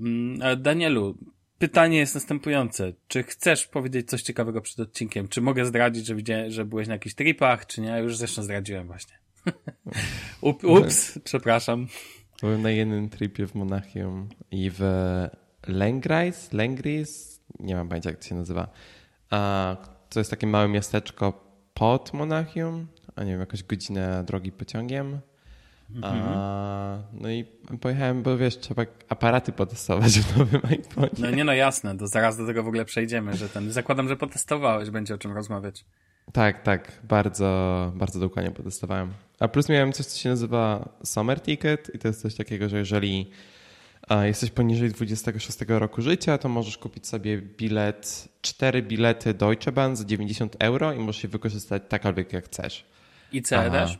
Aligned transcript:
Mm, 0.00 0.42
e, 0.42 0.56
Danielu, 0.56 1.18
pytanie 1.58 1.98
jest 1.98 2.14
następujące. 2.14 2.92
Czy 3.08 3.22
chcesz 3.22 3.66
powiedzieć 3.66 4.08
coś 4.08 4.22
ciekawego 4.22 4.60
przed 4.60 4.80
odcinkiem? 4.80 5.28
Czy 5.28 5.40
mogę 5.40 5.66
zdradzić, 5.66 6.06
że, 6.06 6.14
widziałem, 6.14 6.50
że 6.50 6.64
byłeś 6.64 6.88
na 6.88 6.94
jakichś 6.94 7.14
tripach, 7.14 7.66
czy 7.66 7.80
nie? 7.80 7.98
Już 7.98 8.16
zresztą 8.16 8.42
zdradziłem 8.42 8.86
właśnie. 8.86 9.14
Up, 10.40 10.68
ups, 10.68 11.18
przepraszam. 11.24 11.86
Byłem 12.40 12.62
na 12.62 12.70
jednym 12.70 13.08
tripie 13.08 13.46
w 13.46 13.54
Monachium 13.54 14.28
i 14.50 14.70
w 14.70 14.82
Lengrais, 15.66 16.52
Lengris, 16.52 17.40
nie 17.58 17.74
mam 17.74 17.88
pojęcia 17.88 18.10
jak 18.10 18.18
to 18.18 18.28
się 18.28 18.34
nazywa. 18.34 18.68
A, 19.30 19.76
to 20.08 20.20
jest 20.20 20.30
takie 20.30 20.46
małe 20.46 20.68
miasteczko 20.68 21.44
pod 21.74 22.12
Monachium, 22.12 22.86
a 23.16 23.24
nie 23.24 23.30
wiem, 23.30 23.40
jakąś 23.40 23.62
godzinę 23.62 24.24
drogi 24.26 24.52
pociągiem. 24.52 25.20
A, 26.02 26.12
Mhm. 26.14 27.02
no 27.12 27.30
i 27.30 27.44
pojechałem, 27.80 28.22
bo 28.22 28.36
wiesz, 28.36 28.58
trzeba 28.58 28.82
aparaty 29.08 29.52
potestować 29.52 30.20
w 30.20 30.36
nowym 30.38 30.60
iPhone. 30.64 31.08
No 31.18 31.30
nie 31.30 31.44
no 31.44 31.52
jasne, 31.52 31.98
to 31.98 32.06
zaraz 32.06 32.36
do 32.36 32.46
tego 32.46 32.62
w 32.62 32.68
ogóle 32.68 32.84
przejdziemy, 32.84 33.36
że 33.36 33.48
ten, 33.48 33.72
zakładam, 33.72 34.08
że 34.08 34.16
potestowałeś, 34.16 34.90
będzie 34.90 35.14
o 35.14 35.18
czym 35.18 35.32
rozmawiać. 35.32 35.84
Tak, 36.32 36.62
tak, 36.62 36.92
bardzo, 37.04 37.92
bardzo 37.96 38.20
dokładnie 38.20 38.50
potestowałem. 38.50 39.12
A 39.40 39.48
plus 39.48 39.68
miałem 39.68 39.92
coś, 39.92 40.06
co 40.06 40.18
się 40.18 40.28
nazywa 40.28 40.88
Summer 41.04 41.40
Ticket 41.40 41.90
i 41.94 41.98
to 41.98 42.08
jest 42.08 42.22
coś 42.22 42.34
takiego, 42.34 42.68
że 42.68 42.78
jeżeli 42.78 43.30
a, 44.08 44.24
jesteś 44.26 44.50
poniżej 44.50 44.90
26 44.90 45.58
roku 45.68 46.02
życia, 46.02 46.38
to 46.38 46.48
możesz 46.48 46.78
kupić 46.78 47.06
sobie 47.06 47.38
bilet, 47.42 48.28
cztery 48.42 48.82
bilety 48.82 49.34
Deutsche 49.34 49.72
Bahn 49.72 49.94
za 49.94 50.04
90 50.04 50.56
euro 50.58 50.92
i 50.92 50.98
możesz 50.98 51.22
je 51.22 51.28
wykorzystać 51.28 51.82
takolwiek 51.88 52.32
jak 52.32 52.44
chcesz. 52.44 52.84
ICE 53.32 53.58
Aha. 53.58 53.70
też? 53.70 53.98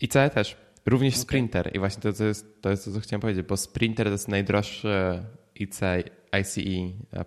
I 0.00 0.08
CE 0.08 0.30
też. 0.30 0.56
Również 0.86 1.16
Sprinter. 1.16 1.70
I 1.76 1.78
właśnie 1.78 2.02
to, 2.02 2.12
to, 2.12 2.24
jest, 2.24 2.62
to 2.62 2.70
jest 2.70 2.84
to, 2.84 2.92
co 2.92 3.00
chciałem 3.00 3.20
powiedzieć, 3.20 3.46
bo 3.46 3.56
Sprinter 3.56 4.06
to 4.06 4.12
jest 4.12 4.28
najdroższy 4.28 5.22
ICE, 5.60 6.02
ICE 6.32 6.62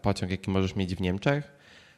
pociąg, 0.01 0.31
jaki 0.31 0.51
możesz 0.51 0.75
mieć 0.75 0.95
w 0.95 1.01
Niemczech. 1.01 1.51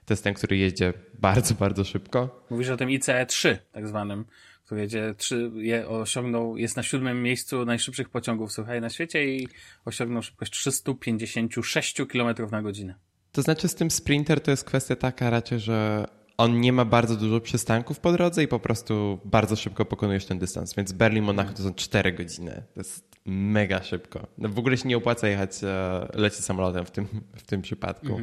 To 0.05 0.13
jest 0.13 0.23
ten, 0.23 0.33
który 0.33 0.57
jeździ 0.57 0.83
bardzo, 1.19 1.55
bardzo 1.65 1.83
szybko. 1.83 2.45
Mówisz 2.49 2.69
o 2.69 2.77
tym 2.77 2.89
ICE 2.89 3.25
3, 3.25 3.59
tak 3.71 3.87
zwanym, 3.87 4.25
który 4.65 4.81
jedzie 4.81 5.15
3, 5.17 5.51
je, 5.55 5.87
osiągnął, 5.87 6.57
jest 6.57 6.77
na 6.77 6.83
siódmym 6.83 7.23
miejscu 7.23 7.65
najszybszych 7.65 8.09
pociągów, 8.09 8.51
słuchaj, 8.51 8.81
na 8.81 8.89
świecie 8.89 9.35
i 9.35 9.47
osiągnął 9.85 10.23
szybkość 10.23 10.51
356 10.51 11.95
km 12.11 12.35
na 12.51 12.61
godzinę. 12.61 12.95
To 13.31 13.41
znaczy 13.41 13.67
z 13.67 13.75
tym 13.75 13.91
Sprinter 13.91 14.41
to 14.41 14.51
jest 14.51 14.63
kwestia 14.63 14.95
taka 14.95 15.29
raczej, 15.29 15.59
że 15.59 16.07
on 16.37 16.59
nie 16.59 16.73
ma 16.73 16.85
bardzo 16.85 17.15
dużo 17.15 17.39
przystanków 17.39 17.99
po 17.99 18.11
drodze 18.11 18.43
i 18.43 18.47
po 18.47 18.59
prostu 18.59 19.19
bardzo 19.25 19.55
szybko 19.55 19.85
pokonujesz 19.85 20.25
ten 20.25 20.39
dystans. 20.39 20.75
Więc 20.75 20.91
Berlin-Monaco 20.91 21.53
to 21.53 21.63
są 21.63 21.73
4 21.73 22.13
godziny. 22.13 22.63
To 22.73 22.79
jest 22.79 23.17
mega 23.25 23.83
szybko. 23.83 24.27
No 24.37 24.49
w 24.49 24.59
ogóle 24.59 24.77
się 24.77 24.89
nie 24.89 24.97
opłaca 24.97 25.27
jechać, 25.27 25.63
e, 25.63 26.07
lecieć 26.13 26.45
samolotem 26.45 26.85
w 26.85 26.91
tym, 26.91 27.07
w 27.35 27.43
tym 27.43 27.61
przypadku. 27.61 28.19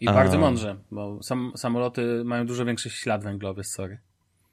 I 0.00 0.08
A. 0.08 0.12
bardzo 0.12 0.38
mądrze, 0.38 0.76
bo 0.90 1.22
sam, 1.22 1.52
samoloty 1.56 2.24
mają 2.24 2.46
dużo 2.46 2.64
większy 2.64 2.90
ślad 2.90 3.24
węglowy, 3.24 3.64
sorry. 3.64 3.98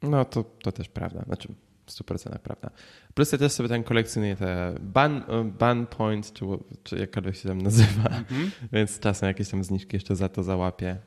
No 0.02 0.26
to, 0.26 0.44
to 0.44 0.72
też 0.72 0.90
prawda. 0.90 1.24
Znaczy 1.24 1.54
100% 1.92 2.40
prawda. 2.40 2.70
Plus 3.14 3.32
ja 3.32 3.38
też 3.38 3.52
sobie 3.52 3.70
tam 3.70 3.84
kolekcjonuję 3.84 4.36
te 4.36 4.76
ban, 4.80 5.24
ban 5.60 5.88
point, 5.88 6.34
czy, 6.34 6.46
czy 6.84 6.98
jakkolwiek 6.98 7.36
się 7.36 7.50
tam 7.50 7.62
nazywa. 7.62 8.10
Więc 8.74 9.00
czasem 9.00 9.28
jakieś 9.28 9.50
tam 9.50 9.64
zniżki 9.64 9.96
jeszcze 9.96 10.16
za 10.16 10.30
to 10.30 10.44
załapię. 10.44 10.98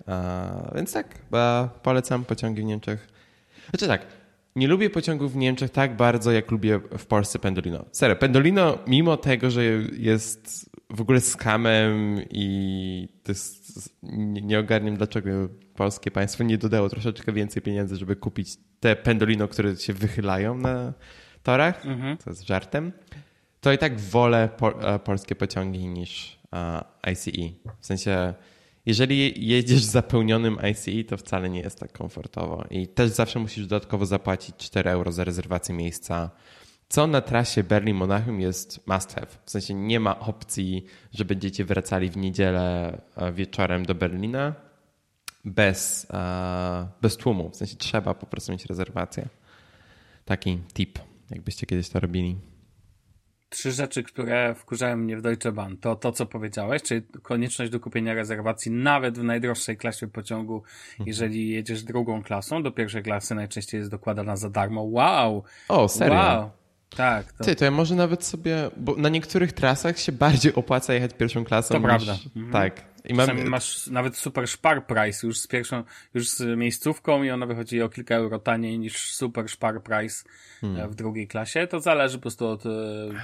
Więc 0.75 0.93
tak, 0.93 1.19
polecam 1.83 2.25
pociągi 2.25 2.63
w 2.63 2.65
Niemczech. 2.65 3.09
Znaczy 3.71 3.87
tak, 3.87 4.07
nie 4.57 4.69
lubię 4.69 4.91
pociągów 4.91 5.33
w 5.33 5.37
Niemczech 5.37 5.71
tak 5.71 5.97
bardzo, 5.97 6.33
jak 6.33 6.51
lubię 6.51 6.81
w 6.99 7.07
Polsce 7.07 7.39
Pendolino. 7.39 7.85
Serio, 7.93 8.17
Pendolino, 8.17 8.79
mimo 8.87 9.17
tego, 9.17 9.51
że 9.51 9.65
jest 9.99 10.71
w 10.91 11.01
ogóle 11.01 11.21
skamem 11.21 12.21
i 12.31 13.09
to 13.23 13.33
jest, 13.33 13.91
nie, 14.03 14.43
nie 14.43 14.59
ogarniam, 14.59 14.97
dlaczego 14.97 15.31
polskie 15.75 16.11
państwo 16.11 16.45
nie 16.45 16.59
dodało 16.59 16.89
troszeczkę 16.89 17.33
więcej 17.33 17.63
pieniędzy, 17.63 17.97
żeby 17.97 18.17
kupić 18.17 18.57
te 18.81 18.97
Pendolino, 18.97 19.49
które 19.49 19.77
się 19.77 19.93
wychylają 19.93 20.59
na 20.59 20.93
torach, 21.43 21.83
to 22.25 22.31
jest 22.31 22.47
żartem, 22.47 22.93
to 23.61 23.73
i 23.73 23.79
tak 23.79 24.01
wolę 24.01 24.49
po, 24.57 24.95
e, 24.95 24.99
polskie 24.99 25.35
pociągi 25.35 25.89
niż 25.89 26.39
e, 26.53 26.85
ICE. 27.03 27.31
W 27.81 27.87
sensie, 27.87 28.35
jeżeli 28.87 29.47
jedziesz 29.47 29.83
zapełnionym 29.83 30.59
ICE, 30.59 31.05
to 31.09 31.17
wcale 31.17 31.51
nie 31.51 31.61
jest 31.61 31.81
tak 31.81 31.93
komfortowo. 31.93 32.65
I 32.71 32.89
też 32.89 33.11
zawsze 33.11 33.39
musisz 33.39 33.67
dodatkowo 33.67 34.07
zapłacić 34.07 34.57
4 34.57 34.91
euro 34.91 35.13
za 35.13 35.25
rezerwację 35.25 35.75
miejsca, 35.75 36.31
co 36.89 37.07
na 37.07 37.21
trasie 37.21 37.65
Berlin-Monachium 37.65 38.41
jest 38.41 38.87
must 38.87 39.15
have. 39.15 39.27
W 39.45 39.51
sensie 39.51 39.75
nie 39.75 40.01
ma 40.01 40.21
opcji, 40.21 40.85
że 41.13 41.25
będziecie 41.25 41.65
wracali 41.65 42.11
w 42.11 42.17
niedzielę 42.17 42.99
e, 43.17 43.33
wieczorem 43.33 43.87
do 43.87 43.95
Berlina 43.95 44.55
bez, 45.45 46.07
e, 46.11 46.89
bez 47.03 47.17
tłumu. 47.17 47.51
W 47.51 47.57
sensie 47.57 47.77
trzeba 47.77 48.15
po 48.15 48.27
prostu 48.27 48.53
mieć 48.53 48.67
rezerwację. 48.67 49.29
Taki 50.25 50.59
tip, 50.75 50.99
jakbyście 51.31 51.67
kiedyś 51.67 51.89
to 51.89 52.01
robili. 52.01 52.50
Trzy 53.51 53.73
rzeczy, 53.73 54.03
które 54.03 54.55
wkurzają 54.55 54.97
mnie 54.97 55.17
w 55.17 55.23
Deutsche 55.23 55.53
Bahn, 55.53 55.77
to 55.77 55.97
to, 55.97 56.13
co 56.13 56.27
powiedziałeś, 56.27 56.83
czyli 56.83 57.03
konieczność 57.23 57.71
do 57.71 57.81
kupienia 57.81 58.15
rezerwacji 58.15 58.71
nawet 58.71 59.19
w 59.19 59.25
najdroższej 59.25 59.77
klasie 59.77 60.09
pociągu, 60.09 60.63
jeżeli 61.07 61.49
jedziesz 61.49 61.83
drugą 61.83 62.23
klasą. 62.23 62.63
Do 62.63 62.71
pierwszej 62.71 63.03
klasy 63.03 63.35
najczęściej 63.35 63.79
jest 63.79 63.91
dokładana 63.91 64.37
za 64.37 64.51
darmo. 64.51 64.83
Wow! 64.83 65.45
O, 65.69 65.89
serio? 65.89 66.15
Wow! 66.15 66.51
Tak, 66.97 67.33
to, 67.33 67.45
Ty, 67.45 67.57
to 67.57 67.65
ja 67.65 67.71
może 67.71 67.95
nawet 67.95 68.25
sobie, 68.25 68.71
bo 68.77 68.97
na 68.97 69.09
niektórych 69.09 69.53
trasach 69.53 69.99
się 69.99 70.13
bardziej 70.13 70.55
opłaca 70.55 70.95
jechać 70.95 71.15
pierwszą 71.15 71.45
klasą 71.45 71.75
To 71.75 71.79
niż... 71.79 71.89
prawda. 71.89 72.13
Mhm. 72.37 72.53
Tak. 72.53 72.90
I 73.05 73.15
mam, 73.15 73.27
Czasami 73.27 73.51
masz 73.51 73.87
nawet 73.87 74.17
super 74.17 74.49
szpar 74.49 74.87
price 74.87 75.27
już 75.27 75.39
z 75.39 75.47
pierwszą, 75.47 75.85
już 76.15 76.29
z 76.29 76.59
miejscówką 76.59 77.23
i 77.23 77.31
ona 77.31 77.47
wychodzi 77.47 77.83
o 77.83 77.89
kilka 77.89 78.15
euro 78.15 78.39
taniej 78.39 78.79
niż 78.79 79.15
super 79.15 79.49
szpar 79.49 79.83
price 79.83 80.25
Hmm. 80.61 80.81
e, 80.81 80.89
w 80.89 80.95
drugiej 80.95 81.29
klasie. 81.29 81.67
To 81.67 81.81
zależy 81.81 82.19
po 82.19 82.23
prostu 82.23 82.47
od 82.47 82.67
e, 82.67 82.69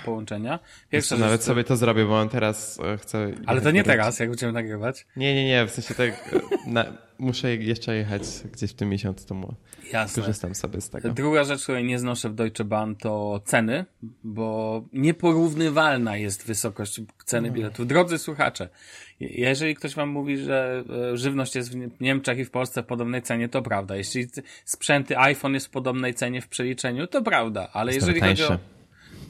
połączenia. 0.04 0.58
Pierwsza 0.90 1.16
nawet 1.16 1.40
rzecz, 1.40 1.46
sobie 1.46 1.64
to 1.64 1.76
zrobię, 1.76 2.04
bo 2.04 2.10
mam 2.10 2.28
teraz 2.28 2.80
e, 2.80 2.98
chcę... 2.98 3.32
ale 3.46 3.60
to 3.60 3.70
nie 3.70 3.84
teraz, 3.84 4.18
jak 4.18 4.28
będziemy 4.28 4.52
nagrywać. 4.52 5.06
Nie, 5.16 5.34
nie, 5.34 5.44
nie, 5.44 5.66
w 5.66 5.70
sensie 5.70 5.94
tak, 5.94 6.34
na, 6.66 6.84
muszę 7.18 7.56
jeszcze 7.56 7.96
jechać 7.96 8.22
gdzieś 8.52 8.70
w 8.70 8.74
tym 8.74 8.88
miesiącu, 8.88 9.26
to 9.26 9.54
Jasne. 9.92 10.22
korzystam 10.22 10.54
sobie 10.54 10.80
z 10.80 10.90
tego. 10.90 11.12
Druga 11.12 11.44
rzecz, 11.44 11.62
której 11.62 11.84
nie 11.84 11.98
znoszę 11.98 12.28
w 12.30 12.34
Deutsche 12.34 12.64
Bahn 12.64 12.94
to 12.94 13.40
ceny, 13.44 13.84
bo 14.24 14.82
nieporównywalna 14.92 16.16
jest 16.16 16.46
wysokość 16.46 17.00
ceny 17.24 17.50
biletów. 17.50 17.86
Drodzy 17.86 18.18
słuchacze, 18.18 18.68
je- 19.20 19.28
jeżeli 19.28 19.74
ktoś 19.74 19.94
wam 19.94 20.08
mówi, 20.08 20.38
że 20.38 20.84
e, 21.12 21.16
żywność 21.16 21.54
jest 21.56 21.72
w 21.72 21.76
Nie- 21.76 21.88
Niemczech 22.00 22.38
i 22.38 22.44
w 22.44 22.50
Polsce 22.50 22.82
w 22.82 22.86
podobnej 22.86 23.22
cenie, 23.22 23.48
to 23.48 23.62
prawda. 23.62 23.96
Jeśli 23.96 24.26
sprzęty 24.64 25.18
iPhone 25.18 25.54
jest 25.54 25.66
w 25.66 25.70
podobnej 25.70 26.14
cenie 26.14 26.40
w 26.42 26.48
przeliczeniu, 26.48 27.06
to 27.06 27.22
prawda. 27.22 27.68
Ale 27.72 27.94
jeżeli 27.94 28.20
chodzi 28.20 28.42
o... 28.44 28.58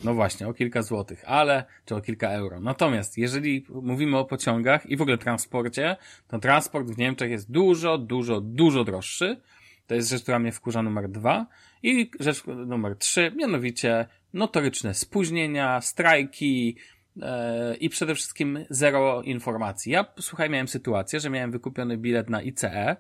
No 0.05 0.15
właśnie, 0.15 0.49
o 0.49 0.55
kilka 0.55 0.83
złotych, 0.83 1.25
ale, 1.27 1.65
czy 1.85 1.95
o 1.95 2.01
kilka 2.01 2.29
euro. 2.31 2.61
Natomiast 2.61 3.19
jeżeli 3.19 3.67
mówimy 3.69 4.19
o 4.19 4.25
pociągach 4.25 4.87
i 4.87 4.97
w 4.97 5.03
ogóle 5.03 5.19
transporcie, 5.19 5.97
to 6.29 6.39
transport 6.39 6.87
w 6.87 6.99
Niemczech 6.99 7.31
jest 7.31 7.51
dużo, 7.51 7.99
dużo, 7.99 8.41
dużo 8.41 8.85
droższy. 8.85 9.41
To 9.87 9.95
jest 9.95 10.11
rzecz, 10.11 10.23
która 10.23 10.39
mnie 10.39 10.53
wkurza 10.53 10.83
numer 10.83 11.09
dwa. 11.09 11.47
I 11.83 12.11
rzecz 12.21 12.47
numer 12.47 12.97
trzy, 12.97 13.33
mianowicie 13.37 14.07
notoryczne 14.35 14.95
spóźnienia, 14.95 15.81
strajki 15.81 16.77
e, 17.23 17.77
i 17.77 17.89
przede 17.89 18.15
wszystkim 18.15 18.65
zero 18.71 19.23
informacji. 19.23 19.93
Ja, 19.93 20.05
słuchaj, 20.21 20.51
miałem 20.51 20.69
sytuację, 20.69 21.21
że 21.21 21.31
miałem 21.31 21.51
wykupiony 21.51 21.97
bilet 21.99 22.31
na 22.31 22.43
ICE, 22.43 22.97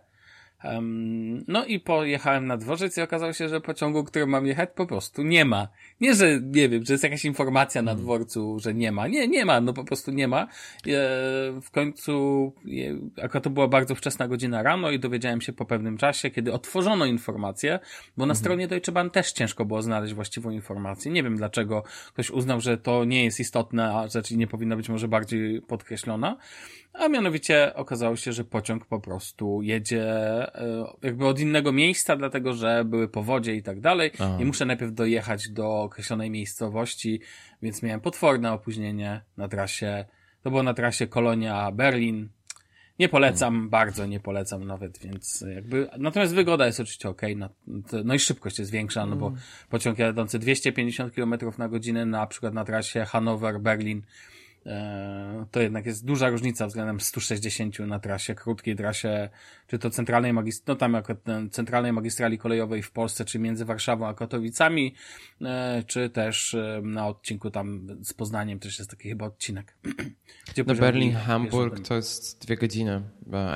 Em, 0.62 1.44
no 1.48 1.64
i 1.64 1.80
pojechałem 1.80 2.46
na 2.46 2.56
dworzec 2.56 2.96
i 2.96 3.00
okazało 3.00 3.32
się, 3.32 3.48
że 3.48 3.60
pociągu, 3.60 4.04
którym 4.04 4.28
mam 4.28 4.46
jechać, 4.46 4.70
po 4.74 4.86
prostu 4.86 5.22
nie 5.22 5.44
ma. 5.44 5.68
Nie, 6.00 6.14
że 6.14 6.40
nie 6.40 6.68
wiem, 6.68 6.84
że 6.84 6.94
jest 6.94 7.04
jakaś 7.04 7.24
informacja 7.24 7.82
na 7.82 7.94
dworcu, 7.94 8.58
że 8.58 8.74
nie 8.74 8.92
ma. 8.92 9.08
Nie, 9.08 9.28
nie 9.28 9.44
ma, 9.44 9.60
no 9.60 9.72
po 9.72 9.84
prostu 9.84 10.10
nie 10.10 10.28
ma. 10.28 10.42
E, 10.42 10.46
w 11.62 11.70
końcu, 11.72 12.52
e, 13.18 13.24
akurat 13.24 13.44
to 13.44 13.50
była 13.50 13.68
bardzo 13.68 13.94
wczesna 13.94 14.28
godzina 14.28 14.62
rano 14.62 14.90
i 14.90 14.98
dowiedziałem 14.98 15.40
się 15.40 15.52
po 15.52 15.64
pewnym 15.64 15.96
czasie, 15.96 16.30
kiedy 16.30 16.52
otworzono 16.52 17.04
informację, 17.04 17.78
bo 18.16 18.26
na 18.26 18.34
stronie 18.34 18.68
Deutsche 18.68 18.92
Bahn 18.92 19.10
też 19.10 19.32
ciężko 19.32 19.64
było 19.64 19.82
znaleźć 19.82 20.14
właściwą 20.14 20.50
informację. 20.50 21.12
Nie 21.12 21.22
wiem 21.22 21.36
dlaczego 21.36 21.84
ktoś 22.12 22.30
uznał, 22.30 22.60
że 22.60 22.78
to 22.78 23.04
nie 23.04 23.24
jest 23.24 23.40
istotna 23.40 24.08
rzecz 24.08 24.30
i 24.30 24.36
nie 24.36 24.46
powinna 24.46 24.76
być 24.76 24.88
może 24.88 25.08
bardziej 25.08 25.62
podkreślona. 25.62 26.36
A 26.98 27.08
mianowicie 27.08 27.74
okazało 27.74 28.16
się, 28.16 28.32
że 28.32 28.44
pociąg 28.44 28.86
po 28.86 29.00
prostu 29.00 29.62
jedzie 29.62 30.04
e, 30.54 30.86
jakby 31.02 31.26
od 31.26 31.40
innego 31.40 31.72
miejsca, 31.72 32.16
dlatego 32.16 32.54
że 32.54 32.84
były 32.84 33.08
powodzie 33.08 33.54
i 33.54 33.62
tak 33.62 33.80
dalej. 33.80 34.10
Aha. 34.14 34.38
I 34.40 34.44
muszę 34.44 34.64
najpierw 34.64 34.92
dojechać 34.92 35.48
do 35.48 35.82
określonej 35.82 36.30
miejscowości, 36.30 37.20
więc 37.62 37.82
miałem 37.82 38.00
potworne 38.00 38.52
opóźnienie 38.52 39.20
na 39.36 39.48
trasie. 39.48 40.04
To 40.42 40.50
było 40.50 40.62
na 40.62 40.74
trasie 40.74 41.06
Kolonia 41.06 41.72
Berlin. 41.72 42.28
Nie 42.98 43.08
polecam, 43.08 43.68
bardzo 43.68 44.06
nie 44.06 44.20
polecam 44.20 44.64
nawet, 44.64 44.98
więc 44.98 45.44
jakby, 45.54 45.88
natomiast 45.98 46.34
wygoda 46.34 46.66
jest 46.66 46.80
oczywiście 46.80 47.08
ok, 47.08 47.22
no, 47.36 47.48
no 48.04 48.14
i 48.14 48.18
szybkość 48.18 48.58
jest 48.58 48.70
większa, 48.70 49.06
no 49.06 49.16
bo 49.16 49.32
pociąg 49.70 49.98
jadący 49.98 50.38
250 50.38 51.14
km 51.14 51.34
na 51.58 51.68
godzinę 51.68 52.06
na 52.06 52.26
przykład 52.26 52.54
na 52.54 52.64
trasie 52.64 53.00
Hanower-Berlin 53.00 54.00
to 55.50 55.60
jednak 55.60 55.86
jest 55.86 56.04
duża 56.04 56.28
różnica 56.28 56.66
względem 56.66 57.00
160 57.00 57.78
na 57.78 57.98
trasie, 57.98 58.34
krótkiej 58.34 58.76
trasie, 58.76 59.28
czy 59.66 59.78
to 59.78 59.90
centralnej 59.90 60.32
magistrali, 60.32 60.66
no 60.68 60.76
tam 60.76 60.94
akurat 60.94 61.18
centralnej 61.50 61.92
magistrali 61.92 62.38
kolejowej 62.38 62.82
w 62.82 62.90
Polsce, 62.90 63.24
czy 63.24 63.38
między 63.38 63.64
Warszawą 63.64 64.06
a 64.06 64.14
Katowicami, 64.14 64.94
e, 65.42 65.82
czy 65.86 66.10
też 66.10 66.54
e, 66.54 66.80
na 66.82 67.08
odcinku 67.08 67.50
tam 67.50 67.86
z 68.02 68.12
Poznaniem 68.12 68.58
też 68.58 68.78
jest 68.78 68.90
taki 68.90 69.08
chyba 69.08 69.26
odcinek. 69.26 69.76
Gdzie 70.52 70.64
no 70.66 70.74
Berlin, 70.74 71.14
Hamburg 71.14 71.88
to 71.88 71.94
jest 71.94 72.46
dwie 72.46 72.56
godziny 72.56 73.02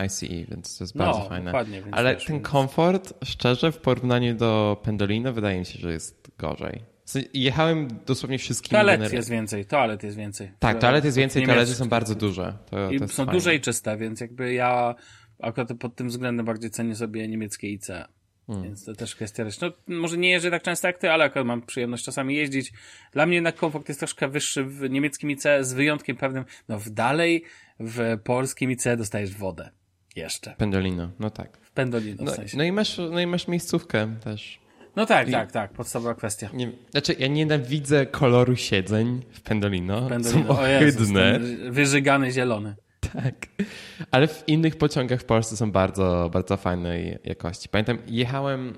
ICE, 0.04 0.44
więc 0.50 0.78
to 0.78 0.84
jest 0.84 0.96
bardzo 0.96 1.18
no, 1.18 1.28
fajne. 1.28 1.52
Ale 1.90 2.14
wiesz, 2.14 2.24
ten 2.24 2.36
więc... 2.36 2.48
komfort, 2.48 3.14
szczerze, 3.24 3.72
w 3.72 3.78
porównaniu 3.78 4.34
do 4.34 4.80
Pendolino 4.84 5.32
wydaje 5.32 5.58
mi 5.58 5.66
się, 5.66 5.78
że 5.78 5.92
jest 5.92 6.30
gorzej. 6.38 6.89
Jechałem 7.34 7.88
dosłownie 8.06 8.38
wszystkimi. 8.38 8.70
Toalet 8.70 9.12
jest 9.12 9.30
więcej, 9.30 9.64
toalet 9.64 10.02
jest 10.02 10.16
więcej. 10.16 10.50
Tak, 10.58 10.78
toalet 10.78 11.04
jest 11.04 11.16
więcej, 11.16 11.46
toalety 11.46 11.74
są 11.74 11.88
bardzo 11.88 12.14
duże. 12.14 12.54
To, 12.70 12.90
to 12.98 13.08
są 13.08 13.14
fajne. 13.14 13.32
duże 13.32 13.54
i 13.54 13.60
czyste, 13.60 13.96
więc 13.96 14.20
jakby 14.20 14.52
ja 14.52 14.94
akurat 15.42 15.68
pod 15.80 15.96
tym 15.96 16.08
względem 16.08 16.46
bardziej 16.46 16.70
cenię 16.70 16.94
sobie 16.94 17.28
niemieckie 17.28 17.68
IC. 17.68 17.86
Hmm. 18.46 18.64
Więc 18.64 18.84
to 18.84 18.94
też 18.94 19.14
kwestia 19.14 19.44
reszty. 19.44 19.66
No, 19.66 19.96
może 20.00 20.18
nie 20.18 20.30
jeżdżę 20.30 20.50
tak 20.50 20.62
często 20.62 20.86
jak 20.86 20.98
ty, 20.98 21.10
ale 21.10 21.24
akurat 21.24 21.46
mam 21.46 21.62
przyjemność 21.62 22.04
czasami 22.04 22.36
jeździć. 22.36 22.72
Dla 23.12 23.26
mnie 23.26 23.34
jednak 23.34 23.56
komfort 23.56 23.88
jest 23.88 24.00
troszkę 24.00 24.28
wyższy 24.28 24.64
w 24.64 24.90
niemieckim 24.90 25.30
IC, 25.30 25.42
z 25.60 25.72
wyjątkiem 25.72 26.16
pewnym, 26.16 26.44
no 26.68 26.78
w 26.78 26.90
dalej 26.90 27.44
w 27.80 28.18
polskim 28.24 28.70
IC 28.70 28.84
dostajesz 28.98 29.34
wodę. 29.34 29.70
Jeszcze. 30.16 30.54
Pendolino, 30.58 31.10
no 31.18 31.30
tak. 31.30 31.58
W 31.62 31.70
Pendolino 31.70 32.24
no, 32.24 32.32
w 32.32 32.34
sensie. 32.34 32.58
No 32.58 32.64
i 32.64 32.72
masz, 32.72 32.98
no 32.98 33.20
i 33.20 33.26
masz 33.26 33.48
miejscówkę 33.48 34.16
też. 34.24 34.59
No 34.96 35.06
tak, 35.06 35.28
I, 35.28 35.32
tak, 35.32 35.52
tak, 35.52 35.72
podstawowa 35.72 36.14
kwestia. 36.14 36.48
Nie, 36.54 36.70
znaczy, 36.90 37.16
ja 37.19 37.26
nienawidzę 37.26 38.06
koloru 38.06 38.56
siedzeń 38.56 39.22
w 39.31 39.40
Pendolino. 39.40 40.08
Pendolino. 40.08 40.42
Są 40.44 40.48
ohydne. 40.48 41.40
wyżygany 41.70 42.31
zielony. 42.31 42.75
Tak. 43.12 43.46
Ale 44.10 44.28
w 44.28 44.44
innych 44.46 44.76
pociągach 44.76 45.20
w 45.20 45.25
Polsce 45.25 45.56
są 45.56 45.72
bardzo, 45.72 46.31
bardzo 46.32 46.56
fajnej 46.56 47.19
jakości. 47.25 47.69
Pamiętam, 47.69 47.98
jechałem 48.06 48.75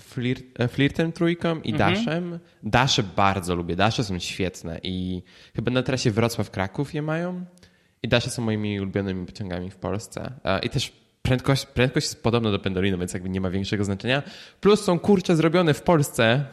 flirt, 0.00 0.44
e, 0.58 0.68
flirtem 0.68 1.12
trójką 1.12 1.60
i 1.60 1.72
mhm. 1.72 1.94
daszem. 1.94 2.38
Dasze 2.62 3.02
bardzo 3.02 3.54
lubię. 3.54 3.76
Dasze 3.76 4.04
są 4.04 4.18
świetne 4.18 4.80
i 4.82 5.22
chyba 5.56 5.70
na 5.70 5.82
trasie 5.82 6.10
Wrocław-Kraków 6.10 6.94
je 6.94 7.02
mają. 7.02 7.44
I 8.02 8.08
dasze 8.08 8.30
są 8.30 8.42
moimi 8.42 8.80
ulubionymi 8.80 9.26
pociągami 9.26 9.70
w 9.70 9.76
Polsce. 9.76 10.32
E, 10.44 10.58
I 10.58 10.70
też 10.70 10.99
prędkość, 11.22 11.66
prędkość 11.66 12.06
jest 12.06 12.22
podobna 12.22 12.50
do 12.50 12.58
Pendolino, 12.58 12.98
więc 12.98 13.14
jakby 13.14 13.28
nie 13.28 13.40
ma 13.40 13.50
większego 13.50 13.84
znaczenia. 13.84 14.22
Plus 14.60 14.84
są 14.84 14.98
kurcze 14.98 15.36
zrobione 15.36 15.74
w 15.74 15.82
Polsce. 15.82 16.44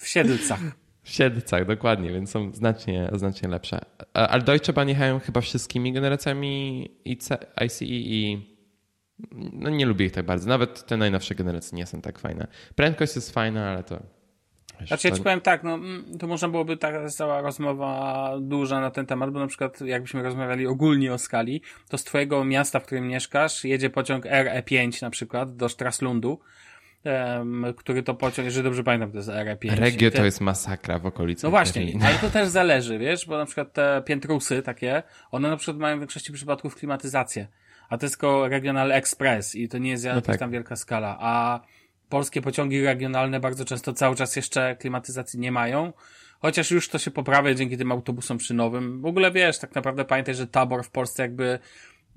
W 0.00 0.08
Siedlcach. 0.08 0.60
W 1.02 1.10
Siedlcach, 1.10 1.66
dokładnie, 1.66 2.12
więc 2.12 2.30
są 2.30 2.52
znacznie, 2.54 3.10
znacznie 3.12 3.48
lepsze. 3.48 3.78
Ale 4.12 4.42
Deutsche 4.42 4.72
Bahn 4.72 4.88
jechają 4.88 5.20
chyba 5.20 5.40
wszystkimi 5.40 5.92
generacjami 5.92 6.90
ICE 7.04 7.84
i 7.84 8.56
no 9.52 9.70
nie 9.70 9.86
lubię 9.86 10.06
ich 10.06 10.12
tak 10.12 10.26
bardzo. 10.26 10.48
Nawet 10.48 10.86
te 10.86 10.96
najnowsze 10.96 11.34
generacje 11.34 11.78
nie 11.78 11.86
są 11.86 12.00
tak 12.00 12.18
fajne. 12.18 12.46
Prędkość 12.74 13.16
jest 13.16 13.30
fajna, 13.30 13.70
ale 13.70 13.82
to 13.82 14.02
znaczy 14.86 15.08
ja 15.08 15.16
ci 15.16 15.22
powiem 15.22 15.40
tak, 15.40 15.62
no 15.62 15.74
mm, 15.74 16.18
to 16.18 16.26
można 16.26 16.48
byłoby 16.48 16.76
taka 16.76 17.08
cała 17.08 17.40
rozmowa 17.40 18.32
duża 18.40 18.80
na 18.80 18.90
ten 18.90 19.06
temat, 19.06 19.30
bo 19.30 19.38
na 19.38 19.46
przykład 19.46 19.80
jakbyśmy 19.80 20.22
rozmawiali 20.22 20.66
ogólnie 20.66 21.12
o 21.12 21.18
skali, 21.18 21.62
to 21.88 21.98
z 21.98 22.04
twojego 22.04 22.44
miasta, 22.44 22.80
w 22.80 22.86
którym 22.86 23.08
mieszkasz, 23.08 23.64
jedzie 23.64 23.90
pociąg 23.90 24.24
RE5 24.24 25.02
na 25.02 25.10
przykład 25.10 25.56
do 25.56 25.68
Straslundu, 25.68 26.40
um, 27.04 27.66
który 27.76 28.02
to 28.02 28.14
pociąg, 28.14 28.44
jeżeli 28.46 28.64
dobrze 28.64 28.84
pamiętam, 28.84 29.10
to 29.10 29.16
jest 29.16 29.28
RE5. 29.28 29.76
Regio 29.76 30.10
te... 30.10 30.16
to 30.16 30.24
jest 30.24 30.40
masakra 30.40 30.98
w 30.98 31.06
okolicy. 31.06 31.46
No 31.46 31.50
właśnie, 31.50 31.92
ale 32.04 32.14
to 32.18 32.30
też 32.38 32.48
zależy, 32.48 32.98
wiesz, 32.98 33.26
bo 33.26 33.38
na 33.38 33.46
przykład 33.46 33.72
te 33.72 34.02
piętrusy 34.06 34.62
takie, 34.62 35.02
one 35.30 35.50
na 35.50 35.56
przykład 35.56 35.76
mają 35.76 35.96
w 35.96 36.00
większości 36.00 36.32
przypadków 36.32 36.76
klimatyzację, 36.76 37.48
a 37.88 37.98
to 37.98 38.06
jest 38.06 38.14
tylko 38.14 38.48
Regional 38.48 38.92
Express 38.92 39.54
i 39.54 39.68
to 39.68 39.78
nie 39.78 39.90
jest 39.90 40.04
no 40.04 40.10
jakaś 40.10 40.26
tak. 40.26 40.38
tam 40.38 40.50
wielka 40.50 40.76
skala, 40.76 41.16
a 41.20 41.60
polskie 42.08 42.42
pociągi 42.42 42.82
regionalne 42.82 43.40
bardzo 43.40 43.64
często 43.64 43.92
cały 43.92 44.16
czas 44.16 44.36
jeszcze 44.36 44.76
klimatyzacji 44.76 45.40
nie 45.40 45.52
mają. 45.52 45.92
Chociaż 46.38 46.70
już 46.70 46.88
to 46.88 46.98
się 46.98 47.10
poprawia 47.10 47.54
dzięki 47.54 47.76
tym 47.76 47.92
autobusom 47.92 48.40
szynowym. 48.40 49.00
W 49.02 49.06
ogóle 49.06 49.30
wiesz, 49.30 49.58
tak 49.58 49.74
naprawdę 49.74 50.04
pamiętaj, 50.04 50.34
że 50.34 50.46
tabor 50.46 50.84
w 50.84 50.90
Polsce 50.90 51.22
jakby 51.22 51.58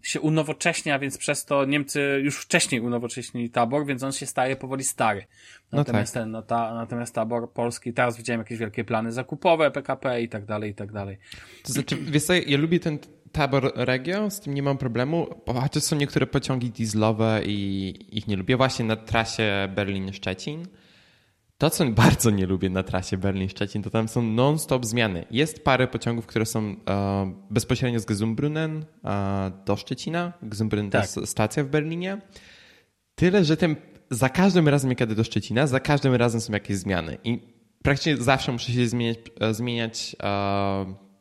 się 0.04 0.22
unowocześnia, 0.22 1.00
więc 1.00 1.18
przez 1.18 1.46
to 1.46 1.66
Niemcy 1.66 2.22
już 2.24 2.38
wcześniej 2.38 2.82
unowocześnili 2.82 3.50
tabor, 3.50 3.86
więc 3.86 4.04
on 4.04 4.12
się 4.12 4.26
staje 4.26 4.56
powoli 4.56 4.84
stary. 4.84 5.26
Natomiast, 5.72 6.16
no 6.16 6.22
tak. 6.22 6.24
ten, 6.24 6.32
no 6.32 6.42
ta, 6.42 6.74
natomiast 6.74 7.16
tabor 7.16 7.52
polski, 7.52 7.94
teraz 7.94 8.18
widziałem 8.18 8.40
jakieś 8.40 8.58
wielkie 8.58 8.84
plany 8.84 9.12
zakupowe, 9.12 9.72
PKP 9.72 10.22
i 10.22 10.30
tak 10.30 10.46
dalej, 10.46 10.72
i 10.72 10.76
tak 10.76 10.92
dalej. 10.92 11.18
To 11.64 11.74
znaczy, 11.74 11.98
wiesz 11.98 12.24
co, 12.24 12.34
ja 12.34 12.58
lubię 12.58 12.80
ten 12.80 13.00
tabor 13.32 13.72
regio, 13.76 14.30
z 14.30 14.40
tym 14.40 14.54
nie 14.54 14.64
mam 14.64 14.78
problemu, 14.78 15.28
chociaż 15.62 15.84
są 15.84 15.96
niektóre 15.96 16.28
pociągi 16.28 16.70
dieslowe 16.70 17.42
i 17.46 17.94
ich 18.12 18.28
nie 18.28 18.36
lubię. 18.36 18.58
Właśnie 18.58 18.86
na 18.86 18.96
trasie 18.96 19.70
Berlin-Szczecin. 19.76 20.66
To, 21.58 21.70
co 21.70 21.86
bardzo 22.04 22.30
nie 22.30 22.46
lubię 22.46 22.70
na 22.70 22.84
trasie 22.84 23.18
Berlin-Szczecin, 23.18 23.84
to 23.84 23.90
tam 23.90 24.08
są 24.08 24.22
non-stop 24.22 24.86
zmiany. 24.86 25.26
Jest 25.32 25.64
parę 25.64 25.88
pociągów, 25.88 26.26
które 26.26 26.46
są 26.46 26.76
e, 26.90 27.34
bezpośrednio 27.50 28.00
z 28.00 28.06
Gesumbrünnen 28.06 28.82
e, 29.06 29.52
do 29.66 29.76
Szczecina. 29.76 30.34
Gesumbrünnen 30.44 30.90
tak. 30.90 31.08
to 31.08 31.20
jest 31.20 31.32
stacja 31.32 31.64
w 31.64 31.68
Berlinie. 31.68 32.22
Tyle, 33.16 33.46
że 33.46 33.58
ten, 33.58 33.76
za 34.10 34.30
każdym 34.30 34.68
razem, 34.68 34.90
jak 34.90 35.00
jadę 35.00 35.16
do 35.16 35.24
Szczecina, 35.24 35.68
za 35.68 35.80
każdym 35.80 36.16
razem 36.16 36.42
są 36.42 36.54
jakieś 36.54 36.78
zmiany. 36.78 37.18
I 37.24 37.40
praktycznie 37.84 38.18
zawsze 38.18 38.52
muszę 38.52 38.72
się 38.72 38.88
zmieniać, 38.88 39.18
e, 39.40 39.54
zmieniać 39.54 40.16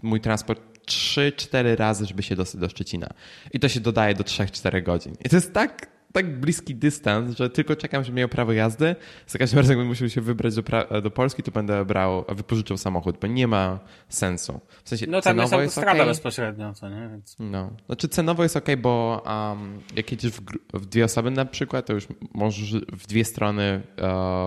mój 0.03 0.21
transport 0.21 0.78
3-4 0.89 1.77
razy, 1.77 2.07
żeby 2.07 2.23
się 2.23 2.37
dostać 2.37 2.61
do 2.61 2.69
Szczecina. 2.69 3.09
I 3.53 3.61
to 3.61 3.69
się 3.69 3.81
dodaje 3.81 4.15
do 4.15 4.25
3-4 4.25 4.83
godzin. 4.83 5.17
I 5.25 5.29
to 5.29 5.37
jest 5.37 5.53
tak, 5.53 5.87
tak 6.13 6.41
bliski 6.41 6.75
dystans, 6.75 7.37
że 7.37 7.51
tylko 7.51 7.77
czekam, 7.77 8.05
żeby 8.05 8.19
miał 8.19 8.29
prawo 8.29 8.53
jazdy. 8.53 8.97
Za 9.27 9.39
każdym 9.39 9.59
razem, 9.59 9.71
jakbym 9.71 9.89
musiał 9.89 10.09
się 10.09 10.21
wybrać 10.21 10.55
do, 10.55 10.63
do 11.03 11.11
Polski, 11.11 11.43
to 11.43 11.51
będę 11.51 11.85
brał, 11.85 12.25
wypożyczył 12.29 12.77
samochód, 12.77 13.17
bo 13.21 13.27
nie 13.27 13.49
ma 13.49 13.79
sensu. 14.09 14.61
W 14.85 14.89
sensie 14.89 15.07
no 15.09 15.21
tam 15.21 15.39
jest 15.39 15.53
autostrada 15.53 15.93
okay. 15.93 16.07
bezpośrednio, 16.07 16.75
co 16.75 16.89
nie? 16.89 17.09
Więc... 17.09 17.37
No. 17.39 17.71
Znaczy 17.87 18.09
cenowo 18.09 18.43
jest 18.43 18.57
ok, 18.57 18.67
bo 18.79 19.23
um, 19.27 19.81
jak 19.97 20.11
jedziesz 20.13 20.33
w, 20.33 20.41
w, 20.75 20.87
dwie 20.87 21.05
osoby 21.05 21.31
na 21.31 21.45
przykład, 21.45 21.87
to 21.87 21.93
już 21.93 22.07
możesz 22.35 22.75
w 22.93 23.07
dwie 23.07 23.25
strony 23.25 23.83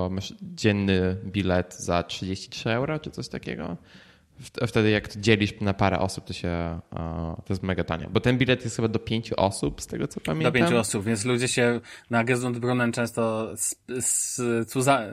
masz 0.09 0.33
dzienny 0.41 1.17
bilet 1.25 1.75
za 1.79 2.03
33 2.03 2.69
euro, 2.69 2.99
czy 2.99 3.11
coś 3.11 3.27
takiego 3.27 3.77
wtedy 4.67 4.89
jak 4.89 5.07
to 5.07 5.19
dzielisz 5.19 5.59
na 5.61 5.73
parę 5.73 5.99
osób, 5.99 6.25
to 6.25 6.33
się 6.33 6.79
to 7.45 7.45
jest 7.49 7.63
mega 7.63 7.83
tanie. 7.83 8.07
Bo 8.11 8.19
ten 8.19 8.37
bilet 8.37 8.63
jest 8.63 8.75
chyba 8.75 8.87
do 8.87 8.99
pięciu 8.99 9.35
osób, 9.37 9.81
z 9.81 9.87
tego 9.87 10.07
co 10.07 10.19
pamiętam. 10.19 10.53
Do 10.53 10.59
pięciu 10.59 10.77
osób, 10.77 11.05
więc 11.05 11.25
ludzie 11.25 11.47
się 11.47 11.79
na 12.09 12.23
Gesundbrunnen 12.23 12.91
często 12.91 13.51
z, 13.57 13.75
z, 13.99 14.39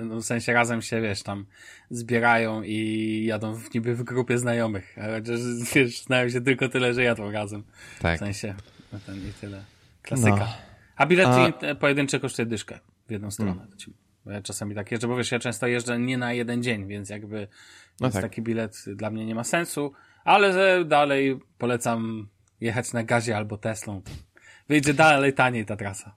no 0.03 0.17
w 0.17 0.25
sensie 0.25 0.53
razem 0.53 0.83
się, 0.83 1.01
wiesz, 1.01 1.23
tam 1.23 1.47
zbierają 1.91 2.63
i 2.63 3.25
jadą 3.27 3.55
w, 3.55 3.75
niby 3.75 3.95
w 3.95 4.03
grupie 4.03 4.39
znajomych. 4.39 4.97
Chociaż, 5.17 5.41
wiesz, 5.75 6.03
znają 6.03 6.29
się 6.29 6.41
tylko 6.41 6.69
tyle, 6.69 6.95
że 6.95 7.03
jadą 7.03 7.31
razem. 7.31 7.63
Tak. 8.01 8.17
W 8.17 8.19
sensie, 8.19 8.55
no 8.93 8.99
ten 9.07 9.17
i 9.29 9.33
tyle. 9.41 9.63
Klasyka. 10.03 10.37
No. 10.37 10.49
A 10.97 11.07
bilet 11.07 11.29
A... 11.29 11.75
pojedynczy 11.75 12.21
kosztuje 12.21 12.47
dyszkę 12.47 12.79
w 13.09 13.11
jedną 13.11 13.31
stronę. 13.31 13.53
Hmm. 13.53 13.99
Bo 14.25 14.31
ja 14.31 14.43
czasami 14.43 14.75
tak 14.75 14.93
jeżdżę, 14.93 15.09
bo 15.09 15.17
wiesz, 15.17 15.33
ja 15.33 15.39
często 15.39 15.67
jeżdżę 15.67 15.99
nie 15.99 16.19
na 16.19 16.33
jeden 16.33 16.63
dzień, 16.63 16.87
więc 16.87 17.11
jakby 17.11 17.49
no 18.01 18.05
więc 18.05 18.15
tak. 18.15 18.23
taki 18.23 18.43
bilet 18.43 18.85
dla 18.97 19.11
mnie 19.11 19.27
nie 19.27 19.35
ma 19.35 19.45
sensu, 19.45 19.93
ale 20.25 20.85
dalej 20.85 21.41
polecam 21.59 22.29
jechać 22.61 22.93
na 22.93 23.03
gazie 23.03 23.37
albo 23.37 23.59
Teslą. 23.59 24.03
Wyjdzie 24.69 24.95
dalej 24.95 25.33
taniej 25.33 25.67
ta 25.67 25.77
trasa. 25.77 26.15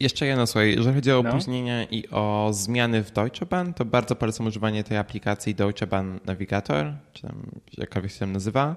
Jeszcze 0.00 0.26
jedno, 0.26 0.46
słuchaj, 0.46 0.74
jeżeli 0.76 0.94
chodzi 0.94 1.12
o 1.12 1.22
no. 1.22 1.30
opóźnienia 1.30 1.84
i 1.84 2.08
o 2.10 2.50
zmiany 2.52 3.02
w 3.02 3.10
Deutsche 3.10 3.46
Bahn, 3.46 3.72
to 3.72 3.84
bardzo 3.84 4.16
polecam 4.16 4.46
używanie 4.46 4.84
tej 4.84 4.98
aplikacji 4.98 5.54
Deutsche 5.54 5.86
Bahn 5.86 6.18
Navigator, 6.24 6.92
czy 7.12 7.22
tam 7.22 7.42
jakkolwiek 7.78 8.12
się 8.12 8.18
tam 8.18 8.32
nazywa. 8.32 8.76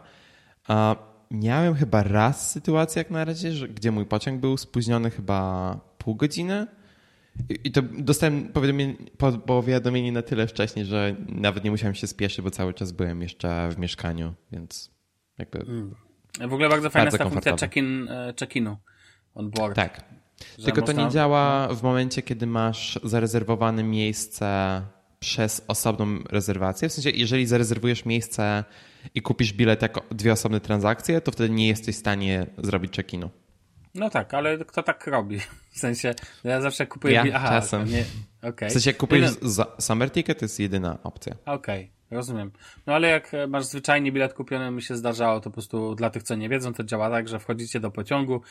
miałem 1.32 1.76
chyba 1.76 2.04
raz 2.04 2.52
sytuację 2.52 3.00
jak 3.00 3.10
na 3.10 3.26
razie, 3.26 3.52
że, 3.52 3.68
gdzie 3.68 3.92
mój 3.92 4.06
pociąg 4.06 4.42
był 4.42 4.58
spóźniony 4.58 5.12
chyba 5.12 5.80
pół 5.98 6.16
godziny, 6.16 6.68
i 7.64 7.72
to 7.72 7.82
dostałem 7.82 8.52
powiadomienie 9.46 10.12
na 10.12 10.22
tyle 10.22 10.48
wcześniej, 10.48 10.86
że 10.86 11.16
nawet 11.28 11.64
nie 11.64 11.72
musiałem 11.72 11.96
się 11.96 12.08
spieszyć, 12.08 12.42
bo 12.42 12.52
cały 12.52 12.74
czas 12.74 12.92
byłem 12.92 13.22
jeszcze 13.22 13.70
w 13.70 13.78
mieszkaniu, 13.78 14.34
więc 14.52 14.92
jakby. 15.38 15.60
Mm. 15.60 15.96
W 16.40 16.54
ogóle 16.54 16.70
bardzo 16.70 16.90
fajna 16.90 17.06
jest 17.06 17.18
ta 17.18 17.30
funkcja 17.30 17.56
check-in, 17.56 18.08
e, 18.10 18.34
check-inu 18.40 18.76
on 19.36 19.50
board. 19.50 19.76
Tak. 19.76 20.04
Tylko 20.66 20.82
można... 20.82 20.96
to 20.96 21.06
nie 21.06 21.12
działa 21.12 21.68
w 21.68 21.84
momencie, 21.84 22.22
kiedy 22.22 22.48
masz 22.48 23.00
zarezerwowane 23.04 23.84
miejsce 23.84 24.82
przez 25.20 25.66
osobną 25.68 26.20
rezerwację. 26.30 26.90
W 26.90 26.94
sensie, 26.94 27.10
jeżeli 27.10 27.46
zarezerwujesz 27.46 28.06
miejsce 28.06 28.64
i 29.16 29.22
kupisz 29.22 29.54
bilet 29.54 29.82
jako 29.82 30.02
dwie 30.12 30.34
osobne 30.34 30.60
transakcje, 30.60 31.22
to 31.22 31.32
wtedy 31.32 31.50
nie 31.50 31.68
jesteś 31.68 31.96
w 31.96 32.00
stanie 32.00 32.46
zrobić 32.58 32.96
check-inu. 32.96 33.30
No 33.96 34.10
tak, 34.10 34.34
ale 34.34 34.58
kto 34.58 34.84
tak 34.84 35.08
robi? 35.08 35.40
W 35.76 35.80
sensie, 35.80 36.16
ja 36.44 36.62
zawsze 36.62 36.88
kupuję... 36.88 37.14
Ja 37.14 37.36
Aha, 37.36 37.50
czasem. 37.50 37.88
Nie... 37.88 38.06
Okay. 38.42 38.70
W 38.70 38.72
sensie, 38.72 38.90
jak 38.90 38.98
kupujesz 38.98 39.32
no... 39.58 39.66
Summer 39.80 40.12
Ticket, 40.12 40.40
to 40.40 40.46
jest 40.46 40.60
jedyna 40.60 40.98
opcja. 41.04 41.36
Okej. 41.46 41.84
Okay. 41.84 41.96
Rozumiem. 42.12 42.52
No 42.88 42.94
ale 42.94 43.08
jak 43.08 43.32
masz 43.48 43.66
zwyczajnie 43.66 44.12
bilet 44.12 44.34
kupiony, 44.34 44.72
mi 44.72 44.82
się 44.82 44.96
zdarzało, 44.96 45.40
to 45.40 45.50
po 45.50 45.54
prostu 45.54 45.96
dla 45.96 46.10
tych, 46.10 46.24
co 46.24 46.36
nie 46.36 46.50
wiedzą, 46.50 46.74
to 46.74 46.84
działa 46.84 47.10
tak, 47.10 47.28
że 47.28 47.40
wchodzicie 47.40 47.80
do 47.80 47.92
pociągu, 47.92 48.42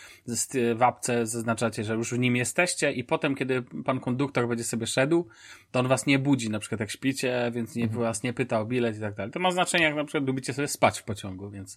w 0.76 0.82
apce 0.82 1.26
zaznaczacie, 1.26 1.84
że 1.84 1.94
już 1.94 2.14
w 2.14 2.18
nim 2.18 2.36
jesteście 2.36 2.92
i 2.92 3.04
potem, 3.04 3.34
kiedy 3.34 3.62
pan 3.84 4.00
konduktor 4.00 4.48
będzie 4.48 4.64
sobie 4.64 4.86
szedł, 4.86 5.28
to 5.70 5.80
on 5.80 5.88
was 5.88 6.06
nie 6.06 6.18
budzi, 6.18 6.50
na 6.50 6.58
przykład 6.58 6.80
jak 6.80 6.90
śpicie, 6.90 7.50
więc 7.54 7.76
nie, 7.76 7.84
mhm. 7.84 8.02
was 8.02 8.22
nie 8.22 8.32
pyta 8.32 8.60
o 8.60 8.64
bilet 8.64 8.96
i 8.96 9.00
tak 9.00 9.14
dalej. 9.14 9.32
To 9.32 9.40
ma 9.40 9.50
znaczenie, 9.50 9.84
jak 9.84 9.94
na 9.94 10.04
przykład 10.04 10.26
lubicie 10.26 10.54
sobie 10.54 10.68
spać 10.68 10.98
w 11.00 11.02
pociągu, 11.02 11.50
więc... 11.50 11.76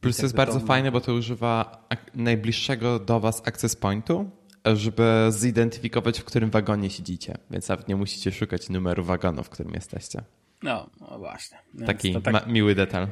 Plus 0.00 0.16
to 0.16 0.22
jest 0.22 0.36
bardzo 0.36 0.60
fajne, 0.60 0.92
bo 0.92 1.00
to 1.00 1.14
używa 1.14 1.86
najbliższego 2.14 2.98
do 2.98 3.20
was 3.20 3.42
access 3.48 3.76
pointu, 3.76 4.30
żeby 4.64 5.26
zidentyfikować, 5.30 6.20
w 6.20 6.24
którym 6.24 6.50
wagonie 6.50 6.90
siedzicie, 6.90 7.38
więc 7.50 7.68
nawet 7.68 7.88
nie 7.88 7.96
musicie 7.96 8.32
szukać 8.32 8.70
numeru 8.70 9.04
wagonu, 9.04 9.44
w 9.44 9.50
którym 9.50 9.74
jesteście. 9.74 10.22
No, 10.62 10.90
no 11.00 11.18
właśnie. 11.18 11.58
Taki 11.86 12.22
tak... 12.22 12.46
miły 12.46 12.74
detal. 12.74 13.08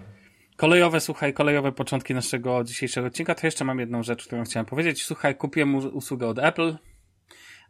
Kolejowe, 0.57 1.01
słuchaj, 1.01 1.35
kolejowe 1.35 1.73
początki 1.73 2.15
naszego 2.15 2.65
dzisiejszego 2.65 3.07
odcinka. 3.07 3.35
To 3.35 3.47
jeszcze 3.47 3.65
mam 3.65 3.79
jedną 3.79 4.03
rzecz, 4.03 4.27
którą 4.27 4.45
chciałem 4.45 4.67
powiedzieć. 4.67 5.05
Słuchaj, 5.05 5.37
kupiłem 5.37 5.75
usługę 5.75 6.29
od 6.29 6.39
Apple. 6.39 6.77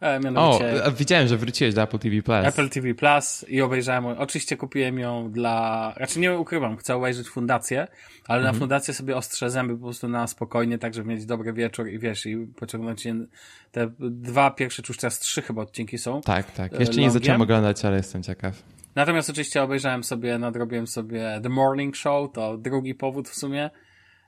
E, 0.01 0.21
mianowicie... 0.21 0.85
O, 0.85 0.93
widziałem, 0.93 1.29
że 1.29 1.37
wróciłeś 1.37 1.75
do 1.75 1.83
Apple 1.83 1.99
TV 1.99 2.23
Plus. 2.23 2.47
Apple 2.47 2.69
TV 2.69 2.95
Plus 2.95 3.45
i 3.49 3.61
obejrzałem. 3.61 4.07
Oczywiście 4.07 4.57
kupiłem 4.57 4.99
ją 4.99 5.33
dla. 5.33 5.93
Raczej 5.97 6.23
nie 6.23 6.39
ukrywam, 6.39 6.77
chcę 6.77 6.97
obejrzeć 6.97 7.29
fundację, 7.29 7.87
ale 8.27 8.43
na 8.43 8.49
mhm. 8.49 8.61
fundację 8.61 8.95
sobie 8.95 9.17
ostrze 9.17 9.51
zęby 9.51 9.75
po 9.77 9.83
prostu 9.83 10.09
na 10.09 10.27
spokojnie, 10.27 10.79
tak 10.79 10.95
żeby 10.95 11.09
mieć 11.09 11.27
dobry 11.27 11.53
wieczór 11.53 11.89
i 11.89 11.99
wiesz, 11.99 12.27
i 12.27 12.37
pociągnąć 12.37 13.05
je. 13.05 13.27
Te 13.73 13.91
dwa 14.01 14.51
pierwsze, 14.51 14.83
czy 14.83 14.93
już 14.93 14.99
teraz 14.99 15.19
trzy 15.19 15.43
chyba 15.43 15.63
odcinki 15.63 15.99
są. 15.99 16.21
Tak, 16.21 16.51
tak. 16.51 16.73
Jeszcze 16.73 16.85
longiem. 16.85 17.05
nie 17.05 17.11
zacząłem 17.11 17.41
oglądać, 17.41 17.85
ale 17.85 17.97
jestem 17.97 18.23
ciekaw. 18.23 18.63
Natomiast 18.95 19.31
oczywiście 19.31 19.63
obejrzałem 19.63 20.05
sobie, 20.05 20.39
nadrobiłem 20.39 20.87
sobie 20.87 21.41
The 21.43 21.49
Morning 21.49 21.97
Show, 21.97 22.33
to 22.33 22.59
drugi 22.59 22.95
powód 22.95 23.29
w 23.29 23.35
sumie. 23.35 23.71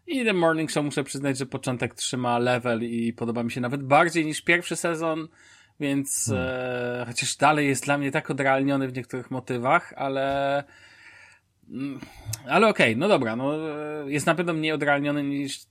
I 0.06 0.24
The 0.24 0.32
Morning 0.32 0.70
Show 0.70 0.84
muszę 0.84 1.04
przyznać, 1.04 1.38
że 1.38 1.46
początek 1.46 1.94
trzyma 1.94 2.38
level 2.38 2.84
i 2.84 3.12
podoba 3.12 3.42
mi 3.42 3.50
się 3.50 3.60
nawet 3.60 3.82
bardziej 3.82 4.26
niż 4.26 4.42
pierwszy 4.42 4.76
sezon, 4.76 5.28
więc 5.80 6.26
hmm. 6.26 6.46
e, 7.02 7.04
chociaż 7.06 7.36
dalej 7.36 7.68
jest 7.68 7.84
dla 7.84 7.98
mnie 7.98 8.10
tak 8.10 8.30
odrealniony 8.30 8.88
w 8.88 8.96
niektórych 8.96 9.30
motywach, 9.30 9.92
ale 9.96 10.64
mm, 11.70 12.00
ale 12.48 12.68
okej, 12.68 12.92
okay, 12.92 12.96
no 12.96 13.08
dobra, 13.08 13.36
no 13.36 13.54
e, 13.54 14.10
jest 14.10 14.26
na 14.26 14.34
pewno 14.34 14.52
mniej 14.52 14.72
odrealniony 14.72 15.22
niż 15.22 15.64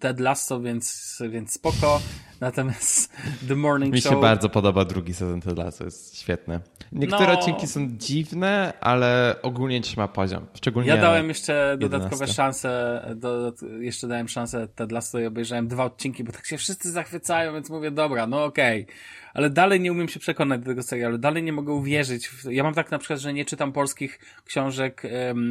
Ted 0.00 0.20
Lasso, 0.20 0.60
więc, 0.60 1.18
więc 1.30 1.52
spoko. 1.52 2.00
Natomiast 2.40 3.12
The 3.48 3.56
Morning 3.56 3.94
Mi 3.94 4.00
Show... 4.00 4.12
Mi 4.12 4.16
się 4.16 4.22
bardzo 4.22 4.48
podoba 4.48 4.84
drugi 4.84 5.14
sezon 5.14 5.40
Ted 5.40 5.58
Lasso, 5.58 5.84
jest 5.84 6.18
świetne. 6.18 6.60
Niektóre 6.92 7.26
no... 7.26 7.38
odcinki 7.38 7.66
są 7.66 7.88
dziwne, 7.90 8.72
ale 8.80 9.36
ogólnie 9.42 9.80
trzyma 9.80 10.08
poziom. 10.08 10.46
Szczególnie 10.54 10.88
ja 10.88 10.96
dałem 10.96 11.28
jeszcze 11.28 11.76
dodatkowe 11.80 12.26
szanse, 12.26 13.02
do, 13.16 13.52
jeszcze 13.80 14.08
dałem 14.08 14.28
szansę 14.28 14.68
Ted 14.68 14.92
Lasso 14.92 15.18
i 15.18 15.26
obejrzałem 15.26 15.68
dwa 15.68 15.84
odcinki, 15.84 16.24
bo 16.24 16.32
tak 16.32 16.46
się 16.46 16.58
wszyscy 16.58 16.90
zachwycają, 16.90 17.52
więc 17.52 17.70
mówię, 17.70 17.90
dobra, 17.90 18.26
no 18.26 18.44
okej. 18.44 18.82
Okay. 18.82 18.94
Ale 19.34 19.50
dalej 19.50 19.80
nie 19.80 19.92
umiem 19.92 20.08
się 20.08 20.20
przekonać 20.20 20.60
do 20.60 20.66
tego 20.66 20.82
serialu, 20.82 21.18
dalej 21.18 21.42
nie 21.42 21.52
mogę 21.52 21.72
uwierzyć. 21.72 22.30
Ja 22.50 22.62
mam 22.62 22.74
tak 22.74 22.90
na 22.90 22.98
przykład, 22.98 23.20
że 23.20 23.32
nie 23.32 23.44
czytam 23.44 23.72
polskich 23.72 24.18
książek, 24.44 25.02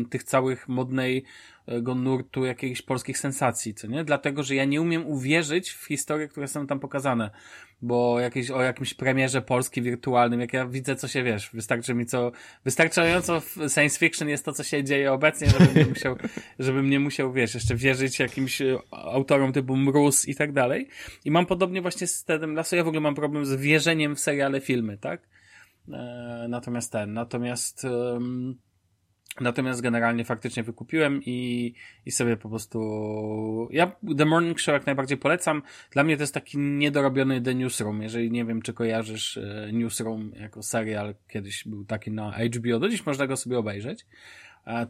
tych 0.09 0.23
całych 0.23 0.67
modnej 0.67 1.23
go 1.81 1.95
nurtu 1.95 2.45
jakichś 2.45 2.81
polskich 2.81 3.17
sensacji, 3.17 3.73
co 3.73 3.87
nie? 3.87 4.03
Dlatego, 4.03 4.43
że 4.43 4.55
ja 4.55 4.65
nie 4.65 4.81
umiem 4.81 5.07
uwierzyć 5.07 5.69
w 5.69 5.85
historie, 5.85 6.27
które 6.27 6.47
są 6.47 6.67
tam 6.67 6.79
pokazane, 6.79 7.29
bo 7.81 8.19
jakieś, 8.19 8.51
o 8.51 8.61
jakimś 8.61 8.93
premierze 8.93 9.41
polski 9.41 9.81
wirtualnym, 9.81 10.39
jak 10.39 10.53
ja 10.53 10.67
widzę, 10.67 10.95
co 10.95 11.07
się 11.07 11.23
wiesz, 11.23 11.49
wystarczy 11.53 11.93
mi 11.93 12.05
co, 12.05 12.31
wystarczająco 12.65 13.41
w 13.41 13.55
science 13.55 13.99
fiction 13.99 14.29
jest 14.29 14.45
to, 14.45 14.53
co 14.53 14.63
się 14.63 14.83
dzieje 14.83 15.13
obecnie, 15.13 15.47
żebym 15.49 15.75
nie 15.75 15.85
musiał, 15.85 16.15
żebym 16.59 16.89
nie 16.89 16.99
musiał, 16.99 17.33
wiesz, 17.33 17.53
jeszcze 17.53 17.75
wierzyć 17.75 18.19
jakimś 18.19 18.61
e, 18.61 18.77
autorom 18.91 19.53
typu 19.53 19.75
Mróz 19.77 20.27
i 20.27 20.35
tak 20.35 20.53
dalej. 20.53 20.87
I 21.25 21.31
mam 21.31 21.45
podobnie 21.45 21.81
właśnie 21.81 22.07
z 22.07 22.23
Tedem 22.23 22.55
Lasso, 22.55 22.75
ja 22.75 22.83
w 22.83 22.87
ogóle 22.87 23.01
mam 23.01 23.15
problem 23.15 23.45
z 23.45 23.55
wierzeniem 23.55 24.15
w 24.15 24.19
seriale, 24.19 24.61
filmy, 24.61 24.97
tak? 24.97 25.21
E, 25.91 26.45
natomiast 26.49 26.91
ten, 26.91 27.13
natomiast, 27.13 27.83
um, 27.83 28.57
Natomiast 29.41 29.81
generalnie 29.81 30.25
faktycznie 30.25 30.63
wykupiłem 30.63 31.21
i, 31.25 31.73
i 32.05 32.11
sobie 32.11 32.37
po 32.37 32.49
prostu. 32.49 33.69
Ja 33.71 33.91
The 34.17 34.25
Morning 34.25 34.59
Show 34.59 34.73
jak 34.73 34.85
najbardziej 34.85 35.17
polecam. 35.17 35.61
Dla 35.91 36.03
mnie 36.03 36.17
to 36.17 36.23
jest 36.23 36.33
taki 36.33 36.57
niedorobiony 36.57 37.41
The 37.41 37.55
Newsroom. 37.55 38.01
Jeżeli 38.01 38.31
nie 38.31 38.45
wiem, 38.45 38.61
czy 38.61 38.73
kojarzysz 38.73 39.37
e, 39.37 39.69
Newsroom 39.73 40.31
jako 40.39 40.63
serial, 40.63 41.15
kiedyś 41.27 41.67
był 41.67 41.85
taki 41.85 42.11
na 42.11 42.31
HBO, 42.31 42.79
do 42.79 42.89
dziś 42.89 43.05
można 43.05 43.27
go 43.27 43.37
sobie 43.37 43.57
obejrzeć. 43.57 44.05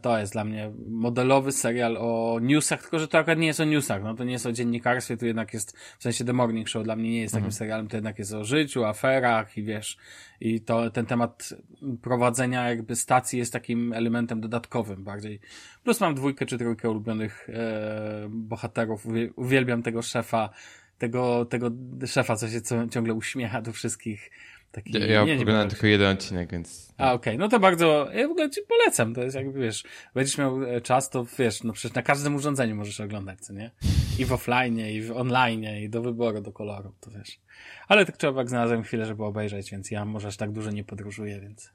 To 0.02 0.18
jest 0.18 0.32
dla 0.32 0.44
mnie 0.44 0.70
modelowy 0.88 1.52
serial 1.52 1.96
o 1.96 2.38
newsach, 2.42 2.82
tylko 2.82 2.98
że 2.98 3.08
to 3.08 3.18
akurat 3.18 3.38
nie 3.38 3.46
jest 3.46 3.60
o 3.60 3.64
newsach, 3.64 4.02
no 4.02 4.14
to 4.14 4.24
nie 4.24 4.32
jest 4.32 4.46
o 4.46 4.52
dziennikarstwie, 4.52 5.16
to 5.16 5.26
jednak 5.26 5.54
jest, 5.54 5.78
w 5.98 6.02
sensie 6.02 6.24
The 6.24 6.32
Morning 6.32 6.68
Show 6.68 6.84
dla 6.84 6.96
mnie 6.96 7.10
nie 7.10 7.20
jest 7.20 7.34
takim 7.34 7.44
mhm. 7.44 7.52
serialem, 7.52 7.88
to 7.88 7.96
jednak 7.96 8.18
jest 8.18 8.34
o 8.34 8.44
życiu, 8.44 8.84
aferach 8.84 9.58
i 9.58 9.62
wiesz, 9.62 9.96
i 10.40 10.60
to 10.60 10.90
ten 10.90 11.06
temat 11.06 11.54
prowadzenia 12.02 12.68
jakby 12.68 12.96
stacji 12.96 13.38
jest 13.38 13.52
takim 13.52 13.92
elementem 13.92 14.40
dodatkowym 14.40 15.04
bardziej. 15.04 15.40
Plus 15.84 16.00
mam 16.00 16.14
dwójkę 16.14 16.46
czy 16.46 16.58
trójkę 16.58 16.90
ulubionych 16.90 17.48
e, 17.48 18.26
bohaterów, 18.30 19.06
uwielbiam 19.36 19.82
tego 19.82 20.02
szefa, 20.02 20.50
tego, 20.98 21.44
tego 21.44 21.70
szefa, 22.06 22.36
co 22.36 22.48
się 22.48 22.60
ciągle 22.90 23.14
uśmiecha 23.14 23.62
do 23.62 23.72
wszystkich 23.72 24.30
Taki, 24.74 24.92
ja 24.92 25.24
nie, 25.24 25.34
oglądałem 25.34 25.68
tylko 25.68 25.86
jeden 25.86 26.12
odcinek, 26.12 26.52
więc... 26.52 26.92
A, 26.98 27.12
okej, 27.12 27.34
okay. 27.34 27.38
no 27.38 27.48
to 27.48 27.60
bardzo, 27.60 28.08
ja 28.14 28.28
w 28.28 28.30
ogóle 28.30 28.50
ci 28.50 28.60
polecam, 28.68 29.14
to 29.14 29.22
jest 29.22 29.36
jakby, 29.36 29.60
wiesz, 29.60 29.84
będziesz 30.14 30.38
miał 30.38 30.64
e, 30.64 30.80
czas, 30.80 31.10
to 31.10 31.26
wiesz, 31.38 31.62
no 31.62 31.72
przecież 31.72 31.94
na 31.94 32.02
każdym 32.02 32.34
urządzeniu 32.34 32.76
możesz 32.76 33.00
oglądać, 33.00 33.40
co 33.40 33.52
nie? 33.52 33.70
I 34.18 34.24
w 34.24 34.32
offline, 34.32 34.78
i 34.78 35.02
w 35.02 35.10
online, 35.16 35.64
i 35.82 35.88
do 35.88 36.02
wyboru, 36.02 36.40
do 36.40 36.52
koloru, 36.52 36.92
to 37.00 37.10
wiesz. 37.10 37.40
Ale 37.88 38.06
tak 38.06 38.18
człowiek 38.18 38.48
znalazłem 38.48 38.82
chwilę, 38.82 39.06
żeby 39.06 39.24
obejrzeć, 39.24 39.70
więc 39.70 39.90
ja 39.90 40.04
może 40.04 40.28
aż 40.28 40.36
tak 40.36 40.52
dużo 40.52 40.70
nie 40.70 40.84
podróżuję, 40.84 41.40
więc... 41.40 41.72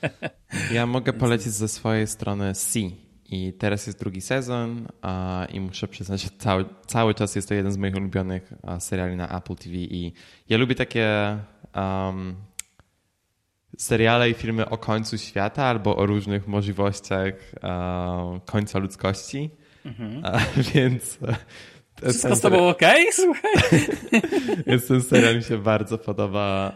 ja 0.72 0.86
mogę 0.86 1.12
polecić 1.12 1.52
ze 1.52 1.68
swojej 1.68 2.06
strony 2.06 2.54
C. 2.54 2.80
I 3.30 3.52
teraz 3.52 3.86
jest 3.86 3.98
drugi 3.98 4.20
sezon 4.20 4.88
a, 5.02 5.46
i 5.52 5.60
muszę 5.60 5.88
przyznać, 5.88 6.22
że 6.22 6.28
cały, 6.38 6.64
cały 6.86 7.14
czas 7.14 7.36
jest 7.36 7.48
to 7.48 7.54
jeden 7.54 7.72
z 7.72 7.76
moich 7.76 7.96
ulubionych 7.96 8.52
seriali 8.78 9.16
na 9.16 9.38
Apple 9.38 9.54
TV 9.54 9.74
i 9.74 10.12
ja 10.48 10.58
lubię 10.58 10.74
takie 10.74 11.38
um, 11.74 12.36
seriale 13.78 14.30
i 14.30 14.34
filmy 14.34 14.68
o 14.68 14.78
końcu 14.78 15.18
świata 15.18 15.64
albo 15.64 15.96
o 15.96 16.06
różnych 16.06 16.48
możliwościach 16.48 17.34
um, 17.62 18.40
końca 18.40 18.78
ludzkości. 18.78 19.50
Mhm. 19.84 20.24
A, 20.24 20.38
więc. 20.74 21.18
Wszystko 22.02 22.36
z 22.36 22.40
tobą 22.40 22.68
okej? 22.68 23.06
Słuchaj. 23.24 23.52
więc 24.66 24.86
ten 24.88 25.02
serial 25.02 25.36
mi 25.36 25.42
się 25.42 25.58
bardzo 25.58 25.98
podoba. 25.98 26.72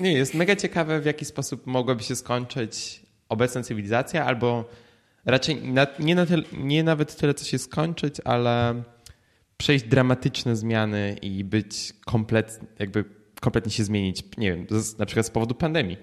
Nie, 0.00 0.12
jest 0.12 0.34
mega 0.34 0.56
ciekawe, 0.56 1.00
w 1.00 1.04
jaki 1.04 1.24
sposób 1.24 1.66
mogłaby 1.66 2.02
się 2.02 2.16
skończyć 2.16 3.02
obecna 3.28 3.62
cywilizacja, 3.62 4.24
albo 4.24 4.64
raczej 5.24 5.62
na, 5.62 5.86
nie, 5.98 6.14
na 6.14 6.26
tyle, 6.26 6.42
nie 6.52 6.84
nawet 6.84 7.16
tyle, 7.16 7.34
co 7.34 7.44
się 7.44 7.58
skończyć, 7.58 8.16
ale 8.24 8.82
przejść 9.56 9.84
dramatyczne 9.84 10.56
zmiany 10.56 11.16
i 11.22 11.44
być 11.44 11.92
kompletnie, 12.04 12.68
jakby 12.78 13.04
kompletnie 13.44 13.72
się 13.72 13.84
zmienić, 13.84 14.24
nie 14.38 14.52
wiem, 14.52 14.66
na 14.98 15.06
przykład 15.06 15.26
z 15.26 15.30
powodu 15.30 15.54
pandemii. 15.54 15.98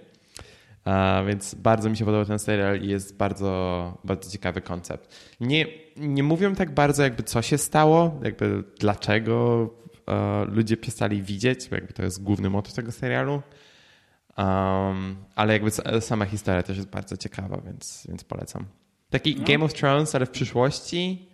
A, 0.85 1.23
więc 1.27 1.55
bardzo 1.55 1.89
mi 1.89 1.97
się 1.97 2.05
podobał 2.05 2.25
ten 2.25 2.39
serial 2.39 2.81
i 2.81 2.87
jest 2.87 3.17
bardzo, 3.17 3.97
bardzo 4.03 4.31
ciekawy 4.31 4.61
koncept. 4.61 5.15
Nie, 5.39 5.65
nie 5.97 6.23
mówią 6.23 6.55
tak 6.55 6.73
bardzo 6.73 7.03
jakby 7.03 7.23
co 7.23 7.41
się 7.41 7.57
stało, 7.57 8.19
jakby 8.23 8.63
dlaczego 8.79 9.69
e, 10.07 10.45
ludzie 10.45 10.77
przestali 10.77 11.21
widzieć, 11.21 11.69
bo 11.69 11.75
jakby 11.75 11.93
to 11.93 12.03
jest 12.03 12.23
główny 12.23 12.49
motyw 12.49 12.73
tego 12.73 12.91
serialu. 12.91 13.41
Um, 14.37 15.15
ale 15.35 15.53
jakby 15.53 15.71
sama 16.01 16.25
historia 16.25 16.63
też 16.63 16.77
jest 16.77 16.89
bardzo 16.89 17.17
ciekawa, 17.17 17.61
więc, 17.65 18.05
więc 18.09 18.23
polecam. 18.23 18.65
Taki 19.09 19.35
no. 19.35 19.43
Game 19.43 19.65
of 19.65 19.73
Thrones, 19.73 20.15
ale 20.15 20.25
w 20.25 20.29
przyszłości. 20.29 21.30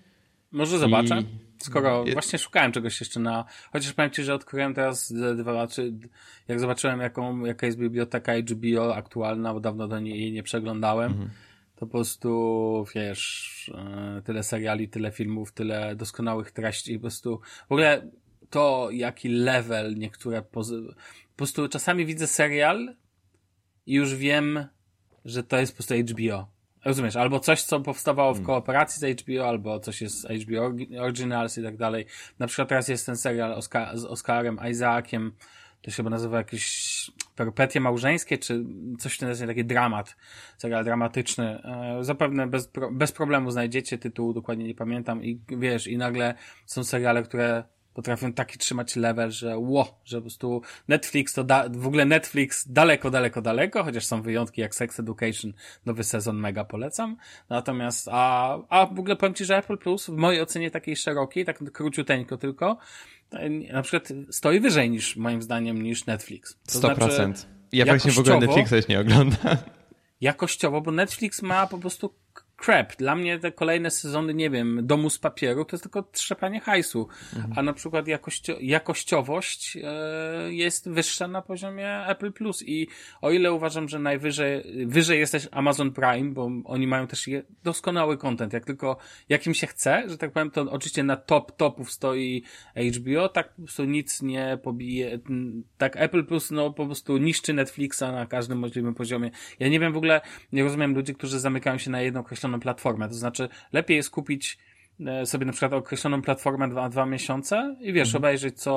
Może 0.52 0.80
zobaczę. 0.80 1.22
I 1.22 1.48
Skoro 1.64 2.06
właśnie 2.14 2.40
szukałem 2.40 2.72
czegoś 2.72 3.00
jeszcze 3.00 3.20
na. 3.20 3.46
Chociaż 3.72 3.94
powiem 3.94 4.12
ci, 4.12 4.24
że 4.24 4.34
odkryłem 4.34 4.74
teraz 4.74 5.14
dwa, 5.38 5.68
czy 5.68 5.94
jak 6.48 6.60
zobaczyłem, 6.60 7.00
jaką, 7.00 7.46
jaka 7.46 7.66
jest 7.66 7.80
biblioteka 7.80 8.34
HBO 8.38 8.96
aktualna, 8.96 9.54
bo 9.54 9.60
dawno 9.60 9.88
do 9.88 10.00
niej 10.00 10.32
nie 10.32 10.44
przeglądałem, 10.44 11.12
mhm. 11.12 11.30
to 11.76 11.80
po 11.80 11.92
prostu 11.92 12.86
wiesz, 12.96 13.72
e, 13.76 14.22
tyle 14.26 14.44
seriali, 14.44 14.90
tyle 14.90 15.12
filmów, 15.12 15.52
tyle 15.52 15.96
doskonałych 15.96 16.52
treści, 16.52 16.96
po 16.96 17.02
prostu 17.02 17.42
w 17.70 17.72
ogóle 17.72 18.12
to, 18.50 18.90
jaki 18.92 19.30
level 19.30 19.96
niektóre 19.96 20.42
pozy... 20.42 20.82
po 21.32 21.38
prostu 21.38 21.68
czasami 21.68 22.06
widzę 22.06 22.28
serial 22.28 22.96
i 23.86 23.94
już 23.94 24.16
wiem, 24.16 24.68
że 25.26 25.44
to 25.44 25.58
jest 25.58 25.72
po 25.72 25.76
prostu 25.76 25.96
HBO. 25.96 26.57
Rozumiesz, 26.88 27.16
albo 27.16 27.40
coś, 27.40 27.64
co 27.64 27.80
powstawało 27.80 28.34
w 28.34 28.36
hmm. 28.36 28.46
kooperacji 28.46 29.00
z 29.00 29.22
HBO, 29.22 29.48
albo 29.48 29.80
coś 29.80 30.02
jest 30.02 30.22
z 30.22 30.44
HBO 30.44 30.72
Originals 31.02 31.58
i 31.58 31.64
tak 31.64 31.78
dalej. 31.78 32.06
Na 32.40 32.48
przykład 32.48 32.70
teraz 32.70 32.88
jest 32.88 33.06
ten 33.06 33.18
serial 33.18 33.54
Oscar, 33.54 33.98
z 33.98 34.06
Oscarem 34.06 34.60
Isaaciem, 34.72 35.32
to 35.82 35.92
się 35.92 35.96
chyba 35.98 36.10
nazywa 36.10 36.38
jakieś 36.38 37.12
perpetie 37.36 37.80
małżeńskie, 37.80 38.38
czy 38.38 38.66
coś 39.00 39.14
w 39.14 39.18
tym 39.18 39.28
rodzaju, 39.28 39.48
taki 39.48 39.66
dramat, 39.66 40.16
serial 40.58 40.84
dramatyczny. 40.84 41.64
E, 41.64 41.98
zapewne 42.02 42.48
bez, 42.48 42.72
bez 42.92 43.12
problemu 43.12 43.52
znajdziecie 43.52 43.98
tytuł, 43.98 44.34
dokładnie 44.34 44.66
nie 44.66 44.76
pamiętam 44.76 45.24
i 45.24 45.42
wiesz, 45.50 45.88
i 45.88 45.98
nagle 45.98 46.34
są 46.66 46.84
seriale, 46.84 47.24
które 47.24 47.64
potrafią 47.98 48.34
taki 48.34 48.58
trzymać 48.58 48.96
level, 48.96 49.32
że 49.32 49.58
ło, 49.58 50.00
że 50.06 50.18
po 50.18 50.22
prostu 50.22 50.62
Netflix 50.88 51.34
to 51.34 51.44
da, 51.44 51.70
w 51.70 51.88
ogóle 51.88 52.06
Netflix 52.06 52.68
daleko, 52.72 53.12
daleko, 53.12 53.42
daleko, 53.42 53.84
chociaż 53.84 54.06
są 54.06 54.22
wyjątki 54.22 54.62
jak 54.62 54.76
Sex 54.76 55.00
Education, 55.00 55.54
nowy 55.86 56.04
sezon 56.04 56.38
mega 56.38 56.66
polecam. 56.66 57.18
Natomiast, 57.50 58.08
a, 58.12 58.58
a 58.70 58.86
w 58.86 59.00
ogóle 59.00 59.16
powiem 59.16 59.34
Ci, 59.34 59.46
że 59.46 59.58
Apple 59.58 59.78
Plus 59.78 60.06
w 60.06 60.16
mojej 60.16 60.42
ocenie 60.42 60.72
takiej 60.72 60.96
szerokiej, 60.96 61.46
tak 61.46 61.72
króciuteńko 61.72 62.38
tylko, 62.38 62.78
na 63.74 63.82
przykład 63.82 64.14
stoi 64.32 64.60
wyżej 64.60 64.90
niż, 64.90 65.16
moim 65.16 65.42
zdaniem, 65.42 65.82
niż 65.82 66.06
Netflix. 66.06 66.58
To 66.74 66.80
100%. 66.80 66.96
Znaczy, 66.96 67.48
ja 67.72 67.86
właśnie 67.86 68.12
w 68.12 68.20
ogóle 68.20 68.40
Netflixa 68.40 68.76
już 68.76 68.88
nie 68.88 69.00
oglądam. 69.00 69.58
Jakościowo, 70.22 70.82
bo 70.82 70.92
Netflix 70.92 71.42
ma 71.42 71.68
po 71.68 71.78
prostu 71.78 72.14
crap. 72.58 72.96
Dla 72.96 73.16
mnie 73.16 73.40
te 73.40 73.52
kolejne 73.52 73.92
sezony, 73.92 74.34
nie 74.34 74.50
wiem, 74.50 74.80
Domu 74.88 75.10
z 75.10 75.20
papieru 75.20 75.66
to 75.66 75.76
jest 75.76 75.84
tylko 75.84 76.04
trzepanie 76.04 76.60
hajsu, 76.60 77.08
mhm. 77.36 77.54
a 77.56 77.62
na 77.62 77.74
przykład 77.74 78.08
jakościo 78.08 78.54
jakościowość 78.62 79.78
e, 79.84 80.54
jest 80.54 80.90
wyższa 80.90 81.28
na 81.28 81.42
poziomie 81.42 82.06
Apple 82.08 82.32
Plus 82.34 82.64
i 82.68 82.88
o 83.22 83.32
ile 83.32 83.54
uważam, 83.54 83.90
że 83.90 84.00
najwyżej 84.00 84.64
wyżej 84.86 85.20
jesteś 85.20 85.48
Amazon 85.52 85.92
Prime, 85.92 86.32
bo 86.32 86.50
oni 86.66 86.88
mają 86.88 87.08
też 87.08 87.30
doskonały 87.64 88.18
content, 88.18 88.54
jak 88.54 88.66
tylko 88.66 88.98
jakim 89.30 89.54
się 89.54 89.68
chce, 89.68 90.04
że 90.08 90.18
tak 90.18 90.32
powiem, 90.32 90.52
to 90.52 90.62
oczywiście 90.62 91.04
na 91.04 91.16
top 91.16 91.58
topów 91.58 91.92
stoi 91.92 92.44
HBO, 92.98 93.30
tak 93.30 93.50
po 93.50 93.62
prostu 93.62 93.84
nic 93.84 94.22
nie 94.22 94.60
pobije, 94.64 95.20
tak 95.78 95.98
Apple 95.98 96.26
Plus 96.26 96.52
no 96.52 96.74
po 96.74 96.86
prostu 96.86 97.18
niszczy 97.18 97.54
Netflixa 97.54 98.02
na 98.02 98.26
każdym 98.26 98.60
możliwym 98.60 98.96
poziomie. 98.96 99.32
Ja 99.60 99.68
nie 99.68 99.80
wiem 99.80 99.94
w 99.94 99.98
ogóle, 99.98 100.22
nie 100.52 100.64
rozumiem 100.64 100.96
ludzi, 100.96 101.16
którzy 101.16 101.40
zamykają 101.40 101.78
się 101.78 101.92
na 101.92 102.02
jedną 102.02 102.20
określoną 102.20 102.47
określoną 102.48 102.60
platformę. 102.60 103.08
To 103.08 103.14
znaczy, 103.14 103.50
lepiej 103.74 103.98
jest 103.98 104.10
kupić 104.10 104.58
e, 105.06 105.26
sobie 105.26 105.46
na 105.46 105.52
przykład 105.52 105.74
określoną 105.74 106.22
platformę 106.22 106.70
dwa, 106.70 106.90
dwa 106.90 107.06
miesiące 107.06 107.76
i 107.80 107.94
wiesz, 107.94 108.08
mhm. 108.08 108.22
obejrzeć 108.22 108.62
co, 108.62 108.74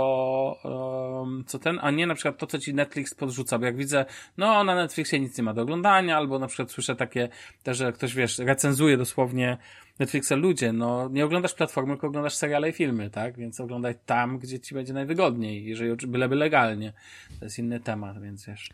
um, 0.65 1.45
co 1.47 1.59
ten, 1.59 1.79
a 1.83 1.91
nie 1.91 2.07
na 2.07 2.15
przykład 2.15 2.39
to, 2.39 2.47
co 2.47 2.59
ci 2.59 2.75
Netflix 2.75 3.15
podrzuca, 3.15 3.59
bo 3.59 3.67
jak 3.67 3.77
widzę, 3.77 4.05
no 4.37 4.65
na 4.65 4.75
Netflixie 4.75 5.21
nic 5.21 5.39
nie 5.39 5.45
ma 5.45 5.55
do 5.55 5.62
oglądania, 5.62 6.17
albo 6.17 6.39
na 6.39 6.47
przykład 6.47 6.71
słyszę 6.71 6.97
takie 6.97 7.29
też, 7.62 7.79
że 7.79 7.93
ktoś, 7.93 8.15
wiesz, 8.15 8.39
recenzuje 8.39 8.97
dosłownie 8.97 9.59
Netflixa 9.99 10.33
ludzie, 10.37 10.73
no 10.73 11.09
nie 11.09 11.25
oglądasz 11.25 11.55
platformy, 11.55 11.93
tylko 11.93 12.07
oglądasz 12.07 12.35
seriale 12.35 12.69
i 12.69 12.73
filmy, 12.73 13.11
tak? 13.11 13.37
Więc 13.37 13.61
oglądaj 13.61 13.95
tam, 14.07 14.39
gdzie 14.39 14.61
ci 14.61 14.75
będzie 14.75 14.93
najwygodniej, 14.93 15.65
jeżeli 15.65 16.07
byleby 16.07 16.37
legalnie. 16.37 16.93
To 17.39 17.45
jest 17.45 17.59
inny 17.59 17.81
temat, 17.81 18.23
więc 18.23 18.47
wiesz. 18.47 18.71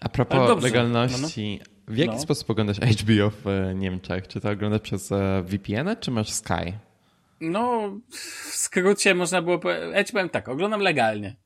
A 0.00 0.08
propos 0.08 0.62
legalności, 0.62 1.58
no, 1.60 1.64
no. 1.64 1.77
W 1.88 1.96
jaki 1.96 2.12
no. 2.12 2.20
sposób 2.20 2.50
oglądasz 2.50 2.76
HBO 2.78 3.30
w 3.30 3.46
e, 3.46 3.74
Niemczech? 3.74 4.28
Czy 4.28 4.40
to 4.40 4.50
oglądasz 4.50 4.80
przez 4.80 5.12
e, 5.12 5.42
VPN, 5.46 5.96
czy 6.00 6.10
masz 6.10 6.30
Sky? 6.30 6.72
No, 7.40 7.92
w 8.10 8.56
skrócie 8.56 9.14
można 9.14 9.42
było 9.42 9.58
powiedzieć, 9.58 10.12
powiem 10.12 10.28
tak, 10.28 10.48
oglądam 10.48 10.80
legalnie. 10.80 11.36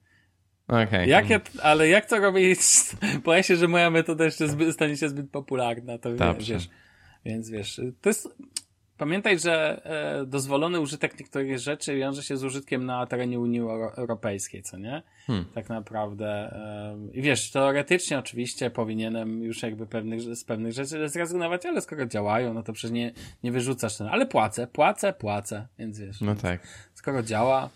Okay. 0.69 1.07
Jak 1.07 1.31
ja, 1.31 1.41
ale 1.63 1.89
jak 1.89 2.07
to 2.07 2.19
robić? 2.19 2.59
Boję 3.25 3.43
się, 3.43 3.57
że 3.57 3.69
moja 3.69 3.91
metoda 3.91 4.25
jeszcze 4.25 4.49
zbyt, 4.49 4.75
stanie 4.75 4.97
się 4.97 5.09
zbyt 5.09 5.31
popularna, 5.31 5.99
to 5.99 6.15
Dobrze. 6.15 6.55
wiesz. 6.55 6.69
Więc 7.25 7.51
wiesz, 7.51 7.81
to 8.01 8.11
jest, 8.11 8.29
Pamiętaj, 8.99 9.39
że 9.39 9.83
e, 10.23 10.27
dozwolony 10.27 10.81
użytek 10.81 11.21
niektórych 11.21 11.59
rzeczy 11.59 11.97
wiąże 11.97 12.23
się 12.23 12.37
z 12.37 12.45
użytkiem 12.45 12.87
na 12.87 13.07
terenie 13.07 13.41
Unii 13.41 13.61
Europejskiej, 13.97 14.63
co 14.63 14.79
nie? 14.79 15.03
Hmm. 15.27 15.45
Tak 15.55 15.69
naprawdę. 15.69 16.27
E, 16.27 16.97
I 17.13 17.23
wiesz, 17.23 17.51
teoretycznie 17.51 18.19
oczywiście 18.19 18.71
powinienem 18.71 19.43
już 19.43 19.63
jakby 19.63 19.87
pewnych, 19.87 20.37
z 20.37 20.45
pewnych 20.45 20.73
rzeczy 20.73 21.09
zrezygnować, 21.09 21.67
ale 21.67 21.81
skoro 21.81 22.07
działają, 22.07 22.55
no 22.55 22.63
to 22.63 22.73
przecież 22.73 22.91
nie, 22.91 23.13
nie 23.43 23.53
wyrzucasz 23.53 23.97
ten. 23.97 24.07
Ale 24.07 24.27
płacę, 24.27 24.67
płacę, 24.67 25.13
płacę, 25.13 25.69
więc 25.79 25.99
wiesz. 25.99 26.21
No 26.21 26.35
tak. 26.35 26.61
Skoro 26.95 27.23
działa. 27.23 27.71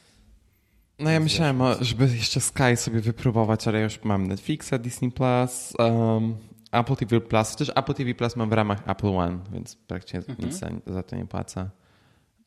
No 0.99 1.11
ja 1.11 1.21
myślałem, 1.21 1.61
żeby 1.81 2.05
jeszcze 2.05 2.41
Sky 2.41 2.77
sobie 2.77 3.01
wypróbować, 3.01 3.69
ale 3.69 3.81
już 3.81 4.05
mam 4.05 4.27
Netflixa, 4.27 4.73
Disney 4.81 5.11
Plus, 5.11 5.73
um, 5.79 6.37
Apple 6.79 6.97
TV 6.97 7.21
Plus, 7.21 7.57
też 7.57 7.73
Apple 7.75 7.95
TV 7.95 8.15
Plus 8.15 8.37
mam 8.37 8.51
w 8.51 8.53
ramach 8.53 8.89
Apple 8.89 9.17
One, 9.17 9.39
więc 9.53 9.77
praktycznie 9.77 10.19
mhm. 10.19 10.39
nic 10.49 10.55
za, 10.55 10.69
za, 10.87 11.03
to 11.03 11.17
nie 11.17 11.27
płacę. 11.27 11.71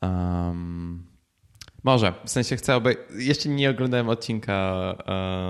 Um, 0.02 1.04
może, 1.84 2.14
w 2.26 2.30
sensie 2.30 2.56
chcę 2.56 2.76
obej... 2.76 2.98
Jeszcze 3.18 3.50
nie 3.50 3.70
oglądałem 3.70 4.10
odcinka 4.10 4.96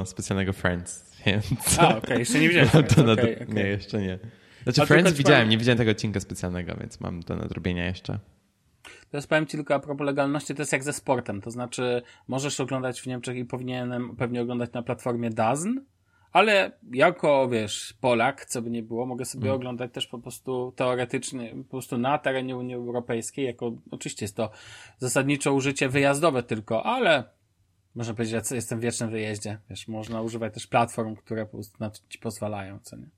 uh, 0.01 0.07
specjalnego 0.07 0.53
Friends, 0.53 1.05
więc... 1.25 1.79
A, 1.79 1.87
okej, 1.87 1.97
okay. 1.97 2.19
jeszcze 2.19 2.39
nie 2.39 2.49
widziałem 2.49 2.69
Friends. 2.69 2.95
to 2.95 3.01
okay, 3.01 3.35
okay. 3.35 3.47
Nie, 3.47 3.63
jeszcze 3.63 4.01
nie. 4.01 4.19
Znaczy 4.63 4.81
A 4.81 4.85
Friends 4.85 5.13
widziałem, 5.13 5.49
nie 5.49 5.57
widziałem 5.57 5.77
tego 5.77 5.91
odcinka 5.91 6.19
specjalnego, 6.19 6.75
więc 6.79 6.99
mam 6.99 7.19
do 7.19 7.35
nadrobienia 7.35 7.85
jeszcze. 7.85 8.19
Teraz 9.11 9.27
powiem 9.27 9.45
Ci 9.45 9.57
tylko 9.57 9.75
a 9.75 9.79
propos 9.79 10.05
legalności, 10.05 10.55
to 10.55 10.61
jest 10.61 10.71
jak 10.71 10.83
ze 10.83 10.93
sportem, 10.93 11.41
to 11.41 11.51
znaczy 11.51 12.01
możesz 12.27 12.59
oglądać 12.59 13.01
w 13.01 13.07
Niemczech 13.07 13.37
i 13.37 13.45
powinienem 13.45 14.15
pewnie 14.15 14.41
oglądać 14.41 14.71
na 14.73 14.83
platformie 14.83 15.29
DAZN, 15.29 15.79
ale 16.31 16.71
jako, 16.91 17.49
wiesz, 17.49 17.93
Polak, 18.01 18.45
co 18.45 18.61
by 18.61 18.69
nie 18.69 18.83
było, 18.83 19.05
mogę 19.05 19.25
sobie 19.25 19.43
hmm. 19.43 19.55
oglądać 19.55 19.91
też 19.93 20.07
po 20.07 20.19
prostu 20.19 20.73
teoretycznie, 20.75 21.55
po 21.55 21.71
prostu 21.71 21.97
na 21.97 22.17
terenie 22.17 22.57
Unii 22.57 22.75
Europejskiej, 22.75 23.45
jako, 23.45 23.71
oczywiście 23.91 24.23
jest 24.23 24.35
to 24.35 24.49
zasadniczo 24.97 25.53
użycie 25.53 25.89
wyjazdowe 25.89 26.43
tylko, 26.43 26.85
ale 26.85 27.23
można 27.95 28.13
powiedzieć, 28.13 28.49
że 28.49 28.55
jestem 28.55 28.79
w 28.79 28.81
wiecznym 28.81 29.09
wyjeździe, 29.09 29.57
wiesz, 29.69 29.87
można 29.87 30.21
używać 30.21 30.53
też 30.53 30.67
platform, 30.67 31.15
które 31.15 31.45
po 31.45 31.51
prostu 31.51 31.77
na 31.79 31.89
to 31.89 31.99
ci 32.09 32.19
pozwalają, 32.19 32.79
co 32.79 32.95
nie? 32.95 33.09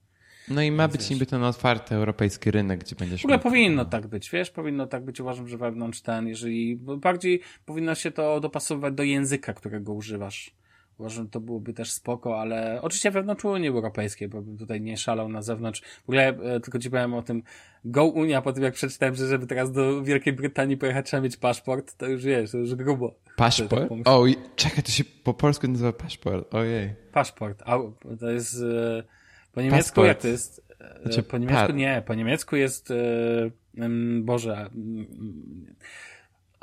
No 0.48 0.62
i 0.62 0.72
ma 0.72 0.84
Więc 0.84 0.92
być 0.92 1.02
wiesz, 1.02 1.10
niby 1.10 1.26
ten 1.26 1.44
otwarty 1.44 1.96
europejski 1.96 2.52
rynek, 2.52 2.80
gdzie 2.80 2.96
będziesz... 2.96 3.22
W 3.22 3.26
ogóle 3.26 3.40
powinno 3.40 3.86
tak 3.86 4.08
być, 4.08 4.30
wiesz, 4.30 4.52
powinno 4.52 4.88
tak 4.88 5.06
być, 5.06 5.20
uważam, 5.20 5.48
że 5.48 5.58
wewnątrz 5.58 6.02
ten, 6.02 6.28
jeżeli, 6.28 6.76
bardziej 6.78 7.42
powinno 7.66 7.96
się 7.96 8.12
to 8.12 8.40
dopasowywać 8.40 8.94
do 8.94 9.04
języka, 9.04 9.54
którego 9.54 9.94
używasz 9.94 10.52
Uważam, 10.98 11.30
to 11.30 11.40
byłoby 11.40 11.74
też 11.74 11.92
spoko, 11.92 12.42
ale 12.42 12.82
oczywiście 12.82 13.12
wewnątrz 13.12 13.46
Unii 13.46 13.68
Europejskiej, 13.68 14.28
bo 14.28 14.42
bym 14.42 14.58
tutaj 14.58 14.82
nie 14.82 14.98
szalał 14.98 15.30
na 15.30 15.42
zewnątrz. 15.42 15.82
W 15.82 16.04
ogóle 16.04 16.28
e, 16.28 16.60
tylko 16.60 16.80
ci 16.80 16.90
powiem 16.90 17.14
o 17.14 17.22
tym 17.22 17.44
Go 17.86 18.06
Unia, 18.06 18.42
po 18.42 18.54
tym 18.54 18.64
jak 18.64 18.74
przeczytałem, 18.74 19.16
że 19.16 19.28
żeby 19.28 19.48
teraz 19.48 19.72
do 19.72 20.04
Wielkiej 20.04 20.34
Brytanii 20.34 20.78
pojechać 20.78 21.06
trzeba 21.06 21.24
mieć 21.24 21.38
paszport, 21.38 21.98
to 21.98 22.08
już 22.08 22.24
wiesz, 22.24 22.52
to 22.52 22.58
już 22.58 22.76
grubo. 22.76 23.16
Paszport? 23.36 23.90
Tak 23.90 24.08
o, 24.08 24.26
czekaj, 24.56 24.84
to 24.84 24.92
się 24.92 25.04
po 25.24 25.34
polsku 25.34 25.68
nazywa 25.68 25.94
paszport, 25.94 26.56
ojej. 26.56 26.94
Paszport, 27.12 27.64
a, 27.66 27.78
to 28.20 28.32
jest 28.32 28.56
e, 28.62 29.04
po 29.54 29.62
niemiecku 29.62 30.04
jak 30.04 30.22
to 30.22 30.28
jest? 30.28 30.62
E, 30.80 31.02
znaczy, 31.02 31.24
po 31.24 31.38
niemiecku 31.38 31.72
nie, 31.72 32.04
po 32.06 32.14
niemiecku 32.14 32.56
jest 32.56 32.94
Boże 34.22 34.70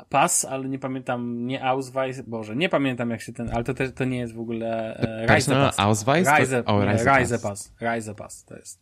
pas, 0.09 0.45
ale 0.45 0.69
nie 0.69 0.79
pamiętam, 0.79 1.45
nie 1.45 1.63
Ausweis, 1.63 2.21
Boże, 2.21 2.55
nie 2.55 2.69
pamiętam 2.69 3.09
jak 3.09 3.21
się 3.21 3.33
ten, 3.33 3.49
ale 3.53 3.63
to, 3.63 3.73
też, 3.73 3.91
to 3.95 4.05
nie 4.05 4.17
jest 4.17 4.33
w 4.33 4.39
ogóle 4.39 4.97
e, 4.97 5.27
Reisepass. 5.27 5.79
Ausweis? 5.79 6.27
Reise, 6.27 6.63
to, 6.63 6.85
Reisepass. 6.85 7.73
Reisepass, 7.79 8.45
to 8.45 8.55
jest. 8.55 8.81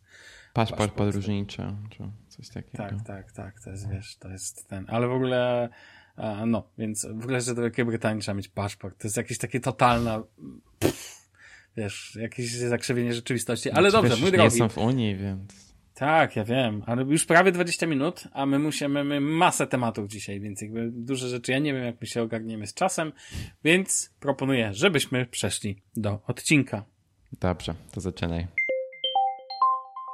Paszport 0.52 0.94
podróżniczy, 0.94 1.62
czy 1.90 2.02
coś 2.28 2.48
takiego. 2.48 2.84
Tak, 2.84 3.02
tak, 3.06 3.32
tak, 3.32 3.60
to 3.60 3.70
jest, 3.70 3.90
wiesz, 3.90 4.16
to 4.16 4.28
jest 4.28 4.68
ten, 4.68 4.84
ale 4.88 5.08
w 5.08 5.12
ogóle, 5.12 5.68
no, 6.46 6.68
więc 6.78 7.06
w 7.06 7.22
ogóle, 7.22 7.40
że 7.40 7.54
do 7.54 7.62
Wielkiej 7.62 7.84
Brytanii 7.84 8.22
trzeba 8.22 8.36
mieć 8.36 8.48
paszport, 8.48 8.98
to 8.98 9.06
jest 9.06 9.16
jakieś 9.16 9.38
takie 9.38 9.60
totalna, 9.60 10.22
pff, 10.78 11.28
wiesz, 11.76 12.18
jakieś 12.20 12.52
zakrzywienie 12.52 13.14
rzeczywistości, 13.14 13.70
ale 13.70 13.90
znaczy, 13.90 14.02
dobrze, 14.02 14.16
wiesz, 14.16 14.22
mój 14.22 14.32
drogi. 14.32 14.54
nie 14.54 14.58
są 14.58 14.68
w 14.68 14.78
Unii, 14.78 15.16
więc... 15.16 15.67
Tak, 15.98 16.36
ja 16.36 16.44
wiem, 16.44 16.82
ale 16.86 17.02
już 17.02 17.24
prawie 17.24 17.52
20 17.52 17.86
minut, 17.86 18.24
a 18.32 18.46
my 18.46 18.58
musimy, 18.58 19.04
my 19.04 19.20
masę 19.20 19.66
tematów 19.66 20.08
dzisiaj, 20.08 20.40
więc 20.40 20.62
jakby 20.62 20.90
duże 20.92 21.28
rzeczy, 21.28 21.52
ja 21.52 21.58
nie 21.58 21.74
wiem, 21.74 21.84
jak 21.84 22.00
my 22.00 22.06
się 22.06 22.22
ogarniemy 22.22 22.66
z 22.66 22.74
czasem, 22.74 23.12
więc 23.64 24.14
proponuję, 24.20 24.74
żebyśmy 24.74 25.26
przeszli 25.26 25.82
do 25.96 26.20
odcinka. 26.26 26.84
Dobrze, 27.40 27.74
to 27.92 28.00
zaczynaj. 28.00 28.46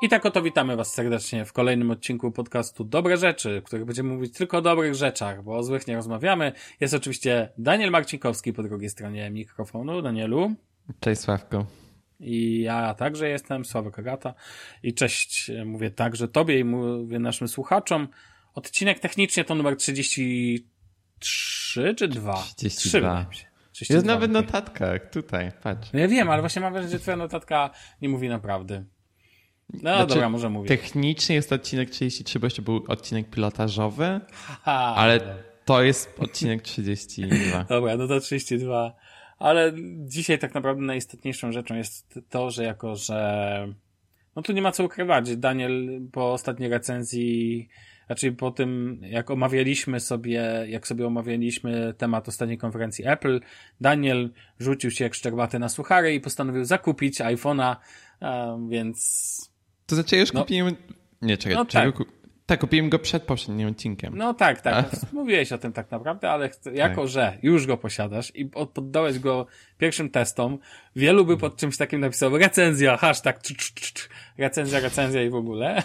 I 0.03 0.09
tak 0.09 0.27
oto 0.27 0.43
witamy 0.43 0.77
Was 0.77 0.95
serdecznie 0.95 1.45
w 1.45 1.53
kolejnym 1.53 1.91
odcinku 1.91 2.33
podcastu 2.33 2.85
Dobre 2.85 3.17
Rzeczy, 3.17 3.61
w 3.61 3.65
których 3.65 3.85
będziemy 3.85 4.15
mówić 4.15 4.35
tylko 4.35 4.59
o 4.59 4.63
dobrych 4.63 4.95
rzeczach, 4.95 5.43
bo 5.43 5.57
o 5.57 5.63
złych 5.63 5.87
nie 5.87 5.97
rozmawiamy. 5.97 6.53
Jest 6.81 6.95
oczywiście 6.95 7.49
Daniel 7.59 7.91
Marcinkowski 7.91 8.53
po 8.53 8.63
drugiej 8.63 8.91
stronie 8.91 9.31
mikrofonu. 9.31 10.03
Danielu. 10.03 10.55
Cześć 11.01 11.21
Sławko. 11.21 11.84
I 12.21 12.61
ja 12.61 12.95
także 12.95 13.29
jestem, 13.29 13.65
Sławek 13.65 13.99
Agata. 13.99 14.35
I 14.83 14.95
cześć, 14.95 15.51
mówię 15.65 15.91
także 15.91 16.29
tobie 16.29 16.59
i 16.59 16.65
mówię 16.65 17.19
naszym 17.19 17.49
słuchaczom. 17.49 18.09
Odcinek 18.55 19.01
technicznie 19.01 19.45
to 19.45 19.55
numer 19.55 19.77
33 19.77 21.95
czy 21.95 22.09
2? 22.09 22.45
32. 22.57 23.27
32 23.73 23.95
jest 23.95 24.07
nawet 24.07 24.31
notatka, 24.31 24.87
jak 24.87 25.11
tutaj, 25.11 25.53
patrz. 25.63 25.93
No 25.93 26.01
ja 26.01 26.09
wiem, 26.09 26.31
ale 26.31 26.43
właśnie 26.43 26.63
mam 26.63 26.73
wrażenie, 26.73 26.93
że 26.93 27.01
twoja 27.01 27.17
notatka 27.17 27.71
nie 28.03 28.09
mówi 28.09 28.29
naprawdę. 28.29 28.85
No 29.73 29.81
znaczy, 29.81 30.07
dobra, 30.07 30.29
może 30.29 30.51
mówić. 30.51 30.69
Technicznie 30.69 31.37
jest 31.37 31.53
odcinek 31.53 31.91
33, 31.91 32.39
bo 32.39 32.47
jeszcze 32.47 32.63
był 32.63 32.85
odcinek 32.89 33.31
pilotażowy, 33.31 34.21
ale 34.65 35.21
to 35.65 35.83
jest 35.83 36.15
odcinek 36.19 36.63
32. 36.63 37.65
Dobra, 37.69 37.97
no 37.97 38.09
to 38.09 38.21
32 38.21 38.95
Ale 39.39 39.73
dzisiaj 40.05 40.39
tak 40.39 40.55
naprawdę 40.55 40.83
najistotniejszą 40.83 41.53
rzeczą 41.53 41.75
jest 41.75 42.21
to, 42.29 42.51
że 42.51 42.65
jako, 42.65 42.97
że 42.97 43.75
no 44.37 44.43
tu 44.43 44.53
nie 44.53 44.63
ma 44.63 44.73
co 44.73 44.85
ukrywać. 44.85 45.37
Daniel 45.37 46.01
po 46.13 46.33
ostatniej 46.33 46.71
recenzji, 46.71 47.69
raczej 48.09 48.33
po 48.33 48.51
tym, 48.51 49.01
jak 49.03 49.31
omawialiśmy 49.31 50.01
sobie, 50.01 50.67
jak 50.69 50.87
sobie 50.87 51.07
omawialiśmy 51.07 51.95
temat 51.99 52.29
ostatniej 52.29 52.59
konferencji 52.59 53.07
Apple, 53.09 53.41
Daniel 53.81 54.31
rzucił 54.59 54.91
się 54.91 55.05
jak 55.05 55.15
szczerbaty 55.15 55.59
na 55.59 55.69
suchary 55.69 56.15
i 56.15 56.21
postanowił 56.21 56.65
zakupić 56.65 57.21
iPhone'a, 57.21 57.77
więc... 58.69 59.51
To 59.87 59.95
znaczy, 59.95 60.17
już 60.17 60.33
no, 60.33 60.41
kupiłem... 60.41 60.77
Nie, 61.23 61.39
czekaj, 61.39 61.57
no 61.57 61.65
tak. 61.65 61.95
Tak, 62.47 62.61
kupiłem 62.61 62.89
go 62.89 62.99
przed 62.99 63.23
poprzednim 63.23 63.69
odcinkiem. 63.69 64.17
No 64.17 64.35
tak, 64.35 64.61
tak. 64.61 64.91
Mówiłeś 65.13 65.53
o 65.53 65.59
tym 65.59 65.73
tak 65.73 65.91
naprawdę, 65.91 66.31
ale 66.31 66.51
jako, 66.75 67.01
tak. 67.01 67.11
że 67.11 67.39
już 67.43 67.67
go 67.67 67.77
posiadasz 67.77 68.33
i 68.35 68.47
poddałeś 68.47 69.19
go 69.19 69.47
pierwszym 69.79 70.11
testom, 70.11 70.59
wielu 70.97 71.25
by 71.25 71.37
pod 71.37 71.57
czymś 71.57 71.77
takim 71.77 72.01
napisał 72.01 72.39
recenzja, 72.39 72.97
hashtag, 72.97 73.43
cz, 73.43 73.57
cz, 73.57 73.73
cz, 73.75 74.09
recenzja, 74.39 74.81
recenzja 74.81 75.23
i 75.23 75.31
w 75.31 75.35
ogóle. 75.35 75.83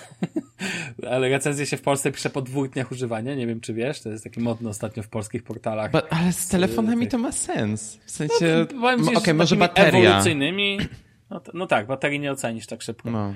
ale 1.11 1.29
recenzja 1.29 1.65
się 1.65 1.77
w 1.77 1.81
Polsce 1.81 2.11
pisze 2.11 2.29
po 2.29 2.41
dwóch 2.41 2.69
dniach 2.69 2.91
używania, 2.91 3.35
nie 3.35 3.47
wiem 3.47 3.61
czy 3.61 3.73
wiesz, 3.73 4.01
to 4.01 4.09
jest 4.09 4.23
taki 4.23 4.39
modny 4.39 4.69
ostatnio 4.69 5.03
w 5.03 5.09
polskich 5.09 5.43
portalach. 5.43 5.91
Ba 5.91 6.01
ale 6.09 6.33
z 6.33 6.47
telefonami 6.47 7.07
to 7.07 7.17
ma 7.17 7.31
sens. 7.31 7.99
W 8.05 8.11
sensie, 8.11 8.65
no, 8.73 8.93
okej, 8.93 9.15
okay, 9.15 9.33
może 9.33 9.55
bateria. 9.55 10.09
ewolucyjnymi, 10.09 10.79
no, 11.29 11.41
no, 11.53 11.67
tak, 11.67 11.87
baterii 11.87 12.19
nie 12.19 12.31
ocenisz 12.31 12.67
tak 12.67 12.81
szybko. 12.81 13.11
No. 13.11 13.33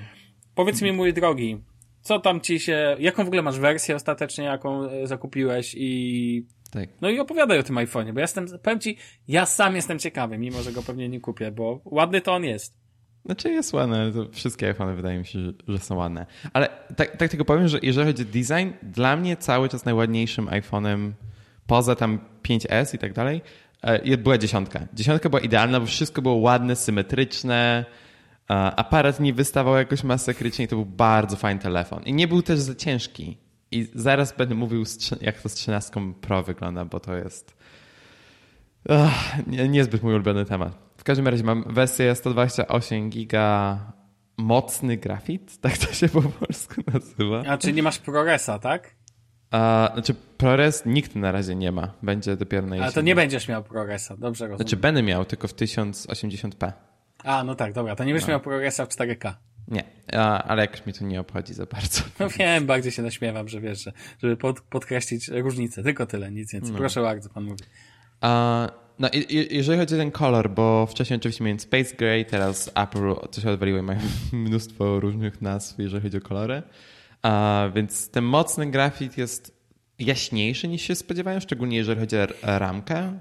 Powiedz 0.55 0.81
mi, 0.81 0.91
mój 0.91 1.13
drogi, 1.13 1.61
co 2.03 2.19
tam 2.19 2.41
ci 2.41 2.59
się, 2.59 2.95
jaką 2.99 3.23
w 3.23 3.27
ogóle 3.27 3.41
masz 3.41 3.59
wersję 3.59 3.95
ostatecznie, 3.95 4.43
jaką 4.43 4.89
e, 4.89 5.07
zakupiłeś 5.07 5.75
i 5.77 6.45
tak. 6.71 6.89
No 7.01 7.09
i 7.09 7.19
opowiadaj 7.19 7.59
o 7.59 7.63
tym 7.63 7.75
iPhone'ie, 7.75 8.13
bo 8.13 8.19
ja 8.19 8.23
jestem, 8.23 8.47
powiem 8.63 8.79
ci, 8.79 8.97
ja 9.27 9.45
sam 9.45 9.75
jestem 9.75 9.99
ciekawy, 9.99 10.37
mimo 10.37 10.61
że 10.61 10.71
go 10.71 10.83
pewnie 10.83 11.09
nie 11.09 11.19
kupię, 11.19 11.51
bo 11.51 11.81
ładny 11.85 12.21
to 12.21 12.33
on 12.33 12.43
jest. 12.43 12.83
Znaczy 13.25 13.49
jest 13.49 13.73
ładny, 13.73 14.11
to 14.11 14.29
wszystkie 14.31 14.67
iPhony 14.67 14.95
wydaje 14.95 15.19
mi 15.19 15.25
się, 15.25 15.39
że, 15.39 15.53
że, 15.67 15.79
są 15.79 15.95
ładne. 15.95 16.25
Ale 16.53 16.69
tak, 16.95 17.17
tak 17.17 17.29
tylko 17.29 17.45
powiem, 17.45 17.67
że 17.67 17.79
jeżeli 17.81 18.07
chodzi 18.07 18.23
o 18.23 18.25
design, 18.25 18.69
dla 18.83 19.15
mnie 19.15 19.37
cały 19.37 19.69
czas 19.69 19.85
najładniejszym 19.85 20.45
iPhone'em, 20.45 21.11
poza 21.67 21.95
tam 21.95 22.19
5S 22.43 22.95
i 22.95 22.97
tak 22.97 23.13
dalej, 23.13 23.41
e, 23.81 24.17
była 24.17 24.37
dziesiątka. 24.37 24.87
Dziesiątka 24.93 25.29
była 25.29 25.41
idealna, 25.41 25.79
bo 25.79 25.85
wszystko 25.85 26.21
było 26.21 26.35
ładne, 26.35 26.75
symetryczne, 26.75 27.85
aparat 28.75 29.19
nie 29.19 29.33
wystawał 29.33 29.75
jakoś 29.75 30.03
masakrycznie 30.03 30.65
i 30.65 30.67
to 30.67 30.75
był 30.75 30.85
bardzo 30.85 31.37
fajny 31.37 31.61
telefon. 31.61 32.03
I 32.03 32.13
nie 32.13 32.27
był 32.27 32.41
też 32.41 32.59
za 32.59 32.75
ciężki. 32.75 33.37
I 33.71 33.87
zaraz 33.95 34.37
będę 34.37 34.55
mówił, 34.55 34.83
jak 35.21 35.41
to 35.41 35.49
z 35.49 35.53
13 35.53 36.13
Pro 36.21 36.43
wygląda, 36.43 36.85
bo 36.85 36.99
to 36.99 37.15
jest 37.15 37.55
Ach, 38.89 39.47
nie, 39.47 39.69
niezbyt 39.69 40.03
mój 40.03 40.13
ulubiony 40.13 40.45
temat. 40.45 40.73
W 40.97 41.03
każdym 41.03 41.27
razie 41.27 41.43
mam 41.43 41.63
wersję 41.67 42.15
128 42.15 43.09
giga 43.09 43.79
mocny 44.37 44.97
grafit, 44.97 45.57
tak 45.61 45.77
to 45.77 45.93
się 45.93 46.09
po 46.09 46.21
polsku 46.21 46.81
nazywa. 46.93 47.43
A 47.47 47.57
czy 47.57 47.73
nie 47.73 47.83
masz 47.83 47.99
ProResa, 47.99 48.59
tak? 48.59 48.95
A, 49.51 49.89
znaczy 49.93 50.15
ProRes 50.37 50.85
nikt 50.85 51.15
na 51.15 51.31
razie 51.31 51.55
nie 51.55 51.71
ma. 51.71 51.93
Będzie 52.03 52.37
dopiero 52.37 52.67
na 52.67 52.75
jesieni. 52.75 52.83
Ale 52.83 52.93
to 52.93 53.01
nie 53.01 53.15
będziesz 53.15 53.47
miał 53.47 53.63
ProResa, 53.63 54.17
dobrze 54.17 54.45
rozumiem. 54.45 54.57
Znaczy 54.57 54.77
będę 54.77 55.03
miał, 55.03 55.25
tylko 55.25 55.47
w 55.47 55.53
1080p. 55.53 56.71
A, 57.23 57.43
no 57.43 57.55
tak, 57.55 57.73
dobra, 57.73 57.95
to 57.95 58.03
nie 58.03 58.13
będziesz 58.13 58.27
no. 58.27 58.31
miał 58.31 58.39
progresa 58.39 58.85
w 58.85 58.89
4K. 58.89 59.33
Nie, 59.67 59.83
ale 60.19 60.61
jakoś 60.61 60.85
mnie 60.85 60.93
to 60.93 61.05
nie 61.05 61.19
obchodzi 61.19 61.53
za 61.53 61.65
bardzo. 61.65 62.01
No 62.19 62.29
wiem, 62.29 62.65
bardziej 62.65 62.91
się 62.91 63.01
naśmiewam, 63.01 63.47
że 63.47 63.61
wiesz, 63.61 63.83
że, 63.83 63.93
żeby 64.21 64.37
pod, 64.37 64.61
podkreślić 64.61 65.27
różnicę, 65.27 65.83
tylko 65.83 66.05
tyle, 66.05 66.31
nic 66.31 66.53
więcej. 66.53 66.71
No. 66.71 66.77
Proszę 66.77 67.01
bardzo, 67.01 67.29
pan 67.29 67.43
mówi. 67.43 67.63
A, 68.21 68.69
no 68.99 69.09
i, 69.13 69.47
jeżeli 69.51 69.79
chodzi 69.79 69.95
o 69.95 69.97
ten 69.97 70.11
kolor, 70.11 70.49
bo 70.49 70.85
wcześniej 70.85 71.17
oczywiście 71.17 71.43
miałem 71.43 71.59
Space 71.59 71.95
Gray, 71.95 72.25
teraz 72.25 72.71
Apple 72.75 73.15
coś 73.31 73.45
odwaliło 73.45 73.79
i 73.79 73.81
mają 73.81 73.99
mnóstwo 74.33 74.99
różnych 74.99 75.41
nazw, 75.41 75.79
jeżeli 75.79 76.03
chodzi 76.03 76.17
o 76.17 76.21
kolory. 76.21 76.63
A, 77.21 77.69
więc 77.75 78.09
ten 78.09 78.23
mocny 78.23 78.71
grafit 78.71 79.17
jest 79.17 79.63
jaśniejszy 79.99 80.67
niż 80.67 80.81
się 80.81 80.95
spodziewałem, 80.95 81.41
szczególnie 81.41 81.77
jeżeli 81.77 81.99
chodzi 81.99 82.15
o 82.17 82.27
ramkę. 82.43 83.19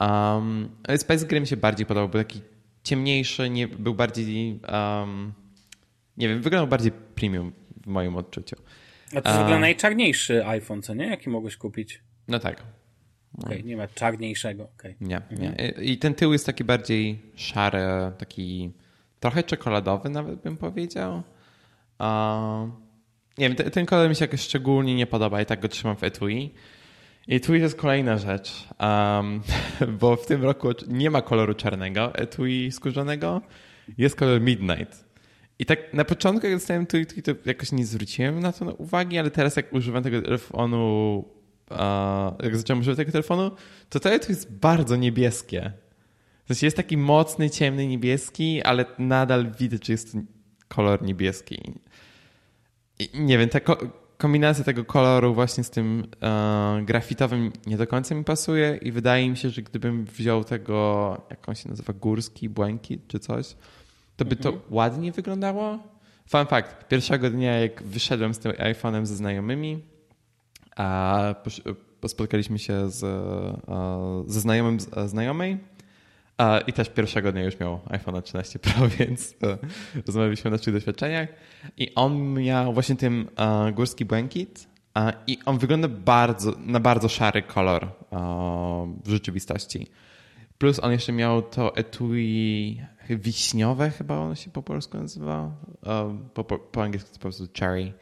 Um, 0.00 0.68
Space 0.96 1.26
Gray 1.26 1.40
mi 1.40 1.46
się 1.46 1.56
bardziej 1.56 1.86
podobał, 1.86 2.08
był 2.08 2.20
taki 2.20 2.40
ciemniejszy, 2.84 3.50
nie, 3.50 3.68
był 3.68 3.94
bardziej, 3.94 4.60
um, 4.72 5.32
nie 6.16 6.28
wiem, 6.28 6.42
wyglądał 6.42 6.66
bardziej 6.66 6.92
premium 6.92 7.52
w 7.82 7.86
moim 7.86 8.16
odczuciu. 8.16 8.56
A 9.16 9.20
to 9.20 9.28
jest 9.28 9.40
w 9.40 9.42
ogóle 9.42 9.58
najczarniejszy 9.58 10.46
iPhone, 10.46 10.82
co 10.82 10.94
nie? 10.94 11.06
Jaki 11.06 11.30
mogłeś 11.30 11.56
kupić? 11.56 12.00
No 12.28 12.38
tak. 12.38 12.62
Okej, 13.38 13.58
okay, 13.58 13.62
nie 13.62 13.76
ma 13.76 13.88
czarniejszego. 13.88 14.68
Okay. 14.78 14.94
Nie, 15.00 15.20
nie. 15.30 15.50
Mhm. 15.50 15.84
I 15.84 15.98
ten 15.98 16.14
tył 16.14 16.32
jest 16.32 16.46
taki 16.46 16.64
bardziej 16.64 17.22
szary, 17.36 17.82
taki 18.18 18.70
trochę 19.20 19.42
czekoladowy 19.42 20.10
nawet 20.10 20.42
bym 20.42 20.56
powiedział. 20.56 21.22
Nie 23.38 23.48
wiem, 23.48 23.56
ten, 23.56 23.70
ten 23.70 23.86
kolor 23.86 24.08
mi 24.08 24.16
się 24.16 24.24
jakoś 24.24 24.40
szczególnie 24.40 24.94
nie 24.94 25.06
podoba 25.06 25.42
i 25.42 25.46
tak 25.46 25.60
go 25.60 25.68
trzymam 25.68 25.96
w 25.96 26.04
etui. 26.04 26.54
I 27.28 27.40
tu 27.40 27.54
jest 27.54 27.76
kolejna 27.76 28.18
rzecz, 28.18 28.68
um, 28.80 29.42
bo 30.00 30.16
w 30.16 30.26
tym 30.26 30.42
roku 30.42 30.68
nie 30.88 31.10
ma 31.10 31.22
koloru 31.22 31.54
czarnego 31.54 32.14
etui 32.14 32.72
skórzanego, 32.72 33.40
jest 33.98 34.16
kolor 34.16 34.40
Midnight. 34.40 35.04
I 35.58 35.66
tak 35.66 35.94
na 35.94 36.04
początku, 36.04 36.46
jak 36.46 36.56
dostałem 36.56 36.86
tu 36.86 36.96
to 37.24 37.32
jakoś 37.44 37.72
nie 37.72 37.86
zwróciłem 37.86 38.40
na 38.40 38.52
to 38.52 38.74
uwagi, 38.74 39.18
ale 39.18 39.30
teraz 39.30 39.56
jak 39.56 39.72
używam 39.72 40.02
tego 40.02 40.22
telefonu, 40.22 41.18
uh, 41.70 41.76
jak 42.42 42.56
zacząłem 42.56 42.80
używać 42.80 42.96
tego 42.96 43.12
telefonu, 43.12 43.50
to 43.88 44.00
to 44.00 44.08
jest 44.28 44.52
bardzo 44.52 44.96
niebieskie. 44.96 45.72
W 46.44 46.48
sensie 46.48 46.66
jest 46.66 46.76
taki 46.76 46.96
mocny, 46.96 47.50
ciemny 47.50 47.86
niebieski, 47.86 48.62
ale 48.62 48.84
nadal 48.98 49.52
widać, 49.58 49.86
że 49.86 49.92
jest 49.92 50.16
kolor 50.68 51.02
niebieski. 51.02 51.72
I 52.98 53.08
nie 53.14 53.38
wiem, 53.38 53.48
ta 53.48 53.60
kombinacja 54.18 54.64
tego 54.64 54.84
koloru 54.84 55.34
właśnie 55.34 55.64
z 55.64 55.70
tym 55.70 56.06
e, 56.22 56.82
grafitowym 56.84 57.52
nie 57.66 57.76
do 57.76 57.86
końca 57.86 58.14
mi 58.14 58.24
pasuje 58.24 58.78
i 58.82 58.92
wydaje 58.92 59.30
mi 59.30 59.36
się, 59.36 59.50
że 59.50 59.62
gdybym 59.62 60.04
wziął 60.04 60.44
tego, 60.44 61.20
jak 61.30 61.48
on 61.48 61.54
się 61.54 61.68
nazywa, 61.68 61.92
górski 61.92 62.48
błękit 62.48 63.08
czy 63.08 63.18
coś, 63.18 63.56
to 64.16 64.24
by 64.24 64.36
mhm. 64.36 64.54
to 64.54 64.60
ładnie 64.70 65.12
wyglądało. 65.12 65.78
Fun 66.28 66.46
fact, 66.46 66.88
pierwszego 66.88 67.30
dnia 67.30 67.60
jak 67.60 67.82
wyszedłem 67.82 68.34
z 68.34 68.38
tym 68.38 68.52
iPhone'em 68.52 69.06
ze 69.06 69.16
znajomymi, 69.16 69.82
a 70.76 71.34
spotkaliśmy 72.06 72.58
się 72.58 72.90
z, 72.90 73.04
e, 73.04 74.24
ze 74.26 74.40
znajomym 74.40 74.78
znajomej, 75.06 75.58
i 76.66 76.72
też 76.72 76.88
pierwszego 76.88 77.32
dnia 77.32 77.42
już 77.42 77.60
miał 77.60 77.80
iPhone 77.90 78.22
13 78.22 78.58
Pro, 78.58 78.88
więc 78.98 79.34
e, 79.42 79.58
rozmawialiśmy 80.06 80.48
o 80.48 80.50
naszych 80.50 80.74
doświadczeniach. 80.74 81.28
I 81.76 81.94
on 81.94 82.34
miał 82.34 82.72
właśnie 82.74 82.96
ten 82.96 83.28
e, 83.36 83.72
górski 83.72 84.04
błękit 84.04 84.74
i 85.26 85.38
on 85.44 85.58
wygląda 85.58 85.88
bardzo, 85.88 86.52
na 86.58 86.80
bardzo 86.80 87.08
szary 87.08 87.42
kolor 87.42 87.88
w 89.04 89.10
rzeczywistości. 89.10 89.86
Plus 90.58 90.80
on 90.80 90.92
jeszcze 90.92 91.12
miał 91.12 91.42
to 91.42 91.76
etui 91.76 92.80
wiśniowe, 93.10 93.90
chyba 93.90 94.18
ono 94.18 94.34
się 94.34 94.50
po 94.50 94.62
polsku 94.62 94.98
nazywa. 94.98 95.50
Po, 96.34 96.44
po, 96.44 96.58
po 96.58 96.82
angielsku 96.82 97.10
to 97.10 97.14
po 97.14 97.20
prostu 97.20 97.48
cherry. 97.60 97.92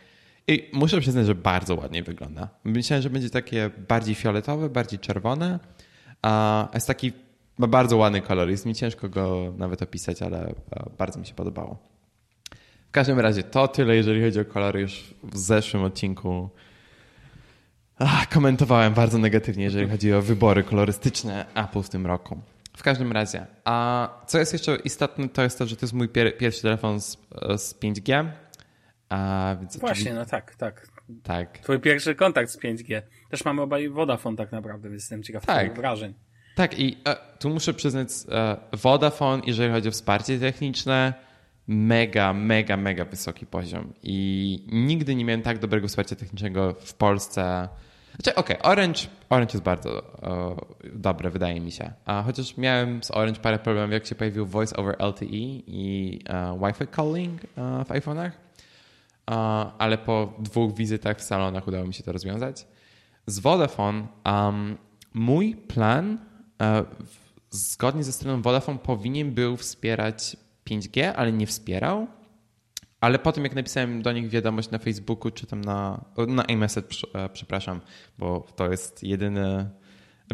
I 0.48 0.70
muszę 0.72 1.00
przyznać, 1.00 1.26
że 1.26 1.34
bardzo 1.34 1.74
ładnie 1.74 2.02
wygląda. 2.02 2.48
Myślałem, 2.64 3.02
że 3.02 3.10
będzie 3.10 3.30
takie 3.30 3.70
bardziej 3.88 4.14
fioletowe, 4.14 4.68
bardziej 4.68 4.98
czerwone. 4.98 5.58
A 6.22 6.68
jest 6.74 6.86
taki 6.86 7.12
ma 7.58 7.66
bardzo 7.66 7.96
ładny 7.96 8.20
kolor. 8.20 8.50
Jest 8.50 8.66
mi 8.66 8.74
ciężko 8.74 9.08
go 9.08 9.54
nawet 9.56 9.82
opisać, 9.82 10.22
ale 10.22 10.46
e, 10.46 10.54
bardzo 10.98 11.20
mi 11.20 11.26
się 11.26 11.34
podobało. 11.34 11.78
W 12.88 12.90
każdym 12.92 13.20
razie 13.20 13.42
to 13.42 13.68
tyle, 13.68 13.96
jeżeli 13.96 14.22
chodzi 14.22 14.40
o 14.40 14.44
kolory. 14.44 14.80
Już 14.80 15.14
w 15.22 15.38
zeszłym 15.38 15.84
odcinku 15.84 16.50
ach, 17.98 18.28
komentowałem 18.28 18.94
bardzo 18.94 19.18
negatywnie, 19.18 19.64
jeżeli 19.64 19.88
chodzi 19.88 20.12
o 20.12 20.22
wybory 20.22 20.62
kolorystyczne 20.62 21.46
Apple 21.54 21.82
w 21.82 21.88
tym 21.88 22.06
roku. 22.06 22.40
W 22.76 22.82
każdym 22.82 23.12
razie, 23.12 23.46
a 23.64 24.08
co 24.26 24.38
jest 24.38 24.52
jeszcze 24.52 24.76
istotne, 24.76 25.28
to 25.28 25.42
jest 25.42 25.58
to, 25.58 25.66
że 25.66 25.76
to 25.76 25.86
jest 25.86 25.92
mój 25.92 26.08
pier 26.08 26.38
pierwszy 26.38 26.62
telefon 26.62 27.00
z, 27.00 27.18
z 27.56 27.74
5G. 27.80 28.30
A, 29.08 29.56
więc 29.60 29.76
Właśnie, 29.76 29.90
oczywiście... 29.90 30.14
no 30.14 30.26
tak, 30.26 30.54
tak. 30.54 30.86
Tak. 31.22 31.58
Twój 31.58 31.80
pierwszy 31.80 32.14
kontakt 32.14 32.50
z 32.50 32.58
5G. 32.58 33.02
Też 33.30 33.44
mamy 33.44 33.62
obaj 33.62 33.88
Vodafone 33.88 34.36
tak 34.36 34.52
naprawdę, 34.52 34.88
więc 34.88 35.02
jestem 35.02 35.22
ciekaw 35.22 35.46
tak. 35.46 35.76
wrażeń. 35.76 36.14
Tak, 36.54 36.78
i 36.78 36.96
e, 37.06 37.16
tu 37.38 37.50
muszę 37.50 37.74
przyznać, 37.74 38.08
e, 38.28 38.56
Vodafone, 38.72 39.42
jeżeli 39.46 39.72
chodzi 39.72 39.88
o 39.88 39.92
wsparcie 39.92 40.38
techniczne, 40.38 41.14
mega, 41.66 42.32
mega, 42.32 42.76
mega 42.76 43.04
wysoki 43.04 43.46
poziom. 43.46 43.92
I 44.02 44.66
nigdy 44.72 45.14
nie 45.14 45.24
miałem 45.24 45.42
tak 45.42 45.58
dobrego 45.58 45.88
wsparcia 45.88 46.16
technicznego 46.16 46.74
w 46.80 46.94
Polsce. 46.94 47.68
Znaczy, 48.14 48.34
okej, 48.34 48.58
okay, 48.58 48.72
Orange, 48.72 49.00
Orange 49.30 49.52
jest 49.52 49.64
bardzo 49.64 50.16
e, 50.22 50.56
dobre, 50.94 51.30
wydaje 51.30 51.60
mi 51.60 51.72
się. 51.72 51.92
A 52.04 52.22
chociaż 52.22 52.56
miałem 52.56 53.02
z 53.02 53.10
Orange 53.10 53.40
parę 53.40 53.58
problemów, 53.58 53.92
jak 53.92 54.06
się 54.06 54.14
pojawił 54.14 54.46
Voice 54.46 54.76
over 54.76 54.96
LTE 54.98 55.26
i 55.66 56.20
Wi-Fi 56.60 56.86
calling 56.96 57.40
w 57.84 57.88
iPhone'ach. 57.88 58.30
Ale 59.78 59.98
po 59.98 60.32
dwóch 60.38 60.74
wizytach 60.74 61.18
w 61.18 61.22
salonach 61.22 61.68
udało 61.68 61.86
mi 61.86 61.94
się 61.94 62.02
to 62.02 62.12
rozwiązać. 62.12 62.66
Z 63.26 63.38
Vodafone 63.38 64.06
um, 64.24 64.78
mój 65.14 65.56
plan 65.56 66.18
zgodnie 67.50 68.04
ze 68.04 68.12
stroną 68.12 68.42
Vodafone 68.42 68.78
powinien 68.78 69.34
był 69.34 69.56
wspierać 69.56 70.36
5G, 70.70 71.12
ale 71.16 71.32
nie 71.32 71.46
wspierał. 71.46 72.06
Ale 73.00 73.18
po 73.18 73.32
tym, 73.32 73.44
jak 73.44 73.54
napisałem 73.54 74.02
do 74.02 74.12
nich 74.12 74.28
wiadomość 74.28 74.70
na 74.70 74.78
Facebooku, 74.78 75.30
czy 75.30 75.46
tam 75.46 75.60
na, 75.60 76.04
na 76.28 76.42
iMessage, 76.42 76.96
e, 77.14 77.28
przepraszam, 77.28 77.80
bo 78.18 78.46
to 78.56 78.70
jest 78.70 79.02
jedyny 79.02 79.70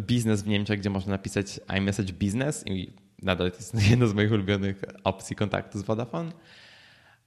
biznes 0.00 0.42
w 0.42 0.46
Niemczech, 0.46 0.80
gdzie 0.80 0.90
można 0.90 1.12
napisać 1.12 1.60
iMessage 1.78 2.12
Business 2.12 2.66
i 2.66 2.92
nadal 3.22 3.50
to 3.50 3.56
jest 3.56 3.74
jedna 3.90 4.06
z 4.06 4.14
moich 4.14 4.32
ulubionych 4.32 4.84
opcji 5.04 5.36
kontaktu 5.36 5.78
z 5.78 5.82
Vodafone. 5.82 6.32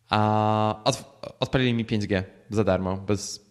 A 0.10 0.92
odpalili 1.40 1.74
mi 1.74 1.86
5G 1.86 2.24
za 2.50 2.64
darmo, 2.64 2.98
bez 2.98 3.51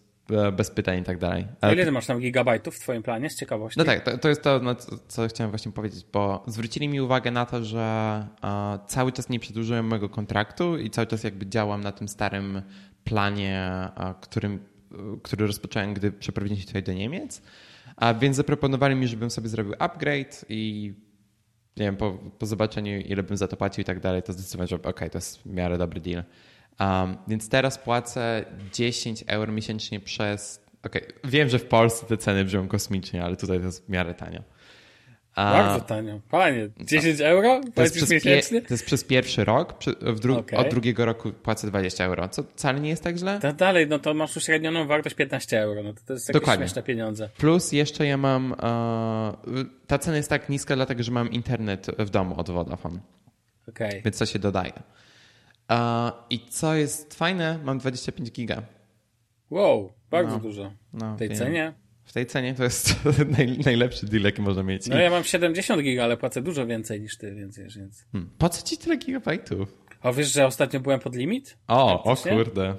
bez 0.53 0.71
pytań 0.71 0.99
i 0.99 1.03
tak 1.03 1.17
dalej. 1.17 1.47
A 1.61 1.71
ile 1.71 1.85
ty 1.85 1.91
masz 1.91 2.05
tam 2.05 2.19
gigabajtów 2.19 2.75
w 2.75 2.79
twoim 2.79 3.03
planie, 3.03 3.29
z 3.29 3.35
ciekawości? 3.35 3.79
No 3.79 3.85
tak, 3.85 4.03
to, 4.03 4.17
to 4.17 4.29
jest 4.29 4.41
to, 4.41 4.59
no, 4.59 4.75
co 5.07 5.27
chciałem 5.27 5.51
właśnie 5.51 5.71
powiedzieć, 5.71 6.05
bo 6.13 6.43
zwrócili 6.47 6.87
mi 6.87 7.01
uwagę 7.01 7.31
na 7.31 7.45
to, 7.45 7.63
że 7.63 8.27
uh, 8.43 8.85
cały 8.87 9.11
czas 9.11 9.29
nie 9.29 9.39
przedłużyłem 9.39 9.87
mojego 9.87 10.09
kontraktu 10.09 10.77
i 10.77 10.89
cały 10.89 11.07
czas 11.07 11.23
jakby 11.23 11.47
działam 11.47 11.81
na 11.81 11.91
tym 11.91 12.07
starym 12.07 12.61
planie, 13.03 13.71
uh, 13.97 14.19
którym, 14.21 14.59
uh, 14.91 15.21
który 15.21 15.47
rozpocząłem, 15.47 15.93
gdy 15.93 16.11
przeprowadziliśmy 16.11 16.61
się 16.61 16.67
tutaj 16.67 16.83
do 16.83 16.93
Niemiec. 16.93 17.41
A 17.95 18.13
więc 18.13 18.35
zaproponowali 18.35 18.95
mi, 18.95 19.07
żebym 19.07 19.29
sobie 19.29 19.49
zrobił 19.49 19.73
upgrade 19.79 20.45
i 20.49 20.93
nie 21.77 21.85
wiem, 21.85 21.97
po, 21.97 22.11
po 22.39 22.45
zobaczeniu 22.45 22.99
ile 22.99 23.23
bym 23.23 23.37
za 23.37 23.47
to 23.47 23.57
płacił 23.57 23.81
i 23.81 23.85
tak 23.85 23.99
dalej, 23.99 24.23
to 24.23 24.33
zdecydowałem, 24.33 24.67
że 24.67 24.75
okej, 24.75 24.89
okay, 24.89 25.09
to 25.09 25.17
jest 25.17 25.41
w 25.41 25.45
miarę 25.45 25.77
dobry 25.77 26.01
deal. 26.01 26.23
Um, 26.79 27.17
więc 27.27 27.49
teraz 27.49 27.77
płacę 27.77 28.45
10 28.73 29.23
euro 29.27 29.51
miesięcznie 29.51 29.99
przez. 29.99 30.61
Okay, 30.83 31.01
wiem, 31.23 31.49
że 31.49 31.59
w 31.59 31.65
Polsce 31.65 32.05
te 32.05 32.17
ceny 32.17 32.45
brzmią 32.45 32.67
kosmicznie, 32.67 33.23
ale 33.23 33.35
tutaj 33.35 33.59
to 33.59 33.65
jest 33.65 33.85
w 33.85 33.89
miarę 33.89 34.13
tanio. 34.13 34.43
A, 35.35 35.51
Bardzo 35.53 35.85
tanio. 35.85 36.19
Panie, 36.29 36.69
10 36.79 37.19
no. 37.19 37.25
euro? 37.25 37.61
To 37.75 37.81
jest, 37.81 37.95
przez 37.95 38.09
miesięcznie? 38.09 38.61
to 38.61 38.73
jest 38.73 38.85
przez 38.85 39.03
pierwszy 39.03 39.45
rok. 39.45 39.73
Dru 40.21 40.37
okay. 40.37 40.59
Od 40.59 40.69
drugiego 40.69 41.05
roku 41.05 41.31
płacę 41.31 41.67
20 41.67 42.05
euro, 42.05 42.27
co 42.27 42.43
wcale 42.43 42.79
nie 42.79 42.89
jest 42.89 43.03
tak 43.03 43.17
źle. 43.17 43.39
To 43.39 43.53
dalej, 43.53 43.87
no 43.87 43.99
to 43.99 44.13
masz 44.13 44.37
uśrednioną 44.37 44.87
wartość 44.87 45.15
15 45.15 45.61
euro. 45.61 45.83
No 45.83 45.93
to, 45.93 45.99
to 46.05 46.13
jest 46.13 46.29
jakieś 46.29 46.41
Dokładnie. 46.41 46.65
śmieszne 46.65 46.83
pieniądze. 46.83 47.29
Plus 47.37 47.71
jeszcze 47.71 48.05
ja 48.05 48.17
mam... 48.17 48.51
Uh, 48.51 48.57
ta 49.87 49.99
cena 49.99 50.17
jest 50.17 50.29
tak 50.29 50.49
niska, 50.49 50.75
dlatego 50.75 51.03
że 51.03 51.11
mam 51.11 51.31
internet 51.31 51.87
w 51.99 52.09
domu 52.09 52.39
od 52.39 52.49
Vodafone. 52.49 52.99
Okay. 53.69 54.01
Więc 54.05 54.17
to 54.17 54.25
się 54.25 54.39
dodaje. 54.39 54.73
I 56.29 56.39
co 56.49 56.75
jest 56.75 57.13
fajne, 57.13 57.59
mam 57.63 57.77
25 57.77 58.31
giga. 58.31 58.61
Wow, 59.49 59.93
bardzo 60.11 60.35
no, 60.35 60.39
dużo. 60.39 60.71
No, 60.93 61.15
w 61.15 61.19
tej 61.19 61.29
wiem. 61.29 61.37
cenie? 61.37 61.73
W 62.03 62.13
tej 62.13 62.25
cenie 62.25 62.53
to 62.53 62.63
jest 62.63 62.95
najlepszy 63.65 64.05
deal, 64.05 64.23
jaki 64.23 64.41
można 64.41 64.63
mieć. 64.63 64.87
No 64.87 64.99
ja 64.99 65.09
mam 65.09 65.23
70 65.23 65.81
giga, 65.81 66.03
ale 66.03 66.17
płacę 66.17 66.41
dużo 66.41 66.67
więcej 66.67 67.01
niż 67.01 67.17
ty, 67.17 67.35
więc... 67.35 67.57
więc... 67.57 68.05
Hmm. 68.11 68.31
Po 68.37 68.49
co 68.49 68.67
ci 68.67 68.77
tyle 68.77 68.97
gigabajtów? 68.97 69.77
A 70.01 70.11
wiesz, 70.11 70.33
że 70.33 70.45
ostatnio 70.45 70.79
byłem 70.79 70.99
pod 70.99 71.15
limit? 71.15 71.57
O, 71.67 72.03
o 72.03 72.15
kurde. 72.15 72.75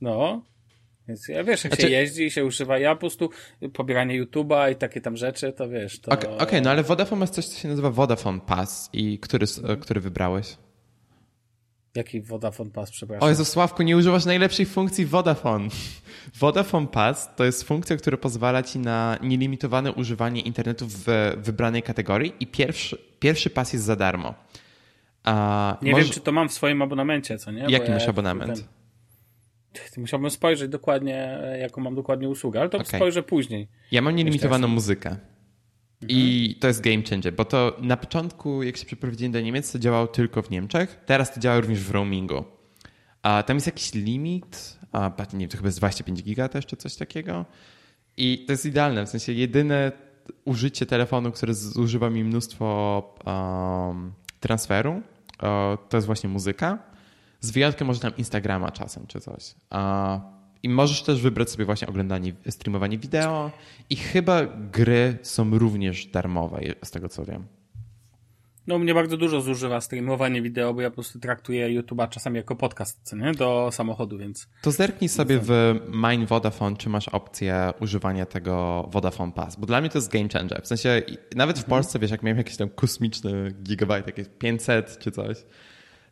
No, 0.00 0.42
więc 1.08 1.28
ja 1.28 1.44
wiesz, 1.44 1.64
jak 1.64 1.72
znaczy... 1.72 1.82
się 1.82 1.88
jeździ 1.88 2.24
i 2.24 2.30
się 2.30 2.44
używa, 2.44 2.78
ja 2.78 2.94
po 2.94 3.00
prostu 3.00 3.30
pobieranie 3.72 4.24
YouTube'a 4.24 4.72
i 4.72 4.76
takie 4.76 5.00
tam 5.00 5.16
rzeczy, 5.16 5.52
to 5.52 5.68
wiesz, 5.68 6.00
to... 6.00 6.12
Okej, 6.12 6.30
okay, 6.30 6.46
okay, 6.46 6.60
no 6.60 6.70
ale 6.70 6.82
Vodafone 6.82 7.20
ma 7.20 7.26
coś, 7.26 7.46
co 7.46 7.60
się 7.60 7.68
nazywa 7.68 7.90
Vodafone 7.90 8.40
Pass 8.40 8.90
i 8.92 9.18
który, 9.18 9.46
mhm. 9.58 9.80
który 9.80 10.00
wybrałeś? 10.00 10.56
Jaki 11.96 12.20
Vodafone 12.20 12.70
Pass, 12.70 12.90
przepraszam? 12.90 13.26
O 13.26 13.28
Jezu, 13.28 13.44
Sławku, 13.44 13.82
nie 13.82 13.96
używasz 13.96 14.24
najlepszej 14.24 14.66
funkcji 14.66 15.06
Vodafone. 15.06 15.68
Vodafone 16.34 16.86
Pass 16.86 17.30
to 17.36 17.44
jest 17.44 17.64
funkcja, 17.64 17.96
która 17.96 18.16
pozwala 18.16 18.62
ci 18.62 18.78
na 18.78 19.18
nielimitowane 19.22 19.92
używanie 19.92 20.40
internetu 20.40 20.86
w 20.88 21.04
wybranej 21.36 21.82
kategorii 21.82 22.32
i 22.40 22.46
pierwszy, 22.46 22.98
pierwszy 23.18 23.50
pas 23.50 23.72
jest 23.72 23.84
za 23.84 23.96
darmo. 23.96 24.34
A 25.24 25.76
nie 25.82 25.90
może... 25.90 26.04
wiem, 26.04 26.12
czy 26.12 26.20
to 26.20 26.32
mam 26.32 26.48
w 26.48 26.52
swoim 26.52 26.82
abonamencie, 26.82 27.38
co 27.38 27.50
nie? 27.50 27.66
Jaki 27.68 27.90
masz 27.90 28.02
ja 28.02 28.08
abonament? 28.08 28.54
Ten... 28.54 28.66
Musiałbym 29.96 30.30
spojrzeć 30.30 30.70
dokładnie, 30.70 31.38
jaką 31.60 31.80
mam 31.80 31.94
dokładnie 31.94 32.28
usługę, 32.28 32.60
ale 32.60 32.68
to 32.68 32.78
okay. 32.78 32.96
spojrzę 32.96 33.22
później. 33.22 33.68
Ja 33.90 34.02
mam 34.02 34.16
nielimitowaną 34.16 34.68
muzykę. 34.68 35.16
I 36.02 36.44
mhm. 36.44 36.60
to 36.60 36.68
jest 36.68 36.80
game 36.80 37.02
changer, 37.10 37.34
bo 37.34 37.44
to 37.44 37.76
na 37.80 37.96
początku, 37.96 38.62
jak 38.62 38.76
się 38.76 38.86
przeprowadziłem 38.86 39.32
do 39.32 39.40
Niemiec, 39.40 39.72
to 39.72 39.78
działało 39.78 40.06
tylko 40.06 40.42
w 40.42 40.50
Niemczech. 40.50 41.00
Teraz 41.06 41.34
to 41.34 41.40
działa 41.40 41.60
również 41.60 41.80
w 41.80 41.90
roamingu. 41.90 42.44
A 43.22 43.42
tam 43.42 43.56
jest 43.56 43.66
jakiś 43.66 43.94
limit, 43.94 44.78
a 44.92 45.12
nie 45.32 45.38
wiem, 45.38 45.48
to 45.48 45.56
chyba 45.56 45.68
jest 45.68 45.78
25 45.78 46.22
giga 46.22 46.48
też, 46.48 46.66
czy 46.66 46.76
coś 46.76 46.94
takiego. 46.94 47.44
I 48.16 48.44
to 48.46 48.52
jest 48.52 48.66
idealne, 48.66 49.06
w 49.06 49.08
sensie 49.08 49.32
jedyne 49.32 49.92
użycie 50.44 50.86
telefonu, 50.86 51.32
które 51.32 51.54
zużywa 51.54 52.10
mi 52.10 52.24
mnóstwo 52.24 53.14
um, 53.26 54.12
transferu, 54.40 54.90
um, 54.90 55.02
to 55.88 55.96
jest 55.96 56.06
właśnie 56.06 56.28
muzyka. 56.28 56.78
Z 57.40 57.50
wyjątkiem 57.50 57.86
może 57.86 58.00
tam 58.00 58.16
Instagrama 58.16 58.70
czasem, 58.70 59.06
czy 59.06 59.20
coś. 59.20 59.54
I 60.62 60.68
możesz 60.68 61.02
też 61.02 61.20
wybrać 61.20 61.50
sobie 61.50 61.64
właśnie 61.64 61.88
oglądanie, 61.88 62.32
streamowanie 62.48 62.98
wideo 62.98 63.50
i 63.90 63.96
chyba 63.96 64.46
gry 64.72 65.18
są 65.22 65.58
również 65.58 66.06
darmowe, 66.06 66.60
z 66.84 66.90
tego 66.90 67.08
co 67.08 67.24
wiem. 67.24 67.44
No 68.66 68.78
mnie 68.78 68.94
bardzo 68.94 69.16
dużo 69.16 69.40
zużywa 69.40 69.80
streamowanie 69.80 70.42
wideo, 70.42 70.74
bo 70.74 70.80
ja 70.80 70.90
po 70.90 70.94
prostu 70.94 71.20
traktuję 71.20 71.82
YouTube'a 71.82 72.08
czasami 72.08 72.36
jako 72.36 72.56
podcast, 72.56 73.12
nie? 73.12 73.32
Do 73.32 73.68
samochodu, 73.72 74.18
więc... 74.18 74.48
To 74.62 74.70
zerknij 74.70 75.08
sobie 75.08 75.38
w 75.42 75.80
Mine 75.88 76.26
Vodafone, 76.26 76.76
czy 76.76 76.88
masz 76.88 77.08
opcję 77.08 77.72
używania 77.80 78.26
tego 78.26 78.86
Vodafone 78.92 79.32
Pass, 79.32 79.56
bo 79.56 79.66
dla 79.66 79.80
mnie 79.80 79.90
to 79.90 79.98
jest 79.98 80.12
game 80.12 80.28
changer. 80.28 80.62
W 80.62 80.66
sensie 80.66 81.02
nawet 81.36 81.58
w. 81.58 81.64
Polsce, 81.64 81.98
wiesz, 81.98 82.10
jak 82.10 82.22
miałem 82.22 82.38
jakieś 82.38 82.56
tam 82.56 82.68
kosmiczne 82.68 83.50
gigabyte, 83.62 84.06
jakieś 84.06 84.26
500 84.38 84.98
czy 84.98 85.10
coś, 85.10 85.36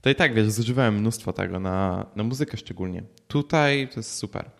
to 0.05 0.11
i 0.11 0.15
tak, 0.15 0.35
wiesz, 0.35 0.51
zużywałem 0.51 0.95
mnóstwo 0.95 1.33
tego 1.33 1.61
na, 1.61 2.07
na 2.17 2.25
muzykę 2.25 2.57
szczególnie. 2.57 3.03
Tutaj 3.29 3.89
to 3.89 4.01
jest 4.01 4.15
super. 4.15 4.51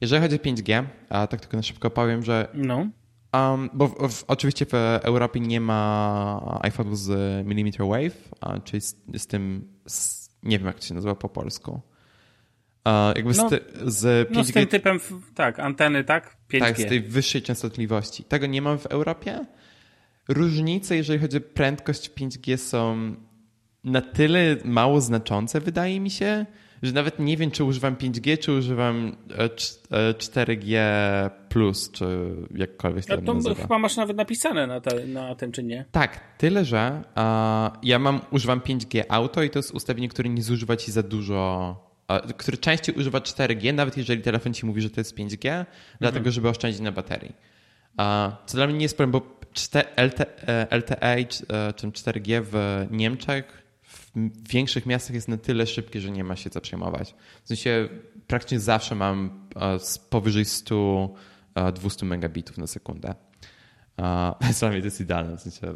Jeżeli 0.00 0.22
chodzi 0.22 0.36
o 0.36 0.38
5G, 0.38 0.84
a 1.08 1.26
tak 1.26 1.40
tylko 1.40 1.56
na 1.56 1.62
szybko 1.62 1.90
powiem, 1.90 2.22
że... 2.22 2.48
No. 2.54 2.86
Um, 3.32 3.70
bo 3.72 3.88
w, 3.88 4.12
w, 4.12 4.24
oczywiście 4.26 4.66
w 4.66 4.74
Europie 5.02 5.40
nie 5.40 5.60
ma 5.60 6.60
iPhone'u 6.62 6.94
z 6.94 7.46
millimeter 7.46 7.86
wave, 7.86 8.28
a, 8.40 8.58
czyli 8.58 8.80
z, 8.80 8.96
z 9.16 9.26
tym, 9.26 9.68
z, 9.86 10.28
nie 10.42 10.58
wiem 10.58 10.66
jak 10.66 10.80
to 10.80 10.86
się 10.86 10.94
nazywa 10.94 11.14
po 11.14 11.28
polsku. 11.28 11.72
Uh, 11.72 13.16
jakby 13.16 13.34
no, 13.34 13.48
z, 13.48 13.50
ty, 13.50 13.60
z 13.84 14.28
5G... 14.30 14.34
No 14.34 14.44
z 14.44 14.52
tym 14.52 14.66
typem, 14.66 15.00
tak, 15.34 15.60
anteny, 15.60 16.04
tak? 16.04 16.36
5G. 16.52 16.58
Tak, 16.58 16.78
z 16.78 16.86
tej 16.86 17.00
wyższej 17.00 17.42
częstotliwości. 17.42 18.24
Tego 18.24 18.46
nie 18.46 18.62
mam 18.62 18.78
w 18.78 18.86
Europie. 18.86 19.46
Różnice, 20.28 20.96
jeżeli 20.96 21.18
chodzi 21.18 21.36
o 21.36 21.40
prędkość 21.40 22.10
5G 22.10 22.56
są 22.56 23.14
na 23.84 24.00
tyle 24.00 24.56
mało 24.64 25.00
znaczące, 25.00 25.60
wydaje 25.60 26.00
mi 26.00 26.10
się, 26.10 26.46
że 26.82 26.92
nawet 26.92 27.18
nie 27.18 27.36
wiem, 27.36 27.50
czy 27.50 27.64
używam 27.64 27.96
5G, 27.96 28.38
czy 28.38 28.52
używam 28.52 29.16
4G, 30.18 30.76
e, 30.76 31.72
czy 31.92 32.04
jakkolwiek 32.54 33.04
to, 33.04 33.22
to 33.22 33.34
nazywa. 33.34 33.54
chyba 33.54 33.78
masz 33.78 33.96
nawet 33.96 34.16
napisane 34.16 34.66
na, 34.66 34.80
te, 34.80 35.06
na 35.06 35.34
tym, 35.34 35.52
czy 35.52 35.62
nie? 35.62 35.84
Tak, 35.92 36.20
tyle, 36.38 36.64
że 36.64 37.02
uh, 37.16 37.78
ja 37.82 37.98
mam, 37.98 38.20
używam 38.30 38.60
5G 38.60 39.02
Auto 39.08 39.42
i 39.42 39.50
to 39.50 39.58
jest 39.58 39.70
ustawienie, 39.70 40.08
które 40.08 40.28
nie 40.28 40.42
zużywa 40.42 40.76
ci 40.76 40.92
za 40.92 41.02
dużo 41.02 41.76
który 42.36 42.58
częściej 42.58 42.94
używa 42.94 43.18
4G, 43.18 43.74
nawet 43.74 43.96
jeżeli 43.96 44.22
telefon 44.22 44.54
ci 44.54 44.66
mówi, 44.66 44.82
że 44.82 44.90
to 44.90 45.00
jest 45.00 45.16
5G, 45.16 45.48
mhm. 45.48 45.66
dlatego 46.00 46.30
żeby 46.30 46.48
oszczędzić 46.48 46.80
na 46.80 46.92
baterii. 46.92 47.34
Co 48.46 48.56
dla 48.56 48.66
mnie 48.66 48.76
nie 48.76 48.82
jest 48.82 48.96
problem, 48.96 49.22
bo 49.22 49.40
LTE, 50.70 51.24
czy 51.76 51.86
4G 51.86 52.42
w 52.52 52.86
Niemczech 52.90 53.63
w 54.16 54.48
większych 54.48 54.86
miastach 54.86 55.14
jest 55.14 55.28
na 55.28 55.36
tyle 55.36 55.66
szybkie, 55.66 56.00
że 56.00 56.10
nie 56.10 56.24
ma 56.24 56.36
się 56.36 56.50
co 56.50 56.60
przejmować. 56.60 57.14
W 57.44 57.48
sensie 57.48 57.88
praktycznie 58.26 58.60
zawsze 58.60 58.94
mam 58.94 59.46
e, 59.56 59.78
powyżej 60.10 60.44
100, 60.44 61.14
200 61.74 62.06
e, 62.06 62.08
megabitów 62.08 62.58
na 62.58 62.66
sekundę. 62.66 63.14
Więc 64.42 64.60
dla 64.60 64.68
mnie 64.68 64.78
to 64.78 64.84
jest 64.84 65.00
idealne, 65.00 65.36
w 65.36 65.40
sensie 65.40 65.74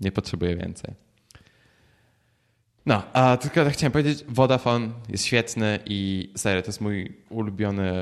nie 0.00 0.12
potrzebuję 0.12 0.56
więcej. 0.56 0.94
No, 2.86 3.02
a 3.12 3.36
tylko 3.36 3.64
tak 3.64 3.72
chciałem 3.72 3.92
powiedzieć, 3.92 4.24
Vodafone 4.28 4.88
jest 5.08 5.24
świetny 5.24 5.78
i 5.86 6.32
serio, 6.36 6.62
to 6.62 6.68
jest 6.68 6.80
mój 6.80 7.16
ulubiony... 7.30 7.92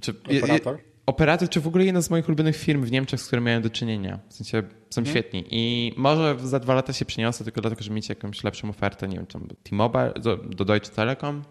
Czy, 0.00 0.14
Operator? 0.38 0.78
Operator, 1.06 1.48
czy 1.48 1.60
w 1.60 1.66
ogóle 1.66 1.84
jedna 1.84 2.00
z 2.00 2.10
moich 2.10 2.28
ulubionych 2.28 2.56
firm 2.56 2.84
w 2.84 2.90
Niemczech, 2.90 3.20
z 3.20 3.26
którymi 3.26 3.46
miałem 3.46 3.62
do 3.62 3.70
czynienia. 3.70 4.18
W 4.28 4.34
sensie 4.34 4.62
są 4.90 5.00
mhm. 5.00 5.06
świetni. 5.06 5.44
I 5.50 5.94
może 5.96 6.36
za 6.42 6.58
dwa 6.58 6.74
lata 6.74 6.92
się 6.92 7.04
przeniosę, 7.04 7.44
tylko 7.44 7.60
dlatego, 7.60 7.82
że 7.82 7.90
mieć 7.90 8.08
jakąś 8.08 8.44
lepszą 8.44 8.68
ofertę, 8.68 9.08
nie 9.08 9.16
wiem, 9.16 9.26
tam 9.26 9.48
T-Mobile, 9.62 10.12
do, 10.20 10.36
do 10.36 10.64
Deutsche 10.64 10.94
Telekom. 10.94 11.42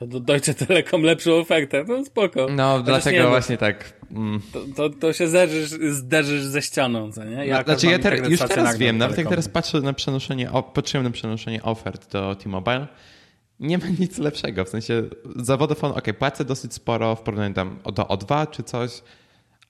Do 0.00 0.20
Deutsche 0.20 0.54
Telekom 0.54 1.02
lepszą 1.02 1.34
ofertę, 1.34 1.84
no 1.88 2.04
spoko. 2.04 2.46
No, 2.50 2.72
Chociaż 2.72 2.84
dlatego 2.84 3.16
nie, 3.16 3.22
no, 3.22 3.28
właśnie 3.28 3.56
tak. 3.56 3.92
Mm. 4.10 4.40
To, 4.52 4.60
to, 4.76 4.90
to, 4.90 5.12
się 5.12 5.28
zderzysz, 5.28 5.70
zderzysz 5.90 6.42
ze 6.42 6.62
ścianą, 6.62 7.12
co 7.12 7.24
nie? 7.24 7.46
Ja 7.46 7.62
znaczy 7.62 7.86
ja 7.86 7.98
ter, 7.98 8.30
już 8.30 8.40
teraz 8.40 8.78
wiem, 8.78 8.98
nawet 8.98 9.18
jak 9.18 9.28
teraz 9.28 9.48
patrzę 9.48 9.80
na 9.80 9.92
przenoszenie, 9.92 10.50
patrzyłem 10.74 11.04
na 11.04 11.10
przenoszenie 11.10 11.62
ofert 11.62 12.12
do 12.12 12.34
T-Mobile, 12.34 12.86
nie 13.60 13.78
ma 13.78 13.84
nic 14.00 14.18
lepszego. 14.18 14.64
W 14.64 14.68
sensie 14.68 15.02
za 15.36 15.56
Vodafone, 15.56 15.94
ok, 15.94 16.04
płacę 16.18 16.44
dosyć 16.44 16.74
sporo 16.74 17.16
w 17.16 17.22
porównaniu 17.22 17.54
tam 17.54 17.78
do 17.84 18.02
O2 18.02 18.50
czy 18.50 18.62
coś, 18.62 19.02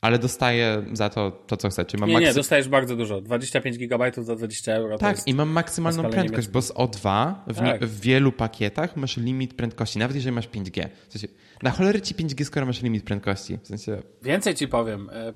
ale 0.00 0.18
dostaję 0.18 0.82
za 0.92 1.08
to 1.08 1.30
to, 1.46 1.56
co 1.56 1.68
chcę. 1.68 1.84
Czyli 1.84 2.00
mam 2.00 2.08
Nie, 2.10 2.14
nie, 2.16 2.26
maksy- 2.26 2.34
dostajesz 2.34 2.68
bardzo 2.68 2.96
dużo. 2.96 3.20
25 3.20 3.78
gigabajtów 3.78 4.26
za 4.26 4.36
20 4.36 4.72
euro. 4.72 4.98
Tak, 4.98 5.16
i 5.26 5.34
mam 5.34 5.48
maksymalną 5.48 6.10
prędkość, 6.10 6.48
bo 6.48 6.62
z 6.62 6.72
O2 6.72 7.34
w, 7.46 7.56
Tak. 7.58 7.84
w 7.86 8.00
wielu 8.00 8.32
pakietach 8.32 8.96
masz 8.96 9.16
limit 9.16 9.54
prędkości, 9.54 9.98
nawet 9.98 10.16
jeżeli 10.16 10.34
masz 10.34 10.48
5G. 10.48 10.88
W 11.08 11.12
sensie, 11.12 11.28
na 11.62 11.70
cholery 11.70 12.00
ci 12.00 12.14
5G, 12.14 12.44
skoro 12.44 12.66
masz 12.66 12.82
limit 12.82 13.04
prędkości. 13.04 13.58
W 13.62 13.66
sensie, 13.66 14.02
Więcej 14.22 14.54
ci 14.54 14.68
powiem. 14.68 15.10
e, 15.10 15.28
e, 15.28 15.32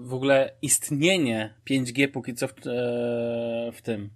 W 0.00 0.14
ogóle 0.14 0.52
istnienie 0.62 1.54
5G 1.70 2.08
póki 2.08 2.34
co 2.34 2.48
w, 2.48 2.50
e, 2.50 2.54
w 3.72 3.82
tym. 3.82 4.10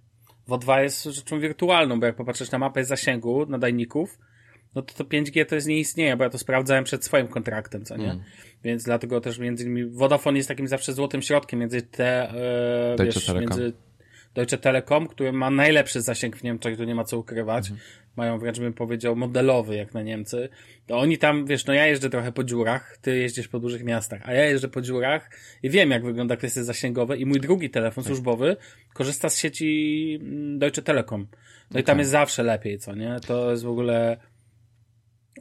W 0.47 0.51
O2 0.51 0.81
jest 0.81 1.03
rzeczą 1.03 1.39
wirtualną, 1.39 1.99
bo 1.99 2.05
jak 2.05 2.15
popatrzysz 2.15 2.51
na 2.51 2.57
mapę 2.57 2.85
zasięgu 2.85 3.45
nadajników, 3.45 4.19
no 4.75 4.81
to 4.81 4.93
to 4.93 5.03
5G 5.03 5.45
to 5.45 5.55
jest 5.55 5.67
nie 5.67 5.79
istnieje, 5.79 6.17
bo 6.17 6.23
ja 6.23 6.29
to 6.29 6.37
sprawdzałem 6.37 6.83
przed 6.83 7.05
swoim 7.05 7.27
kontraktem, 7.27 7.85
co 7.85 7.97
nie? 7.97 8.11
Mm. 8.11 8.23
Więc 8.63 8.83
dlatego 8.83 9.21
też 9.21 9.39
między 9.39 9.63
innymi 9.63 9.85
Vodafone 9.85 10.37
jest 10.37 10.49
takim 10.49 10.67
zawsze 10.67 10.93
złotym 10.93 11.21
środkiem 11.21 11.59
między 11.59 11.81
te, 11.81 12.29
e, 12.29 13.05
wiesz, 13.05 13.33
między 13.33 13.73
Deutsche 14.35 14.57
Telekom, 14.57 15.07
który 15.07 15.33
ma 15.33 15.49
najlepszy 15.49 16.01
zasięg 16.01 16.37
w 16.37 16.43
Niemczech, 16.43 16.77
tu 16.77 16.83
nie 16.83 16.95
ma 16.95 17.03
co 17.03 17.17
ukrywać. 17.17 17.69
Mhm. 17.69 17.89
Mają 18.15 18.39
wręcz 18.39 18.59
bym 18.59 18.73
powiedział 18.73 19.15
modelowy 19.15 19.75
jak 19.75 19.93
na 19.93 20.01
Niemcy. 20.01 20.49
To 20.87 20.97
oni 20.97 21.17
tam, 21.17 21.45
wiesz, 21.45 21.65
no 21.65 21.73
ja 21.73 21.87
jeżdżę 21.87 22.09
trochę 22.09 22.31
po 22.31 22.43
dziurach, 22.43 22.97
ty 23.01 23.17
jeździsz 23.17 23.47
po 23.47 23.59
dużych 23.59 23.83
miastach, 23.83 24.21
a 24.23 24.33
ja 24.33 24.45
jeżdżę 24.45 24.67
po 24.67 24.81
dziurach 24.81 25.29
i 25.63 25.69
wiem 25.69 25.91
jak 25.91 26.05
wygląda 26.05 26.35
kwestie 26.35 26.63
zasięgowe 26.63 27.17
i 27.17 27.25
mój 27.25 27.39
drugi 27.39 27.69
telefon 27.69 28.03
Tak. 28.03 28.07
służbowy 28.07 28.57
korzysta 28.93 29.29
z 29.29 29.39
sieci 29.39 30.19
mm, 30.21 30.59
Deutsche 30.59 30.81
Telekom. 30.81 31.27
No 31.71 31.79
i 31.79 31.83
tam 31.83 31.99
jest 31.99 32.11
zawsze 32.11 32.43
lepiej, 32.43 32.79
co 32.79 32.95
nie? 32.95 33.19
To 33.27 33.51
jest 33.51 33.63
w 33.63 33.69
ogóle 33.69 34.17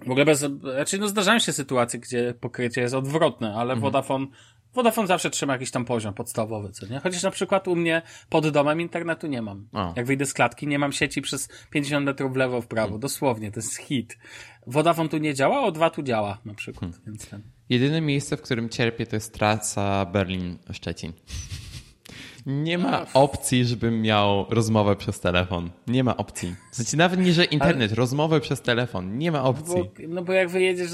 w 0.07 0.11
ogóle 0.11 0.25
bez, 0.25 0.39
znaczy 0.39 0.99
no 0.99 1.09
zdarzają 1.09 1.39
się 1.39 1.53
sytuacje, 1.53 2.01
gdzie 2.01 2.35
pokrycie 2.41 2.81
jest 2.81 2.95
odwrotne, 2.95 3.49
ale 3.49 3.73
Mhm. 3.73 3.81
Vodafone, 3.81 4.27
Vodafone 4.75 5.07
zawsze 5.09 5.31
trzyma 5.31 5.53
jakiś 5.53 5.71
tam 5.71 5.85
poziom 5.85 6.15
podstawowy, 6.15 6.73
co 6.73 6.87
nie? 6.87 7.01
Chociaż 7.01 7.23
na 7.23 7.31
przykład 7.31 7.69
u 7.69 7.77
mnie 7.77 8.03
pod 8.29 8.49
domem 8.49 8.81
internetu 8.81 9.27
nie 9.27 9.43
mam. 9.43 9.69
O. 9.73 9.93
Jak 9.97 10.07
wyjdę 10.07 10.27
z 10.27 10.35
klatki, 10.35 10.67
nie 10.67 10.79
mam 10.79 10.93
sieci 10.93 11.23
przez 11.23 11.49
50 11.71 12.07
metrów 12.07 12.33
w 12.33 12.37
lewo, 12.37 12.61
w 12.61 12.67
prawo. 12.67 12.87
Hmm. 12.89 13.01
Dosłownie, 13.01 13.51
to 13.53 13.61
jest 13.61 13.77
hit. 13.77 14.19
Vodafone 14.67 15.09
tu 15.09 15.19
nie 15.19 15.35
działa, 15.35 15.61
o 15.63 15.73
dwa 15.73 15.91
tu 15.91 16.03
działa 16.03 16.39
na 16.45 16.55
przykład, 16.55 16.91
Hmm. 16.93 17.01
więc 17.07 17.27
ten. 17.27 17.43
jedyne 17.69 18.01
miejsce, 18.01 18.37
w 18.37 18.43
którym 18.43 18.69
cierpię, 18.69 19.07
to 19.07 19.17
jest 19.17 19.35
trasa 19.35 20.07
Berlin-Szczecin. 20.13 21.13
Nie 22.47 22.79
ma 22.79 23.07
opcji, 23.15 23.65
żebym 23.65 24.03
miał 24.03 24.47
rozmowę 24.51 24.97
przez 24.97 25.21
telefon. 25.21 25.71
Nie 25.87 26.05
ma 26.05 26.17
opcji. 26.17 26.55
Znaczy, 26.73 26.97
nawet 26.97 27.21
nie, 27.21 27.33
że 27.33 27.45
internet, 27.45 27.93
rozmowę 27.93 28.41
przez 28.41 28.63
telefon. 28.63 29.19
Nie 29.19 29.33
ma 29.33 29.45
opcji. 29.45 29.75
Bo, 29.75 29.91
no 30.09 30.23
bo 30.23 30.33
jak 30.33 30.49
wyjedziesz, 30.49 30.91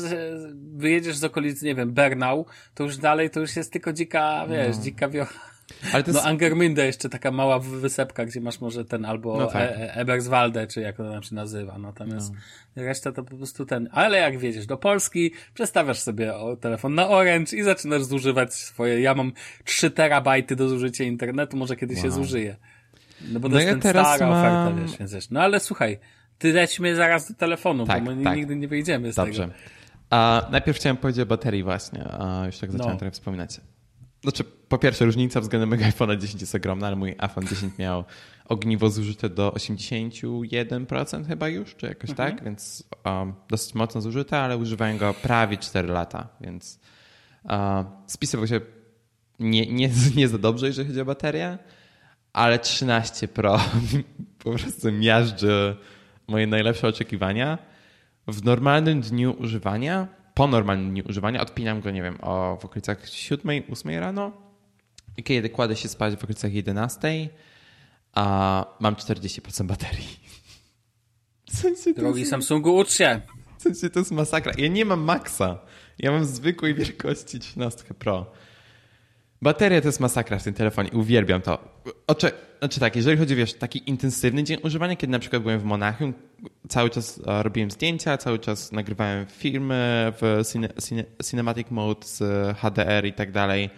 wyjedziesz 0.54 1.16
z 1.16 1.24
okolic, 1.24 1.62
nie 1.62 1.74
wiem, 1.74 1.92
Bernau, 1.92 2.46
to 2.74 2.84
już 2.84 2.96
dalej 2.96 3.30
to 3.30 3.40
już 3.40 3.56
jest 3.56 3.72
tylko 3.72 3.92
dzika, 3.92 4.46
wiesz, 4.48 4.76
dzika 4.76 5.08
wiocha. 5.08 5.50
Ale 5.92 6.02
to 6.02 6.12
No 6.12 6.18
jest, 6.18 6.28
Angermünde 6.28 6.84
jeszcze 6.84 7.08
taka 7.08 7.30
mała 7.30 7.58
wysepka, 7.58 8.24
gdzie 8.24 8.40
masz 8.40 8.60
może 8.60 8.84
ten 8.84 9.04
albo 9.04 9.38
No 9.38 9.46
tak. 9.46 9.62
e, 9.62 9.76
e, 9.76 9.94
Eberswalde, 9.94 10.66
czy 10.66 10.80
jak 10.80 10.96
to 10.96 11.10
tam 11.12 11.22
się 11.22 11.34
nazywa. 11.34 11.78
Natomiast 11.78 12.32
reszta 12.76 13.12
to 13.12 13.24
po 13.24 13.36
prostu 13.36 13.66
ten. 13.66 13.88
Ale 13.92 14.18
jak 14.18 14.38
wiedziesz 14.38 14.66
do 14.66 14.76
Polski, 14.76 15.32
przestawiasz 15.54 15.98
sobie 15.98 16.32
telefon 16.60 16.94
na 16.94 17.08
Orange 17.08 17.56
i 17.56 17.62
zaczynasz 17.62 18.02
zużywać 18.02 18.54
swoje. 18.54 19.00
Ja 19.00 19.14
mam 19.14 19.32
3 19.64 19.90
terabajty 19.90 20.56
do 20.56 20.68
zużycia 20.68 21.04
internetu, 21.04 21.56
może 21.56 21.76
kiedyś 21.76 22.02
się 22.02 22.10
zużyję. 22.10 22.56
No 23.32 23.40
bo 23.40 23.48
to 23.48 23.54
No 23.54 23.60
jest 23.60 23.68
ja 23.68 23.78
ten 23.78 23.80
stara 24.04 24.26
mam- 24.28 24.38
oferta, 24.38 24.82
wiesz, 24.82 24.98
więc 24.98 25.12
wiesz. 25.14 25.30
No 25.30 25.40
ale 25.42 25.60
słuchaj, 25.60 25.98
ty 26.38 26.52
lećmy 26.52 26.96
zaraz 26.96 27.28
do 27.28 27.34
telefonu, 27.34 27.86
Tak, 27.86 28.04
bo 28.04 28.14
my 28.14 28.24
tak. 28.24 28.36
nigdy 28.36 28.56
nie 28.56 28.68
wyjdziemy 28.68 29.12
z 29.12 29.16
Dobrze. 29.16 29.42
tego. 29.42 29.54
A, 30.10 30.46
najpierw 30.50 30.78
chciałem 30.78 30.96
powiedzieć 30.96 31.22
o 31.22 31.26
baterii 31.26 31.62
właśnie, 31.62 32.04
a 32.04 32.42
już 32.46 32.58
tak 32.58 32.72
zacząłem 32.72 32.92
No. 32.92 32.98
trochę 32.98 33.10
wspominać. 33.10 33.60
Znaczy, 34.22 34.44
po 34.44 34.78
pierwsze, 34.78 35.04
różnica 35.04 35.40
względem 35.40 35.68
mojego 35.68 35.84
iPhone'a 35.86 36.18
10 36.18 36.40
jest 36.40 36.54
ogromna, 36.54 36.86
ale 36.86 36.96
mój 36.96 37.14
iPhone 37.18 37.46
10 37.46 37.78
miał 37.78 38.04
ogniwo 38.44 38.90
zużyte 38.90 39.28
do 39.28 39.50
81% 39.50 41.26
chyba 41.26 41.48
już, 41.48 41.74
czy 41.74 41.86
jakoś 41.86 42.10
Mhm. 42.10 42.30
tak, 42.30 42.44
więc 42.44 42.84
um, 43.04 43.34
dosyć 43.48 43.74
mocno 43.74 44.00
zużyte, 44.00 44.38
ale 44.38 44.56
używałem 44.56 44.98
go 44.98 45.14
prawie 45.14 45.56
4 45.56 45.88
lata, 45.88 46.28
więc 46.40 46.80
uh, 47.44 47.50
spisywał 48.06 48.46
się 48.46 48.60
nie, 49.40 49.66
nie, 49.66 49.90
nie 50.16 50.28
za 50.28 50.38
dobrze, 50.38 50.66
jeżeli 50.66 50.88
chodzi 50.88 51.00
o 51.00 51.04
baterię, 51.04 51.58
ale 52.32 52.58
13 52.58 53.28
Pro 53.28 53.60
po 54.44 54.50
prostu 54.50 54.92
miażdży 54.92 55.76
moje 56.28 56.46
najlepsze 56.46 56.88
oczekiwania. 56.88 57.58
W 58.28 58.44
normalnym 58.44 59.00
dniu 59.00 59.36
używania, 59.38 60.08
po 60.40 60.46
normalnym 60.46 60.90
dniu 60.90 61.04
używania, 61.08 61.40
odpinam 61.40 61.80
go, 61.80 61.90
nie 61.90 62.02
wiem, 62.02 62.18
o, 62.20 62.58
w 62.60 62.64
okolicach 62.64 63.08
7, 63.08 63.62
8 63.70 63.98
rano 63.98 64.32
i 65.16 65.22
kiedy 65.22 65.50
kładę 65.50 65.76
się 65.76 65.88
spać 65.88 66.14
w 66.16 66.24
okolicach 66.24 66.52
11, 66.52 67.28
a 68.12 68.66
mam 68.80 68.94
40% 68.94 69.66
baterii. 69.66 70.20
W 71.50 71.56
sensie 71.56 71.94
Drogi 71.94 72.20
jest, 72.20 72.30
Samsungu, 72.30 72.76
ucz 72.76 72.92
się. 72.92 73.20
w 73.58 73.62
sensie 73.62 73.90
to 73.90 73.98
jest 73.98 74.10
masakra. 74.10 74.52
Ja 74.58 74.68
nie 74.68 74.84
mam 74.84 75.00
maksa. 75.00 75.58
Ja 75.98 76.10
mam 76.10 76.24
zwykłej 76.24 76.74
wielkości 76.74 77.38
13 77.38 77.84
Pro. 77.94 78.32
Bateria 79.42 79.80
to 79.80 79.88
jest 79.88 80.00
masakra 80.00 80.38
w 80.38 80.42
tym 80.42 80.54
telefonie. 80.54 80.90
Uwielbiam 80.92 81.42
to. 81.42 81.80
Oczy, 82.06 82.30
znaczy 82.58 82.80
tak, 82.80 82.96
jeżeli 82.96 83.18
chodzi 83.18 83.34
o 83.34 83.36
wiesz, 83.36 83.54
taki 83.54 83.90
intensywny 83.90 84.44
dzień 84.44 84.58
używania, 84.62 84.96
kiedy 84.96 85.10
na 85.10 85.18
przykład 85.18 85.42
byłem 85.42 85.60
w 85.60 85.64
Monachium, 85.64 86.14
cały 86.68 86.90
czas 86.90 87.20
e, 87.26 87.42
robiłem 87.42 87.70
zdjęcia, 87.70 88.18
cały 88.18 88.38
czas 88.38 88.72
nagrywałem 88.72 89.26
filmy 89.26 90.12
w 90.20 90.42
cine, 90.52 90.68
cine, 90.88 91.04
cinematic 91.30 91.70
mode 91.70 92.06
z 92.06 92.22
HDR 92.56 93.06
i 93.06 93.12
tak 93.12 93.32
dalej, 93.32 93.70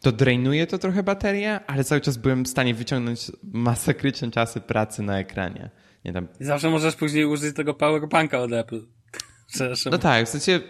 to 0.00 0.12
drainuje 0.12 0.66
to 0.66 0.78
trochę 0.78 1.02
baterię, 1.02 1.60
ale 1.66 1.84
cały 1.84 2.00
czas 2.00 2.16
byłem 2.16 2.44
w 2.44 2.48
stanie 2.48 2.74
wyciągnąć 2.74 3.32
masakryczne 3.42 4.30
czasy 4.30 4.60
pracy 4.60 5.02
na 5.02 5.18
ekranie. 5.18 5.70
Nie 6.04 6.12
tam. 6.12 6.28
I 6.40 6.44
zawsze 6.44 6.70
możesz 6.70 6.96
później 6.96 7.24
użyć 7.24 7.56
tego 7.56 7.74
powerbanka 7.74 8.38
od 8.38 8.52
Apple. 8.52 8.80
Przepraszam. 9.54 9.90
No 9.90 9.98
tak, 9.98 10.26
w 10.26 10.28
sensie 10.28 10.60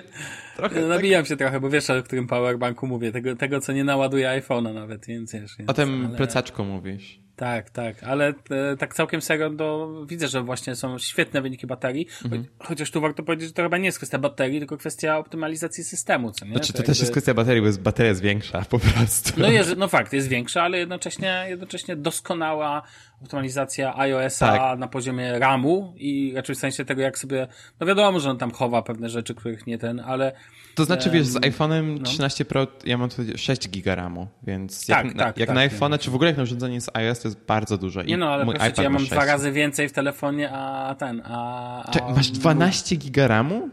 trochę. 0.59 0.81
No, 0.81 0.89
nabijam 0.89 1.25
się 1.25 1.37
trochę, 1.37 1.61
bo 1.61 1.71
wiesz 1.71 1.91
o 1.91 2.03
którym 2.03 2.27
powerbanku 2.27 2.87
mówię. 2.87 3.13
Tego, 3.13 3.37
tego 3.37 3.61
co 3.61 3.73
nie 3.73 3.85
naładuje 3.85 4.29
iPhone'a 4.29 4.75
nawet, 4.75 5.07
więc 5.07 5.33
wiesz. 5.33 5.57
Więc, 5.59 5.71
O 5.71 5.75
tym 5.75 6.07
ale... 6.07 6.17
plecaczku 6.17 6.65
mówisz. 6.65 7.21
Tak, 7.39 7.71
tak, 7.71 8.03
ale 8.03 8.29
e, 8.51 8.77
tak 8.79 8.95
całkiem 8.95 9.21
serio, 9.23 9.51
to 9.51 9.89
widzę, 10.07 10.29
że 10.29 10.43
właśnie 10.43 10.75
są 10.77 10.99
świetne 10.99 11.43
wyniki 11.43 11.67
baterii, 11.67 12.07
Mhm. 12.25 12.43
cho- 12.45 12.49
chociaż 12.67 12.91
tu 12.91 13.01
warto 13.01 13.23
powiedzieć, 13.23 13.49
że 13.49 13.55
to 13.55 13.63
chyba 13.63 13.79
nie 13.79 13.85
jest 13.87 13.99
kwestia 13.99 14.19
baterii, 14.19 14.59
tylko 14.59 14.77
kwestia 14.77 15.19
optymalizacji 15.19 15.85
systemu, 15.85 16.33
co 16.33 16.45
nie? 16.45 16.51
Znaczy, 16.53 16.73
to 16.73 16.79
jakby- 16.79 16.87
też 16.87 16.99
jest 17.01 17.11
kwestia 17.13 17.35
baterii, 17.35 17.61
bo 17.61 17.67
jest, 17.67 17.83
bateria 17.83 18.09
jest 18.09 18.21
większa 18.23 18.63
po 18.71 18.79
prostu. 18.79 19.33
No, 19.41 19.51
jest, 19.51 19.77
no 19.77 19.89
fakt, 19.89 20.13
jest 20.13 20.29
większa, 20.29 20.63
ale 20.63 20.79
jednocześnie, 20.79 21.47
jednocześnie 21.49 21.97
doskonała 21.97 22.83
optymalizacja 23.23 23.99
iOS-a 23.99 24.47
Tak. 24.59 24.79
na 24.79 24.89
poziomie 24.89 25.39
RAMu 25.39 25.95
i 25.97 26.33
raczej 26.37 26.55
w 26.57 26.59
sensie 26.59 26.85
tego, 26.85 27.03
jak 27.03 27.19
sobie, 27.19 27.47
no 27.81 27.87
wiadomo, 27.87 28.21
że 28.21 28.31
on 28.31 28.39
tam 28.39 28.51
chowa 28.51 28.83
pewne 28.83 29.09
rzeczy, 29.09 29.35
których 29.35 29.67
nie 29.67 29.79
ten, 29.79 30.01
ale 30.01 30.33
To 30.75 30.85
znaczy, 30.85 31.11
wiesz, 31.11 31.27
z 31.27 31.37
Em, 31.37 31.43
iPhone'em 31.43 31.99
no. 32.01 32.05
13 32.05 32.45
Pro 32.45 32.67
ja 32.85 32.99
mam 32.99 33.09
tu 33.11 33.23
6 33.37 33.69
giga 33.71 33.95
RAMu, 33.95 34.29
więc 34.43 34.87
Tak, 34.87 35.05
jak, 35.07 35.15
na, 35.15 35.25
tak, 35.25 35.39
jak 35.39 35.47
tak, 35.47 35.57
na 35.57 35.63
nie. 35.65 35.71
iPhone'a, 35.71 35.99
czy 35.99 36.11
w 36.11 36.15
ogóle 36.15 36.31
jak 36.31 36.37
na 36.37 36.43
urządzenie 36.43 36.81
z 36.81 36.91
iOS, 36.95 37.23
to 37.29 37.39
jest 37.39 37.47
bardzo 37.47 37.79
dużo. 37.79 38.03
I 38.03 38.07
nie 38.07 38.17
no, 38.17 38.31
ale 38.31 38.45
mój 38.45 38.55
proszę 38.55 38.71
iPad 38.71 38.85
ja 38.85 38.91
ma 38.91 38.95
mam 38.95 39.01
6. 39.01 39.13
dwa 39.13 39.25
razy 39.25 39.53
więcej 39.53 39.89
w 39.89 39.93
telefonie, 39.93 40.51
a 40.53 40.95
ten, 40.95 41.23
a... 41.25 41.83
a 41.85 41.91
Czekaj, 41.91 42.15
masz 42.15 42.31
12 42.31 42.97
giga 42.97 43.29
RAMu? 43.29 43.69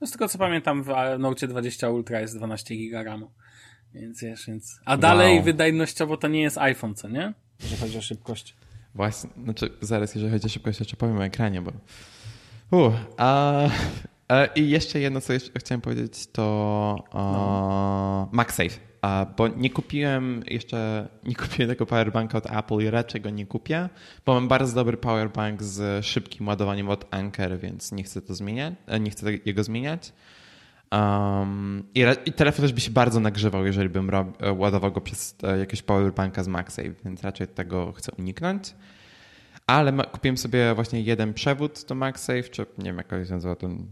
No 0.00 0.06
z 0.06 0.10
tego 0.10 0.28
co 0.28 0.38
pamiętam 0.38 0.82
w 0.82 0.88
Note 1.18 1.48
20 1.48 1.90
Ultra 1.90 2.20
jest 2.20 2.36
12 2.36 2.76
giga 2.76 3.02
RAMu. 3.02 3.30
Więc 3.94 4.20
wiesz, 4.22 4.46
więc... 4.46 4.80
A 4.84 4.96
dalej 4.96 5.34
Wow. 5.34 5.44
wydajnościowo 5.44 6.16
to 6.16 6.28
nie 6.28 6.40
jest 6.42 6.58
iPhone, 6.58 6.94
co 6.94 7.08
nie? 7.08 7.34
Jeżeli 7.62 7.80
chodzi 7.80 7.98
o 7.98 8.02
szybkość. 8.02 8.56
Właśnie, 8.94 9.30
znaczy 9.44 9.70
zaraz, 9.80 10.14
jeżeli 10.14 10.32
chodzi 10.32 10.46
o 10.46 10.48
szybkość, 10.48 10.80
jeszcze 10.80 10.96
powiem 10.96 11.18
o 11.18 11.24
ekranie, 11.24 11.62
bo... 11.62 11.72
Uh, 12.70 12.92
a, 13.16 13.52
a, 14.28 14.44
I 14.44 14.68
jeszcze 14.70 15.00
jedno, 15.00 15.20
co 15.20 15.32
jeszcze 15.32 15.50
chciałem 15.58 15.80
powiedzieć, 15.80 16.26
to 16.32 16.42
No. 17.14 18.26
uh, 18.26 18.32
MagSafe. 18.34 18.70
Bo 19.36 19.48
nie 19.48 19.70
kupiłem 19.70 20.42
jeszcze, 20.46 21.08
nie 21.24 21.34
kupiłem 21.34 21.70
tego 21.70 21.86
powerbanka 21.86 22.38
od 22.38 22.46
Apple 22.46 22.80
i 22.80 22.90
raczej 22.90 23.20
go 23.20 23.30
nie 23.30 23.46
kupię, 23.46 23.88
bo 24.26 24.34
mam 24.34 24.48
bardzo 24.48 24.74
dobry 24.74 24.96
powerbank 24.96 25.62
z 25.62 26.06
szybkim 26.06 26.48
ładowaniem 26.48 26.88
od 26.88 27.14
Anker, 27.14 27.58
więc 27.58 27.92
nie 27.92 28.02
chcę 28.02 28.22
to 28.22 28.34
zmieniać, 28.34 28.74
e, 28.86 29.00
nie 29.00 29.10
chcę 29.10 29.26
jego 29.44 29.64
zmieniać. 29.64 30.12
Um, 30.92 31.82
i, 31.94 32.04
I 32.24 32.32
telefon 32.32 32.62
też 32.62 32.72
by 32.72 32.80
się 32.80 32.90
bardzo 32.90 33.20
nagrzewał, 33.20 33.66
jeżeli 33.66 33.88
bym 33.88 34.10
e, 34.10 34.52
ładował 34.52 34.92
go 34.92 35.00
przez 35.00 35.36
e, 35.42 35.58
jakiegoś 35.58 35.82
powerbanka 35.82 36.42
z 36.42 36.48
MagSafe, 36.48 36.94
więc 37.04 37.22
raczej 37.22 37.48
tego 37.48 37.92
chcę 37.92 38.12
uniknąć. 38.18 38.74
Ale 39.66 39.92
kupiłem 39.92 40.36
sobie 40.36 40.74
właśnie 40.74 41.00
jeden 41.00 41.34
przewód 41.34 41.84
do 41.88 41.94
MagSafe, 41.94 42.42
czy 42.42 42.66
nie 42.78 42.84
wiem 42.84 42.96
jak 42.96 43.26
się 43.26 43.34
nazywa, 43.34 43.56
ten 43.56 43.86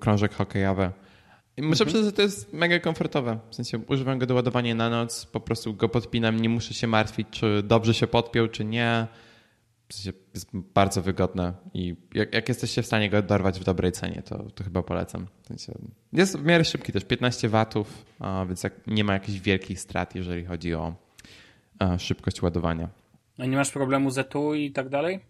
krążek 0.00 0.34
hokejowy. 0.34 0.90
I 1.56 1.62
muszę 1.62 1.84
przyznać, 1.84 2.04
że 2.04 2.12
to 2.12 2.22
jest 2.22 2.52
mega 2.52 2.78
komfortowe. 2.78 3.38
W 3.50 3.54
sensie 3.54 3.78
używam 3.78 4.18
go 4.18 4.26
do 4.26 4.34
ładowania 4.34 4.74
na 4.74 4.90
noc, 4.90 5.26
po 5.26 5.40
prostu 5.40 5.74
go 5.74 5.88
podpinam, 5.88 6.40
nie 6.40 6.48
muszę 6.48 6.74
się 6.74 6.86
martwić, 6.86 7.28
czy 7.30 7.62
dobrze 7.62 7.94
się 7.94 8.06
podpiął, 8.06 8.48
czy 8.48 8.64
nie. 8.64 9.06
w 9.88 9.94
sensie 9.94 10.12
jest 10.34 10.48
bardzo 10.52 11.02
wygodne 11.02 11.52
i 11.74 11.96
jak, 12.14 12.34
jak 12.34 12.48
jesteście 12.48 12.82
w 12.82 12.86
stanie 12.86 13.10
go 13.10 13.22
dorwać 13.22 13.60
w 13.60 13.64
dobrej 13.64 13.92
cenie, 13.92 14.22
to, 14.22 14.42
to 14.54 14.64
chyba 14.64 14.82
polecam. 14.82 15.26
W 15.42 15.46
sensie 15.46 15.72
jest 16.12 16.38
w 16.38 16.44
miarę 16.44 16.64
szybki 16.64 16.92
też, 16.92 17.04
15 17.04 17.48
watów, 17.48 18.04
więc 18.48 18.62
nie 18.86 19.04
ma 19.04 19.12
jakichś 19.12 19.38
wielkich 19.38 19.80
strat, 19.80 20.14
jeżeli 20.14 20.44
chodzi 20.44 20.74
o 20.74 20.94
szybkość 21.98 22.42
ładowania. 22.42 22.88
A 23.38 23.46
nie 23.46 23.56
masz 23.56 23.70
problemu 23.70 24.10
z 24.10 24.18
ETU 24.18 24.54
i 24.54 24.70
tak 24.70 24.88
dalej? 24.88 25.20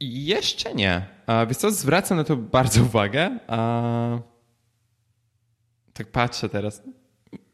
Jeszcze 0.00 0.74
nie. 0.74 1.06
Co, 1.56 1.70
zwracam 1.70 2.18
na 2.18 2.24
to 2.24 2.36
bardzo 2.36 2.82
uwagę. 2.82 3.38
Tak 5.92 6.06
patrzę 6.06 6.48
teraz. 6.48 6.82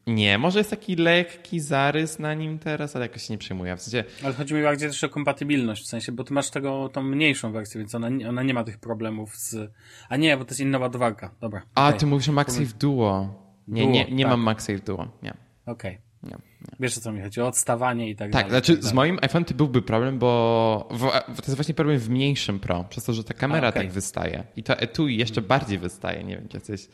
Nie, 0.07 0.37
może 0.37 0.59
jest 0.59 0.69
taki 0.69 0.95
lekki 0.95 1.59
zarys 1.59 2.19
na 2.19 2.33
nim 2.33 2.59
teraz, 2.59 2.95
ale 2.95 3.05
jakoś 3.05 3.21
się 3.23 3.33
nie 3.33 3.37
przejmuję. 3.37 3.77
W 3.77 3.81
sensie... 3.81 4.03
Ale 4.23 4.33
chodzi 4.33 4.53
mi 4.53 4.63
bardziej 4.63 4.89
też 4.89 5.03
o 5.03 5.09
kompatybilność, 5.09 5.83
w 5.83 5.87
sensie, 5.87 6.11
bo 6.11 6.23
ty 6.23 6.33
masz 6.33 6.49
tego, 6.49 6.89
tą 6.89 7.03
mniejszą 7.03 7.51
wersję, 7.51 7.79
więc 7.79 7.95
ona, 7.95 8.07
ona 8.29 8.43
nie 8.43 8.53
ma 8.53 8.63
tych 8.63 8.77
problemów 8.77 9.35
z... 9.35 9.71
A 10.09 10.17
nie, 10.17 10.37
bo 10.37 10.45
to 10.45 10.51
jest 10.51 10.59
inna 10.59 10.77
ładowarka. 10.77 11.31
Dobra. 11.41 11.61
A, 11.75 11.87
okay. 11.87 11.99
ty 11.99 12.05
mówisz 12.05 12.29
o 12.29 12.31
MagSafe 12.31 12.77
Duo. 12.79 13.35
Nie, 13.67 13.81
Duo, 13.81 13.91
nie, 13.91 14.05
nie 14.11 14.23
tak. 14.23 14.31
mam 14.31 14.41
MagSafe 14.41 14.79
Duo. 14.79 15.07
Nie. 15.23 15.33
Okej. 15.65 15.91
Okay. 15.91 16.09
Nie, 16.23 16.29
nie. 16.29 16.75
Wiesz 16.79 16.97
o 16.97 17.01
co 17.01 17.11
mi 17.11 17.21
chodzi, 17.21 17.41
o 17.41 17.47
odstawanie 17.47 18.09
i 18.09 18.15
tak, 18.15 18.31
tak 18.31 18.31
dalej. 18.31 18.49
Znaczy, 18.49 18.73
tak, 18.73 18.81
znaczy 18.81 18.89
z 18.89 18.93
moim 18.93 19.19
iPhone 19.21 19.45
to 19.45 19.53
byłby 19.53 19.81
problem, 19.81 20.19
bo 20.19 20.89
w, 20.91 21.01
to 21.27 21.43
jest 21.43 21.55
właśnie 21.55 21.73
problem 21.73 21.99
w 21.99 22.09
mniejszym 22.09 22.59
Pro, 22.59 22.83
przez 22.83 23.03
to, 23.03 23.13
że 23.13 23.23
ta 23.23 23.33
kamera 23.33 23.67
A, 23.67 23.69
okay. 23.69 23.83
tak 23.83 23.91
wystaje. 23.91 24.43
I 24.55 24.63
to 24.63 24.77
etui 24.77 25.17
jeszcze 25.17 25.41
bardziej 25.41 25.79
wystaje. 25.79 26.23
Nie 26.23 26.35
wiem, 26.37 26.47
czy 26.47 26.57
jesteś 26.57 26.81
w 26.81 26.89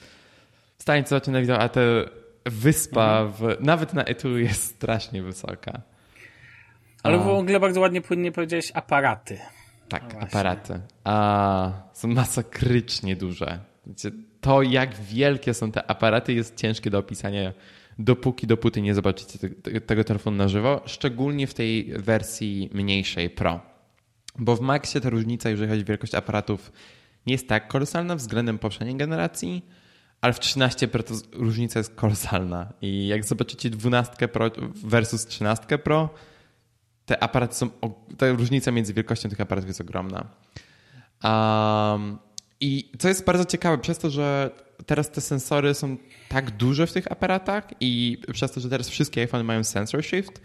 stanie 0.78 1.04
zobaczyć 1.08 1.34
na 1.34 1.42
wideo, 1.42 1.60
a 1.60 1.70
te 1.70 1.82
wyspa 2.46 3.26
w, 3.26 3.58
nawet 3.60 3.94
na 3.94 4.04
etui 4.04 4.44
jest 4.44 4.64
strasznie 4.64 5.24
wysoka. 5.24 5.82
Ale 7.04 7.18
w 7.18 7.28
ogóle 7.28 7.60
bardzo 7.60 7.80
ładnie 7.80 8.02
płynnie 8.02 8.32
powiedziałeś 8.32 8.72
aparaty. 8.74 9.40
Tak, 9.90 10.14
no 10.14 10.20
aparaty. 10.20 10.80
A, 11.04 11.72
są 11.94 12.08
masakrycznie 12.08 13.16
duże. 13.16 13.60
To, 14.42 14.62
jak 14.62 14.96
wielkie 14.96 15.54
są 15.54 15.72
te 15.72 15.92
aparaty, 15.92 16.34
jest 16.34 16.56
ciężkie 16.56 16.90
do 16.90 17.00
opisania 17.00 17.54
dopóki, 18.00 18.48
dopóty 18.48 18.82
nie 18.82 18.94
zobaczycie 18.94 19.40
te, 19.40 19.82
tego 19.82 20.04
telefonu 20.04 20.38
na 20.38 20.48
żywo, 20.48 20.82
szczególnie 20.86 21.48
w 21.48 21.54
tej 21.54 21.94
wersji 21.98 22.70
mniejszej 22.74 23.30
Pro. 23.30 23.60
Bo 24.40 24.56
w 24.56 24.62
Maxie 24.62 25.02
ta 25.02 25.10
różnica, 25.10 25.50
jeżeli 25.50 25.70
chodzi 25.70 25.82
o 25.82 25.86
wielkość 25.86 26.16
aparatów, 26.16 26.72
nie 27.28 27.34
jest 27.34 27.50
tak 27.50 27.68
kolosalna 27.68 28.16
względem 28.16 28.60
poprzedniej 28.60 28.96
generacji, 28.96 29.66
ale 30.26 30.34
w 30.34 30.40
13 30.40 30.88
Pro 30.88 31.04
to 31.04 31.14
różnica 31.34 31.80
jest 31.80 31.96
kolosalna. 31.96 32.74
I 32.82 33.08
jak 33.08 33.26
zobaczycie 33.26 33.70
12 33.70 34.28
Pro 34.28 34.52
versus 34.84 35.26
13 35.26 35.78
Pro, 35.78 36.10
te 37.06 37.24
aparaty 37.24 37.56
są, 37.56 37.70
ta 38.18 38.32
różnica 38.32 38.72
między 38.72 38.94
wielkością 38.94 39.30
tych 39.30 39.42
aparatów 39.42 39.68
jest 39.68 39.82
ogromna. 39.82 40.26
Um, 41.24 42.18
I 42.60 42.92
co 43.00 43.08
jest 43.08 43.26
bardzo 43.26 43.46
ciekawe, 43.46 43.78
przez 43.78 43.98
to, 43.98 44.10
że 44.10 44.52
teraz 44.86 45.12
te 45.12 45.22
sensory 45.22 45.74
są 45.74 45.98
tak 46.30 46.52
duże 46.52 46.88
w 46.88 46.94
tych 46.94 47.12
aparatach 47.12 47.68
i 47.80 48.18
przez 48.34 48.52
to, 48.52 48.60
że 48.60 48.70
teraz 48.70 48.90
wszystkie 48.90 49.22
iPhone 49.22 49.44
mają 49.44 49.64
sensor 49.64 50.04
shift, 50.04 50.42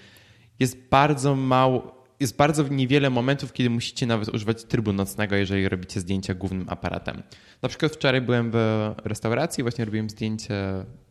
jest 0.59 0.76
bardzo 0.91 1.37
mało, 1.37 1.99
jest 2.21 2.37
bardzo 2.37 2.68
niewiele 2.68 3.11
momentów, 3.11 3.53
kiedy 3.53 3.71
musicie 3.71 4.07
nawet 4.07 4.29
używać 4.29 4.64
trybu 4.64 4.93
nocnego, 4.93 5.37
jeżeli 5.37 5.68
robicie 5.68 6.01
zdjęcia 6.01 6.35
głównym 6.35 6.68
aparatem. 6.68 7.23
Na 7.62 7.68
przykład 7.68 7.93
wczoraj 7.93 8.21
byłem 8.21 8.51
w 8.51 8.93
restauracji, 9.05 9.62
właśnie 9.62 9.85
robiłem 9.85 10.11
zdjęcie 10.11 10.55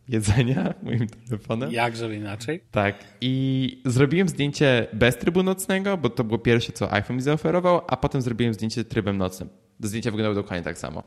jedzenia 0.07 0.73
moim 0.83 1.07
telefonem. 1.07 1.71
Jakże 1.71 2.15
inaczej? 2.15 2.63
Tak. 2.71 3.03
I 3.21 3.81
zrobiłem 3.85 4.29
zdjęcie 4.29 4.87
bez 4.93 5.17
trybu 5.17 5.43
nocnego, 5.43 5.97
bo 5.97 6.09
to 6.09 6.23
było 6.23 6.39
pierwsze, 6.39 6.71
co 6.71 6.93
iPhone 6.93 7.15
mi 7.15 7.21
zaoferował, 7.21 7.81
a 7.87 7.97
potem 7.97 8.21
zrobiłem 8.21 8.53
zdjęcie 8.53 8.83
trybem 8.83 9.17
nocnym. 9.17 9.49
Zdjęcia 9.79 10.11
wyglądały 10.11 10.35
dokładnie 10.35 10.63
tak 10.63 10.77
samo. 10.77 11.03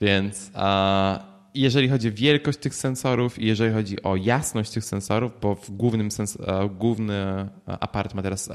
Więc 0.00 0.50
jeżeli 1.54 1.88
chodzi 1.88 2.08
o 2.08 2.12
wielkość 2.12 2.58
tych 2.58 2.74
sensorów 2.74 3.38
i 3.38 3.46
jeżeli 3.46 3.74
chodzi 3.74 4.02
o 4.02 4.16
jasność 4.16 4.70
tych 4.70 4.84
sensorów, 4.84 5.32
bo 5.40 5.54
w 5.54 5.70
głównym 5.70 6.10
sens 6.10 6.38
główny 6.70 7.48
aparat 7.66 8.14
ma 8.14 8.22
teraz 8.22 8.48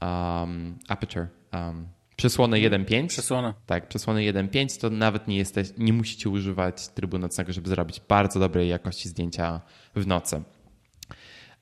um, 0.00 0.78
aperture, 0.88 1.26
um, 1.52 1.88
przesłonę 2.16 2.56
1.5. 2.56 3.06
Przesłona. 3.06 3.54
Tak, 3.66 3.88
przesłonę 3.88 4.20
1.5 4.20 4.80
to 4.80 4.90
nawet 4.90 5.28
nie, 5.28 5.36
jesteś, 5.36 5.68
nie 5.78 5.92
musicie 5.92 6.30
używać 6.30 6.88
trybu 6.88 7.18
nocnego, 7.18 7.52
żeby 7.52 7.68
zrobić 7.68 8.00
bardzo 8.08 8.40
dobrej 8.40 8.68
jakości 8.68 9.08
zdjęcia 9.08 9.60
w 9.94 10.06
nocy. 10.06 10.42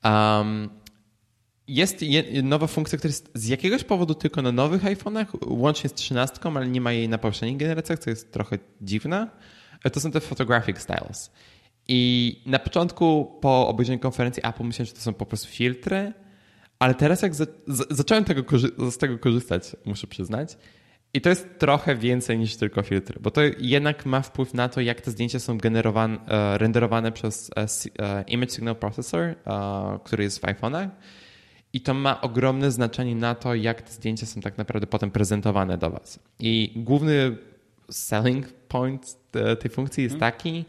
Um, 0.03 0.69
jest 1.67 2.05
nowa 2.43 2.67
funkcja, 2.67 2.97
która 2.97 3.09
jest 3.09 3.31
z 3.33 3.47
jakiegoś 3.47 3.83
powodu 3.83 4.15
tylko 4.15 4.41
na 4.41 4.51
nowych 4.51 4.83
iPhone'ach, 4.83 5.25
łącznie 5.47 5.89
z 5.89 5.93
13, 5.93 6.39
ale 6.43 6.67
nie 6.67 6.81
ma 6.81 6.91
jej 6.91 7.09
na 7.09 7.17
poprzednich 7.17 7.57
generacjach, 7.57 7.99
co 7.99 8.09
jest 8.09 8.31
trochę 8.31 8.57
dziwne. 8.81 9.29
To 9.91 9.99
są 9.99 10.11
te 10.11 10.19
photographic 10.19 10.79
styles. 10.79 11.31
I 11.87 12.41
na 12.45 12.59
początku, 12.59 13.37
po 13.41 13.67
obejrzeniu 13.67 13.99
konferencji 13.99 14.43
Apple 14.45 14.63
myślałem, 14.63 14.87
że 14.87 14.93
to 14.93 15.01
są 15.01 15.13
po 15.13 15.25
prostu 15.25 15.47
filtry, 15.47 16.13
ale 16.79 16.95
teraz 16.95 17.21
jak 17.21 17.35
za 17.35 17.45
zacząłem 17.89 18.23
tego 18.23 18.43
z 18.91 18.97
tego 18.97 19.19
korzystać, 19.19 19.75
muszę 19.85 20.07
przyznać, 20.07 20.57
i 21.13 21.21
to 21.21 21.29
jest 21.29 21.59
trochę 21.59 21.95
więcej 21.95 22.39
niż 22.39 22.55
tylko 22.55 22.81
filtry, 22.81 23.19
bo 23.21 23.31
to 23.31 23.41
jednak 23.59 24.05
ma 24.05 24.21
wpływ 24.21 24.53
na 24.53 24.69
to, 24.69 24.81
jak 24.81 25.01
te 25.01 25.11
zdjęcia 25.11 25.39
są 25.39 25.57
generowane, 25.57 26.17
renderowane 26.57 27.11
przez 27.11 27.51
e, 27.55 27.67
e, 27.99 28.23
Image 28.27 28.51
Signal 28.51 28.75
Processor, 28.75 29.21
e, 29.21 29.35
który 30.03 30.23
jest 30.23 30.39
w 30.39 30.41
iPhone'ach. 30.41 30.89
I 31.73 31.81
to 31.81 31.93
ma 31.93 32.21
ogromne 32.21 32.71
znaczenie 32.71 33.15
na 33.15 33.35
to, 33.35 33.55
jak 33.55 33.81
te 33.81 33.91
zdjęcia 33.91 34.25
są 34.25 34.41
tak 34.41 34.57
naprawdę 34.57 34.87
potem 34.87 35.11
prezentowane 35.11 35.77
do 35.77 35.89
Was. 35.89 36.19
I 36.39 36.73
główny 36.75 37.37
selling 37.91 38.53
point 38.53 39.17
tej 39.59 39.71
funkcji 39.71 40.03
jest 40.03 40.15
mhm. 40.15 40.31
taki, 40.31 40.65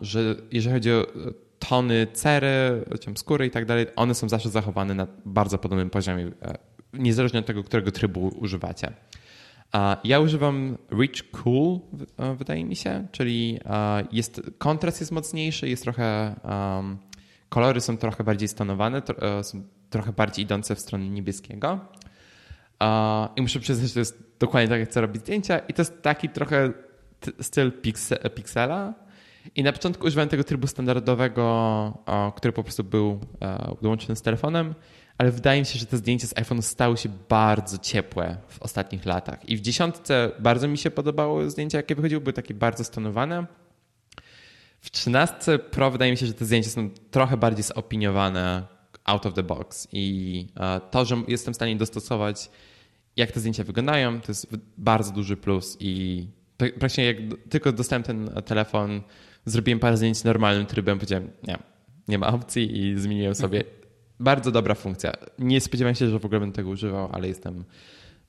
że 0.00 0.36
jeżeli 0.52 0.74
chodzi 0.74 0.92
o 0.92 1.06
tony 1.58 2.06
cery, 2.12 2.84
skóry 3.16 3.46
i 3.46 3.50
tak 3.50 3.64
dalej, 3.64 3.86
one 3.96 4.14
są 4.14 4.28
zawsze 4.28 4.50
zachowane 4.50 4.94
na 4.94 5.06
bardzo 5.24 5.58
podobnym 5.58 5.90
poziomie, 5.90 6.30
e, 6.42 6.58
niezależnie 6.92 7.40
od 7.40 7.46
tego, 7.46 7.64
którego 7.64 7.92
trybu 7.92 8.28
używacie. 8.28 8.92
Ja 10.04 10.20
używam 10.20 10.78
Rich 10.92 11.30
Cool, 11.30 11.80
e, 12.18 12.34
wydaje 12.34 12.64
mi 12.64 12.76
się, 12.76 13.06
czyli 13.12 13.60
jest, 14.12 14.42
kontrast 14.58 15.00
jest 15.00 15.12
mocniejszy, 15.12 15.68
jest 15.68 15.82
trochę, 15.82 16.36
um, 16.44 16.98
kolory 17.48 17.80
są 17.80 17.96
trochę 17.96 18.24
bardziej 18.24 18.48
stanowane, 18.48 19.02
e, 19.22 19.44
są 19.44 19.62
trochę 19.90 20.12
bardziej 20.12 20.44
idące 20.44 20.74
w 20.74 20.80
stronę 20.80 21.08
niebieskiego. 21.08 21.80
I 23.36 23.42
muszę 23.42 23.60
przyznać, 23.60 23.88
że 23.88 23.94
to 23.94 24.00
jest 24.00 24.22
dokładnie 24.38 24.68
tak, 24.68 24.80
jak 24.80 24.88
chcę 24.88 25.00
robić 25.00 25.22
zdjęcia 25.22 25.58
i 25.58 25.74
to 25.74 25.82
jest 25.82 26.02
taki 26.02 26.28
trochę 26.28 26.72
styl 27.40 27.72
piksela. 28.34 28.94
I 29.54 29.62
na 29.62 29.72
początku 29.72 30.06
używałem 30.06 30.28
tego 30.28 30.44
trybu 30.44 30.66
standardowego, 30.66 31.98
który 32.36 32.52
po 32.52 32.62
prostu 32.62 32.84
był 32.84 33.20
e, 33.40 33.74
dołączony 33.82 34.16
z 34.16 34.22
telefonem, 34.22 34.74
ale 35.18 35.30
wydaje 35.30 35.60
mi 35.60 35.66
się, 35.66 35.78
że 35.78 35.86
te 35.86 35.96
zdjęcia 35.96 36.26
z 36.26 36.38
iPhone 36.38 36.62
stały 36.62 36.96
się 36.96 37.08
bardzo 37.28 37.78
ciepłe 37.78 38.36
w 38.48 38.62
ostatnich 38.62 39.06
latach. 39.06 39.48
I 39.48 39.56
w 39.56 39.60
dziesiątce 39.60 40.30
bardzo 40.38 40.68
mi 40.68 40.78
się 40.78 40.90
podobało 40.90 41.50
zdjęcia, 41.50 41.78
jakie 41.78 41.94
wychodziły, 41.94 42.20
były 42.20 42.32
takie 42.32 42.54
bardzo 42.54 42.84
stonowane. 42.84 43.46
W 44.80 44.90
13 44.90 45.58
Pro 45.58 45.90
wydaje 45.90 46.10
mi 46.10 46.16
się, 46.16 46.26
że 46.26 46.34
te 46.34 46.44
zdjęcia 46.44 46.70
są 46.70 46.90
trochę 47.10 47.36
bardziej 47.36 47.64
zopiniowane 47.64 48.66
out 49.04 49.26
of 49.26 49.34
the 49.34 49.42
box. 49.42 49.88
I 49.92 50.46
e, 50.56 50.80
to, 50.90 51.04
że 51.04 51.16
jestem 51.28 51.54
w 51.54 51.56
stanie 51.56 51.76
dostosować, 51.76 52.50
jak 53.16 53.32
te 53.32 53.40
zdjęcia 53.40 53.64
wyglądają, 53.64 54.20
to 54.20 54.26
jest 54.28 54.46
bardzo 54.78 55.12
duży 55.12 55.36
plus. 55.36 55.76
I 55.80 56.26
praktycznie 56.58 57.04
jak 57.04 57.16
tylko 57.48 57.72
dostałem 57.72 58.02
ten 58.02 58.30
telefon, 58.44 59.00
zrobiłem 59.44 59.80
parę 59.80 59.96
zdjęć 59.96 60.24
normalnym 60.24 60.66
trybem, 60.66 60.98
powiedziałem, 60.98 61.30
nie, 61.48 61.58
nie 62.08 62.18
ma 62.18 62.26
opcji 62.26 62.78
i 62.78 62.98
zmieniłem 62.98 63.34
sobie. 63.34 63.64
Bardzo 64.20 64.50
dobra 64.50 64.74
funkcja. 64.74 65.12
Nie 65.38 65.60
spodziewałem 65.60 65.94
się, 65.94 66.10
że 66.10 66.18
w 66.18 66.24
ogóle 66.24 66.40
będę 66.40 66.56
tego 66.56 66.70
używał, 66.70 67.08
ale 67.12 67.28
jestem 67.28 67.64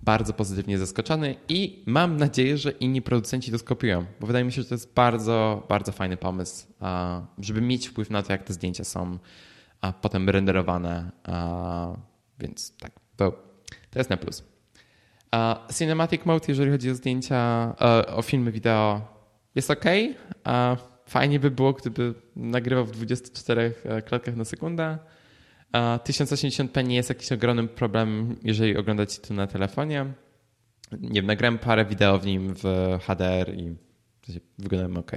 bardzo 0.01 0.34
pozytywnie 0.34 0.78
zaskoczony 0.78 1.36
i 1.49 1.84
mam 1.86 2.17
nadzieję, 2.17 2.57
że 2.57 2.71
inni 2.71 3.01
producenci 3.01 3.51
to 3.51 3.57
skopiują, 3.57 4.05
bo 4.19 4.28
wydaje 4.28 4.45
mi 4.45 4.51
się, 4.51 4.61
że 4.61 4.67
to 4.67 4.75
jest 4.75 4.93
bardzo, 4.93 5.65
bardzo 5.69 5.91
fajny 5.91 6.17
pomysł, 6.17 6.67
żeby 7.39 7.61
mieć 7.61 7.88
wpływ 7.88 8.09
na 8.09 8.23
to, 8.23 8.32
jak 8.32 8.43
te 8.43 8.53
zdjęcia 8.53 8.84
są 8.84 9.19
potem 10.01 10.30
renderowane. 10.30 11.11
Więc 12.39 12.78
tak, 12.78 12.91
to, 13.15 13.32
to 13.89 13.99
jest 13.99 14.09
na 14.09 14.17
plus. 14.17 14.43
Cinematic 15.78 16.25
Mode, 16.25 16.45
jeżeli 16.47 16.71
chodzi 16.71 16.91
o 16.91 16.95
zdjęcia, 16.95 17.73
e, 17.82 18.07
o 18.07 18.21
filmy 18.21 18.51
wideo, 18.51 19.01
jest 19.55 19.71
ok. 19.71 19.86
Fajnie 21.05 21.39
by 21.39 21.51
było, 21.51 21.73
gdyby 21.73 22.13
nagrywał 22.36 22.86
w 22.86 22.91
24 22.91 23.73
e, 23.84 24.01
klatkach 24.01 24.36
na 24.36 24.45
sekundę. 24.45 24.97
1080p 25.73 26.88
nie 26.88 26.95
jest 26.95 27.09
jakimś 27.09 27.32
ogromnym 27.32 27.67
problemem, 27.67 28.36
jeżeli 28.43 28.78
oglądacie 28.78 29.21
to 29.21 29.34
na 29.34 29.47
telefonie. 29.47 30.05
Nie 30.91 31.21
wiem, 31.21 31.25
nagrałem 31.25 31.57
parę 31.57 31.86
wideo 31.86 32.19
w 32.19 32.25
nim 32.25 32.53
w 32.55 32.63
HDR 33.01 33.53
i 33.53 33.75
wyglądałem 34.57 34.97
ok. 34.97 35.11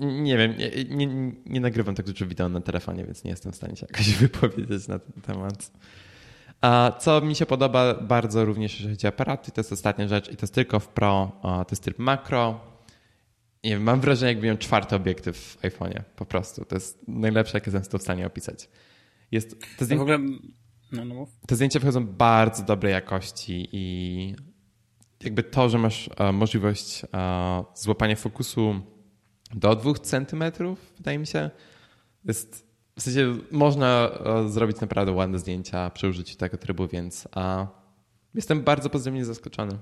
Nie 0.00 0.38
wiem, 0.38 0.54
nie, 0.56 1.06
nie, 1.06 1.32
nie, 1.46 1.60
nagrywam 1.60 1.94
tak 1.94 2.06
dużo 2.06 2.26
wideo 2.26 2.48
na 2.48 2.60
telefonie, 2.60 3.04
więc 3.04 3.24
nie 3.24 3.30
jestem 3.30 3.52
w 3.52 3.56
stanie 3.56 3.76
się 3.76 3.86
jakoś 3.90 4.14
wypowiedzieć 4.28 4.88
na 4.88 4.98
ten 4.98 5.22
temat. 5.22 5.70
A 6.64 6.92
co 6.98 7.20
mi 7.20 7.34
się 7.34 7.46
podoba 7.46 7.94
bardzo 7.94 8.44
również, 8.44 8.72
jeżeli 8.72 8.94
chodzi 8.94 9.06
o 9.06 9.08
aparaty, 9.08 9.52
to 9.52 9.60
jest 9.60 9.72
ostatnia 9.72 10.08
rzecz 10.08 10.32
i 10.32 10.36
to 10.36 10.42
jest 10.42 10.54
tylko 10.54 10.80
w 10.80 10.88
Pro, 10.88 11.32
to 11.42 11.66
jest 11.70 11.82
tryb 11.82 11.98
makro. 11.98 12.60
Wiem, 13.64 13.82
mam 13.82 14.00
wrażenie, 14.00 14.32
jakby 14.32 14.46
miał 14.46 14.56
czwarty 14.56 14.96
obiektyw 14.96 15.36
w 15.38 15.62
iPhone'ie, 15.62 16.02
po 16.16 16.26
prostu. 16.26 16.64
To 16.64 16.76
jest 16.76 17.08
najlepsze, 17.08 17.56
jakie 17.56 17.70
jestem 17.70 18.00
w 18.00 18.02
stanie 18.02 18.26
opisać. 18.26 18.68
Jest, 19.30 19.60
te, 19.78 19.84
zdję... 19.84 19.98
w 19.98 20.00
ogóle... 20.00 20.18
no, 20.92 21.04
no 21.04 21.26
te 21.46 21.54
zdjęcia 21.54 21.80
wychodzą 21.80 22.06
bardzo 22.06 22.62
dobrej 22.62 22.92
jakości 22.92 23.68
i 23.72 24.34
jakby 25.24 25.42
to, 25.42 25.68
że 25.68 25.78
masz 25.78 26.10
e, 26.16 26.32
możliwość 26.32 27.04
e, 27.14 27.64
złapania 27.74 28.16
fokusu 28.16 28.80
do 29.54 29.76
dwóch 29.76 29.98
centymetrów, 29.98 30.92
wydaje 30.96 31.18
mi 31.18 31.26
się, 31.26 31.50
jest 32.24 32.63
w 32.98 33.02
sensie 33.02 33.36
można 33.50 34.10
e, 34.24 34.48
zrobić 34.48 34.80
naprawdę 34.80 35.12
ładne 35.12 35.38
zdjęcia 35.38 35.90
przy 35.90 36.08
użyciu 36.08 36.36
tego 36.36 36.56
trybu, 36.56 36.88
więc 36.88 37.28
a, 37.34 37.66
jestem 38.34 38.62
bardzo 38.62 38.90
pozytywnie 38.90 39.24
zaskoczony. 39.24 39.78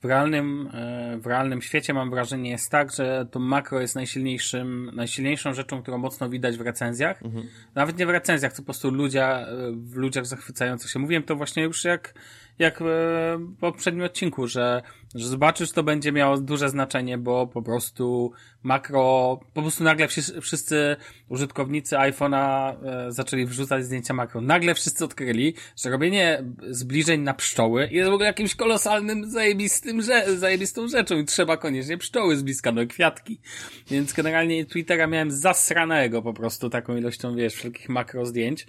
W 0.00 0.04
realnym, 0.04 0.70
e, 0.74 1.18
w 1.18 1.26
realnym 1.26 1.62
świecie 1.62 1.94
mam 1.94 2.10
wrażenie 2.10 2.50
jest 2.50 2.70
tak, 2.70 2.92
że 2.92 3.26
to 3.30 3.38
makro 3.38 3.80
jest 3.80 3.94
najsilniejszym, 3.94 4.90
najsilniejszą 4.94 5.54
rzeczą, 5.54 5.82
którą 5.82 5.98
mocno 5.98 6.28
widać 6.28 6.56
w 6.56 6.60
recenzjach. 6.60 7.22
Mhm. 7.22 7.46
Nawet 7.74 7.98
nie 7.98 8.06
w 8.06 8.10
recenzjach, 8.10 8.52
to 8.52 8.56
po 8.56 8.64
prostu 8.64 8.90
ludzie, 8.90 9.24
e, 9.24 9.46
w 9.72 9.94
ludziach 9.94 10.26
zachwycających 10.26 10.90
się. 10.90 10.98
Mówiłem 10.98 11.22
to 11.22 11.36
właśnie 11.36 11.62
już 11.62 11.84
jak 11.84 12.14
jak 12.58 12.78
w 12.80 13.56
poprzednim 13.60 14.04
odcinku, 14.04 14.46
że, 14.46 14.82
że 15.14 15.28
zobaczysz, 15.28 15.72
to 15.72 15.82
będzie 15.82 16.12
miało 16.12 16.38
duże 16.38 16.68
znaczenie, 16.68 17.18
bo 17.18 17.46
po 17.46 17.62
prostu 17.62 18.32
makro, 18.62 19.40
po 19.54 19.62
prostu 19.62 19.84
nagle 19.84 20.08
wszyscy, 20.40 20.96
użytkownicy 21.28 21.96
iPhone'a 21.96 22.74
e, 22.84 23.12
zaczęli 23.12 23.46
wrzucać 23.46 23.84
zdjęcia 23.84 24.14
makro. 24.14 24.40
Nagle 24.40 24.74
wszyscy 24.74 25.04
odkryli, 25.04 25.54
że 25.76 25.90
robienie 25.90 26.44
zbliżeń 26.70 27.20
na 27.20 27.34
pszczoły 27.34 27.88
jest 27.90 28.10
w 28.10 28.12
ogóle 28.12 28.26
jakimś 28.26 28.54
kolosalnym, 28.54 29.30
zajebistym, 29.30 30.02
że, 30.02 30.36
zajebistą 30.36 30.88
rzeczą 30.88 31.18
i 31.18 31.24
trzeba 31.24 31.56
koniecznie 31.56 31.98
pszczoły 31.98 32.36
z 32.36 32.42
bliska, 32.42 32.72
no 32.72 32.86
kwiatki. 32.86 33.40
Więc 33.90 34.12
generalnie 34.12 34.66
Twittera 34.66 35.06
miałem 35.06 35.30
zasranego 35.30 36.22
po 36.22 36.32
prostu 36.32 36.70
taką 36.70 36.96
ilością, 36.96 37.36
wiesz, 37.36 37.54
wszelkich 37.54 37.88
makro 37.88 38.26
zdjęć. 38.26 38.66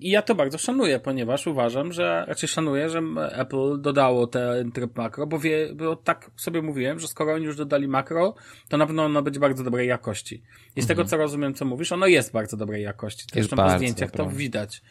I 0.00 0.10
ja 0.10 0.22
to 0.22 0.34
bardzo 0.34 0.58
szanuję, 0.58 1.00
ponieważ 1.00 1.46
uważam, 1.46 1.92
że, 1.92 2.24
raczej 2.28 2.48
szanuję, 2.48 2.88
że 2.88 3.02
Apple 3.32 3.80
dodało 3.80 4.26
ten 4.26 4.72
tryb 4.72 4.96
makro, 4.96 5.26
bo 5.26 5.38
wie, 5.38 5.74
bo 5.74 5.87
tak 5.96 6.30
sobie 6.36 6.62
mówiłem, 6.62 6.98
że 6.98 7.08
skoro 7.08 7.34
oni 7.34 7.44
już 7.44 7.56
dodali 7.56 7.88
makro, 7.88 8.34
to 8.68 8.76
na 8.76 8.86
pewno 8.86 9.04
ono 9.04 9.22
będzie 9.22 9.40
bardzo 9.40 9.64
dobrej 9.64 9.88
jakości. 9.88 10.34
I 10.76 10.80
z 10.80 10.84
mhm. 10.84 10.86
tego, 10.86 11.04
co 11.04 11.16
rozumiem, 11.16 11.54
co 11.54 11.64
mówisz, 11.64 11.92
ono 11.92 12.06
jest 12.06 12.32
bardzo 12.32 12.56
dobrej 12.56 12.82
jakości. 12.82 13.26
Zresztą 13.32 13.56
po 13.56 13.70
zdjęciach 13.70 14.10
to 14.10 14.26
widać. 14.26 14.82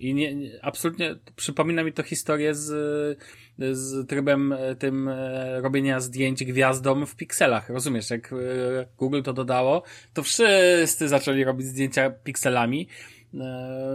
I 0.00 0.14
nie, 0.14 0.34
nie, 0.34 0.50
absolutnie 0.62 1.16
przypomina 1.36 1.84
mi 1.84 1.92
to 1.92 2.02
historię 2.02 2.54
z, 2.54 3.18
z 3.58 4.08
trybem 4.08 4.52
e, 4.52 4.74
tym 4.74 5.08
e, 5.08 5.60
robienia 5.60 6.00
zdjęć 6.00 6.44
gwiazdom 6.44 7.06
w 7.06 7.16
pikselach. 7.16 7.68
Rozumiesz, 7.68 8.10
jak 8.10 8.32
e, 8.32 8.36
Google 8.98 9.22
to 9.22 9.32
dodało, 9.32 9.82
to 10.14 10.22
wszyscy 10.22 11.08
zaczęli 11.08 11.44
robić 11.44 11.66
zdjęcia 11.66 12.10
pikselami 12.10 12.88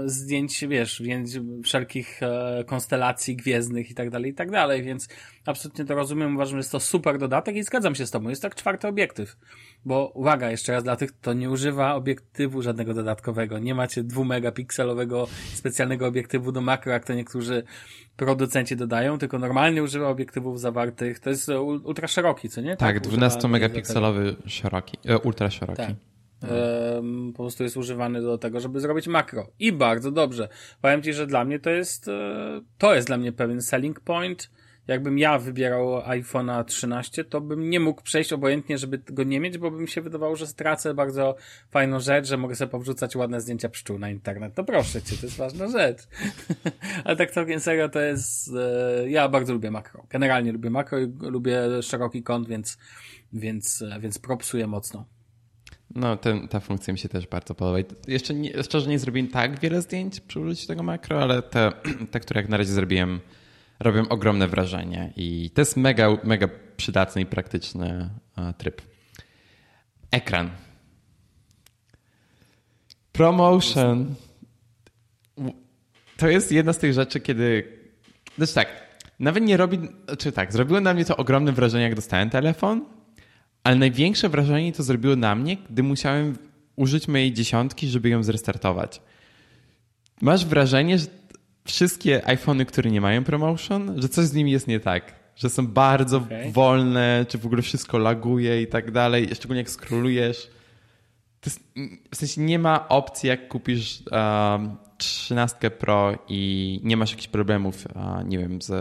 zdjęć, 0.06 0.66
wiesz, 0.68 1.02
więc 1.02 1.40
wszelkich 1.64 2.24
e, 2.24 2.64
konstelacji 2.68 3.36
gwiezdnych 3.36 3.92
i 3.92 3.94
tak 3.94 4.10
dalej, 4.10 4.32
i 4.32 4.34
tak 4.34 4.52
dalej, 4.52 4.84
więc 4.84 5.08
absolutnie 5.46 5.86
to 5.86 5.96
rozumiem, 5.96 6.36
uważam, 6.36 6.52
że 6.52 6.58
jest 6.58 6.72
to 6.72 6.80
super 6.80 7.18
dodatek 7.18 7.56
i 7.56 7.64
zgadzam 7.64 7.96
się 7.96 8.06
z 8.06 8.12
tobą, 8.12 8.30
jest 8.30 8.42
tak 8.42 8.56
czwarty 8.56 8.88
obiektyw, 8.88 9.38
bo 9.86 10.12
uwaga, 10.14 10.52
jeszcze 10.52 10.72
raz 10.72 10.84
dla 10.84 10.96
tych, 10.96 11.12
to 11.12 11.34
nie 11.34 11.50
używa 11.50 11.96
obiektywu 11.96 12.62
żadnego 12.62 12.94
dodatkowego, 12.94 13.60
nie 13.60 13.76
macie 13.76 14.04
dwumegapikselowego 14.04 15.28
specjalnego 15.54 16.08
obiektywu 16.08 16.52
do 16.52 16.62
makro, 16.62 16.92
jak 16.92 17.06
to 17.06 17.14
niektórzy 17.14 17.64
producenci 18.18 18.76
dodają, 18.76 19.18
tylko 19.18 19.40
normalnie 19.40 19.84
używa 19.84 20.10
obiektywów 20.10 20.60
zawartych, 20.60 21.20
to 21.20 21.30
jest 21.30 21.50
ultra 21.84 22.08
szeroki, 22.08 22.50
co 22.50 22.62
nie? 22.62 22.78
Tak, 22.78 22.94
tak 22.94 23.00
12 23.00 23.48
megapikselowy 23.48 24.36
szeroki, 24.46 24.98
e, 25.06 25.18
ultra 25.18 25.50
szeroki. 25.50 25.78
Tak 25.78 25.96
po 27.34 27.44
prostu 27.44 27.64
jest 27.64 27.78
używany 27.78 28.22
do 28.22 28.38
tego, 28.38 28.60
żeby 28.60 28.80
zrobić 28.80 29.08
makro. 29.08 29.48
I 29.60 29.72
bardzo 29.72 30.12
dobrze. 30.12 30.48
Powiem 30.82 31.02
Ci, 31.02 31.14
że 31.14 31.28
dla 31.28 31.46
mnie 31.46 31.60
to 31.60 31.70
jest, 31.70 32.08
e, 32.08 32.62
to 32.78 32.96
jest 32.96 33.08
dla 33.08 33.18
mnie 33.18 33.32
pewien 33.32 33.62
selling 33.62 34.00
point. 34.00 34.52
Jakbym 34.88 35.20
ja 35.20 35.40
wybierał 35.40 36.00
iPhone'a 36.00 36.66
13, 36.66 37.24
to 37.24 37.42
bym 37.42 37.70
nie 37.70 37.80
mógł 37.80 38.02
przejść 38.02 38.34
obojętnie, 38.34 38.78
żeby 38.78 38.98
go 38.98 39.24
nie 39.24 39.40
mieć, 39.40 39.58
bo 39.58 39.72
by 39.72 39.82
mi 39.82 39.88
się 39.88 40.02
wydawało, 40.02 40.36
że 40.36 40.48
stracę 40.48 40.94
bardzo 40.94 41.36
fajną 41.70 42.00
rzecz, 42.00 42.28
że 42.28 42.38
mogę 42.38 42.56
sobie 42.56 42.72
powrzucać 42.72 43.16
ładne 43.16 43.42
zdjęcia 43.42 43.70
pszczół 43.70 44.00
na 44.00 44.10
internet. 44.10 44.54
To 44.54 44.64
proszę 44.64 45.02
Cię, 45.02 45.18
to 45.18 45.26
jest 45.26 45.38
ważna 45.38 45.68
rzecz. 45.68 46.08
Ale 47.06 47.16
tak 47.16 47.32
całkiem 47.32 47.60
serio 47.60 47.90
to 47.90 48.00
jest, 48.00 48.52
e, 48.56 49.10
ja 49.10 49.30
bardzo 49.30 49.54
lubię 49.54 49.72
makro. 49.72 50.06
Generalnie 50.10 50.52
lubię 50.52 50.70
makro 50.70 51.00
i 51.00 51.14
lubię 51.22 51.82
szeroki 51.82 52.24
kąt, 52.24 52.48
więc, 52.48 52.78
więc, 53.34 53.82
e, 53.82 54.00
więc 54.00 54.20
propsuję 54.20 54.68
mocno. 54.68 55.06
No, 55.96 56.18
ten, 56.18 56.48
ta 56.48 56.60
funkcja 56.60 56.94
mi 56.94 57.00
się 57.00 57.10
też 57.10 57.28
bardzo 57.28 57.56
podoba. 57.56 57.78
Jeszcze 58.08 58.34
nie, 58.34 58.64
szczerze 58.64 58.90
nie 58.90 59.00
zrobiłem 59.00 59.28
tak 59.28 59.60
wiele 59.60 59.82
zdjęć 59.82 60.20
przy 60.20 60.40
użyciu 60.40 60.68
tego 60.68 60.84
makro, 60.84 61.22
ale 61.22 61.42
te, 61.42 61.72
te, 62.12 62.20
które 62.20 62.42
jak 62.42 62.50
na 62.50 62.58
razie 62.58 62.74
zrobiłem, 62.74 63.20
robią 63.80 64.08
ogromne 64.10 64.48
wrażenie. 64.48 65.14
I 65.16 65.50
to 65.50 65.62
jest 65.62 65.78
mega, 65.78 66.18
mega 66.24 66.48
przydatny 66.78 67.22
i 67.22 67.26
praktyczny 67.26 68.10
e, 68.38 68.54
tryb. 68.54 68.82
Ekran. 70.12 70.50
Promotion. 73.12 74.16
To 76.18 76.28
jest 76.28 76.52
jedna 76.52 76.74
z 76.74 76.78
tych 76.78 76.94
rzeczy, 76.94 77.20
kiedy. 77.20 77.78
Znaczy 78.38 78.54
tak, 78.54 78.68
nawet 79.20 79.44
nie 79.44 79.58
robi. 79.58 79.80
Czy 80.18 80.32
tak, 80.32 80.54
zrobiło 80.54 80.82
na 80.82 80.94
mnie 80.94 81.06
to 81.06 81.18
ogromne 81.18 81.52
wrażenie, 81.52 81.84
jak 81.84 81.96
dostałem 81.96 82.30
telefon 82.30 82.86
ale 83.64 83.76
największe 83.76 84.30
wrażenie 84.30 84.74
to 84.74 84.84
zrobiło 84.84 85.16
na 85.16 85.36
mnie, 85.36 85.58
gdy 85.70 85.84
musiałem 85.84 86.38
użyć 86.76 87.08
mojej 87.08 87.34
dziesiątki, 87.34 87.88
żeby 87.88 88.10
ją 88.10 88.24
zrestartować. 88.24 89.02
Masz 90.22 90.46
wrażenie, 90.46 91.00
że 91.00 91.06
wszystkie 91.66 92.28
iPhony, 92.28 92.66
które 92.66 92.92
nie 92.92 93.02
mają 93.02 93.24
promotion, 93.24 94.02
że 94.02 94.10
coś 94.10 94.26
z 94.26 94.34
nimi 94.34 94.52
jest 94.52 94.68
nie 94.68 94.80
tak. 94.80 95.22
Że 95.36 95.50
są 95.50 95.68
bardzo 95.68 96.18
okay. 96.18 96.52
wolne, 96.52 97.26
czy 97.30 97.38
w 97.38 97.46
ogóle 97.46 97.62
wszystko 97.62 97.98
laguje 97.98 98.62
i 98.62 98.68
tak 98.68 98.92
dalej. 98.92 99.28
Szczególnie 99.36 99.62
jak 99.62 99.70
scrollujesz. 99.70 100.50
Jest, 101.46 101.64
w 102.12 102.16
sensie 102.16 102.42
nie 102.42 102.60
ma 102.60 102.88
opcji, 102.88 103.30
jak 103.30 103.48
kupisz 103.48 104.04
um, 104.12 104.76
13 104.98 105.72
Pro 105.72 106.18
i 106.28 106.80
nie 106.84 106.98
masz 106.98 107.12
jakichś 107.12 107.28
problemów, 107.28 107.88
nie 108.26 108.38
wiem, 108.38 108.62
z 108.62 108.72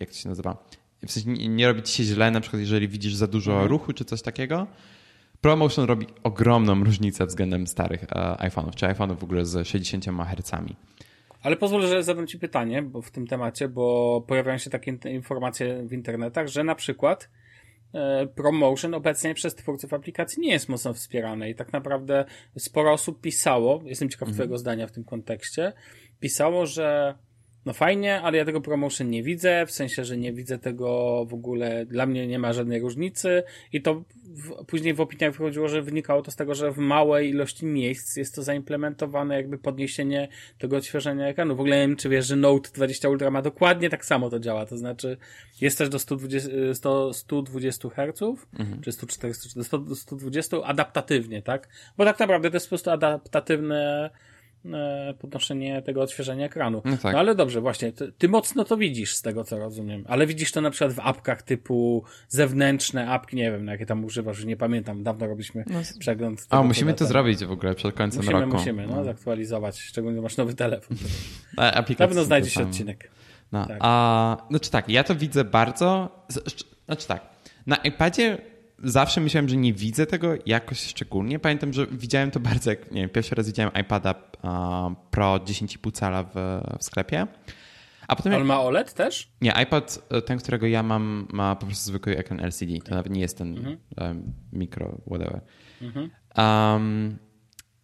jak 0.00 0.10
to 0.10 0.16
się 0.16 0.28
nazywa? 0.28 0.56
W 1.06 1.12
sensie 1.12 1.30
nie, 1.30 1.48
nie 1.48 1.66
robi 1.66 1.82
ci 1.82 1.92
się 1.92 2.04
źle, 2.04 2.30
na 2.30 2.40
przykład 2.40 2.60
jeżeli 2.60 2.88
widzisz 2.88 3.14
za 3.14 3.26
dużo 3.26 3.52
mhm. 3.52 3.70
ruchu 3.70 3.92
czy 3.92 4.04
coś 4.04 4.22
takiego. 4.22 4.66
ProMotion 5.40 5.84
robi 5.84 6.06
ogromną 6.22 6.84
różnicę 6.84 7.26
względem 7.26 7.66
starych 7.66 8.02
e, 8.02 8.06
iPhone'ów, 8.48 8.74
czy 8.74 8.86
iPhone'ów 8.86 9.18
w 9.18 9.24
ogóle 9.24 9.44
z 9.44 9.68
60 9.68 10.04
Hz. 10.04 10.52
Ale 11.42 11.56
pozwól, 11.56 11.86
że 11.86 12.02
zadam 12.02 12.26
Ci 12.26 12.38
pytanie 12.38 12.82
bo 12.82 13.02
w 13.02 13.10
tym 13.10 13.26
temacie, 13.26 13.68
bo 13.68 14.24
pojawiają 14.28 14.58
się 14.58 14.70
takie 14.70 14.98
informacje 15.10 15.82
w 15.86 15.92
internetach, 15.92 16.48
że 16.48 16.64
na 16.64 16.74
przykład 16.74 17.30
e, 17.94 18.26
ProMotion 18.26 18.94
obecnie 18.94 19.34
przez 19.34 19.54
twórców 19.54 19.94
aplikacji 19.94 20.42
nie 20.42 20.52
jest 20.52 20.68
mocno 20.68 20.94
wspierane 20.94 21.50
i 21.50 21.54
tak 21.54 21.72
naprawdę 21.72 22.24
sporo 22.58 22.92
osób 22.92 23.20
pisało, 23.20 23.82
jestem 23.84 24.08
ciekaw 24.08 24.28
mhm. 24.28 24.34
Twojego 24.34 24.58
zdania 24.58 24.86
w 24.86 24.92
tym 24.92 25.04
kontekście, 25.04 25.72
pisało, 26.20 26.66
że 26.66 27.14
no 27.66 27.72
fajnie, 27.72 28.20
ale 28.20 28.38
ja 28.38 28.44
tego 28.44 28.60
promotion 28.60 29.10
nie 29.10 29.22
widzę, 29.22 29.66
w 29.66 29.70
sensie, 29.70 30.04
że 30.04 30.16
nie 30.16 30.32
widzę 30.32 30.58
tego 30.58 31.24
w 31.24 31.34
ogóle, 31.34 31.86
dla 31.86 32.06
mnie 32.06 32.26
nie 32.26 32.38
ma 32.38 32.52
żadnej 32.52 32.80
różnicy 32.80 33.42
i 33.72 33.82
to 33.82 34.02
w, 34.24 34.64
później 34.64 34.94
w 34.94 35.00
opiniach 35.00 35.32
wychodziło, 35.32 35.68
że 35.68 35.82
wynikało 35.82 36.22
to 36.22 36.30
z 36.30 36.36
tego, 36.36 36.54
że 36.54 36.72
w 36.72 36.78
małej 36.78 37.30
ilości 37.30 37.66
miejsc 37.66 38.16
jest 38.16 38.34
to 38.34 38.42
zaimplementowane 38.42 39.36
jakby 39.36 39.58
podniesienie 39.58 40.28
tego 40.58 40.76
odświeżenia 40.76 41.28
ekranu. 41.28 41.56
W 41.56 41.60
ogóle 41.60 41.76
nie 41.76 41.88
wiem, 41.88 41.96
czy 41.96 42.08
wiesz, 42.08 42.26
że 42.26 42.36
Note 42.36 42.70
20 42.74 43.08
Ultra 43.08 43.30
ma 43.30 43.42
dokładnie 43.42 43.90
tak 43.90 44.04
samo 44.04 44.30
to 44.30 44.40
działa, 44.40 44.66
to 44.66 44.76
znaczy 44.76 45.16
jest 45.60 45.78
też 45.78 45.88
do 45.88 45.98
120, 45.98 46.50
100, 46.74 47.12
120 47.12 47.88
Hz, 47.88 48.22
mhm. 48.58 48.80
czy 48.80 48.92
140, 48.92 49.48
czy 49.48 49.64
100, 49.64 49.94
120 49.94 50.56
adaptatywnie, 50.64 51.42
tak? 51.42 51.68
Bo 51.96 52.04
tak 52.04 52.18
naprawdę 52.18 52.50
to 52.50 52.56
jest 52.56 52.66
po 52.66 52.70
prostu 52.70 52.90
adaptatywne 52.90 54.10
podnoszenie 55.18 55.82
tego 55.82 56.02
odświeżenia 56.02 56.46
ekranu. 56.46 56.82
No, 56.84 56.96
tak. 56.96 57.12
no 57.12 57.18
ale 57.18 57.34
dobrze, 57.34 57.60
właśnie, 57.60 57.92
ty, 57.92 58.12
ty, 58.12 58.28
mocno 58.28 58.64
to 58.64 58.76
widzisz 58.76 59.14
z 59.14 59.22
tego, 59.22 59.44
co 59.44 59.58
rozumiem. 59.58 60.04
Ale 60.08 60.26
widzisz 60.26 60.52
to 60.52 60.60
na 60.60 60.70
przykład 60.70 60.92
w 60.92 61.00
apkach 61.00 61.42
typu 61.42 62.04
zewnętrzne 62.28 63.10
apki, 63.10 63.36
nie 63.36 63.50
wiem, 63.52 63.64
na 63.64 63.72
jakie 63.72 63.86
tam 63.86 64.04
używasz, 64.04 64.36
już 64.36 64.46
nie 64.46 64.56
pamiętam, 64.56 65.02
dawno 65.02 65.26
robiliśmy 65.26 65.64
no. 65.66 65.80
przegląd. 65.98 66.46
A, 66.50 66.62
musimy 66.62 66.94
to 66.94 67.06
zrobić 67.06 67.44
w 67.44 67.52
ogóle 67.52 67.74
przed 67.74 67.94
końcem 67.94 68.22
musimy, 68.22 68.40
roku. 68.40 68.56
Musimy, 68.56 68.86
no, 68.86 68.96
no. 68.96 69.04
zaktualizować, 69.04 69.80
szczególnie 69.80 70.20
masz 70.20 70.36
nowy 70.36 70.54
telefon. 70.54 70.96
Na 71.56 71.82
pewno 71.82 72.24
znajdzie 72.24 72.50
się 72.50 72.62
odcinek. 72.62 73.10
No, 73.52 73.66
tak. 73.66 73.76
a, 73.80 74.36
znaczy 74.50 74.70
tak, 74.70 74.88
ja 74.88 75.04
to 75.04 75.14
widzę 75.14 75.44
bardzo, 75.44 76.08
znaczy 76.86 77.06
tak, 77.06 77.22
na 77.66 77.76
iPadzie 77.76 78.38
zawsze 78.84 79.20
myślałem, 79.20 79.48
że 79.48 79.56
nie 79.56 79.72
widzę 79.72 80.06
tego 80.06 80.34
jakoś 80.46 80.80
szczególnie. 80.86 81.38
Pamiętam, 81.38 81.72
że 81.72 81.86
widziałem 81.86 82.30
to 82.30 82.40
bardzo, 82.40 82.70
jak 82.70 82.90
nie 82.90 83.00
wiem, 83.00 83.10
pierwszy 83.10 83.34
raz 83.34 83.46
widziałem 83.46 83.72
iPada 83.80 84.10
uh, 84.10 84.50
Pro 85.10 85.36
10,5 85.36 85.92
cala 85.92 86.22
w, 86.22 86.60
w 86.78 86.84
sklepie. 86.84 87.26
A 88.08 88.16
potem. 88.16 88.34
On 88.34 88.44
ma 88.44 88.60
OLED 88.60 88.94
też? 88.94 89.32
Nie, 89.40 89.54
iPad, 89.62 90.06
e, 90.10 90.22
ten, 90.22 90.38
którego 90.38 90.66
ja 90.66 90.82
mam, 90.82 91.28
ma 91.32 91.56
po 91.56 91.66
prostu 91.66 91.84
zwykły 91.84 92.16
ekran 92.16 92.40
LCD. 92.40 92.72
To 92.84 92.94
nawet 92.94 93.12
nie 93.12 93.20
jest 93.20 93.38
ten 93.38 93.56
mhm. 93.56 93.76
um, 93.96 94.32
mikro, 94.52 94.98
whatever. 95.06 95.40
Mhm. 95.82 96.10
Um, 96.36 97.18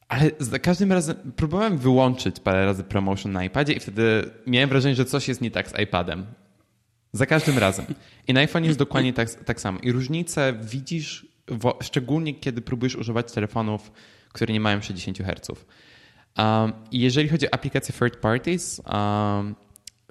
ale 0.09 0.31
za 0.39 0.59
każdym 0.59 0.93
razem 0.93 1.17
próbowałem 1.37 1.79
wyłączyć 1.79 2.41
parę 2.41 2.65
razy 2.65 2.85
promotion 2.85 3.33
na 3.33 3.45
iPadzie 3.45 3.73
i 3.73 3.81
wtedy 3.81 4.31
miałem 4.47 4.69
wrażenie, 4.69 4.95
że 4.95 5.05
coś 5.05 5.29
jest 5.29 5.41
nie 5.41 5.51
tak 5.51 5.69
z 5.69 5.79
iPadem. 5.79 6.27
Za 7.17 7.27
każdym 7.27 7.59
razem. 7.59 7.87
I 8.29 8.33
na 8.33 8.41
iPhone 8.41 8.65
jest 8.65 8.79
dokładnie 8.79 9.13
tak, 9.13 9.45
tak 9.45 9.61
samo. 9.61 9.79
I 9.83 9.93
różnicę 9.93 10.55
widzisz 10.63 11.27
szczególnie, 11.83 12.35
kiedy 12.35 12.63
próbujesz 12.63 12.97
używać 12.97 13.33
telefonów, 13.33 13.93
które 14.33 14.53
nie 14.53 14.61
mają 14.61 14.81
60 14.81 15.19
Hz. 15.19 15.49
Um, 16.39 16.73
jeżeli 16.93 17.29
chodzi 17.29 17.51
o 17.51 17.55
aplikacje 17.55 17.95
third 17.95 18.17
parties, 18.17 18.83
um, 18.87 19.55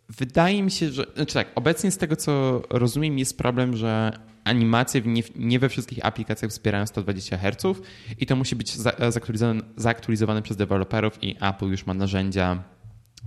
wydaje 0.09 0.63
mi 0.63 0.71
się, 0.71 0.91
że. 0.91 1.05
Znaczy 1.15 1.33
tak, 1.33 1.47
obecnie 1.55 1.91
z 1.91 1.97
tego 1.97 2.15
co 2.15 2.61
rozumiem, 2.69 3.19
jest 3.19 3.37
problem, 3.37 3.77
że 3.77 4.19
animacje 4.43 5.01
nie, 5.01 5.23
nie 5.35 5.59
we 5.59 5.69
wszystkich 5.69 6.05
aplikacjach 6.05 6.51
wspierają 6.51 6.87
120 6.87 7.37
Hz 7.37 7.81
i 8.19 8.25
to 8.25 8.35
musi 8.35 8.55
być 8.55 8.75
zaktualizowane, 9.09 9.61
zaktualizowane 9.77 10.41
przez 10.41 10.57
deweloperów 10.57 11.23
i 11.23 11.35
Apple 11.41 11.69
już 11.69 11.85
ma 11.85 11.93
narzędzia 11.93 12.63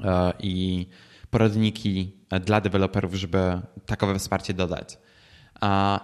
e, 0.04 0.32
i 0.40 0.86
poradniki 1.30 2.12
e, 2.30 2.40
dla 2.40 2.60
deweloperów, 2.60 3.14
żeby 3.14 3.60
takowe 3.86 4.18
wsparcie 4.18 4.54
dodać. 4.54 4.98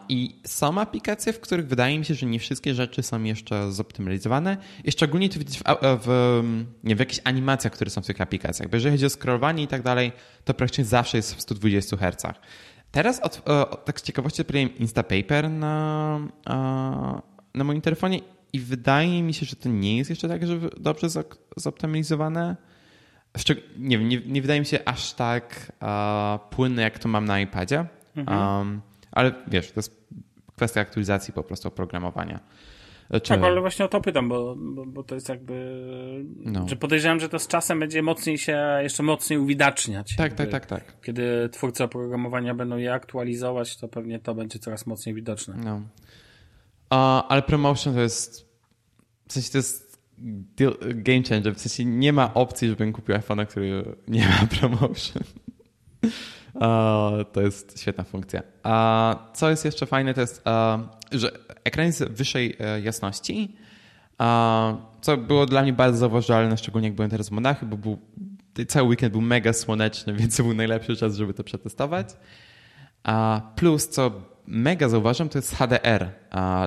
I 0.08 0.40
są 0.46 0.80
aplikacje, 0.80 1.32
w 1.32 1.40
których 1.40 1.68
wydaje 1.68 1.98
mi 1.98 2.04
się, 2.04 2.14
że 2.14 2.26
nie 2.26 2.38
wszystkie 2.38 2.74
rzeczy 2.74 3.02
są 3.02 3.22
jeszcze 3.22 3.72
zoptymalizowane 3.72 4.56
i 4.84 4.92
szczególnie 4.92 5.28
to 5.28 5.38
widać 5.38 5.58
w, 5.58 5.62
w, 5.82 6.42
nie, 6.84 6.96
w 6.96 6.98
jakichś 6.98 7.20
animacjach, 7.24 7.72
które 7.72 7.90
są 7.90 8.02
w 8.02 8.06
tych 8.06 8.20
aplikacjach. 8.20 8.68
Bo 8.68 8.76
jeżeli 8.76 8.94
chodzi 8.94 9.06
o 9.06 9.10
scrollowanie 9.10 9.62
i 9.62 9.68
tak 9.68 9.82
dalej, 9.82 10.12
to 10.44 10.54
praktycznie 10.54 10.84
zawsze 10.84 11.16
jest 11.16 11.34
w 11.34 11.40
120 11.40 11.96
Hz. 11.96 12.38
Teraz 12.90 13.20
od, 13.20 13.42
tak 13.84 14.00
z 14.00 14.02
ciekawości 14.02 14.42
odpaliłem 14.42 14.78
Instapaper 14.78 15.50
na, 15.50 16.20
na 17.54 17.64
moim 17.64 17.80
telefonie 17.80 18.20
i 18.52 18.60
wydaje 18.60 19.22
mi 19.22 19.34
się, 19.34 19.46
że 19.46 19.56
to 19.56 19.68
nie 19.68 19.96
jest 19.96 20.10
jeszcze 20.10 20.28
tak, 20.28 20.46
że 20.46 20.58
dobrze 20.76 21.08
zoptymalizowane. 21.56 22.56
Nie, 23.78 23.98
nie, 23.98 24.20
nie 24.26 24.42
wydaje 24.42 24.60
mi 24.60 24.66
się 24.66 24.78
aż 24.84 25.12
tak 25.12 25.72
płynne, 26.50 26.82
jak 26.82 26.98
to 26.98 27.08
mam 27.08 27.24
na 27.24 27.40
iPadzie. 27.40 27.86
Mhm. 28.16 28.58
Um, 28.58 28.80
ale 29.12 29.32
wiesz, 29.48 29.72
to 29.72 29.78
jest 29.78 30.06
kwestia 30.56 30.80
aktualizacji 30.80 31.34
po 31.34 31.42
prostu 31.42 31.68
oprogramowania. 31.68 32.40
Czy... 33.12 33.20
Tak, 33.20 33.42
ale 33.42 33.60
właśnie 33.60 33.84
o 33.84 33.88
to 33.88 34.00
pytam, 34.00 34.28
bo, 34.28 34.56
bo, 34.58 34.86
bo 34.86 35.02
to 35.02 35.14
jest 35.14 35.28
jakby. 35.28 35.54
No. 36.36 36.68
Że 36.68 36.76
podejrzewam, 36.76 37.20
że 37.20 37.28
to 37.28 37.38
z 37.38 37.48
czasem 37.48 37.80
będzie 37.80 38.02
mocniej 38.02 38.38
się, 38.38 38.78
jeszcze 38.82 39.02
mocniej 39.02 39.38
uwidaczniać. 39.38 40.16
Tak, 40.16 40.32
tak, 40.32 40.48
tak, 40.48 40.66
tak. 40.66 41.00
Kiedy 41.02 41.48
twórcy 41.52 41.84
oprogramowania 41.84 42.54
będą 42.54 42.76
je 42.76 42.92
aktualizować, 42.92 43.76
to 43.76 43.88
pewnie 43.88 44.18
to 44.18 44.34
będzie 44.34 44.58
coraz 44.58 44.86
mocniej 44.86 45.14
widoczne. 45.14 45.54
No. 45.64 45.74
Uh, 45.76 47.26
ale 47.28 47.42
promotion 47.42 47.94
to 47.94 48.00
jest. 48.00 48.54
W 49.28 49.32
sensie 49.32 49.52
to 49.52 49.58
jest 49.58 49.83
game 50.94 51.22
changer. 51.28 51.54
W 51.54 51.60
sensie 51.60 51.84
nie 51.84 52.12
ma 52.12 52.34
opcji, 52.34 52.68
żebym 52.68 52.92
kupił 52.92 53.14
iPhone, 53.14 53.46
który 53.46 53.96
nie 54.08 54.28
ma 54.28 54.46
promotion. 54.58 55.22
to 57.32 57.40
jest 57.40 57.80
świetna 57.80 58.04
funkcja. 58.04 58.42
A 58.62 59.16
co 59.34 59.50
jest 59.50 59.64
jeszcze 59.64 59.86
fajne, 59.86 60.14
to 60.14 60.20
jest, 60.20 60.44
że 61.12 61.32
ekran 61.64 61.86
jest 61.86 62.04
wyższej 62.04 62.56
e, 62.60 62.80
jasności, 62.80 63.56
co 65.00 65.16
było 65.16 65.46
dla 65.46 65.62
mnie 65.62 65.72
bardzo 65.72 65.98
zauważalne, 65.98 66.56
szczególnie 66.56 66.88
jak 66.88 66.94
byłem 66.94 67.10
teraz 67.10 67.28
w 67.28 67.32
Monachium, 67.32 67.70
bo 67.70 67.76
był, 67.76 67.98
cały 68.68 68.88
weekend 68.88 69.12
był 69.12 69.20
mega 69.20 69.52
słoneczny, 69.52 70.14
więc 70.18 70.36
to 70.36 70.42
był 70.42 70.54
najlepszy 70.54 70.96
czas, 70.96 71.16
żeby 71.16 71.34
to 71.34 71.44
przetestować. 71.44 72.08
Plus, 73.56 73.88
co 73.88 74.33
mega 74.46 74.88
zauważam, 74.88 75.28
to 75.28 75.38
jest 75.38 75.54
HDR 75.54 76.10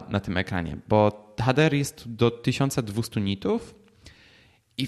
na 0.10 0.20
tym 0.20 0.38
ekranie, 0.38 0.78
bo 0.88 1.34
HDR 1.42 1.74
jest 1.74 2.16
do 2.16 2.32
1200 2.32 3.22
nitów 3.22 3.76
i 4.78 4.88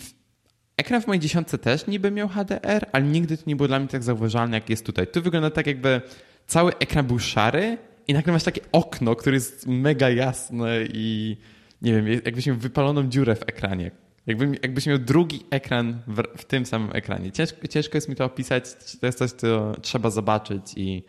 Ekran 0.78 1.02
w 1.02 1.08
mojej 1.08 1.20
dziesiątce 1.20 1.58
też 1.58 1.88
niby 1.88 2.12
miał 2.12 2.28
HDR, 2.28 2.86
ale 2.92 3.06
nigdy 3.06 3.38
to 3.38 3.44
nie 3.48 3.56
było 3.56 3.68
dla 3.68 3.80
mnie 3.80 3.88
tak 3.88 4.04
zauważalne, 4.04 4.58
jak 4.58 4.70
jest 4.70 4.86
tutaj. 4.86 5.08
Tu 5.08 5.22
wygląda 5.22 5.50
tak, 5.50 5.68
jakby 5.68 6.02
cały 6.48 6.78
ekran 6.78 7.08
był 7.08 7.20
szary 7.20 7.78
i 8.08 8.14
nagle 8.14 8.34
masz 8.34 8.44
takie 8.44 8.62
okno, 8.72 9.16
które 9.16 9.36
jest 9.36 9.68
mega 9.68 10.10
jasne 10.10 10.84
i 10.94 11.38
nie 11.82 11.94
wiem, 11.94 12.08
jakbyś 12.08 12.48
miał 12.48 12.56
wypaloną 12.56 13.10
dziurę 13.10 13.36
w 13.36 13.42
ekranie. 13.42 13.92
Jakby, 14.28 14.46
jakbyś 14.46 14.86
miał 14.86 14.98
drugi 14.98 15.46
ekran 15.50 16.02
w, 16.08 16.24
w, 16.38 16.46
tym 16.46 16.66
samym 16.66 16.90
ekranie. 16.94 17.32
Ciężko, 17.32 17.68
ciężko 17.68 17.98
jest 17.98 18.10
mi 18.10 18.16
to 18.16 18.26
opisać, 18.26 18.64
to 19.00 19.06
jest 19.06 19.18
coś, 19.18 19.32
co 19.32 19.76
trzeba 19.82 20.10
zobaczyć 20.10 20.74
i 20.76 21.04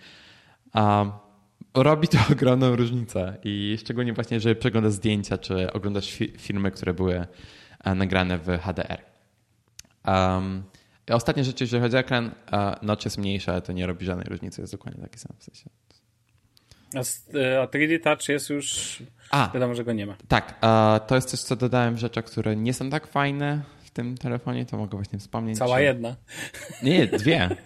robi 1.75 2.09
to 2.09 2.19
ogromną 2.33 2.77
różnicę. 2.77 3.37
I 3.45 3.77
szczególnie 3.81 4.13
właśnie, 4.13 4.35
jeżeli 4.35 4.57
przeglądasz 4.57 4.93
zdjęcia, 4.93 5.39
czy 5.39 5.73
oglądasz 5.73 6.13
fi 6.13 6.33
filmy, 6.39 6.71
które 6.71 6.95
były 6.95 7.27
nagrane 7.95 8.39
w 8.39 8.47
HDR. 8.47 8.99
Um, 10.07 10.63
ostatnia 11.11 11.45
rzecz, 11.45 11.61
jeżeli 11.61 11.83
chodzi 11.83 11.97
o 11.97 11.99
ekran, 11.99 12.27
uh, 12.27 12.83
notch 12.83 13.05
jest 13.05 13.19
mniejsza, 13.19 13.53
ale 13.53 13.63
to 13.63 13.73
nie 13.73 13.87
robi 13.87 14.07
żadnej 14.07 14.27
różnicy, 14.31 14.61
jest 14.61 14.73
dokładnie 14.73 15.03
taki 15.03 15.19
sam 15.19 15.37
w 15.39 15.45
sensie. 15.45 15.71
A, 16.95 17.01
3D 17.67 18.01
Touch 18.01 18.29
jest 18.29 18.51
już. 18.51 18.99
A, 19.31 19.51
wiadomo, 19.55 19.75
że 19.75 19.85
go 19.85 19.93
nie 19.93 20.07
ma. 20.07 20.17
Tak, 20.29 20.61
to 21.07 21.15
jest 21.15 21.29
coś, 21.29 21.41
co 21.41 21.57
dodałem 21.57 21.95
w 21.95 21.99
rzeczach, 21.99 22.25
które 22.25 22.57
nie 22.57 22.75
są 22.75 22.91
tak 22.91 23.07
fajne 23.07 23.63
w 23.85 23.91
tym 23.91 24.17
telefonie, 24.17 24.67
to 24.67 24.77
mogę 24.77 24.97
właśnie 24.97 25.19
wspomnieć. 25.19 25.59
Cała 25.59 25.77
że... 25.77 25.83
jedna. 25.83 26.17
Nie, 26.83 27.07
dwie. 27.07 27.49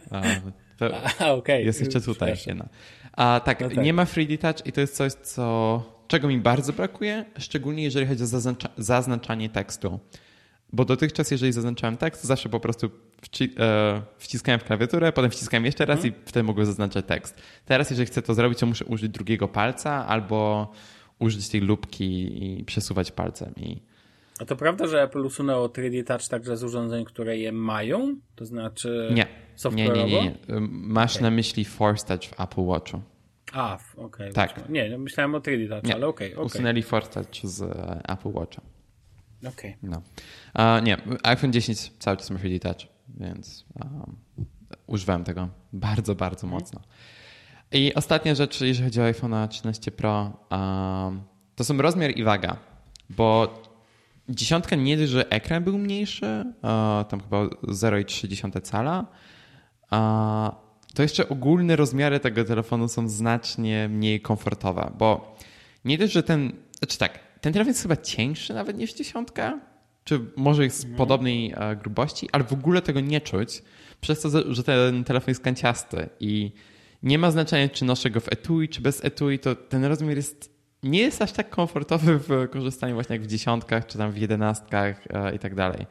A, 1.19 1.31
okay. 1.33 1.63
Jest 1.63 1.81
jeszcze 1.81 2.01
tutaj 2.01 2.37
jedna. 2.47 2.69
A, 3.17 3.41
tak, 3.45 3.61
no 3.61 3.69
tak, 3.69 3.77
nie 3.77 3.93
ma 3.93 4.05
3D 4.05 4.39
Touch 4.39 4.67
i 4.67 4.73
to 4.73 4.81
jest 4.81 4.97
coś, 4.97 5.13
co, 5.13 5.83
czego 6.09 6.29
mi 6.29 6.39
bardzo 6.39 6.73
brakuje, 6.73 7.25
szczególnie 7.39 7.83
jeżeli 7.83 8.07
chodzi 8.07 8.23
o 8.23 8.27
zaznacza, 8.27 8.69
zaznaczanie 8.79 9.49
tekstu. 9.51 10.01
Bo 10.73 10.85
dotychczas, 10.85 11.31
jeżeli 11.31 11.53
zaznaczałem 11.53 11.97
tekst, 11.97 12.25
zawsze 12.25 12.49
po 12.49 12.61
prostu 12.61 12.91
wci 13.23 13.55
e, 13.59 14.03
wciskałem 14.19 14.61
w 14.61 14.65
klawiaturę, 14.65 15.13
potem 15.13 15.31
wciskałem 15.31 15.65
jeszcze 15.65 15.87
raz 15.87 16.01
hmm. 16.01 16.15
i 16.15 16.29
wtedy 16.29 16.43
mogłem 16.43 16.67
zaznaczać 16.67 17.07
tekst. 17.07 17.43
Teraz, 17.65 17.91
jeżeli 17.91 18.07
chcę 18.07 18.23
to 18.23 18.35
zrobić, 18.35 18.59
to 18.59 18.67
muszę 18.67 18.85
użyć 18.85 19.13
drugiego 19.13 19.49
palca 19.49 20.07
albo 20.07 20.73
użyć 21.19 21.49
tej 21.49 21.61
lubki 21.61 22.45
i 22.45 22.65
przesuwać 22.65 23.13
palcem. 23.13 23.55
I... 23.57 23.94
A 24.41 24.45
to 24.45 24.57
prawda, 24.57 24.87
że 24.87 25.03
Apple 25.03 25.27
usunęło 25.27 25.69
3D 25.69 26.05
Touch 26.05 26.29
także 26.29 26.57
z 26.57 26.65
urządzeń, 26.65 27.05
które 27.05 27.39
je 27.39 27.53
mają? 27.53 28.17
To 28.35 28.47
znaczy 28.47 29.09
nie. 29.15 29.27
Nie, 29.73 29.89
nie, 29.89 30.05
nie, 30.05 30.23
nie. 30.23 30.35
Masz 30.71 31.17
okay. 31.17 31.23
na 31.23 31.31
myśli 31.31 31.65
Force 31.65 32.07
Touch 32.07 32.35
w 32.35 32.41
Apple 32.41 32.65
Watchu. 32.65 33.03
A, 33.53 33.79
okej. 33.97 34.05
Okay, 34.05 34.33
tak. 34.33 34.69
Nie, 34.69 34.91
no 34.91 34.99
myślałem 34.99 35.35
o 35.35 35.39
3D 35.39 35.69
Touch, 35.69 35.85
nie. 35.85 35.95
ale 35.95 36.07
okej. 36.07 36.27
Okay, 36.27 36.37
okay. 36.37 36.47
Usunęli 36.47 36.83
Force 36.83 37.11
Touch 37.11 37.53
z 37.53 37.63
Apple 38.09 38.33
Watcha. 38.33 38.63
Okej. 39.49 39.77
No. 39.83 40.03
Uh, 40.55 40.85
nie, 40.85 40.97
iPhone 41.23 41.53
10 41.53 41.93
cały 41.99 42.17
czas 42.17 42.31
ma 42.31 42.39
3D 42.39 42.59
Touch, 42.59 42.91
więc 43.09 43.65
um, 43.81 44.17
używałem 44.87 45.25
tego 45.25 45.49
bardzo, 45.73 46.15
bardzo 46.15 46.47
mhm. 46.47 46.63
mocno. 46.63 46.81
I 47.73 47.95
ostatnia 47.95 48.35
rzecz, 48.35 48.61
jeżeli 48.61 48.85
chodzi 48.85 49.01
o 49.01 49.05
iPhone 49.05 49.49
13 49.49 49.91
Pro, 49.91 50.33
um, 50.51 51.23
to 51.57 51.65
są 51.65 51.79
rozmiar 51.79 52.11
i 52.17 52.25
waga, 52.25 52.57
bo 53.11 53.63
dziesiątka 54.29 54.77
nie 54.77 54.97
dość, 54.97 55.11
że 55.11 55.31
ekran 55.31 55.65
był 55.65 55.79
mniejszy, 55.79 56.45
tam 57.09 57.21
chyba 57.21 57.45
0,3 57.47 58.61
cala, 58.63 59.07
to 60.95 61.03
jeszcze 61.03 61.29
ogólne 61.29 61.77
rozmiary 61.77 62.21
tego 62.21 62.45
telefonu 62.45 62.89
są 62.89 63.09
znacznie 63.09 63.89
mniej 63.89 64.21
komfortowe, 64.21 64.93
bo 64.99 65.37
nie 65.85 65.99
dość, 65.99 66.13
że 66.13 66.23
ten, 66.23 66.53
znaczy 66.79 66.99
tak, 66.99 67.19
ten 67.41 67.53
telefon 67.53 67.71
jest 67.71 67.83
chyba 67.83 67.97
cieńszy 67.97 68.55
nawet 68.55 68.79
niż 68.79 68.95
dziesiątka, 68.95 69.61
czy 70.05 70.21
może 70.37 70.65
jest 70.65 70.81
mhm. 70.81 70.99
podobnej 70.99 71.55
e, 71.57 71.77
grubości, 71.77 72.29
ale 72.33 72.45
w 72.45 72.53
ogóle 72.53 72.83
tego 72.83 73.01
nie 73.01 73.21
czuć, 73.21 73.63
przez 74.01 74.21
to, 74.21 74.55
że 74.55 74.63
ten 74.63 75.05
telefon 75.05 75.31
jest 75.31 75.43
kanciasty 75.43 76.09
i 76.21 76.53
nie 77.03 77.19
ma 77.19 77.31
znaczenia, 77.31 77.69
czy 77.69 77.85
noszę 77.85 78.11
go 78.11 78.21
w 78.21 78.33
etui, 78.33 78.69
czy 78.69 78.81
bez 78.81 79.05
etui, 79.05 79.39
to 79.39 79.55
ten 79.55 79.85
rozmiar 79.85 80.17
jest, 80.17 80.54
nie 80.85 81.01
jest 81.01 81.23
aż 81.23 81.33
tak 81.33 81.51
komfortowy 81.51 82.19
w 82.19 82.49
korzystaniu 82.51 82.95
właśnie 82.95 83.17
jak 83.17 83.25
w 83.25 83.27
dziesiątkach, 83.27 83.87
czy 83.87 83.99
tam 83.99 84.13
w 84.13 84.17
jedenastkach 84.17 85.05
e, 85.11 85.35
i 85.35 85.39
tak 85.39 85.55
dalej. 85.55 85.87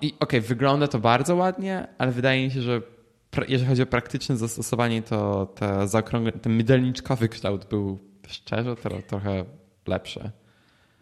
I 0.00 0.06
okej, 0.06 0.14
okay, 0.20 0.40
wygląda 0.40 0.88
to 0.88 0.98
bardzo 0.98 1.36
ładnie, 1.36 1.86
ale 1.98 2.12
wydaje 2.12 2.44
mi 2.44 2.50
się, 2.50 2.62
że 2.62 2.82
jeżeli 3.48 3.68
chodzi 3.68 3.82
o 3.82 3.86
praktyczne 3.86 4.36
zastosowanie, 4.36 5.02
to 5.02 5.46
te 5.46 5.86
ten 6.42 6.52
mydelniczkowy 6.52 7.28
kształt 7.28 7.64
był 7.64 7.98
szczerze 8.28 8.76
trochę 9.06 9.44
lepsze. 9.86 10.30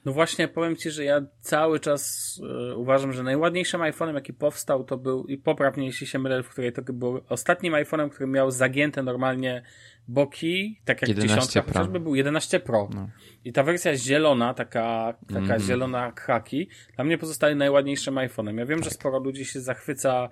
No 0.05 0.13
właśnie, 0.13 0.49
powiem 0.49 0.77
Ci, 0.77 0.91
że 0.91 1.05
ja 1.05 1.23
cały 1.41 1.81
czas 1.81 2.33
e, 2.71 2.77
uważam, 2.77 3.13
że 3.13 3.23
najładniejszym 3.23 3.81
iPhone'em, 3.81 4.15
jaki 4.15 4.33
powstał, 4.33 4.85
to 4.85 4.97
był, 4.97 5.25
i 5.25 5.39
poprawnie, 5.39 5.87
jeśli 5.87 6.07
się 6.07 6.19
mylę, 6.19 6.43
w 6.43 6.49
której 6.49 6.73
to 6.73 6.93
był 6.93 7.21
ostatnim 7.29 7.73
iPhone'em, 7.73 8.11
który 8.11 8.27
miał 8.27 8.51
zagięte 8.51 9.03
normalnie 9.03 9.63
boki, 10.09 10.81
tak 10.85 11.03
jak 11.03 11.09
11 11.09 11.35
dziesiątka 11.37 11.63
Pro. 11.63 11.73
chociażby 11.73 12.01
był 12.01 12.15
11 12.15 12.61
Pro. 12.61 12.89
No. 12.95 13.09
I 13.45 13.53
ta 13.53 13.63
wersja 13.63 13.97
zielona, 13.97 14.55
taka, 14.55 15.15
taka 15.29 15.39
Mhm. 15.39 15.61
zielona 15.61 16.13
kraki, 16.13 16.69
dla 16.97 17.05
mnie 17.05 17.19
pozostaje 17.19 17.55
najładniejszym 17.55 18.15
iPhone'em. 18.15 18.59
Ja 18.59 18.67
wiem, 18.67 18.83
że 18.83 18.91
sporo 18.91 19.19
ludzi 19.19 19.45
się 19.45 19.61
zachwyca 19.61 20.29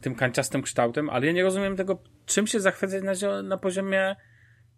tym 0.00 0.14
kanciastym 0.14 0.62
kształtem, 0.62 1.10
ale 1.10 1.26
ja 1.26 1.32
nie 1.32 1.42
rozumiem 1.42 1.76
tego, 1.76 2.02
czym 2.26 2.46
się 2.46 2.60
zachwycać 2.60 3.02
na, 3.22 3.42
na 3.42 3.56
poziomie 3.58 4.16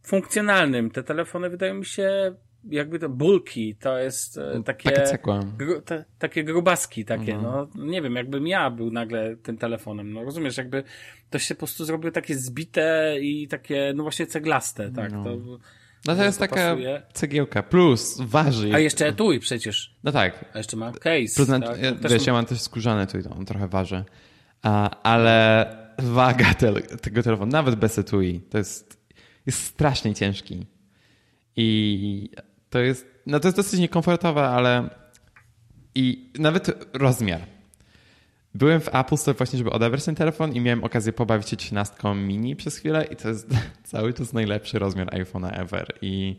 funkcjonalnym. 0.03 0.91
Te 0.91 1.03
telefony 1.03 1.51
wydają 1.51 1.75
mi 1.75 1.85
się 1.85 2.35
jakby 2.69 2.99
to 2.99 3.09
bulky, 3.09 3.77
to 3.81 3.99
jest 3.99 4.39
e, 4.39 4.63
takie... 4.65 4.91
Takie. 4.91 5.41
Gru, 5.59 5.81
te, 5.83 6.05
takie 6.19 6.45
grubaski 6.45 7.05
takie, 7.05 7.35
Mhm. 7.35 7.43
no 7.77 7.85
nie 7.87 8.03
wiem, 8.03 8.15
jakbym 8.17 8.47
ja 8.47 8.71
był 8.71 8.91
nagle 8.91 9.37
tym 9.37 9.59
telefonem, 9.59 10.13
no 10.13 10.25
rozumiesz, 10.25 10.57
jakby 10.57 10.83
to 11.31 11.39
się 11.39 11.55
po 11.55 11.59
prostu 11.59 11.85
zrobiło 11.85 12.11
takie 12.13 12.39
zbite 12.39 13.17
i 13.21 13.49
takie, 13.49 13.93
no 13.97 14.03
właśnie 14.03 14.27
ceglaste, 14.27 14.91
tak, 14.91 15.13
No. 15.13 15.25
to, 15.25 15.31
No 16.07 16.17
to 16.17 16.25
jest 16.25 16.39
to 16.39 16.45
taka 16.49 16.55
pasuje. 16.71 17.03
cegiełka. 17.13 17.63
Plus, 17.63 18.21
waży. 18.21 18.71
a 18.75 18.79
jeszcze 18.79 19.07
etui 19.07 19.41
przecież, 19.41 19.95
No 20.05 20.13
tak. 20.13 20.45
a 20.55 20.59
jeszcze 20.59 20.77
ma 20.77 20.93
case, 20.93 21.35
Plus, 21.37 21.49
tak? 21.49 21.83
ja, 21.83 21.93
też 21.93 22.13
wiesz, 22.13 22.27
ja 22.27 22.33
mam 22.33 22.47
też 22.47 22.61
skórzane 22.61 23.07
tu 23.07 23.19
i 23.19 23.23
to 23.23 23.31
on 23.31 23.45
trochę 23.45 23.69
waży. 23.69 24.05
A, 24.63 25.03
ale 25.03 25.67
waga 25.99 26.55
te, 26.55 26.73
tego 26.83 27.23
telefonu, 27.23 27.53
nawet 27.53 27.75
bez 27.75 27.99
etui, 27.99 28.41
to 28.51 28.59
jest, 28.59 29.01
jest 29.47 29.63
strasznie 29.65 30.15
ciężki. 30.15 30.67
I 31.57 32.31
to 32.71 32.79
jest, 32.79 33.07
no 33.27 33.41
to 33.41 33.49
jest 33.49 33.57
dosyć 33.57 33.81
niekomfortowe, 33.81 34.49
ale 34.49 34.91
i 35.95 36.31
nawet 36.39 36.87
rozmiar. 36.93 37.41
Byłem 38.55 38.81
w 38.81 38.95
Apple 38.95 39.17
Store 39.17 39.39
właśnie, 39.39 39.59
żeby 39.59 39.71
odebrać 39.71 40.05
ten 40.05 40.15
telefon 40.15 40.53
i 40.53 40.61
miałem 40.61 40.85
okazję 40.85 41.13
pobawić 41.13 41.49
się 41.49 41.57
13 41.57 41.95
mini 42.15 42.57
przez 42.57 42.77
chwilę 42.77 43.07
i 43.11 43.17
to 43.17 43.29
jest 43.29 43.49
cały 43.85 44.13
czas 44.13 44.33
najlepszy 44.33 44.79
rozmiar 44.79 45.09
iPhone'a 45.09 45.61
ever. 45.61 45.87
I 46.03 46.37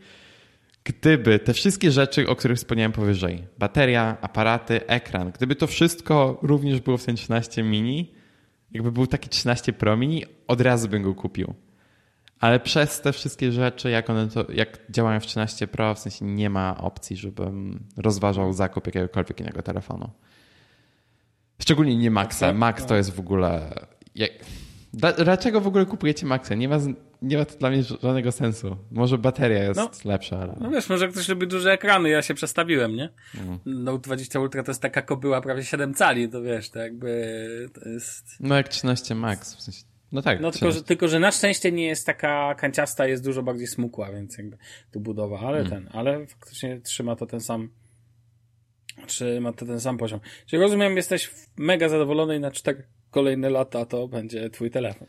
gdyby 0.84 1.40
te 1.40 1.54
wszystkie 1.54 1.92
rzeczy, 1.92 2.28
o 2.28 2.36
których 2.36 2.58
wspomniałem 2.58 2.92
powyżej, 2.92 3.44
bateria, 3.58 4.18
aparaty, 4.22 4.88
ekran, 4.88 5.32
gdyby 5.32 5.56
to 5.56 5.68
wszystko 5.68 6.40
również 6.42 6.82
było 6.82 6.98
w 6.98 7.06
ten 7.06 7.16
13 7.16 7.64
mini, 7.64 8.12
jakby 8.72 8.92
był 8.92 9.08
taki 9.08 9.30
13 9.30 9.74
Pro 9.74 9.98
mini, 9.98 10.26
od 10.48 10.62
razu 10.62 10.88
bym 10.90 11.04
go 11.04 11.16
kupił. 11.16 11.54
Ale 12.42 12.60
przez 12.60 13.02
te 13.02 13.14
wszystkie 13.14 13.52
rzeczy, 13.52 13.90
jak 13.90 14.10
one 14.10 14.28
to, 14.28 14.46
jak 14.52 14.80
działają 14.90 15.20
w 15.20 15.26
13 15.26 15.68
Pro, 15.68 15.96
w 15.96 16.00
sensie 16.00 16.26
nie 16.26 16.50
ma 16.50 16.78
opcji, 16.78 17.18
żebym 17.18 17.84
rozważał 17.98 18.54
zakup 18.54 18.86
jakiegokolwiek 18.86 19.40
innego 19.40 19.62
telefonu. 19.62 20.10
Szczególnie 21.62 21.98
nie 21.98 22.12
Maxa. 22.12 22.48
Tak, 22.48 22.56
Max 22.58 22.80
tak. 22.82 22.90
to 22.90 22.96
jest 22.96 23.12
w 23.12 23.20
ogóle. 23.20 23.74
Jak... 24.16 24.32
Dla- 24.94 25.12
Dlaczego 25.12 25.62
w 25.62 25.68
ogóle 25.68 25.86
kupujecie 25.86 26.26
Maxa? 26.26 26.56
Nie 26.56 26.70
ma, 26.70 26.78
nie 27.22 27.38
ma 27.38 27.46
to 27.46 27.58
dla 27.58 27.70
mnie 27.70 27.84
żadnego 27.84 28.32
sensu. 28.32 28.78
Może 28.92 29.18
bateria 29.18 29.64
jest 29.64 29.80
No. 29.80 29.90
lepsza, 30.06 30.40
ale. 30.40 30.56
No 30.62 30.70
wiesz, 30.70 30.90
może 30.90 31.08
ktoś 31.08 31.30
lubi 31.30 31.48
duże 31.48 31.72
ekrany, 31.72 32.10
ja 32.10 32.22
się 32.22 32.34
przestawiłem, 32.34 32.96
nie? 32.96 33.10
Mhm. 33.38 33.60
Note 33.66 34.00
20 34.02 34.40
Ultra 34.40 34.64
to 34.64 34.72
jest 34.72 34.82
taka 34.82 35.02
kobyła 35.02 35.42
prawie 35.42 35.64
7 35.64 35.94
cali, 35.94 36.30
to 36.30 36.42
wiesz, 36.42 36.70
to 36.70 36.80
jakby 36.80 37.70
to 37.74 37.90
jest... 37.90 38.26
No 38.40 38.56
jak 38.56 38.68
13 38.70 39.16
Max. 39.16 39.56
W 39.56 39.62
sensie... 39.62 39.84
No 40.12 40.22
tak. 40.22 40.42
No 40.42 40.52
tylko 40.52 40.58
13. 40.66 40.80
że, 40.80 40.84
tylko, 40.86 41.08
że 41.08 41.20
na 41.20 41.32
szczęście 41.32 41.72
nie 41.72 41.86
jest 41.86 42.06
taka 42.06 42.56
kanciasta, 42.56 43.08
jest 43.08 43.24
dużo 43.24 43.44
bardziej 43.44 43.68
smukła, 43.68 44.12
więc 44.12 44.38
jakby 44.38 44.58
tu 44.92 45.00
budowa, 45.00 45.40
ale 45.40 45.64
Hmm. 45.64 45.70
ten, 45.70 45.90
ale 46.00 46.28
faktycznie 46.28 46.80
trzyma 46.82 47.16
to 47.16 47.26
ten 47.26 47.40
sam 47.42 47.70
trzyma 49.08 49.54
to 49.54 49.66
ten 49.66 49.80
sam 49.80 49.98
poziom. 49.98 50.20
Czyli 50.46 50.62
rozumiem, 50.62 50.98
jesteś 50.98 51.32
mega 51.58 51.90
zadowolony 51.90 52.36
i 52.36 52.40
na 52.40 52.52
cztery 52.52 52.84
kolejne 53.12 53.50
lata 53.50 53.86
to 53.86 54.08
będzie 54.08 54.50
twój 54.50 54.72
telefon. 54.72 55.08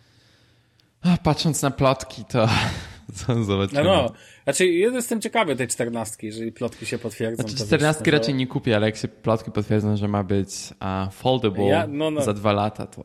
A, 1.02 1.16
patrząc 1.16 1.62
na 1.62 1.70
plotki, 1.70 2.24
to. 2.24 2.48
co 3.14 3.34
No, 3.34 3.44
zobaczymy. 3.44 3.84
no. 3.84 4.12
Znaczy, 4.44 4.66
jestem 4.66 5.20
ciekawy 5.20 5.56
tej 5.56 5.68
czternastki, 5.68 6.26
jeżeli 6.26 6.52
plotki 6.52 6.86
się 6.86 6.98
potwierdzą. 6.98 7.42
Znaczy 7.42 7.56
14 7.66 8.02
wiesz, 8.04 8.12
to- 8.12 8.18
raczej 8.18 8.34
nie 8.34 8.46
kupię, 8.46 8.76
ale 8.76 8.86
jak 8.86 8.96
się 8.96 9.08
plotki 9.08 9.50
potwierdzą, 9.50 9.96
że 9.96 10.08
ma 10.08 10.24
być 10.24 10.50
a, 10.80 11.08
foldable 11.12 11.64
Ja- 11.64 11.86
no, 11.86 12.10
no. 12.10 12.22
za 12.22 12.32
dwa 12.32 12.52
lata, 12.52 12.86
to. 12.86 13.04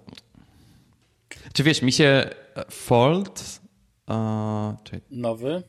Czy 1.54 1.64
wiesz, 1.64 1.82
mi 1.82 1.92
się 1.92 2.06
e, 2.06 2.30
fold. 2.72 3.62
czekaj, 4.84 5.02
Nowy. 5.12 5.64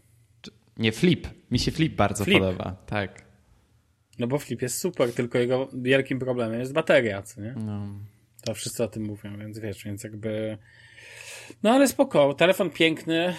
nie, 0.76 0.92
flip. 0.92 1.28
Mi 1.50 1.58
się 1.58 1.70
flip 1.70 1.94
bardzo 1.96 2.24
Flip. 2.24 2.38
podoba. 2.38 2.76
Tak. 2.86 3.28
No 4.18 4.26
bo 4.26 4.38
Flip 4.38 4.62
jest 4.62 4.78
super, 4.78 5.12
tylko 5.14 5.38
jego 5.38 5.68
wielkim 5.74 6.18
problemem 6.18 6.60
jest 6.60 6.72
bateria, 6.72 7.22
co 7.22 7.40
nie? 7.40 7.54
No. 7.56 7.86
To 8.44 8.54
wszyscy 8.54 8.84
o 8.84 8.88
tym 8.88 9.02
mówią, 9.04 9.38
więc 9.38 9.58
wiesz, 9.58 9.84
więc 9.84 10.04
jakby... 10.04 10.58
No 11.62 11.70
ale 11.70 11.88
spoko, 11.88 12.34
telefon 12.34 12.70
piękny. 12.70 13.34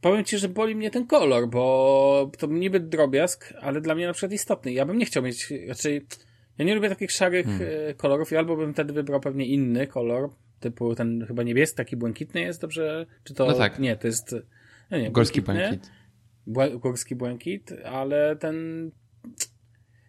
Powiem 0.00 0.24
ci, 0.24 0.38
że 0.38 0.48
boli 0.48 0.74
mnie 0.74 0.90
ten 0.90 1.06
kolor, 1.06 1.48
bo 1.48 2.30
to 2.38 2.46
niby 2.46 2.80
drobiazg, 2.80 3.54
ale 3.60 3.80
dla 3.80 3.94
mnie 3.94 4.06
na 4.06 4.12
przykład 4.12 4.32
istotny. 4.32 4.72
Ja 4.72 4.86
bym 4.86 4.98
nie 4.98 5.06
chciał 5.06 5.22
mieć, 5.22 5.52
raczej 5.68 6.06
ja 6.58 6.64
nie 6.64 6.74
lubię 6.74 6.88
takich 6.88 7.12
szarych 7.12 7.46
Hmm. 7.46 7.68
e, 7.88 7.94
kolorów 7.94 8.32
i 8.32 8.36
albo 8.36 8.56
bym 8.56 8.72
wtedy 8.74 8.92
wybrał 8.92 9.20
pewnie 9.20 9.46
inny 9.46 9.86
kolor, 9.86 10.30
typu 10.60 10.94
ten 10.94 11.24
chyba 11.26 11.42
niebieski, 11.42 11.76
taki 11.76 11.96
błękitny 11.96 12.40
jest, 12.40 12.60
dobrze? 12.60 13.06
Czy 13.24 13.34
to... 13.34 13.46
No 13.46 13.54
tak. 13.54 13.78
Nie, 13.78 13.96
to 13.96 14.06
jest... 14.06 14.34
No 14.90 14.98
nie, 14.98 15.10
Górski 15.10 15.42
błękit. 15.42 15.90
Błę- 16.48 16.78
górski 16.78 17.16
błękit, 17.16 17.72
ale 17.84 18.36
ten. 18.36 18.90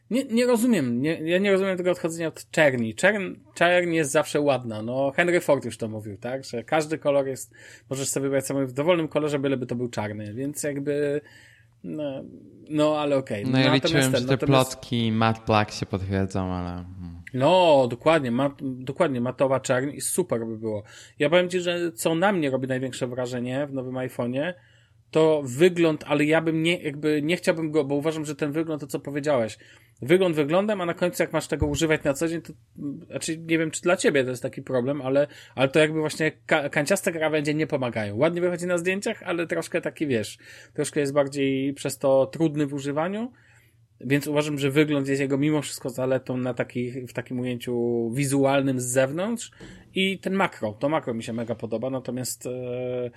Nie, 0.10 0.24
nie 0.24 0.46
rozumiem. 0.46 1.02
Nie, 1.02 1.14
ja 1.14 1.38
nie 1.38 1.52
rozumiem 1.52 1.78
tego 1.78 1.92
odchodzenia 1.92 2.28
od 2.28 2.50
czerni. 2.52 2.96
Czern, 2.96 3.36
czerń 3.54 3.94
jest 3.94 4.12
zawsze 4.12 4.42
ładna. 4.42 4.82
No, 4.82 5.12
Henry 5.16 5.42
Ford 5.42 5.66
już 5.66 5.78
to 5.78 5.88
mówił, 5.88 6.18
tak? 6.18 6.44
Że 6.44 6.64
każdy 6.64 6.98
kolor 6.98 7.28
jest. 7.28 7.54
Możesz 7.90 8.10
sobie 8.10 8.24
wybrać 8.24 8.46
samochód 8.46 8.70
w 8.70 8.74
dowolnym 8.74 9.08
kolorze, 9.08 9.40
byleby 9.40 9.66
to 9.66 9.76
był 9.76 9.90
czarny. 9.90 10.34
Więc 10.34 10.64
jakby. 10.64 11.22
No, 11.84 12.24
no 12.70 13.00
ale 13.00 13.18
okej. 13.18 13.46
No 13.46 13.60
ja 13.60 13.74
liczyłem, 13.74 14.12
ten- 14.12 14.22
że 14.22 14.28
te 14.28 14.34
natomiast- 14.34 14.72
plotki 14.72 15.12
matte 15.12 15.42
black 15.48 15.72
się 15.72 15.86
potwierdzą, 15.86 16.54
ale... 16.54 16.70
hmm. 16.70 17.17
No, 17.38 17.88
dokładnie, 17.90 18.32
ma, 18.32 18.56
dokładnie, 18.62 19.22
matowa 19.22 19.60
czerń 19.60 19.90
i 19.94 20.02
super 20.02 20.46
by 20.46 20.58
było. 20.58 20.84
Ja 21.20 21.30
powiem 21.30 21.50
Ci, 21.50 21.60
że 21.60 21.92
co 21.92 22.16
na 22.16 22.32
mnie 22.32 22.50
robi 22.50 22.68
największe 22.68 23.08
wrażenie 23.08 23.68
w 23.68 23.74
nowym 23.74 23.96
iPhone'ie, 23.96 24.54
to 25.12 25.42
wygląd, 25.46 26.04
ale 26.08 26.26
ja 26.26 26.42
bym 26.42 26.64
nie, 26.64 26.78
jakby 26.82 27.22
nie 27.22 27.38
chciałbym 27.38 27.72
go, 27.72 27.84
bo 27.84 27.96
uważam, 27.96 28.26
że 28.26 28.36
ten 28.36 28.52
wygląd, 28.52 28.82
to 28.82 28.88
co 28.88 29.00
powiedziałeś, 29.00 29.58
wygląd 30.02 30.36
wyglądem, 30.36 30.82
a 30.82 30.86
na 30.86 30.94
końcu 30.94 31.24
jak 31.24 31.34
masz 31.34 31.48
tego 31.48 31.68
używać 31.68 32.04
na 32.04 32.14
co 32.14 32.28
dzień, 32.28 32.42
to, 32.42 32.54
znaczy 33.08 33.38
nie 33.38 33.58
wiem, 33.58 33.72
czy 33.72 33.82
dla 33.82 33.98
Ciebie 33.98 34.24
to 34.24 34.30
jest 34.30 34.44
taki 34.44 34.62
problem, 34.62 35.02
ale, 35.02 35.28
ale 35.56 35.70
to 35.70 35.80
jakby 35.80 36.00
właśnie 36.00 36.32
ka 36.46 36.70
kanciaste 36.70 37.12
krawędzie 37.12 37.54
nie 37.54 37.68
pomagają. 37.68 38.18
Ładnie 38.18 38.42
wychodzi 38.42 38.66
na 38.66 38.78
zdjęciach, 38.78 39.24
ale 39.24 39.48
troszkę 39.48 39.82
taki, 39.82 40.08
wiesz, 40.08 40.38
troszkę 40.74 41.00
jest 41.00 41.14
bardziej 41.14 41.74
przez 41.74 41.98
to 41.98 42.26
trudny 42.26 42.68
w 42.68 42.74
używaniu, 42.74 43.32
więc 44.02 44.28
uważam, 44.28 44.60
że 44.60 44.72
wygląd 44.72 45.08
jest 45.08 45.22
jego 45.22 45.38
mimo 45.38 45.62
wszystko 45.62 45.90
zaletą 45.90 46.38
na 46.38 46.54
takich, 46.54 47.10
w 47.10 47.14
takim 47.14 47.40
ujęciu 47.40 48.10
wizualnym 48.14 48.80
z 48.80 48.86
zewnątrz 48.86 49.52
i 49.96 50.20
ten 50.20 50.34
makro, 50.34 50.74
to 50.74 50.90
makro 50.90 51.14
mi 51.14 51.24
się 51.24 51.34
mega 51.34 51.56
podoba, 51.56 51.90
natomiast 51.90 52.46
e, 52.46 53.12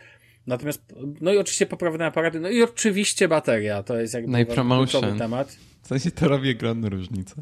natomiast, 0.47 0.95
no 1.21 1.33
i 1.33 1.39
oczywiście 1.39 1.67
poprawne 1.67 2.07
aparaty, 2.07 2.41
no 2.41 2.49
i 2.49 2.63
oczywiście 2.63 3.29
bateria, 3.29 3.83
to 3.83 4.01
jest 4.01 4.15
jakby 4.15 4.47
No 4.47 4.77
kluczowy 4.77 5.19
temat. 5.19 5.57
W 5.83 5.87
sensie 5.87 6.11
to 6.11 6.29
robi 6.29 6.51
ogromną 6.51 6.89
różnicę. 6.89 7.35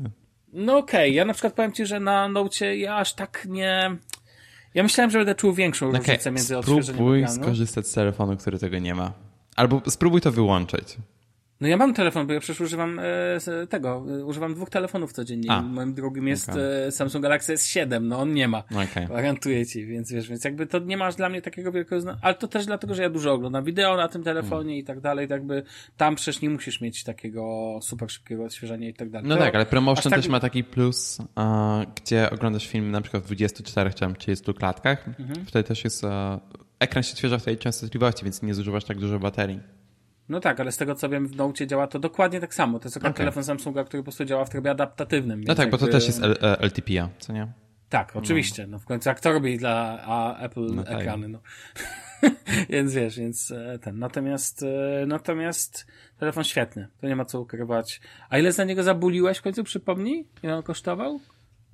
No 0.53 0.79
okej, 0.79 1.15
ja 1.15 1.25
na 1.25 1.33
przykład 1.33 1.55
powiem 1.55 1.73
Ci, 1.73 1.87
że 1.87 2.01
na 2.01 2.29
Nocie 2.29 2.77
ja 2.77 2.97
aż 2.97 3.15
tak 3.15 3.47
nie... 3.49 3.97
Ja 4.75 4.83
myślałem, 4.83 5.11
że 5.11 5.19
będę 5.19 5.35
czuł 5.35 5.53
większą 5.53 5.89
Okej, 5.89 6.01
różnicę 6.01 6.31
między 6.31 6.59
odświeżeniem 6.59 6.95
spróbuj 6.95 7.29
skorzystać 7.29 7.87
z 7.87 7.93
telefonu, 7.93 8.37
który 8.37 8.59
tego 8.59 8.79
nie 8.79 8.95
ma. 8.95 9.13
Albo 9.57 9.83
spróbuj 9.87 10.21
to 10.21 10.33
wyłączyć. 10.33 10.97
No 11.61 11.69
ja 11.69 11.77
mam 11.77 11.95
telefon, 11.95 12.27
bo 12.27 12.33
ja 12.33 12.41
przecież 12.41 12.61
używam 12.61 12.99
e, 12.99 13.67
tego, 13.69 14.05
e, 14.21 14.25
używam 14.25 14.55
dwóch 14.55 14.71
telefonów 14.71 15.13
codziennie. 15.13 15.51
A. 15.51 15.63
Moim 15.63 15.95
drugim 15.95 16.29
jest 16.29 16.49
e, 16.49 16.93
Samsung 16.93 17.23
Galaxy 17.23 17.55
S7, 17.55 18.03
no 18.03 18.19
on 18.21 18.33
nie 18.33 18.49
ma. 18.49 18.63
Okej. 18.89 19.07
Gwarantuję 19.07 19.67
ci, 19.67 19.87
więc 19.87 20.13
wiesz, 20.13 20.29
więc 20.29 20.45
jakby 20.45 20.67
to 20.67 20.79
nie 20.79 20.97
masz 20.97 21.15
dla 21.15 21.29
mnie 21.29 21.43
takiego 21.43 21.73
wielkiego 21.73 22.01
zna- 22.01 22.17
ale 22.23 22.35
to 22.35 22.49
też 22.49 22.67
dlatego, 22.67 22.95
że 22.95 23.03
ja 23.03 23.11
dużo 23.11 23.33
oglądam 23.33 23.65
wideo 23.65 23.97
na 23.97 24.09
tym 24.09 24.23
telefonie 24.25 24.51
Hmm. 24.65 24.77
i 24.79 24.85
tak 24.85 25.01
dalej, 25.01 25.27
jakby 25.31 25.63
tam 25.97 26.15
przecież 26.17 26.43
nie 26.43 26.51
musisz 26.51 26.81
mieć 26.81 27.05
takiego 27.05 27.79
super 27.83 28.11
szybkiego 28.11 28.45
odświeżania 28.45 28.89
i 28.89 28.95
tak 28.95 29.11
dalej. 29.11 29.29
No 29.29 29.37
To 29.37 29.43
tak, 29.43 29.55
ale 29.55 29.67
promotion 29.67 30.11
tak- 30.11 30.21
też 30.21 30.29
ma 30.29 30.41
taki 30.41 30.65
plus, 30.65 31.19
e, 31.39 31.87
gdzie 32.03 32.31
oglądasz 32.31 32.67
film 32.69 32.91
na 32.91 33.01
przykład 33.01 33.23
w 33.23 33.27
24 33.27 33.91
czy 33.91 34.01
tam 34.01 34.15
30 34.17 34.55
klatkach. 34.55 35.09
Mhm. 35.09 35.47
Wtedy 35.47 35.69
też 35.69 35.85
jest. 35.85 36.05
e, 36.05 36.39
ekran 36.81 37.03
się 37.03 37.13
odświeża 37.13 37.39
w 37.39 37.45
tej 37.45 37.59
częstotliwości, 37.59 38.25
więc 38.25 38.43
nie 38.43 38.55
zużywasz 38.55 38.85
tak 38.85 38.99
dużo 38.99 39.19
baterii. 39.19 39.61
No 40.29 40.41
tak, 40.41 40.61
ale 40.61 40.73
z 40.73 40.77
tego 40.77 40.95
co 40.95 41.09
wiem 41.09 41.27
w 41.27 41.37
Note 41.37 41.67
działa 41.67 41.87
to 41.87 41.99
dokładnie 41.99 42.41
tak 42.41 42.55
samo. 42.55 42.79
To 42.79 42.87
jest 42.87 42.97
akurat 42.97 43.11
Okej. 43.15 43.19
telefon 43.25 43.45
Samsunga, 43.45 43.85
który 43.85 44.03
po 44.03 44.05
prostu 44.05 44.25
działa 44.25 44.45
w 44.45 44.51
trybie 44.51 44.71
adaptatywnym. 44.71 45.45
No 45.45 45.55
tak, 45.55 45.71
bo 45.71 45.79
to 45.79 45.85
jakby- 45.85 45.99
też 45.99 46.07
jest 46.07 46.23
L- 46.23 46.37
e, 46.43 46.59
LTPA, 46.61 47.09
co 47.19 47.33
nie? 47.33 47.49
Tak, 47.89 48.17
oczywiście. 48.17 48.67
No 48.67 48.79
w 48.79 48.85
końcu 48.85 49.09
jak 49.09 49.21
to 49.21 49.33
robi 49.33 49.59
dla 49.59 49.99
a, 50.03 50.39
Apple 50.39 50.67
No 50.75 50.85
tak. 50.85 51.01
ekrany, 51.01 51.29
no. 51.29 51.39
więc 52.71 52.95
wiesz, 52.95 53.19
więc 53.19 53.51
e, 53.51 53.79
ten. 53.83 53.99
Natomiast, 53.99 54.63
e, 54.63 55.07
natomiast 55.07 55.87
telefon 56.19 56.45
świetny. 56.45 56.89
To 57.01 57.07
nie 57.09 57.17
ma 57.17 57.25
co 57.25 57.41
ukrywać. 57.41 58.01
A 58.31 58.39
ile 58.39 58.53
za 58.53 58.65
niego 58.65 58.83
zabuliłeś 58.83 59.39
w 59.39 59.43
końcu, 59.43 59.65
przypomnij? 59.65 60.27
Ile 60.43 60.57
on 60.57 60.63
kosztował? 60.63 61.21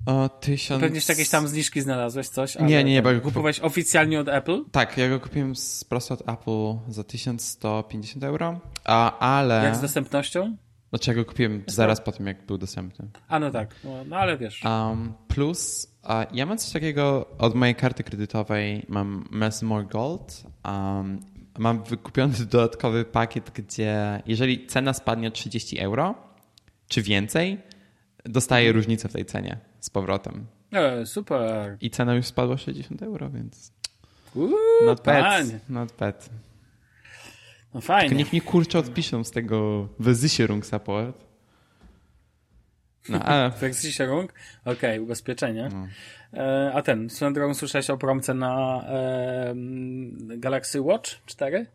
O, 0.05 0.29
tysiąc... 0.29 0.81
Pewnie 0.81 0.95
jeszcze 0.95 1.13
jakieś 1.13 1.29
tam 1.29 1.47
zniżki 1.47 1.81
znalazłeś, 1.81 2.29
coś? 2.29 2.59
Nie, 2.59 2.65
nie, 2.65 2.83
nie, 2.83 3.01
bo... 3.01 3.09
Kupowałeś 3.23 3.59
oficjalnie 3.59 4.19
od 4.19 4.27
Apple? 4.29 4.63
Tak, 4.71 4.97
ja 4.97 5.09
go 5.09 5.19
kupiłem 5.19 5.55
z, 5.55 5.83
prosto 5.83 6.13
od 6.13 6.29
Apple 6.29 6.91
za 6.93 7.03
1150 7.03 8.23
euro, 8.23 8.59
a, 8.83 9.19
ale... 9.19 9.63
Jak 9.63 9.75
z 9.75 9.81
dostępnością? 9.81 10.57
Znaczy 10.89 11.11
ja 11.11 11.15
go 11.15 11.25
kupiłem 11.25 11.63
zaraz 11.67 12.01
po 12.01 12.11
tym, 12.11 12.27
jak 12.27 12.45
był 12.45 12.57
dostępny. 12.57 13.07
A 13.27 13.39
no 13.39 13.51
tak, 13.51 13.75
no, 13.83 13.91
no 14.05 14.17
ale 14.17 14.37
wiesz. 14.37 14.63
Um, 14.63 15.13
plus, 15.27 15.87
uh, 16.03 16.35
ja 16.35 16.45
mam 16.45 16.57
coś 16.57 16.71
takiego 16.71 17.27
od 17.37 17.55
mojej 17.55 17.75
karty 17.75 18.03
kredytowej, 18.03 18.85
mam 18.89 19.27
Mesmore 19.31 19.85
Gold. 19.85 20.43
Um, 20.65 21.19
mam 21.57 21.83
wykupiony 21.83 22.33
dodatkowy 22.51 23.05
pakiet, 23.05 23.51
gdzie 23.53 24.21
jeżeli 24.25 24.67
cena 24.67 24.93
spadnie 24.93 25.27
o 25.27 25.31
30 25.31 25.79
euro, 25.79 26.15
czy 26.87 27.01
więcej, 27.01 27.57
dostaję 28.25 28.71
różnicę 28.71 29.09
w 29.09 29.13
tej 29.13 29.25
cenie 29.25 29.57
z 29.85 29.89
powrotem. 29.89 30.45
E, 30.71 31.05
super. 31.05 31.77
I 31.81 31.89
cena 31.89 32.15
już 32.15 32.25
spadła 32.25 32.57
60 32.57 33.03
euro, 33.03 33.29
więc 33.29 33.71
Uuu, 34.35 34.55
not 34.85 35.03
bad, 35.03 35.23
panie. 35.23 35.59
not 35.69 35.93
bad. 35.99 36.29
No 37.73 37.81
Tylko 37.81 37.87
fajnie. 37.87 38.15
niech 38.15 38.33
mi 38.33 38.41
kurczę 38.41 38.79
odpiszą 38.79 39.23
z 39.23 39.31
tego 39.31 39.87
Versicherung 39.99 40.65
Support. 40.65 41.25
No, 43.09 43.19
ale... 43.19 43.49
Versicherung? 43.61 44.33
Okej, 44.65 44.99
ubezpieczenie. 44.99 45.69
No. 45.73 45.87
E, 46.33 46.71
a 46.73 46.81
ten, 46.81 47.09
swoją 47.09 47.33
drogą 47.33 47.53
słyszałeś 47.53 47.89
o 47.89 47.97
promce 47.97 48.33
na 48.33 48.83
e, 48.87 49.53
Galaxy 50.37 50.81
Watch 50.81 51.25
4? 51.25 51.65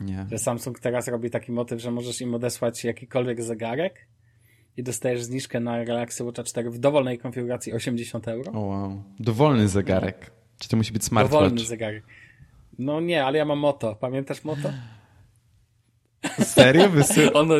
Nie. 0.00 0.26
Że 0.30 0.38
Samsung 0.38 0.80
teraz 0.80 1.08
robi 1.08 1.30
taki 1.30 1.52
motyw, 1.52 1.80
że 1.80 1.90
możesz 1.90 2.20
im 2.20 2.34
odesłać 2.34 2.84
jakikolwiek 2.84 3.42
zegarek 3.42 4.06
i 4.76 4.82
dostajesz 4.82 5.22
zniżkę 5.22 5.60
na 5.60 5.84
Galaxy 5.84 6.24
Watch 6.24 6.44
4 6.44 6.70
w 6.70 6.78
dowolnej 6.78 7.18
konfiguracji 7.18 7.72
80 7.72 8.28
euro. 8.28 8.52
O 8.52 8.60
wow. 8.60 9.02
Dowolny 9.20 9.68
zegarek. 9.68 10.30
Czy 10.58 10.68
to 10.68 10.76
musi 10.76 10.92
być 10.92 11.08
Dowolny 11.08 11.28
smartwatch? 11.28 11.68
zegarek. 11.68 12.04
No 12.78 13.00
nie, 13.00 13.24
ale 13.24 13.38
ja 13.38 13.44
mam 13.44 13.58
Moto. 13.58 13.94
Pamiętasz 13.94 14.44
Moto? 14.44 14.72
Serio? 16.54 16.88
Wysy... 16.88 17.32
Ono, 17.40 17.54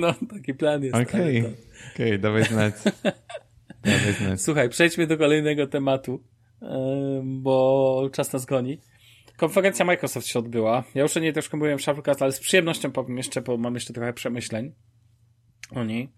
no 0.00 0.14
taki 0.30 0.54
plan 0.54 0.82
jest. 0.84 0.96
Okej, 0.96 1.42
to- 1.42 1.48
okej, 1.94 2.18
dawaj 2.18 2.44
znać. 2.44 2.74
Dawaj 3.82 4.12
znać. 4.12 4.40
Słuchaj, 4.42 4.68
przejdźmy 4.68 5.06
do 5.06 5.18
kolejnego 5.18 5.66
tematu, 5.66 6.22
em, 6.62 7.42
bo 7.42 8.08
czas 8.12 8.32
nas 8.32 8.44
goni. 8.46 8.78
Konferencja 9.36 9.84
Microsoft 9.84 10.26
się 10.26 10.38
odbyła. 10.38 10.84
Ja 10.94 11.02
już 11.02 11.16
o 11.16 11.20
niej 11.20 11.32
troszkę 11.32 11.56
mówiłem 11.56 11.78
w 11.78 11.82
Shufflecast, 11.82 12.22
ale 12.22 12.32
z 12.32 12.40
przyjemnością 12.40 12.92
powiem 12.92 13.16
jeszcze, 13.16 13.42
bo 13.42 13.56
mam 13.56 13.74
jeszcze 13.74 13.92
trochę 13.92 14.12
przemyśleń 14.12 14.72
o 15.70 15.84
niej. 15.84 16.12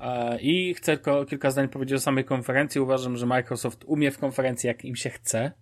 E, 0.00 0.38
I 0.40 0.74
chcę 0.74 0.96
tylko 0.96 1.24
kilka 1.24 1.50
zdań 1.50 1.68
powiedzieć 1.68 1.96
o 1.96 2.00
samej 2.00 2.24
konferencji. 2.24 2.80
Uważam, 2.80 3.16
że 3.16 3.26
Microsoft 3.26 3.84
umie 3.86 4.10
w 4.10 4.18
konferencji, 4.18 4.66
jak 4.66 4.84
im 4.84 4.96
się 4.96 5.10
chce. 5.10 5.52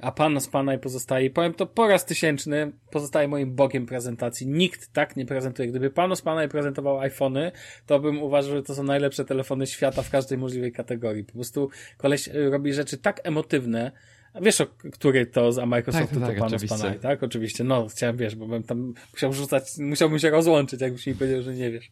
A 0.00 0.12
pan 0.12 0.40
z 0.40 0.48
pana 0.48 0.74
i 0.74 0.78
pozostaje, 0.78 1.30
powiem 1.30 1.54
to 1.54 1.66
po 1.66 1.88
raz 1.88 2.04
tysięczny, 2.04 2.72
pozostaje 2.90 3.28
moim 3.28 3.54
bogiem 3.54 3.86
prezentacji. 3.86 4.46
Nikt 4.46 4.92
tak 4.92 5.16
nie 5.16 5.26
prezentuje. 5.26 5.68
Gdyby 5.68 5.90
pan 5.90 6.16
z 6.16 6.22
pana 6.22 6.44
i 6.44 6.48
prezentował 6.48 7.00
iPhony, 7.00 7.52
to 7.86 8.00
bym 8.00 8.22
uważał, 8.22 8.56
że 8.56 8.62
to 8.62 8.74
są 8.74 8.82
najlepsze 8.82 9.24
telefony 9.24 9.66
świata 9.66 10.02
w 10.02 10.10
każdej 10.10 10.38
możliwej 10.38 10.72
kategorii. 10.72 11.24
Po 11.24 11.32
prostu 11.32 11.70
koleś 11.96 12.28
y, 12.28 12.50
robi 12.50 12.72
rzeczy 12.72 12.98
tak 12.98 13.20
emotywne. 13.24 13.92
Wiesz, 14.42 14.60
o 14.60 14.66
który 14.92 15.26
to 15.26 15.52
z 15.52 15.66
Microsoftu 15.66 16.20
Tak, 16.20 16.28
tak, 16.28 16.34
to 16.34 16.50
pan 16.50 16.58
z 16.58 16.66
pana, 16.68 16.94
tak? 16.94 17.22
Oczywiście. 17.22 17.64
No, 17.64 17.86
chciałem, 17.88 18.16
wiesz, 18.16 18.36
bo 18.36 18.46
bym 18.46 18.62
tam 18.62 18.94
musiał 19.12 19.32
rzucać, 19.32 19.64
musiałbym 19.78 20.18
się 20.18 20.30
rozłączyć, 20.30 20.80
jakbyś 20.80 21.06
mi 21.06 21.14
powiedział, 21.14 21.42
że 21.42 21.54
nie 21.54 21.70
wiesz. 21.70 21.90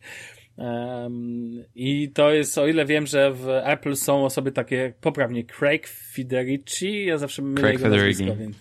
Um, 0.57 1.65
I 1.75 2.11
to 2.11 2.33
jest, 2.33 2.59
o 2.59 2.67
ile 2.67 2.87
wiem, 2.87 3.07
że 3.07 3.33
w 3.33 3.49
Apple 3.49 3.97
są 3.97 4.25
osoby 4.25 4.53
takie, 4.53 4.93
poprawnie, 5.01 5.45
Craig 5.45 5.89
Federici, 5.89 7.07
ja 7.07 7.19
zawsze 7.19 7.43
mylę 7.43 7.61
Craig 7.61 7.79
jego 7.79 7.97
nazwisko, 7.97 8.37
więc 8.37 8.57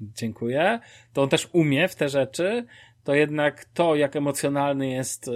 dziękuję. 0.00 0.80
To 1.12 1.22
on 1.22 1.28
też 1.28 1.48
umie 1.52 1.88
w 1.88 1.94
te 1.94 2.08
rzeczy, 2.08 2.64
to 3.04 3.14
jednak 3.14 3.64
to, 3.64 3.96
jak 3.96 4.16
emocjonalny 4.16 4.88
jest, 4.90 5.30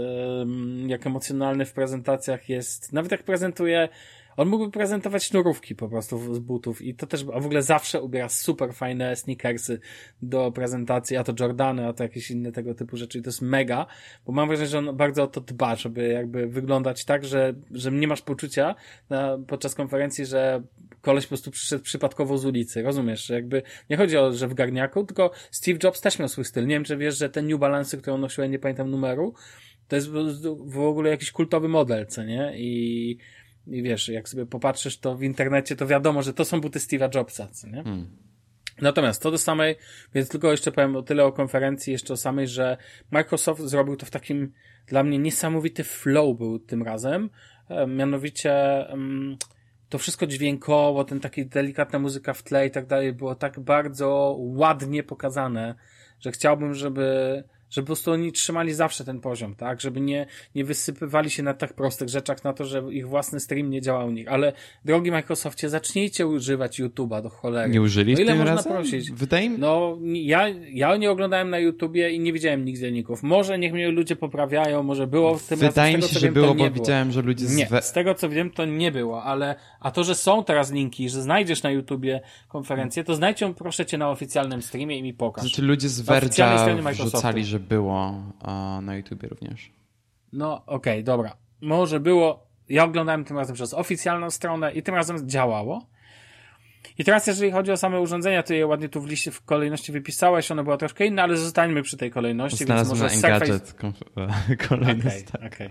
jak 0.86 1.06
emocjonalny 1.06 1.64
w 1.64 1.72
prezentacjach 1.72 2.48
jest, 2.48 2.92
nawet 2.92 3.12
jak 3.12 3.22
prezentuje, 3.22 3.88
on 4.38 4.48
mógłby 4.48 4.70
prezentować 4.70 5.24
sznurówki 5.24 5.74
po 5.74 5.88
prostu 5.88 6.34
z 6.34 6.38
butów 6.38 6.82
i 6.82 6.94
to 6.94 7.06
też, 7.06 7.24
a 7.34 7.40
w 7.40 7.44
ogóle 7.44 7.62
zawsze 7.62 8.02
ubiera 8.02 8.28
super 8.28 8.74
fajne 8.74 9.16
sneakersy 9.16 9.80
do 10.22 10.52
prezentacji, 10.52 11.16
a 11.16 11.24
to 11.24 11.32
Jordany, 11.40 11.86
a 11.86 11.92
to 11.92 12.02
jakieś 12.02 12.30
inne 12.30 12.52
tego 12.52 12.74
typu 12.74 12.96
rzeczy 12.96 13.18
i 13.18 13.22
to 13.22 13.28
jest 13.28 13.42
mega, 13.42 13.86
bo 14.26 14.32
mam 14.32 14.48
wrażenie, 14.48 14.68
że 14.68 14.78
on 14.78 14.96
bardzo 14.96 15.22
o 15.22 15.26
to 15.26 15.40
dba, 15.40 15.76
żeby 15.76 16.08
jakby 16.08 16.46
wyglądać 16.46 17.04
tak, 17.04 17.24
że, 17.24 17.54
że 17.70 17.92
nie 17.92 18.08
masz 18.08 18.22
poczucia 18.22 18.74
na, 19.10 19.38
podczas 19.46 19.74
konferencji, 19.74 20.26
że 20.26 20.62
koleś 21.00 21.24
po 21.24 21.28
prostu 21.28 21.50
przyszedł 21.50 21.84
przypadkowo 21.84 22.38
z 22.38 22.44
ulicy, 22.44 22.82
rozumiesz, 22.82 23.26
że 23.26 23.34
jakby 23.34 23.62
nie 23.90 23.96
chodzi 23.96 24.16
o, 24.16 24.32
że 24.32 24.48
w 24.48 24.54
garniaku, 24.54 25.04
tylko 25.04 25.30
Steve 25.50 25.78
Jobs 25.84 26.00
też 26.00 26.18
miał 26.18 26.28
swój 26.28 26.44
styl. 26.44 26.66
Nie 26.66 26.74
wiem, 26.74 26.84
czy 26.84 26.96
wiesz, 26.96 27.18
że 27.18 27.28
te 27.30 27.42
New 27.42 27.58
Balance, 27.60 27.96
które 27.96 28.14
on 28.14 28.20
nosił, 28.20 28.42
ja 28.44 28.50
nie 28.50 28.58
pamiętam 28.58 28.90
numeru, 28.90 29.34
to 29.88 29.96
jest 29.96 30.08
w- 30.10 30.78
ogóle 30.78 31.10
jakiś 31.10 31.32
kultowy 31.32 31.68
model, 31.68 32.06
co 32.06 32.24
nie? 32.24 32.52
I, 32.56 33.18
i 33.70 33.82
wiesz, 33.82 34.08
jak 34.08 34.28
sobie 34.28 34.46
popatrzysz 34.46 34.98
to 34.98 35.16
w 35.16 35.22
internecie, 35.22 35.76
to 35.76 35.86
wiadomo, 35.86 36.22
że 36.22 36.34
to 36.34 36.44
są 36.44 36.60
buty 36.60 36.78
Steve'a 36.78 37.14
Jobsa, 37.14 37.48
co 37.48 37.68
nie? 37.68 37.82
Hmm. 37.82 38.06
Natomiast 38.80 39.22
to 39.22 39.30
do 39.30 39.38
samej, 39.38 39.76
więc 40.14 40.28
tylko 40.28 40.50
jeszcze 40.50 40.72
powiem 40.72 40.96
o 40.96 41.02
tyle 41.02 41.24
o 41.24 41.32
konferencji, 41.32 41.92
jeszcze 41.92 42.12
o 42.12 42.16
samej, 42.16 42.48
że 42.48 42.76
Microsoft 43.10 43.60
zrobił 43.60 43.96
to 43.96 44.06
w 44.06 44.10
takim, 44.10 44.52
dla 44.86 45.02
mnie 45.02 45.18
niesamowity 45.18 45.84
flow 45.84 46.38
był 46.38 46.58
tym 46.58 46.82
razem. 46.82 47.30
E, 47.68 47.86
Mianowicie, 47.86 48.86
to 49.88 49.98
wszystko 49.98 50.26
dźwiękowo, 50.26 51.04
ten 51.04 51.20
taki 51.20 51.46
delikatna 51.46 51.98
muzyka 51.98 52.32
w 52.34 52.42
tle 52.42 52.66
i 52.66 52.70
tak 52.70 52.86
dalej 52.86 53.12
było 53.12 53.34
tak 53.34 53.60
bardzo 53.60 54.36
ładnie 54.38 55.02
pokazane, 55.02 55.74
że 56.20 56.32
chciałbym, 56.32 56.74
żeby, 56.74 57.44
żeby 57.70 57.84
po 57.84 57.86
prostu 57.86 58.12
oni 58.12 58.32
trzymali 58.32 58.74
zawsze 58.74 59.04
ten 59.04 59.20
poziom, 59.20 59.54
tak? 59.54 59.80
Żeby 59.80 60.00
nie, 60.00 60.26
nie 60.54 60.64
wysypywali 60.64 61.30
się 61.30 61.42
na 61.42 61.54
tak 61.54 61.74
prostych 61.74 62.08
rzeczach, 62.08 62.44
na 62.44 62.52
to, 62.52 62.64
że 62.64 62.82
ich 62.90 63.08
własny 63.08 63.40
stream 63.40 63.70
nie 63.70 63.82
działa 63.82 64.04
u 64.04 64.10
nich. 64.10 64.28
Ale 64.28 64.52
drogi 64.84 65.10
Microsoftie, 65.10 65.68
zacznijcie 65.68 66.26
używać 66.26 66.80
YouTube'a 66.80 67.22
do 67.22 67.28
cholery. 67.28 67.70
Nie 67.70 67.82
użyli 67.82 68.14
No 68.14 68.20
ile 68.20 68.32
tym 68.32 68.38
można 68.38 68.54
razem? 68.54 68.72
prosić? 68.72 69.10
Wydaje 69.10 69.50
mi 69.50 69.58
No, 69.58 69.98
ja, 70.12 70.48
ja 70.72 70.96
nie 70.96 71.10
oglądałem 71.10 71.50
na 71.50 71.58
YouTubie 71.58 72.10
i 72.10 72.20
nie 72.20 72.32
widziałem 72.32 72.64
nigdzie 72.64 72.80
dzienników. 72.80 73.22
Może 73.22 73.58
niech 73.58 73.72
mnie 73.72 73.90
ludzie 73.90 74.16
poprawiają, 74.16 74.82
może 74.82 75.06
było 75.06 75.34
w 75.34 75.46
tym 75.46 75.58
Wydaje 75.58 75.96
razem, 75.96 76.08
mi 76.08 76.14
się, 76.14 76.20
że 76.20 76.26
wiem, 76.26 76.34
było, 76.34 76.54
bo 76.54 76.70
widziałem, 76.70 77.12
że 77.12 77.22
ludzie 77.22 77.46
Nie, 77.46 77.68
z 77.82 77.92
tego 77.92 78.14
co 78.14 78.28
wiem, 78.28 78.50
to 78.50 78.64
nie 78.64 78.92
było, 78.92 79.22
ale 79.22 79.54
a 79.80 79.90
to, 79.90 80.04
że 80.04 80.14
są 80.14 80.44
teraz 80.44 80.72
linki, 80.72 81.08
że 81.08 81.22
znajdziesz 81.22 81.62
na 81.62 81.70
YouTubie 81.70 82.20
konferencję, 82.48 83.04
to 83.04 83.14
znajdź 83.14 83.40
ją 83.40 83.54
proszę 83.54 83.86
cię 83.86 83.98
na 83.98 84.10
oficjalnym 84.10 84.62
streamie 84.62 84.98
i 84.98 85.02
mi 85.02 85.14
pokaż. 85.14 85.44
Znaczy 85.44 85.62
ludzie 85.62 85.88
z 85.88 86.08
Microsoftu. 86.08 87.04
wrzucali, 87.04 87.44
że 87.44 87.57
było 87.58 88.22
a, 88.42 88.80
na 88.82 88.96
YouTubie 88.96 89.28
również. 89.28 89.72
No, 90.32 90.66
okej, 90.66 91.04
dobra. 91.04 91.36
Może 91.60 92.00
było. 92.00 92.48
Ja 92.68 92.84
oglądałem 92.84 93.24
tym 93.24 93.36
razem 93.36 93.54
przez 93.54 93.74
oficjalną 93.74 94.30
stronę 94.30 94.72
i 94.72 94.82
tym 94.82 94.94
razem 94.94 95.28
działało. 95.28 95.86
I 96.98 97.04
teraz, 97.04 97.26
jeżeli 97.26 97.50
chodzi 97.50 97.72
o 97.72 97.76
same 97.76 98.00
urządzenia, 98.00 98.42
to 98.42 98.54
je 98.54 98.66
ładnie 98.66 98.88
tu 98.88 99.00
w 99.00 99.06
liście 99.06 99.30
w 99.30 99.44
kolejności 99.44 99.92
wypisałeś, 99.92 100.50
one 100.50 100.64
była 100.64 100.76
troszkę 100.76 101.06
inna, 101.06 101.22
ale 101.22 101.36
zostańmy 101.36 101.82
przy 101.82 101.96
tej 101.96 102.10
kolejności, 102.10 102.58
więc 102.58 102.66
Znalazłem 102.66 102.98
może 103.00 103.16
na 103.16 103.38
Surface... 103.38 103.74
Kolejny 104.68 105.10
stan. 105.10 105.46
okej. 105.46 105.68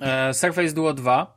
E, 0.00 0.34
Surface 0.34 0.72
Duo 0.72 0.94
2. 0.94 1.36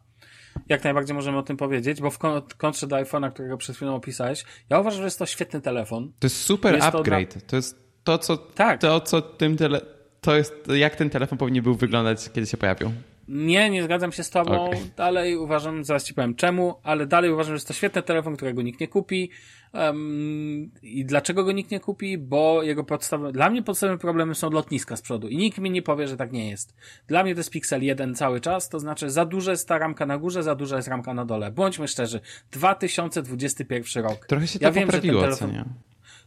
Jak 0.70 0.84
najbardziej 0.84 1.16
możemy 1.16 1.38
o 1.38 1.44
tym 1.44 1.58
powiedzieć, 1.58 2.02
bo 2.02 2.10
w 2.10 2.18
kon- 2.18 2.42
kontrze 2.58 2.88
do 2.88 2.96
iPhone'a, 2.96 3.32
którego 3.32 3.58
przed 3.58 3.76
chwilą 3.76 3.96
opisałeś, 3.96 4.46
ja 4.70 4.80
uważam, 4.80 4.98
że 4.98 5.06
jest 5.06 5.20
to 5.20 5.26
świetny 5.26 5.62
telefon. 5.62 6.12
To 6.20 6.26
jest 6.26 6.38
super 6.38 6.76
Jest 6.76 6.92
to 6.92 7.00
upgrade. 7.00 7.48
To 7.48 7.56
jest 7.56 7.89
to, 8.04 8.18
co, 8.18 8.38
Tak. 8.38 8.82
to, 8.82 9.02
co 9.02 9.22
tym 9.22 9.58
tele... 9.58 9.82
To 10.22 10.36
jest 10.36 10.54
jak 10.76 10.96
ten 10.96 11.10
telefon 11.10 11.38
powinien 11.38 11.64
był 11.64 11.76
wyglądać, 11.76 12.30
kiedy 12.34 12.48
się 12.48 12.58
pojawił. 12.58 12.92
Nie, 13.28 13.70
nie 13.70 13.84
zgadzam 13.84 14.12
się 14.12 14.24
z 14.24 14.30
tobą. 14.30 14.66
Okej. 14.66 14.80
Dalej 14.98 15.38
uważam, 15.38 15.84
zaraz 15.84 16.04
ci 16.04 16.14
powiem 16.14 16.36
czemu, 16.36 16.76
ale 16.84 17.08
dalej 17.08 17.32
uważam, 17.32 17.52
że 17.52 17.56
jest 17.56 17.68
to 17.68 17.74
świetny 17.74 18.02
telefon, 18.02 18.36
którego 18.36 18.62
nikt 18.62 18.80
nie 18.80 18.88
kupi. 18.88 19.30
Um, 19.74 20.72
I 20.84 21.06
dlaczego 21.06 21.44
go 21.44 21.52
nikt 21.52 21.72
nie 21.72 21.80
kupi? 21.80 22.18
Bo 22.18 22.64
jego 22.64 22.84
podstawowe, 22.84 23.32
dla 23.32 23.50
mnie 23.50 23.64
podstawowym 23.64 24.00
problemem 24.00 24.36
są 24.36 24.50
lotniska 24.50 24.96
z 24.96 25.02
przodu 25.02 25.28
i 25.28 25.38
nikt 25.38 25.58
mi 25.58 25.72
nie 25.72 25.82
powie, 25.82 26.08
że 26.08 26.18
tak 26.18 26.32
nie 26.32 26.50
jest. 26.50 26.76
Dla 27.08 27.24
mnie 27.24 27.36
to 27.36 27.40
jest 27.40 27.50
Pixel 27.50 27.84
1 27.84 28.16
cały 28.16 28.42
czas, 28.42 28.70
to 28.70 28.80
znaczy 28.80 29.10
za 29.10 29.26
duża 29.26 29.52
jest 29.52 29.68
ta 29.68 29.78
ramka 29.78 30.06
na 30.06 30.18
górze, 30.18 30.44
za 30.44 30.56
duża 30.56 30.76
jest 30.76 30.88
ramka 30.88 31.14
na 31.14 31.26
dole. 31.26 31.52
Bądźmy 31.52 31.88
szczerzy, 31.88 32.20
2021 32.52 34.04
rok. 34.04 34.26
Trochę 34.26 34.48
się 34.48 34.60
Ja 34.62 34.68
to 34.70 34.74
wiem, 34.74 34.92
że 34.92 35.02
ten 35.02 35.12
poprawiło, 35.12 35.22
telefon-? 35.36 35.64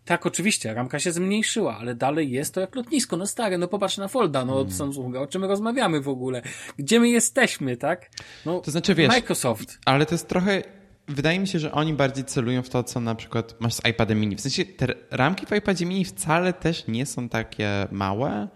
Tak, 0.05 0.27
oczywiście, 0.27 0.75
ramka 0.75 0.99
się 0.99 1.13
zmniejszyła, 1.13 1.79
ale 1.79 1.95
dalej 1.95 2.31
jest 2.31 2.55
to 2.55 2.61
jak 2.61 2.75
lotnisko. 2.75 3.17
No 3.17 3.27
stare, 3.27 3.59
no 3.59 3.69
popatrz 3.69 3.97
na 3.97 4.09
Folda, 4.09 4.45
no 4.45 4.57
od 4.59 4.73
Samsunga, 4.75 5.21
o 5.21 5.27
czym 5.27 5.41
my 5.41 5.47
rozmawiamy 5.49 6.01
w 6.01 6.09
ogóle? 6.09 6.43
Gdzie 6.77 7.01
my 7.01 7.09
jesteśmy, 7.09 7.77
tak? 7.77 8.11
No, 8.47 8.61
To 8.61 8.71
znaczy, 8.71 8.95
wiesz, 8.95 9.09
Microsoft. 9.09 9.79
Ale 9.85 10.07
to 10.07 10.15
jest 10.15 10.29
trochę 10.29 10.63
wydaje 11.09 11.39
mi 11.39 11.49
się, 11.49 11.59
że 11.59 11.73
oni 11.73 11.95
bardziej 11.95 12.25
celują 12.25 12.63
w 12.63 12.69
to, 12.69 12.85
co 12.85 13.01
na 13.01 13.15
przykład 13.15 13.61
masz 13.61 13.75
z 13.75 13.81
iPadem 13.91 14.21
mini. 14.21 14.37
W 14.37 14.41
sensie 14.41 14.65
te 14.65 14.87
ramki 15.11 15.47
w 15.47 15.53
iPadzie 15.53 15.87
mini 15.87 16.05
wcale 16.05 16.53
też 16.53 16.87
nie 16.89 17.07
są 17.07 17.29
takie 17.29 17.87
małe, 17.91 18.49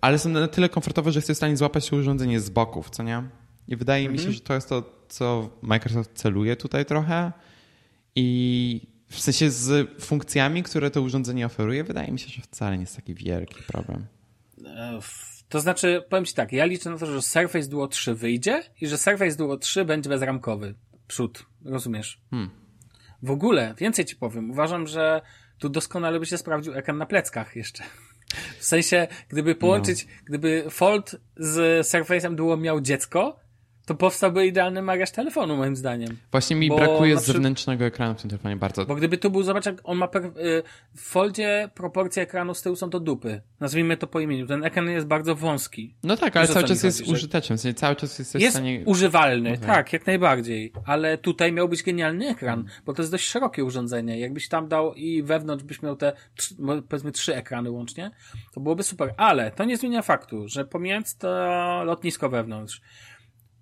ale 0.00 0.18
są 0.18 0.28
na 0.30 0.48
tyle 0.48 0.68
komfortowe, 0.68 1.12
że 1.12 1.18
jesteś 1.18 1.34
w 1.34 1.36
stanie 1.36 1.56
złapać 1.56 1.86
się 1.86 1.96
urządzenie 1.96 2.40
z 2.40 2.50
boków, 2.50 2.90
co 2.90 3.02
nie? 3.02 3.22
I 3.68 3.76
wydaje 3.76 4.08
mi 4.08 4.18
się, 4.18 4.22
Mhm. 4.24 4.34
że 4.34 4.40
to 4.40 4.54
jest 4.54 4.68
to, 4.68 4.82
co 5.08 5.50
Microsoft 5.62 6.10
celuje 6.14 6.56
tutaj 6.56 6.84
trochę. 6.86 7.32
I 8.16 8.80
w 9.14 9.20
sensie 9.20 9.50
z 9.50 9.90
funkcjami, 10.00 10.62
które 10.62 10.90
to 10.90 11.02
urządzenie 11.02 11.46
oferuje, 11.46 11.84
wydaje 11.84 12.12
mi 12.12 12.18
się, 12.18 12.28
że 12.28 12.42
wcale 12.42 12.76
nie 12.76 12.80
jest 12.82 12.96
taki 12.96 13.14
wielki 13.14 13.62
problem. 13.66 14.06
E, 14.66 14.98
To 15.48 15.60
znaczy, 15.60 16.04
powiem 16.08 16.24
Ci 16.24 16.34
tak, 16.34 16.52
ja 16.52 16.64
liczę 16.64 16.90
na 16.90 16.98
to, 16.98 17.06
że 17.06 17.22
Surface 17.22 17.68
Duo 17.68 17.88
3 17.88 18.14
wyjdzie 18.14 18.62
i 18.80 18.86
że 18.86 18.98
Surface 18.98 19.36
Duo 19.36 19.56
3 19.56 19.84
będzie 19.84 20.10
bezramkowy. 20.10 20.74
Przód, 21.08 21.46
rozumiesz? 21.64 22.20
Hmm. 22.30 22.50
W 23.22 23.30
ogóle, 23.30 23.74
więcej 23.78 24.04
Ci 24.04 24.16
powiem, 24.16 24.50
uważam, 24.50 24.86
że 24.86 25.20
tu 25.58 25.68
doskonale 25.68 26.20
by 26.20 26.26
się 26.26 26.38
sprawdził 26.38 26.74
ekran 26.74 26.98
na 26.98 27.06
pleckach 27.06 27.56
jeszcze. 27.56 27.84
W 28.58 28.64
sensie, 28.64 29.06
gdyby 29.28 29.54
połączyć, 29.54 30.06
gdyby 30.24 30.64
Fold 30.70 31.16
z 31.36 31.86
Surface'em 31.86 32.34
Duo 32.34 32.56
miał 32.56 32.80
dziecko, 32.80 33.40
to 33.86 33.94
powstałby 33.94 34.46
idealny 34.46 34.82
mariaż 34.82 35.10
telefonu, 35.10 35.56
moim 35.56 35.76
zdaniem. 35.76 36.16
Właśnie 36.30 36.56
mi 36.56 36.68
Bo 36.68 36.76
brakuje 36.76 37.14
na 37.14 37.20
przy- 37.20 37.32
zewnętrznego 37.32 37.84
ekranu 37.84 38.14
w 38.14 38.20
tym 38.20 38.30
telefonie 38.30 38.56
bardzo. 38.56 38.86
Bo 38.86 38.94
gdyby 38.94 39.18
tu 39.18 39.30
był, 39.30 39.42
zobacz, 39.42 39.66
jak 39.66 39.76
on 39.84 39.98
ma 39.98 40.08
per, 40.08 40.24
y, 40.24 40.30
w 40.96 41.00
foldzie 41.00 41.68
proporcje 41.74 42.22
ekranu 42.22 42.54
z 42.54 42.62
tyłu 42.62 42.76
są 42.76 42.90
do 42.90 43.00
dupy. 43.00 43.40
Nazwijmy 43.60 43.96
to 43.96 44.06
po 44.06 44.20
imieniu. 44.20 44.46
Ten 44.46 44.64
ekran 44.64 44.90
jest 44.90 45.06
bardzo 45.06 45.34
wąski. 45.34 45.94
No 46.02 46.16
tak, 46.16 46.36
ale 46.36 46.46
Wiesz, 46.46 46.54
cały 46.54 46.66
czas 46.68 46.82
jest 46.82 46.98
chodzi, 46.98 47.10
że- 47.10 47.14
użyteczny, 47.16 47.56
w 47.56 47.60
sensie 47.60 47.74
cały 47.74 47.96
czas 47.96 48.18
jesteś 48.18 48.40
w 48.40 48.42
Jest 48.42 48.56
stanie... 48.56 48.82
używalny, 48.86 49.58
tak, 49.58 49.92
jak 49.92 50.06
najbardziej. 50.06 50.72
Ale 50.86 51.18
tutaj 51.18 51.52
miał 51.52 51.68
być 51.68 51.82
genialny 51.82 52.28
ekran, 52.28 52.64
bo 52.86 52.92
to 52.92 53.02
jest 53.02 53.12
dość 53.12 53.26
szerokie 53.26 53.64
urządzenie. 53.64 54.20
Jakbyś 54.20 54.48
tam 54.48 54.68
dał 54.68 54.94
i 54.94 55.22
wewnątrz 55.22 55.64
byś 55.64 55.82
miał 55.82 55.96
te, 55.96 56.12
powiedzmy, 56.88 57.12
trzy 57.12 57.34
ekrany 57.36 57.70
łącznie, 57.70 58.10
to 58.54 58.60
byłoby 58.60 58.82
super. 58.82 59.14
Ale 59.16 59.50
to 59.50 59.64
nie 59.64 59.76
zmienia 59.76 60.02
faktu, 60.02 60.48
że 60.48 60.64
pomijając 60.64 61.16
to 61.16 61.28
lotnisko 61.84 62.28
wewnątrz, 62.28 62.80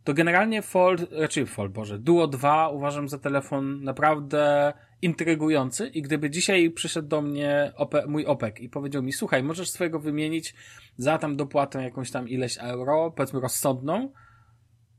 to 0.04 0.14
generalnie 0.14 0.62
Fold, 0.62 1.12
raczej 1.12 1.46
Fold, 1.46 1.72
Boże, 1.72 1.98
Duo 1.98 2.26
2 2.26 2.68
uważam 2.68 3.08
za 3.08 3.18
telefon 3.18 3.84
naprawdę 3.84 4.72
intrygujący 5.02 5.88
i 5.88 6.02
gdyby 6.02 6.30
dzisiaj 6.30 6.70
przyszedł 6.70 7.08
do 7.08 7.22
mnie 7.22 7.72
ope, 7.76 8.06
mój 8.06 8.26
OPEK 8.26 8.60
i 8.60 8.68
powiedział 8.68 9.02
mi, 9.02 9.12
słuchaj, 9.12 9.42
możesz 9.42 9.70
swojego 9.70 10.00
wymienić 10.00 10.54
za 10.96 11.18
tam 11.18 11.36
dopłatę 11.36 11.82
jakąś 11.82 12.10
tam 12.10 12.28
ileś 12.28 12.58
euro, 12.58 13.12
powiedzmy 13.16 13.40
rozsądną, 13.40 14.12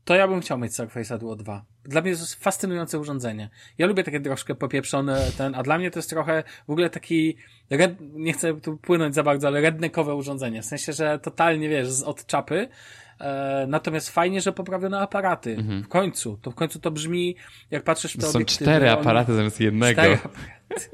to 0.04 0.14
ja 0.14 0.28
bym 0.28 0.40
chciał 0.40 0.58
mieć 0.58 0.72
Surface'a 0.72 1.18
Duo 1.18 1.36
2. 1.36 1.64
Dla 1.84 2.00
mnie 2.00 2.14
to 2.14 2.20
jest 2.20 2.34
fascynujące 2.34 2.98
urządzenie. 2.98 3.50
Ja 3.78 3.86
lubię 3.86 4.04
takie 4.04 4.20
troszkę 4.20 4.54
popieprzone 4.54 5.26
ten, 5.38 5.54
a 5.54 5.62
dla 5.62 5.78
mnie 5.78 5.90
to 5.90 5.98
jest 5.98 6.10
trochę 6.10 6.42
w 6.68 6.70
ogóle 6.70 6.90
taki 6.90 7.36
red, 7.70 7.96
nie 8.00 8.32
chcę 8.32 8.60
tu 8.60 8.76
płynąć 8.76 9.14
za 9.14 9.22
bardzo, 9.22 9.46
ale 9.46 9.60
rednekowe 9.60 10.14
urządzenie. 10.14 10.62
W 10.62 10.64
sensie, 10.64 10.92
że 10.92 11.18
totalnie 11.18 11.68
wiesz, 11.68 11.90
z 11.90 12.02
od 12.02 12.26
czapy. 12.26 12.68
E, 13.20 13.66
natomiast 13.68 14.10
fajnie, 14.10 14.40
że 14.40 14.52
poprawiono 14.52 15.00
aparaty. 15.00 15.56
W 15.84 15.88
końcu. 15.88 16.38
To 16.42 16.50
w 16.50 16.54
końcu 16.54 16.80
to 16.80 16.90
brzmi, 16.90 17.36
jak 17.70 17.84
patrzysz 17.84 18.14
w 18.14 18.20
te 18.20 18.26
Są 18.26 18.38
obiektywy, 18.38 18.64
cztery 18.64 18.90
aparaty 18.90 19.34
zamiast 19.34 19.60
jednego. 19.60 19.92
Cztery 20.02 20.14
aparaty. 20.14 20.88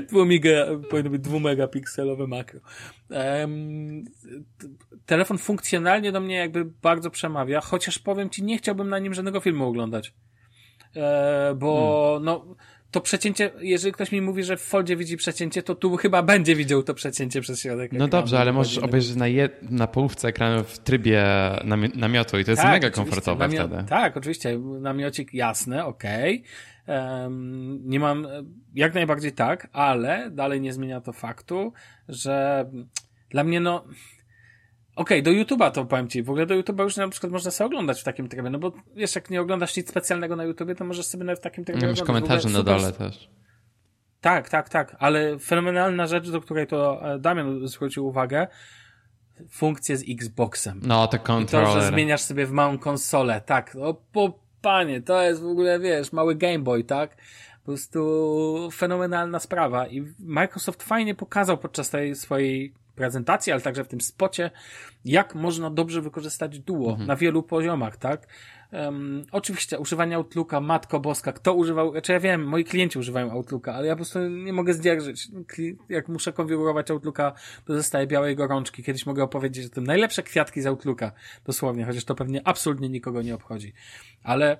Dwumiga, 0.08 0.66
powinno 0.90 1.10
być 1.10 1.22
dwumegapikselowe 1.22 2.26
makro. 2.26 2.60
T- 4.58 4.68
telefon 5.06 5.38
funkcjonalnie 5.38 6.12
do 6.12 6.20
mnie 6.20 6.36
jakby 6.36 6.64
bardzo 6.64 7.10
przemawia, 7.10 7.60
chociaż 7.60 7.98
powiem 7.98 8.30
ci, 8.30 8.42
nie 8.42 8.58
chciałbym 8.58 8.88
na 8.88 8.98
nim 8.98 9.14
żadnego 9.14 9.40
filmu 9.40 9.68
oglądać. 9.68 10.14
E, 10.96 11.54
bo 11.54 12.08
Hmm. 12.10 12.24
no, 12.24 12.56
to 12.90 13.00
przecięcie, 13.00 13.50
jeżeli 13.60 13.92
ktoś 13.92 14.12
mi 14.12 14.20
mówi, 14.20 14.42
że 14.42 14.56
w 14.56 14.60
foldzie 14.60 14.96
widzi 14.96 15.16
przecięcie, 15.16 15.62
to 15.62 15.74
tu 15.74 15.96
chyba 15.96 16.22
będzie 16.22 16.56
widział 16.56 16.82
to 16.82 16.94
przecięcie 16.94 17.40
przez 17.40 17.60
środek. 17.60 17.92
No 17.92 18.08
dobrze, 18.08 18.40
ale 18.40 18.52
możesz 18.52 18.78
obejrzeć 18.78 19.16
na, 19.16 19.26
je, 19.26 19.48
na 19.62 19.86
połówce 19.86 20.28
ekranu 20.28 20.64
w 20.64 20.78
trybie 20.78 21.24
nami- 21.64 21.96
namiotu 21.96 22.38
i 22.38 22.44
to 22.44 22.50
jest 22.50 22.62
mega 22.64 22.76
oczywiście. 22.88 22.90
komfortowe 23.04 23.48
Namio- 23.48 23.68
wtedy. 23.68 23.84
Tak, 23.88 24.16
oczywiście. 24.16 24.58
Namiocik 24.58 25.34
jasne, 25.34 25.84
okej. 25.84 26.44
Em, 26.86 27.80
nie 27.88 28.00
mam, 28.00 28.26
jak 28.74 28.94
najbardziej 28.94 29.32
tak, 29.32 29.68
ale 29.72 30.30
dalej 30.30 30.60
nie 30.60 30.72
zmienia 30.72 31.00
to 31.00 31.12
faktu, 31.12 31.72
że 32.08 32.66
dla 33.30 33.44
mnie 33.44 33.60
no, 33.60 33.84
okej, 35.00 35.22
do 35.22 35.30
YouTube'a 35.30 35.70
to 35.70 35.84
powiem 35.84 36.08
ci, 36.08 36.22
w 36.22 36.30
ogóle 36.30 36.46
do 36.46 36.54
YouTube'a 36.54 36.82
już 36.82 36.96
na 36.96 37.08
przykład 37.08 37.32
można 37.32 37.50
sobie 37.50 37.66
oglądać 37.66 38.00
w 38.00 38.04
takim 38.04 38.28
trybie, 38.28 38.50
no 38.50 38.58
bo 38.58 38.72
wiesz, 38.96 39.14
jak 39.14 39.30
nie 39.30 39.40
oglądasz 39.40 39.76
nic 39.76 39.88
specjalnego 39.88 40.36
na 40.36 40.44
YouTubie, 40.44 40.74
to 40.74 40.84
możesz 40.84 41.06
sobie 41.06 41.24
nawet 41.24 41.40
w 41.40 41.42
takim 41.42 41.64
trybie 41.64 41.80
Nie 41.80 41.86
masz 41.86 42.00
ogóle 42.00 42.20
na 42.50 42.62
dole 42.62 42.92
też. 42.92 43.30
Tak, 44.20 44.48
tak, 44.48 44.68
tak, 44.68 44.96
ale 44.98 45.38
fenomenalna 45.38 46.06
rzecz, 46.06 46.30
do 46.30 46.40
której 46.40 46.66
to 46.66 47.12
e, 47.14 47.18
Damian 47.18 47.68
zwrócił 47.68 48.06
uwagę, 48.06 48.46
funkcje 49.50 49.96
z 49.96 50.04
Xboxem. 50.10 50.80
No, 50.84 51.08
te 51.08 51.18
I 51.42 51.46
to, 51.46 51.66
że 51.66 51.86
zmieniasz 51.86 52.20
sobie 52.20 52.46
w 52.46 52.52
małą 52.52 52.78
konsolę, 52.78 53.40
tak. 53.46 53.76
O, 53.80 53.94
po, 53.94 54.38
panie, 54.62 55.02
to 55.02 55.22
jest 55.22 55.42
w 55.42 55.46
ogóle, 55.46 55.78
wiesz, 55.78 56.12
mały 56.12 56.34
Game 56.34 56.58
Boy, 56.58 56.84
tak? 56.84 57.16
Po 57.60 57.64
prostu 57.64 58.68
fenomenalna 58.72 59.38
sprawa. 59.38 59.86
I 59.86 60.04
Microsoft 60.18 60.82
fajnie 60.82 61.14
pokazał 61.14 61.58
podczas 61.58 61.90
tej 61.90 62.14
swojej 62.14 62.74
prezentacji, 63.00 63.52
ale 63.52 63.60
także 63.60 63.84
w 63.84 63.88
tym 63.88 64.00
spocie, 64.00 64.50
jak 65.04 65.34
można 65.34 65.70
dobrze 65.70 66.00
wykorzystać 66.00 66.58
duo 66.58 66.96
na 67.06 67.16
wielu 67.16 67.42
poziomach, 67.42 67.96
tak? 67.96 68.26
Um, 68.72 69.24
oczywiście 69.32 69.78
używanie 69.78 70.16
Outlooka, 70.16 70.60
Matko 70.60 71.00
Boska, 71.00 71.32
kto 71.32 71.54
używał, 71.54 71.92
znaczy 71.92 72.12
ja 72.12 72.20
wiem, 72.20 72.44
moi 72.44 72.64
klienci 72.64 72.98
używają 72.98 73.30
Outlooka, 73.30 73.74
ale 73.74 73.86
ja 73.86 73.92
po 73.92 73.96
prostu 73.96 74.28
nie 74.28 74.52
mogę 74.52 74.74
zdzierżyć. 74.74 75.28
Jak 75.88 76.08
muszę 76.08 76.32
konfigurować 76.32 76.90
Outlooka, 76.90 77.32
to 77.64 77.74
zostaje 77.74 78.06
białej 78.06 78.36
gorączki. 78.36 78.82
Kiedyś 78.82 79.06
mogę 79.06 79.22
opowiedzieć 79.22 79.66
o 79.66 79.74
tym 79.74 79.84
najlepsze 79.84 80.22
kwiatki 80.22 80.62
z 80.62 80.66
Outlooka, 80.66 81.12
dosłownie, 81.44 81.84
chociaż 81.84 82.04
to 82.04 82.14
pewnie 82.14 82.40
absolutnie 82.44 82.88
nikogo 82.88 83.22
nie 83.22 83.34
obchodzi. 83.34 83.72
Ale 84.22 84.58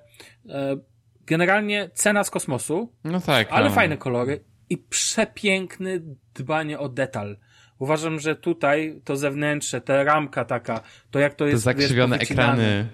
e, 0.49 0.77
generalnie 1.25 1.89
cena 1.93 2.23
z 2.23 2.29
kosmosu, 2.29 2.93
No 3.03 3.21
tak. 3.21 3.47
ale 3.51 3.69
no. 3.69 3.75
fajne 3.75 3.97
kolory 3.97 4.43
i 4.69 4.77
przepiękny 4.77 6.01
dbanie 6.33 6.79
o 6.79 6.89
detal. 6.89 7.37
Uważam, 7.81 8.19
że 8.19 8.35
tutaj 8.35 9.01
to 9.03 9.15
zewnętrzne, 9.15 9.81
ta 9.81 10.03
ramka 10.03 10.45
taka, 10.45 10.81
to 11.11 11.19
jak 11.19 11.33
to 11.33 11.45
Te 11.45 11.51
jest 11.51 11.63
zakrzywione 11.63 12.17
wiesz, 12.19 12.31
ekrany. 12.31 12.87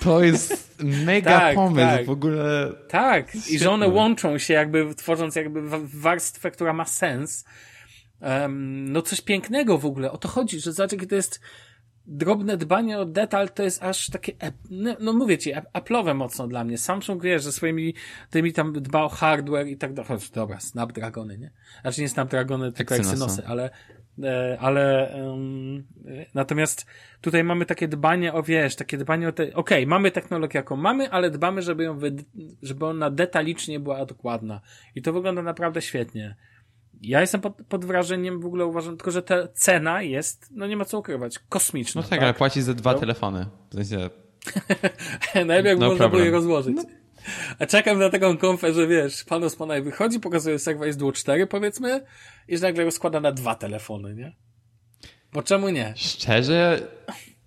To 0.00 0.22
jest 0.24 0.78
mega 1.06 1.30
Tak, 1.40 1.54
pomysł. 1.54 1.86
tak. 1.86 2.06
W 2.06 2.10
ogóle 2.10 2.72
Tak, 2.88 3.34
i 3.50 3.58
że 3.58 3.70
one 3.70 3.88
łączą 3.88 4.38
się 4.38 4.54
jakby, 4.54 4.94
tworząc 4.94 5.36
jakby 5.36 5.68
wa- 5.68 5.78
warstwę, 5.94 6.50
która 6.50 6.72
ma 6.72 6.84
sens. 6.84 7.44
Em, 8.20 8.92
no 8.92 9.02
coś 9.02 9.20
pięknego 9.20 9.78
w 9.78 9.86
ogóle. 9.86 10.12
O 10.12 10.18
to 10.18 10.28
chodzi, 10.28 10.60
że 10.60 10.72
zobacz, 10.72 10.90
to 11.08 11.14
jest 11.14 11.40
drobne 12.10 12.56
dbanie 12.56 12.98
o 12.98 13.04
detal, 13.04 13.48
to 13.48 13.62
jest 13.62 13.82
aż 13.82 14.10
takie, 14.10 14.32
no, 14.70 14.96
no 15.00 15.12
mówię 15.12 15.38
ci, 15.38 15.54
Apple'owe 15.54 16.14
mocno 16.14 16.48
dla 16.48 16.64
mnie. 16.64 16.78
Samsung, 16.78 17.22
wiesz, 17.22 17.42
że 17.42 17.52
swoimi 17.52 17.94
tymi 18.30 18.52
tam 18.52 18.72
dba 18.72 19.02
o 19.02 19.08
hardware 19.08 19.66
i 19.66 19.76
tak 19.76 19.92
dalej. 19.94 20.18
Dobra, 20.34 20.60
Snapdragony, 20.60 21.38
nie? 21.38 21.50
Znaczy 21.82 22.00
nie 22.00 22.08
Snapdragony, 22.08 22.72
tylko 22.72 22.94
Exynosy. 22.94 23.46
Ale 23.46 23.70
e, 24.22 24.56
ale 24.60 25.14
e, 25.14 25.36
natomiast 26.34 26.86
tutaj 27.20 27.44
mamy 27.44 27.66
takie 27.66 27.88
dbanie 27.88 28.32
o, 28.32 28.42
wiesz, 28.42 28.76
takie 28.76 28.98
dbanie 28.98 29.28
o 29.28 29.32
te, 29.32 29.54
okej, 29.54 29.86
mamy 29.86 30.10
technologię 30.10 30.58
jaką 30.58 30.76
mamy, 30.76 31.10
ale 31.10 31.30
dbamy, 31.30 31.62
żeby 31.62 31.84
ją, 31.84 31.98
wy, 31.98 32.16
żeby 32.62 32.86
ona 32.86 33.10
detalicznie 33.10 33.80
była 33.80 34.06
dokładna. 34.06 34.60
I 34.94 35.02
to 35.02 35.12
wygląda 35.12 35.42
naprawdę 35.42 35.82
świetnie. 35.82 36.36
Ja 37.00 37.20
jestem 37.20 37.40
pod, 37.40 37.54
pod 37.68 37.84
wrażeniem, 37.84 38.40
w 38.40 38.46
ogóle 38.46 38.66
uważam, 38.66 38.96
tylko 38.96 39.10
że 39.10 39.22
ta 39.22 39.48
cena 39.48 40.02
jest, 40.02 40.46
no 40.50 40.66
nie 40.66 40.76
ma 40.76 40.84
co 40.84 40.98
ukrywać, 40.98 41.38
kosmiczna. 41.48 42.02
No 42.02 42.08
tak, 42.08 42.22
ale 42.22 42.34
płacisz 42.34 42.62
za 42.64 42.74
dwa 42.74 42.92
No. 42.92 42.98
telefony. 42.98 43.46
W 43.70 43.74
sensie, 43.74 44.10
Najlepiej 45.46 45.78
No 45.78 45.86
można 45.88 45.96
było 45.98 45.98
problem. 45.98 46.24
je 46.24 46.30
rozłożyć. 46.30 46.76
A 47.58 47.66
czekam 47.66 47.98
na 47.98 48.10
taką 48.10 48.36
konfę, 48.38 48.72
że 48.72 48.86
wiesz, 48.86 49.24
pan 49.24 49.44
Osmanaj 49.44 49.82
wychodzi, 49.82 50.20
pokazuje 50.20 50.58
Surface 50.58 50.94
Duo 50.94 51.12
4 51.12 51.46
powiedzmy 51.46 52.00
i 52.48 52.56
że 52.56 52.62
nagle 52.66 52.84
rozkłada 52.84 53.20
na 53.20 53.32
dwa 53.32 53.54
telefony, 53.54 54.14
nie? 54.14 54.36
Bo 55.32 55.42
czemu 55.42 55.68
nie? 55.68 55.92
szczerze, 55.96 56.88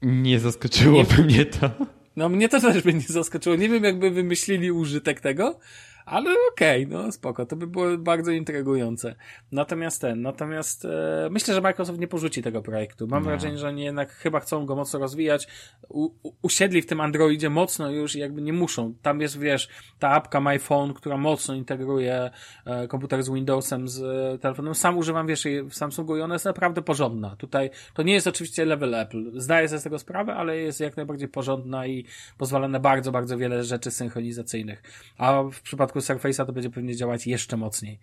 nie 0.01 0.39
zaskoczyłoby 0.39 1.24
mnie 1.24 1.45
to. 1.45 1.70
No 2.16 2.30
mnie 2.30 2.49
to 2.49 2.60
też 2.62 2.84
by 2.84 2.93
nie 2.93 3.01
zaskoczyło. 3.01 3.56
Nie 3.56 3.70
wiem, 3.70 3.84
jakby 3.84 4.12
wymyślili 4.12 4.72
użytek 4.72 5.22
tego, 5.22 5.60
Ale 6.06 6.36
okej, 6.51 6.86
okay, 6.86 6.97
no 6.97 7.12
spoko, 7.12 7.45
to 7.45 7.56
by 7.56 7.68
było 7.68 7.97
bardzo 7.97 8.32
intrygujące. 8.32 9.16
Natomiast 9.51 10.01
ten, 10.01 10.22
natomiast 10.22 10.86
e, 10.86 11.28
myślę, 11.32 11.54
że 11.54 11.62
Microsoft 11.62 11.99
nie 11.99 12.08
porzuci 12.08 12.41
tego 12.41 12.62
projektu. 12.62 13.08
Mam 13.08 13.24
no. 13.24 13.30
wrażenie, 13.30 13.58
że 13.58 13.68
oni 13.68 13.84
jednak 13.84 14.12
chyba 14.12 14.39
chcą 14.39 14.66
go 14.66 14.76
mocno 14.76 14.99
rozwijać. 14.99 15.47
U, 15.89 16.10
u, 16.24 16.34
usiedli 16.41 16.82
w 16.82 16.86
tym 16.86 17.01
Androidzie 17.01 17.49
mocno 17.49 17.91
już 17.91 18.16
i 18.16 18.20
jakby 18.20 18.41
nie 18.41 18.54
muszą. 18.54 18.93
Tam 19.01 19.22
jest, 19.22 19.39
wiesz, 19.39 19.70
ta 19.99 20.10
apka 20.10 20.41
My 20.41 20.60
Phone, 20.60 20.93
która 20.93 21.18
mocno 21.18 21.54
integruje 21.54 22.32
e, 22.66 22.88
komputer 22.88 23.24
z 23.24 23.30
Windowsem, 23.30 23.88
z 23.88 24.01
e, 24.01 24.38
telefonem. 24.39 24.76
Sam 24.76 24.97
używam, 24.97 25.28
wiesz, 25.28 25.47
w 25.70 25.76
Samsungu 25.76 26.18
i 26.18 26.22
ona 26.22 26.36
jest 26.36 26.45
naprawdę 26.45 26.82
porządna. 26.82 27.36
Tutaj 27.36 27.70
to 27.93 28.04
nie 28.04 28.14
jest 28.14 28.28
oczywiście 28.28 28.66
level 28.66 28.95
Apple. 28.95 29.32
Zdaję 29.36 29.68
sobie 29.68 29.80
z 29.80 29.84
tego 29.84 29.99
sprawę, 29.99 30.36
ale 30.36 30.58
jest 30.58 30.80
jak 30.80 30.97
najbardziej 30.97 31.28
porządna 31.28 31.88
i 31.88 32.06
pozwala 32.38 32.68
na 32.68 32.80
bardzo, 32.80 33.12
bardzo 33.12 33.38
wiele 33.38 33.64
rzeczy 33.64 33.91
synchronizacyjnych. 33.91 34.84
A 35.18 35.43
w 35.43 35.62
przypadku 35.62 35.92
Surface'a 35.99 36.45
to 36.45 36.53
będzie 36.53 36.69
pewnie 36.69 36.95
działać 36.95 37.27
jeszcze 37.27 37.57
mocniej 37.57 37.99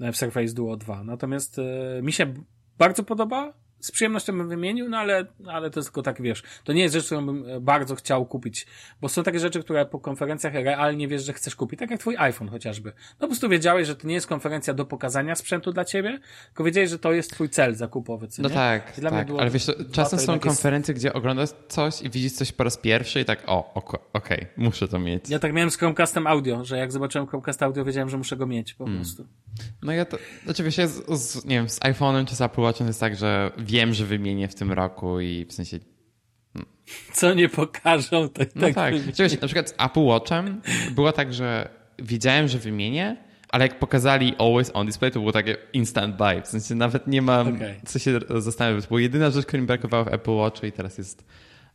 e, 0.00 0.12
w 0.12 0.16
Surface 0.16 0.54
Duo 0.54 0.76
2. 0.76 1.04
Natomiast 1.04 1.58
e, 1.58 2.02
mi 2.02 2.12
się 2.12 2.34
bardzo 2.78 3.02
podoba 3.02 3.54
z 3.80 3.90
przyjemnością 3.90 4.38
bym 4.38 4.48
wymienił, 4.48 4.88
no 4.88 4.98
ale, 4.98 5.26
ale 5.46 5.70
to 5.70 5.80
jest 5.80 5.88
tylko 5.88 6.02
tak, 6.02 6.22
wiesz, 6.22 6.42
to 6.64 6.72
nie 6.72 6.82
jest 6.82 6.94
rzecz, 6.94 7.06
którą 7.06 7.26
bym 7.26 7.48
e, 7.48 7.60
bardzo 7.60 7.94
chciał 7.94 8.26
kupić, 8.26 8.66
bo 9.00 9.08
są 9.08 9.22
takie 9.22 9.40
rzeczy, 9.40 9.62
które 9.62 9.86
po 9.86 9.98
konferencjach 9.98 10.54
realnie 10.54 11.08
wiesz, 11.08 11.24
że 11.24 11.32
chcesz 11.32 11.56
kupić, 11.56 11.80
tak 11.80 11.90
jak 11.90 12.00
twój 12.00 12.16
iPhone 12.18 12.48
chociażby. 12.48 12.88
No 12.90 13.18
po 13.20 13.26
prostu 13.26 13.48
wiedziałeś, 13.48 13.86
że 13.86 13.96
to 13.96 14.08
nie 14.08 14.14
jest 14.14 14.26
konferencja 14.26 14.74
do 14.74 14.84
pokazania 14.84 15.34
sprzętu 15.34 15.72
dla 15.72 15.84
ciebie, 15.84 16.20
tylko 16.46 16.64
wiedziałeś, 16.64 16.90
że 16.90 16.98
to 16.98 17.12
jest 17.12 17.30
twój 17.30 17.48
cel 17.48 17.74
zakupowy, 17.74 18.28
co 18.28 18.42
No 18.42 18.48
nie? 18.48 18.54
tak, 18.54 19.00
tak, 19.00 19.26
było, 19.26 19.40
ale 19.40 19.50
wiesz, 19.50 19.66
czasem 19.92 20.18
są 20.18 20.38
konferencje, 20.38 20.92
jest... 20.92 21.02
gdzie 21.02 21.12
oglądasz 21.12 21.50
coś 21.68 22.02
i 22.02 22.10
widzisz 22.10 22.32
coś 22.32 22.52
po 22.52 22.64
raz 22.64 22.76
pierwszy 22.76 23.20
i 23.20 23.24
tak, 23.24 23.42
o, 23.46 23.74
okej, 23.74 23.98
okay, 24.12 24.46
muszę 24.56 24.88
to 24.88 24.98
mieć. 24.98 25.30
Ja 25.30 25.38
tak 25.38 25.52
miałem 25.52 25.70
z 25.70 25.76
Chromecastem 25.76 26.26
Audio, 26.26 26.64
że 26.64 26.78
jak 26.78 26.92
zobaczyłem 26.92 27.26
Chromecast 27.26 27.62
Audio, 27.62 27.84
wiedziałem, 27.84 28.08
że 28.08 28.16
muszę 28.16 28.36
go 28.36 28.46
mieć 28.46 28.74
po 28.74 28.84
hmm. 28.84 29.02
prostu. 29.02 29.26
No 29.82 29.92
ja 29.92 30.04
to, 30.04 30.18
znaczy 30.44 30.64
wiesz, 30.64 30.78
ja 30.78 30.86
z, 30.86 31.20
z, 31.20 31.44
nie 31.44 31.56
wiem, 31.56 31.68
z 31.68 31.80
iPhone'em 31.80 32.24
czy 32.24 32.36
z 32.36 32.40
Apple 32.40 32.60
Watchem 32.60 32.86
jest 32.86 33.00
tak, 33.00 33.16
że 33.16 33.52
wiem, 33.70 33.94
że 33.94 34.06
wymienię 34.06 34.48
w 34.48 34.54
tym 34.54 34.72
roku 34.72 35.20
i 35.20 35.46
w 35.48 35.52
sensie 35.52 35.78
co 37.12 37.34
nie 37.34 37.48
pokażą, 37.48 38.28
to 38.28 38.42
no 38.54 38.60
tak. 38.60 38.74
tak. 38.74 38.94
na 39.40 39.46
przykład 39.46 39.68
z 39.68 39.74
Apple 39.78 40.04
Watchem 40.04 40.62
było 40.94 41.12
tak, 41.12 41.34
że 41.34 41.68
wiedziałem, 41.98 42.48
że 42.48 42.58
wymienię, 42.58 43.16
ale 43.48 43.66
jak 43.66 43.78
pokazali 43.78 44.34
Always 44.38 44.70
On 44.74 44.86
Display, 44.86 45.10
to 45.10 45.20
było 45.20 45.32
takie 45.32 45.56
instant 45.72 46.16
buy. 46.16 46.42
W 46.42 46.46
sensie 46.46 46.74
nawet 46.74 47.06
nie 47.06 47.22
mam 47.22 47.56
okay. 47.56 47.80
co 47.86 47.98
się 47.98 48.18
zastanawiać. 48.38 48.84
To 48.84 48.88
była 48.88 49.00
jedyna 49.00 49.30
rzecz, 49.30 49.46
której 49.46 49.60
mi 49.60 49.66
brakowało 49.66 50.04
w 50.04 50.08
Apple 50.08 50.36
Watchu 50.36 50.66
i 50.66 50.72
teraz 50.72 50.98
jest 50.98 51.24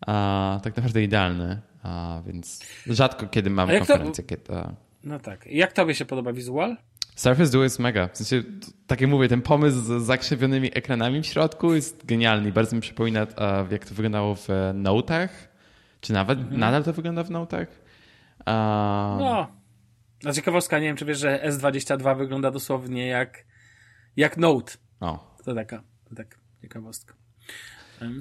a, 0.07 0.59
tak 0.63 0.75
naprawdę 0.75 1.03
idealny. 1.03 1.61
A, 1.83 2.21
więc 2.27 2.59
rzadko 2.87 3.27
kiedy 3.27 3.49
mam 3.49 3.69
konferencję. 3.69 4.23
To... 4.23 4.29
Kiedy, 4.29 4.53
a... 4.53 4.73
No 5.03 5.19
tak. 5.19 5.47
Jak 5.47 5.73
tobie 5.73 5.95
się 5.95 6.05
podoba 6.05 6.33
wizual? 6.33 6.77
Surface 7.15 7.51
Duo 7.51 7.63
jest 7.63 7.79
mega. 7.79 8.07
W 8.07 8.17
sensie, 8.17 8.49
tak 8.87 9.01
jak 9.01 9.09
mówię, 9.09 9.27
ten 9.27 9.41
pomysł 9.41 9.77
z 9.77 10.03
zakrzywionymi 10.03 10.77
ekranami 10.77 11.21
w 11.21 11.25
środku 11.25 11.73
jest 11.73 12.05
genialny. 12.05 12.51
Bardzo 12.51 12.75
mi 12.75 12.81
przypomina, 12.81 13.27
jak 13.71 13.85
to 13.85 13.95
wyglądało 13.95 14.35
w 14.35 14.47
Notach. 14.73 15.55
Czy 16.01 16.13
nawet 16.13 16.39
mhm. 16.39 16.59
nadal 16.59 16.83
to 16.83 16.93
wygląda 16.93 17.23
w 17.23 17.31
Notach? 17.31 17.67
No. 18.47 19.47
Na 20.23 20.33
ciekawostka, 20.33 20.79
nie 20.79 20.87
wiem, 20.87 20.97
czy 20.97 21.05
wiesz, 21.05 21.19
że 21.19 21.39
S22 21.49 22.17
wygląda 22.17 22.51
dosłownie 22.51 23.07
jak, 23.07 23.45
jak 24.15 24.37
Note. 24.37 24.73
O. 24.99 25.37
To 25.45 25.55
taka, 25.55 25.83
to 26.09 26.15
taka 26.15 26.37
ciekawostka. 26.61 27.13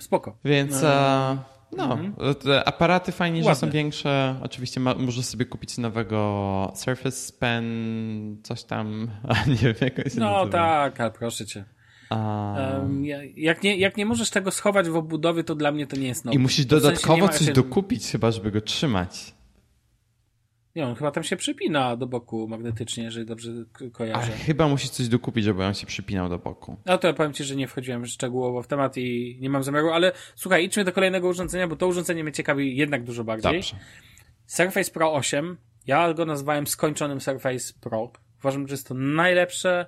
Spoko. 0.01 0.39
Więc... 0.45 0.83
Um, 0.83 1.39
no, 1.77 1.93
mhm. 1.93 2.35
te 2.35 2.69
aparaty 2.69 3.13
fajnie, 3.13 3.39
Ładne. 3.39 3.55
że 3.55 3.61
są 3.61 3.71
większe. 3.71 4.37
Oczywiście 4.43 4.81
ma, 4.81 4.95
możesz 4.95 5.25
sobie 5.25 5.45
kupić 5.45 5.79
nowego 5.79 6.73
Surface 6.75 7.33
Pen, 7.39 8.37
coś 8.43 8.65
tam, 8.65 9.11
a 9.29 9.49
nie 9.49 9.57
wiem 9.57 9.75
jak 9.81 9.97
się 9.97 10.21
No 10.21 10.31
nazywa. 10.33 10.49
tak, 10.59 11.01
ale 11.01 11.11
proszę 11.11 11.47
cię. 11.47 11.65
Um, 12.11 13.05
jak, 13.37 13.63
nie, 13.63 13.77
jak 13.77 13.97
nie 13.97 14.07
możesz 14.07 14.31
tego 14.31 14.51
schować 14.51 14.89
w 14.89 14.97
obudowie, 14.97 15.45
to 15.45 15.55
dla 15.55 15.73
mnie 15.73 15.87
to 15.87 15.97
nie 15.97 16.07
jest 16.07 16.25
nowe. 16.25 16.35
I 16.35 16.39
musisz 16.39 16.67
dodatkowo 16.67 17.29
w 17.29 17.31
sensie 17.31 17.45
coś 17.45 17.55
dokupić 17.55 18.07
chyba, 18.07 18.31
żeby 18.31 18.51
go 18.51 18.61
trzymać. 18.61 19.35
Nie, 20.77 20.87
on 20.87 20.95
chyba 20.95 21.11
tam 21.11 21.25
się 21.25 21.37
przypina 21.37 21.97
do 21.97 22.07
boku 22.07 22.49
magnetycznie, 22.49 23.05
jeżeli 23.05 23.27
dobrze 23.27 23.51
kojarzę. 23.93 24.33
A 24.35 24.45
chyba 24.45 24.69
musi 24.69 24.89
coś 24.89 25.09
dokupić, 25.09 25.45
żeby 25.45 25.65
on 25.65 25.75
się 25.75 25.87
przypinał 25.87 26.29
do 26.29 26.39
boku. 26.39 26.77
No 26.87 26.99
to 26.99 27.07
ja 27.07 27.15
powiem 27.15 27.33
Ci, 27.33 27.45
że 27.45 27.57
nie 27.57 27.69
wchodziłem 27.69 28.07
szczegółowo 28.07 28.63
w 28.63 28.67
temat 28.67 28.97
i 28.97 29.39
nie 29.41 29.51
mam 29.51 29.63
zamiaru, 29.63 29.91
ale 29.91 30.13
słuchaj, 30.35 30.65
idźmy 30.65 30.85
do 30.85 30.93
kolejnego 30.93 31.29
urządzenia, 31.29 31.69
bo 31.69 31.77
to 31.77 31.87
urządzenie 31.87 32.25
mnie 32.25 32.33
ciekawi 32.33 32.77
jednak 32.77 33.05
dużo 33.05 33.25
bardziej. 33.25 33.53
Dobrze. 33.53 33.77
Surface 34.47 34.91
Pro 34.91 35.15
8, 35.15 35.57
ja 35.87 36.15
go 36.15 36.25
nazwałem 36.25 36.67
skończonym 36.67 37.21
Surface 37.21 37.75
Pro. 37.81 38.13
Uważam, 38.39 38.69
że 38.69 38.75
jest 38.75 38.89
to 38.89 38.95
najlepsze 38.95 39.87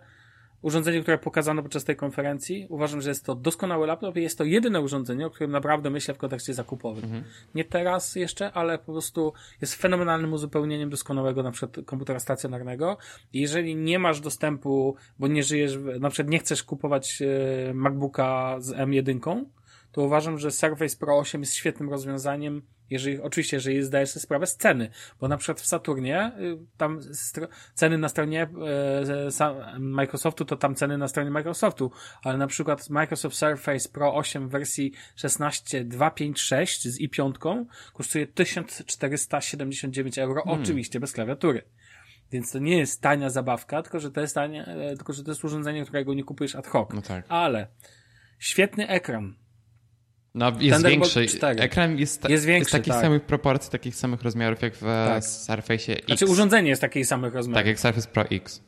urządzenie, 0.62 1.02
które 1.02 1.18
pokazano 1.18 1.62
podczas 1.62 1.84
tej 1.84 1.96
konferencji. 1.96 2.66
Uważam, 2.70 3.00
że 3.00 3.08
jest 3.08 3.24
to 3.24 3.34
doskonały 3.34 3.86
laptop 3.86 4.16
i 4.16 4.22
jest 4.22 4.38
to 4.38 4.44
jedyne 4.44 4.80
urządzenie, 4.80 5.26
o 5.26 5.30
którym 5.30 5.50
naprawdę 5.50 5.90
myślę 5.90 6.14
w 6.14 6.18
kontekście 6.18 6.54
zakupowym. 6.54 7.04
Mhm. 7.04 7.24
Nie 7.54 7.64
teraz 7.64 8.14
jeszcze, 8.14 8.52
ale 8.52 8.78
po 8.78 8.92
prostu 8.92 9.32
jest 9.60 9.74
fenomenalnym 9.74 10.32
uzupełnieniem 10.32 10.90
doskonałego 10.90 11.42
na 11.42 11.50
przykład 11.50 11.86
komputera 11.86 12.20
stacjonarnego. 12.20 12.96
I 13.32 13.40
jeżeli 13.40 13.76
nie 13.76 13.98
masz 13.98 14.20
dostępu, 14.20 14.96
bo 15.18 15.28
nie 15.28 15.42
żyjesz, 15.42 15.78
na 16.00 16.10
przykład 16.10 16.30
nie 16.30 16.38
chcesz 16.38 16.62
kupować 16.62 17.22
e, 17.22 17.74
MacBooka 17.74 18.56
z 18.58 18.72
M1, 18.72 19.44
to 19.92 20.02
uważam, 20.02 20.38
że 20.38 20.50
Surface 20.50 20.96
Pro 20.96 21.18
8 21.18 21.40
jest 21.40 21.54
świetnym 21.54 21.90
rozwiązaniem 21.90 22.62
jeżeli, 22.90 23.20
oczywiście, 23.20 23.56
jeżeli 23.56 23.82
zdajesz 23.82 24.10
sobie 24.10 24.22
sprawę 24.22 24.46
z 24.46 24.56
ceny, 24.56 24.90
bo 25.20 25.28
na 25.28 25.36
przykład 25.36 25.60
w 25.60 25.66
Saturnie, 25.66 26.32
y, 26.40 26.58
tam 26.76 27.00
ceny 27.74 27.98
na 27.98 28.08
stronie 28.08 28.48
e, 29.38 29.78
Microsoftu, 29.78 30.44
to 30.44 30.56
tam 30.56 30.74
ceny 30.74 30.98
na 30.98 31.08
stronie 31.08 31.30
Microsoftu, 31.30 31.90
ale 32.22 32.38
na 32.38 32.46
przykład 32.46 32.90
Microsoft 32.90 33.36
Surface 33.36 33.88
Pro 33.88 34.14
8 34.14 34.48
w 34.48 34.50
wersji 34.50 34.92
16.256 35.16 36.88
z 36.88 37.00
i5 37.00 37.64
kosztuje 37.92 38.26
1479 38.26 40.18
euro, 40.18 40.42
hmm. 40.42 40.62
oczywiście 40.62 41.00
bez 41.00 41.12
klawiatury. 41.12 41.62
Więc 42.32 42.52
to 42.52 42.58
nie 42.58 42.78
jest 42.78 43.02
tania 43.02 43.30
zabawka, 43.30 43.82
tylko 43.82 44.00
że 44.00 44.10
to 44.10 44.20
jest 44.20 44.34
tanie, 44.34 44.66
e, 44.66 44.96
tylko 44.96 45.12
że 45.12 45.24
to 45.24 45.30
jest 45.30 45.44
urządzenie, 45.44 45.84
którego 45.84 46.14
nie 46.14 46.24
kupujesz 46.24 46.54
ad 46.54 46.66
hoc. 46.66 46.88
No 46.94 47.02
tak. 47.02 47.24
Ale 47.28 47.66
świetny 48.38 48.88
ekran, 48.88 49.34
no, 50.36 50.52
jest 50.60 50.86
większy. 50.86 51.26
Ekran 51.42 51.98
jest, 51.98 52.28
jest, 52.28 52.44
większy, 52.44 52.58
jest 52.58 52.72
takich 52.72 52.92
tak. 52.92 53.02
samych 53.02 53.22
proporcji, 53.22 53.70
takich 53.70 53.96
samych 53.96 54.22
rozmiarów 54.22 54.62
jak 54.62 54.74
w 54.74 54.80
tak. 54.80 55.24
Surface 55.24 55.92
X. 55.92 56.06
Znaczy 56.06 56.26
urządzenie 56.26 56.68
jest 56.68 56.80
takich 56.80 57.06
samych 57.06 57.34
rozmiarów. 57.34 57.58
Tak, 57.58 57.66
jak 57.66 57.80
Surface 57.80 58.08
Pro 58.08 58.24
X. 58.30 58.62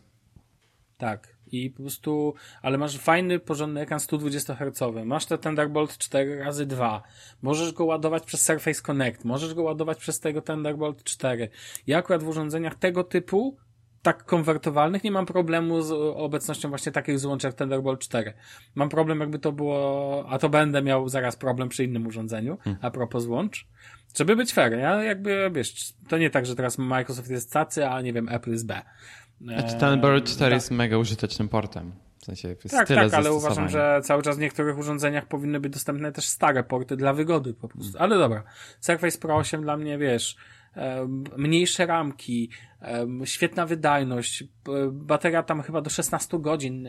Tak. 0.97 1.39
I 1.53 1.71
po 1.71 1.83
prostu, 1.83 2.35
ale 2.63 2.79
masz 2.79 2.99
fajny, 2.99 3.39
porządny 3.39 3.81
ekran 3.81 4.01
120 4.01 4.55
Hz. 4.55 5.05
Masz 5.05 5.27
ten 5.27 5.39
Thunderbolt 5.39 5.99
4 5.99 6.39
razy 6.39 6.67
2 6.67 7.03
Możesz 7.43 7.73
go 7.73 7.85
ładować 7.85 8.25
przez 8.25 8.43
Surface 8.43 8.83
Connect. 8.83 9.25
Możesz 9.25 9.55
go 9.55 9.63
ładować 9.63 9.99
przez 9.99 10.21
tego 10.21 10.43
Thunderbolt 10.43 11.05
4. 11.05 11.49
Ja 11.87 11.99
akurat 11.99 12.23
w 12.23 12.29
urządzeniach 12.29 12.75
tego 12.75 13.05
typu 13.05 13.57
tak 14.03 14.25
konwertowalnych 14.25 15.05
nie 15.05 15.11
mam 15.11 15.27
problemu 15.27 15.83
z 15.83 15.93
obecnością 16.17 16.69
właśnie 16.69 16.93
takich 16.93 17.19
złączy 17.19 17.47
jak 17.47 17.57
Thunderbolt 17.57 18.01
4. 18.01 18.33
Mam 18.75 18.89
problem 18.89 19.21
jakby 19.21 19.39
to 19.39 19.53
było, 19.53 20.25
a 20.29 20.39
to 20.39 20.49
będę 20.49 20.83
miał 20.83 21.09
zaraz 21.09 21.37
problem 21.37 21.69
przy 21.69 21.85
innym 21.85 22.07
urządzeniu, 22.07 22.57
hmm. 22.57 22.83
a 22.83 22.91
propos 22.91 23.23
złącz. 23.23 23.67
Żeby 24.17 24.37
być 24.37 24.53
fair, 24.53 24.73
ja 24.73 25.03
jakby, 25.03 25.51
wiesz, 25.55 25.93
to 26.09 26.19
nie 26.19 26.31
tak, 26.31 26.47
że 26.47 26.57
teraz 26.57 26.79
Microsoft 26.79 27.31
jest 27.31 27.53
cacy, 27.53 27.89
a 27.89 28.01
nie 28.01 28.13
wiem, 28.13 28.29
Apple 28.29 28.51
jest 28.51 28.67
B. 28.67 28.83
Znaczy 29.41 29.71
Thunderbolt 29.71 30.25
4 30.25 30.39
tak. 30.39 30.53
jest 30.53 30.71
mega 30.71 30.99
użytecznym 30.99 31.49
portem. 31.49 31.93
W 32.19 32.25
sensie 32.25 32.49
jest 32.49 32.71
tak, 32.71 32.89
tak, 32.89 33.15
ale 33.15 33.33
uważam, 33.33 33.69
że 33.69 34.01
cały 34.05 34.23
czas 34.23 34.37
w 34.37 34.41
niektórych 34.41 34.79
urządzeniach 34.79 35.27
powinny 35.27 35.61
być 35.61 35.73
dostępne 35.73 36.13
też 36.13 36.25
stare 36.25 36.65
porty 36.65 36.97
dla 36.97 37.13
wygody 37.13 37.55
po 37.55 37.69
prostu. 37.69 37.99
Ale 37.99 38.19
dobra, 38.19 38.43
Surface 38.81 39.19
Pro 39.19 39.37
8 39.37 39.63
dla 39.63 39.77
mnie, 39.77 39.99
wiesz, 39.99 40.37
mniejsze 41.37 41.87
ramki, 41.87 42.51
świetna 43.25 43.67
wydajność, 43.67 44.45
bateria 44.93 45.43
tam 45.43 45.63
chyba 45.63 45.81
do 45.81 45.91
16 45.91 46.39
godzin, 46.39 46.89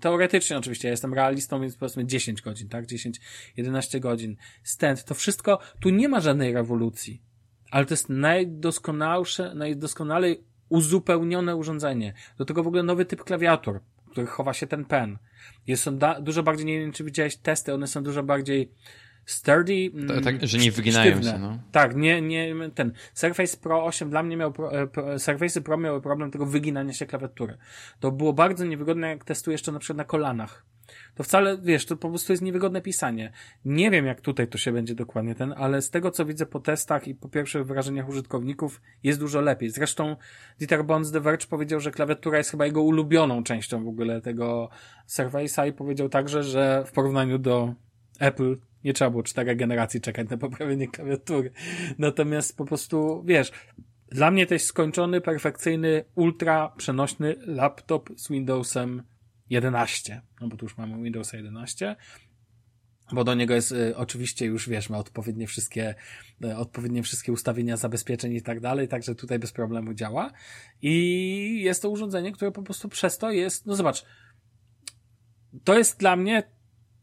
teoretycznie 0.00 0.58
oczywiście, 0.58 0.88
ja 0.88 0.92
jestem 0.92 1.14
realistą, 1.14 1.60
więc 1.60 1.76
powiedzmy 1.76 2.06
10 2.06 2.42
godzin, 2.42 2.68
tak, 2.68 2.86
10-11 2.86 4.00
godzin, 4.00 4.36
stent, 4.62 5.04
to 5.04 5.14
wszystko, 5.14 5.58
tu 5.80 5.90
nie 5.90 6.08
ma 6.08 6.20
żadnej 6.20 6.52
rewolucji, 6.52 7.22
ale 7.70 7.86
to 7.86 7.92
jest 7.94 8.08
najdoskonalsze, 8.08 9.54
najdoskonalej 9.54 10.44
uzupełnione 10.68 11.56
urządzenie. 11.56 12.14
Do 12.38 12.44
tego 12.44 12.62
w 12.62 12.66
ogóle 12.66 12.82
nowy 12.82 13.04
typ 13.04 13.24
klawiatur, 13.24 13.80
w 14.06 14.10
których 14.10 14.30
chowa 14.30 14.52
się 14.52 14.66
ten 14.66 14.84
pen. 14.84 15.18
Jest 15.66 15.88
on 15.88 15.98
dużo 16.20 16.42
bardziej, 16.42 16.66
nie 16.66 16.80
wiem 16.80 16.92
czy 16.92 17.04
widziałeś 17.04 17.36
testy, 17.36 17.74
one 17.74 17.86
są 17.86 18.02
dużo 18.02 18.22
bardziej 18.22 18.72
sturdy. 19.26 19.90
To, 20.08 20.20
tak, 20.20 20.46
że 20.46 20.58
nie 20.58 20.72
wyginają 20.72 21.10
sztywne. 21.12 21.32
się, 21.32 21.38
no. 21.38 21.58
Tak, 21.72 21.96
nie, 21.96 22.22
nie, 22.22 22.54
ten 22.74 22.92
Surface 23.14 23.56
Pro 23.56 23.84
8 23.84 24.10
dla 24.10 24.22
mnie 24.22 24.36
miał, 24.36 24.54
e, 24.96 25.18
Surface 25.18 25.60
Pro 25.60 25.76
miały 25.76 26.02
problem 26.02 26.30
tego 26.30 26.46
wyginania 26.46 26.92
się 26.92 27.06
klawiatury. 27.06 27.58
To 28.00 28.12
było 28.12 28.32
bardzo 28.32 28.64
niewygodne, 28.64 29.08
jak 29.08 29.24
testujesz 29.24 29.62
to 29.62 29.72
na 29.72 29.78
przykład 29.78 29.96
na 29.96 30.04
kolanach. 30.04 30.64
to 31.14 31.22
wcale, 31.24 31.58
wiesz, 31.58 31.86
to 31.86 31.96
po 31.96 32.08
prostu 32.08 32.32
jest 32.32 32.42
niewygodne 32.42 32.80
pisanie. 32.80 33.32
Nie 33.64 33.90
wiem, 33.90 34.06
jak 34.06 34.20
tutaj 34.20 34.48
to 34.48 34.58
się 34.58 34.72
będzie 34.72 34.94
dokładnie 34.94 35.34
ten, 35.34 35.54
ale 35.56 35.82
z 35.82 35.90
tego, 35.90 36.10
co 36.10 36.24
widzę 36.24 36.46
po 36.46 36.60
testach 36.60 37.08
i 37.08 37.14
po 37.14 37.28
pierwszych 37.28 37.66
wrażeniach 37.66 38.08
użytkowników, 38.08 38.80
jest 39.02 39.18
dużo 39.18 39.40
lepiej. 39.40 39.70
Zresztą 39.70 40.16
Dieter 40.58 40.84
Bonds 40.84 41.12
The 41.12 41.20
Verge 41.20 41.46
powiedział, 41.46 41.80
że 41.80 41.90
klawiatura 41.90 42.38
jest 42.38 42.50
chyba 42.50 42.66
jego 42.66 42.82
ulubioną 42.82 43.44
częścią 43.44 43.84
w 43.84 43.88
ogóle 43.88 44.20
tego 44.20 44.68
Surface'a 45.08 45.68
i 45.68 45.72
powiedział 45.72 46.08
także, 46.08 46.42
że 46.42 46.84
w 46.86 46.92
porównaniu 46.92 47.38
do 47.38 47.74
Apple 48.20 48.56
nie 48.84 48.92
trzeba 48.92 49.10
było 49.10 49.22
cztery 49.22 49.56
generacji 49.56 50.00
czekać 50.00 50.28
na 50.28 50.36
poprawienie 50.36 50.88
klawiatury. 50.88 51.50
Natomiast 51.98 52.56
po 52.56 52.64
prostu, 52.64 53.22
wiesz, 53.26 53.52
dla 54.08 54.30
mnie 54.30 54.46
jest 54.50 54.66
skończony, 54.66 55.20
perfekcyjny, 55.20 56.04
ultra 56.14 56.68
przenośny 56.76 57.34
laptop 57.46 58.10
z 58.16 58.28
Windowsem 58.28 59.02
11. 59.50 60.22
No 60.40 60.48
bo 60.48 60.56
tu 60.56 60.64
już 60.64 60.76
mamy 60.76 61.02
Windows 61.02 61.32
11 61.32 61.96
bo 63.12 63.24
do 63.24 63.34
niego 63.34 63.54
jest 63.54 63.72
y, 63.72 63.96
oczywiście 63.96 64.46
już 64.46 64.68
wiesz, 64.68 64.90
ma 64.90 64.98
odpowiednie 64.98 65.46
wszystkie, 65.46 65.94
y, 66.44 66.56
odpowiednie 66.56 67.02
wszystkie 67.02 67.32
ustawienia 67.32 67.76
zabezpieczeń 67.76 68.32
i 68.32 68.42
tak 68.42 68.60
dalej, 68.60 68.88
także 68.88 69.14
tutaj 69.14 69.38
bez 69.38 69.52
problemu 69.52 69.94
działa. 69.94 70.30
I 70.82 71.62
jest 71.62 71.82
to 71.82 71.90
urządzenie, 71.90 72.32
które 72.32 72.52
po 72.52 72.62
prostu 72.62 72.88
przez 72.88 73.18
to 73.18 73.30
jest, 73.30 73.66
no 73.66 73.74
zobacz, 73.74 74.04
to 75.64 75.78
jest 75.78 75.98
dla 75.98 76.16
mnie 76.16 76.42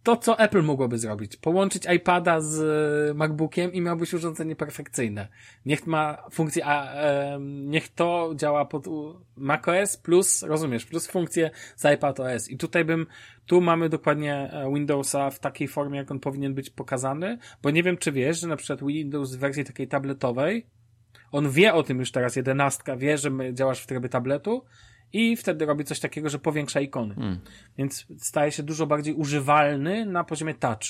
to, 0.03 0.17
co 0.17 0.39
Apple 0.39 0.61
mogłoby 0.61 0.97
zrobić. 0.97 1.37
Połączyć 1.37 1.83
iPada 1.95 2.41
z 2.41 2.59
e, 3.11 3.13
MacBookiem 3.13 3.73
i 3.73 3.81
miałbyś 3.81 4.13
urządzenie 4.13 4.55
perfekcyjne. 4.55 5.27
Niech 5.65 5.87
ma 5.87 6.17
funkcję, 6.31 6.65
a, 6.65 6.93
e, 6.93 7.39
niech 7.41 7.89
to 7.89 8.33
działa 8.35 8.65
pod 8.65 8.85
macOS 9.35 9.97
plus, 9.97 10.43
rozumiesz, 10.43 10.85
plus 10.85 11.07
funkcję 11.07 11.51
z 11.75 11.85
iPadOS. 11.85 12.49
I 12.49 12.57
tutaj 12.57 12.85
bym, 12.85 13.07
tu 13.45 13.61
mamy 13.61 13.89
dokładnie 13.89 14.35
e, 14.35 14.73
Windowsa 14.73 15.29
w 15.29 15.39
takiej 15.39 15.67
formie, 15.67 15.97
jak 15.97 16.11
on 16.11 16.19
powinien 16.19 16.53
być 16.53 16.69
pokazany, 16.69 17.37
bo 17.63 17.69
nie 17.69 17.83
wiem, 17.83 17.97
czy 17.97 18.11
wiesz, 18.11 18.39
że 18.39 18.47
na 18.47 18.55
przykład 18.55 18.87
Windows 18.87 19.35
w 19.35 19.39
wersji 19.39 19.65
takiej 19.65 19.87
tabletowej, 19.87 20.67
on 21.31 21.49
wie 21.49 21.73
o 21.73 21.83
tym 21.83 21.99
już 21.99 22.11
teraz, 22.11 22.35
jedenastka 22.35 22.95
wie, 22.95 23.17
że 23.17 23.31
działasz 23.53 23.81
w 23.81 23.87
trybie 23.87 24.09
tabletu, 24.09 24.65
i 25.13 25.35
wtedy 25.35 25.65
robi 25.65 25.83
coś 25.83 25.99
takiego, 25.99 26.29
że 26.29 26.39
powiększa 26.39 26.81
ikony. 26.81 27.15
Hmm. 27.15 27.39
Więc 27.77 28.05
staje 28.17 28.51
się 28.51 28.63
dużo 28.63 28.87
bardziej 28.87 29.13
używalny 29.13 30.05
na 30.05 30.23
poziomie 30.23 30.53
touch. 30.53 30.83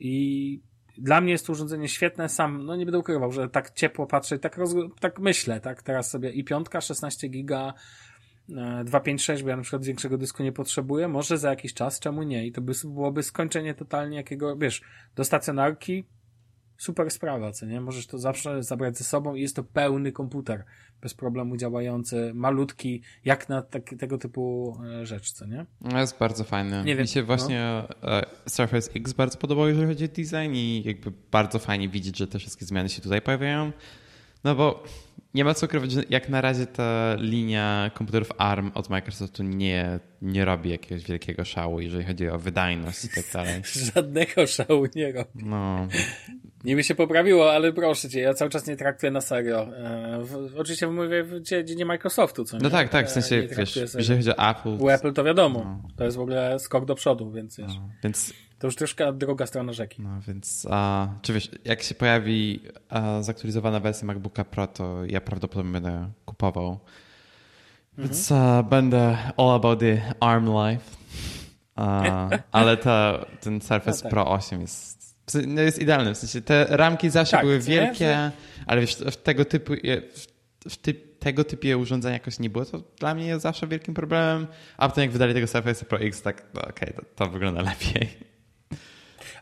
I 0.00 0.60
dla 0.98 1.20
mnie 1.20 1.32
jest 1.32 1.46
to 1.46 1.52
urządzenie 1.52 1.88
świetne, 1.88 2.28
sam, 2.28 2.66
no 2.66 2.76
nie 2.76 2.86
będę 2.86 2.98
ukrywał, 2.98 3.32
że 3.32 3.48
tak 3.48 3.70
ciepło 3.70 4.06
patrzę, 4.06 4.38
tak, 4.38 4.56
roz, 4.56 4.74
tak 5.00 5.18
myślę, 5.18 5.60
tak 5.60 5.82
teraz 5.82 6.10
sobie 6.10 6.30
i 6.30 6.44
piątka, 6.44 6.80
16 6.80 7.28
giga, 7.28 7.74
256, 8.84 9.40
e, 9.40 9.44
bo 9.44 9.50
ja 9.50 9.56
na 9.56 9.62
przykład 9.62 9.84
większego 9.84 10.18
dysku 10.18 10.42
nie 10.42 10.52
potrzebuję, 10.52 11.08
może 11.08 11.38
za 11.38 11.50
jakiś 11.50 11.74
czas, 11.74 12.00
czemu 12.00 12.22
nie? 12.22 12.46
I 12.46 12.52
to 12.52 12.60
by, 12.60 12.72
byłoby 12.84 13.22
skończenie 13.22 13.74
totalnie 13.74 14.16
jakiego, 14.16 14.56
wiesz, 14.56 14.82
do 15.16 15.24
stacjonarki 15.24 16.04
super 16.78 17.10
sprawa, 17.10 17.52
co 17.52 17.66
nie? 17.66 17.80
Możesz 17.80 18.06
to 18.06 18.18
zawsze 18.18 18.62
zabrać 18.62 18.98
ze 18.98 19.04
sobą 19.04 19.34
i 19.34 19.40
jest 19.40 19.56
to 19.56 19.64
pełny 19.64 20.12
komputer, 20.12 20.64
bez 21.00 21.14
problemu 21.14 21.56
działający, 21.56 22.32
malutki, 22.34 23.02
jak 23.24 23.48
na 23.48 23.62
tak, 23.62 23.94
tego 23.98 24.18
typu 24.18 24.76
e, 24.84 25.06
rzecz, 25.06 25.32
co 25.32 25.46
nie? 25.46 25.66
No 25.80 26.00
jest 26.00 26.18
bardzo 26.18 26.44
fajny. 26.44 26.84
Nie 26.84 26.94
Mi 26.94 27.08
się 27.08 27.20
no. 27.20 27.26
właśnie 27.26 27.82
no. 28.02 28.20
Surface 28.48 28.90
X 28.94 29.12
bardzo 29.12 29.38
podobał, 29.38 29.68
jeżeli 29.68 29.86
chodzi 29.86 30.04
o 30.04 30.08
design 30.08 30.54
i 30.54 30.82
jakby 30.86 31.12
bardzo 31.30 31.58
fajnie 31.58 31.88
widzieć, 31.88 32.18
że 32.18 32.26
te 32.26 32.38
wszystkie 32.38 32.66
zmiany 32.66 32.88
się 32.88 33.02
tutaj 33.02 33.22
pojawiają. 33.22 33.72
No 34.44 34.54
bo 34.54 34.84
nie 35.36 35.44
ma 35.44 35.54
co 35.54 35.66
ukrywać, 35.66 35.92
że 35.92 36.02
jak 36.10 36.28
na 36.28 36.40
razie 36.40 36.66
ta 36.66 37.16
linia 37.18 37.90
komputerów 37.94 38.28
ARM 38.38 38.70
od 38.74 38.90
Microsoftu 38.90 39.42
nie, 39.42 39.98
nie 40.22 40.44
robi 40.44 40.70
jakiegoś 40.70 41.04
wielkiego 41.04 41.44
szału, 41.44 41.80
jeżeli 41.80 42.04
chodzi 42.04 42.28
o 42.28 42.38
wydajność 42.38 43.04
i 43.04 43.08
tak 43.08 43.24
dalej. 43.32 43.62
Żadnego 43.94 44.46
szału 44.46 44.86
nie 44.94 45.12
robi. 45.12 45.30
No. 45.34 45.88
Niby 46.64 46.84
się 46.84 46.94
poprawiło, 46.94 47.52
ale 47.52 47.72
proszę 47.72 48.08
cię, 48.08 48.20
ja 48.20 48.34
cały 48.34 48.50
czas 48.50 48.66
nie 48.66 48.76
traktuję 48.76 49.12
na 49.12 49.20
serio. 49.20 49.68
E, 49.76 50.18
w, 50.22 50.54
oczywiście 50.58 50.86
mówię 50.86 51.22
w 51.22 51.40
dziedzinie 51.40 51.84
Microsoftu, 51.84 52.44
co 52.44 52.56
nie? 52.56 52.62
No 52.62 52.70
tak, 52.70 52.88
tak, 52.88 53.06
w 53.06 53.10
sensie, 53.10 53.36
e, 53.36 53.54
wiesz, 53.56 53.76
jeżeli 53.76 54.16
chodzi 54.16 54.30
o 54.30 54.50
Apple. 54.50 54.76
U 54.84 54.88
Apple 54.88 55.12
to 55.12 55.24
wiadomo, 55.24 55.58
no. 55.64 55.88
to 55.96 56.04
jest 56.04 56.16
w 56.16 56.20
ogóle 56.20 56.58
skok 56.58 56.84
do 56.84 56.94
przodu, 56.94 57.30
więc. 57.30 57.58
No, 57.58 57.88
więc 58.04 58.32
to 58.58 58.66
już 58.66 58.76
troszkę 58.76 59.12
druga 59.12 59.46
strona 59.46 59.72
rzeki. 59.72 60.02
No 60.02 60.20
więc, 60.28 60.66
a, 60.70 61.08
czy 61.22 61.32
wiesz, 61.32 61.50
jak 61.64 61.82
się 61.82 61.94
pojawi 61.94 62.62
a, 62.88 63.22
zaktualizowana 63.22 63.80
wersja 63.80 64.06
MacBooka 64.06 64.44
Pro, 64.44 64.66
to 64.66 65.04
ja 65.04 65.20
prawdopodobnie 65.20 65.72
będę 65.72 66.10
kupował. 66.24 66.68
Mhm. 66.68 68.08
Więc 68.08 68.32
a, 68.32 68.62
będę 68.62 69.18
all 69.36 69.50
about 69.50 69.80
the 69.80 70.14
ARM 70.20 70.46
life. 70.46 70.96
Ale 72.52 72.76
ta, 72.76 73.26
ten 73.40 73.60
Surface 73.60 73.96
no 73.96 74.02
tak. 74.02 74.10
Pro 74.10 74.30
8 74.30 74.60
jest 74.60 74.96
no 75.46 75.62
jest 75.62 75.78
idealny. 75.78 76.14
W 76.14 76.18
sensie 76.18 76.40
te 76.40 76.66
ramki 76.70 77.10
zawsze 77.10 77.36
tak, 77.36 77.46
były 77.46 77.58
wielkie, 77.60 78.30
ale 78.66 78.80
wiesz, 78.80 78.94
w 78.94 79.16
tego 79.16 79.44
typu 79.44 79.72
w 80.70 80.76
typ, 80.76 81.18
tego 81.18 81.44
typu 81.44 81.66
urządzenia 81.80 82.12
jakoś 82.12 82.38
nie 82.38 82.50
było, 82.50 82.64
to 82.64 82.82
dla 82.98 83.14
mnie 83.14 83.26
jest 83.26 83.42
zawsze 83.42 83.66
wielkim 83.66 83.94
problemem. 83.94 84.46
A 84.76 84.88
potem 84.88 85.02
jak 85.02 85.10
wydali 85.10 85.34
tego 85.34 85.46
Surface 85.46 85.84
Pro 85.84 86.00
X, 86.00 86.22
tak 86.22 86.42
no 86.54 86.60
okej, 86.62 86.94
okay, 86.94 87.04
to, 87.04 87.24
to 87.24 87.30
wygląda 87.30 87.62
lepiej. 87.70 88.35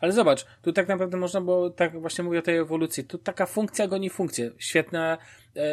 Ale 0.05 0.12
zobacz, 0.12 0.47
tu 0.62 0.72
tak 0.72 0.89
naprawdę 0.89 1.16
można 1.16 1.40
było, 1.40 1.70
tak 1.70 2.01
właśnie 2.01 2.24
mówię 2.24 2.39
o 2.39 2.43
tej 2.43 2.56
ewolucji, 2.56 3.05
tu 3.05 3.18
taka 3.18 3.47
funkcja 3.47 3.86
goni 3.89 4.10
funkcję. 4.10 4.51
Świetne 4.59 5.18
e, 5.56 5.66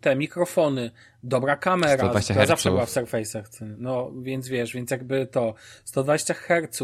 te 0.00 0.16
mikrofony, 0.16 0.90
dobra 1.24 1.56
kamera, 1.56 2.10
która 2.24 2.46
zawsze 2.46 2.70
była 2.70 2.86
w 2.86 2.90
Surface'ach. 2.90 3.74
No, 3.78 4.12
więc 4.22 4.48
wiesz, 4.48 4.72
więc 4.72 4.90
jakby 4.90 5.26
to 5.26 5.54
120 5.84 6.34
Hz, 6.34 6.82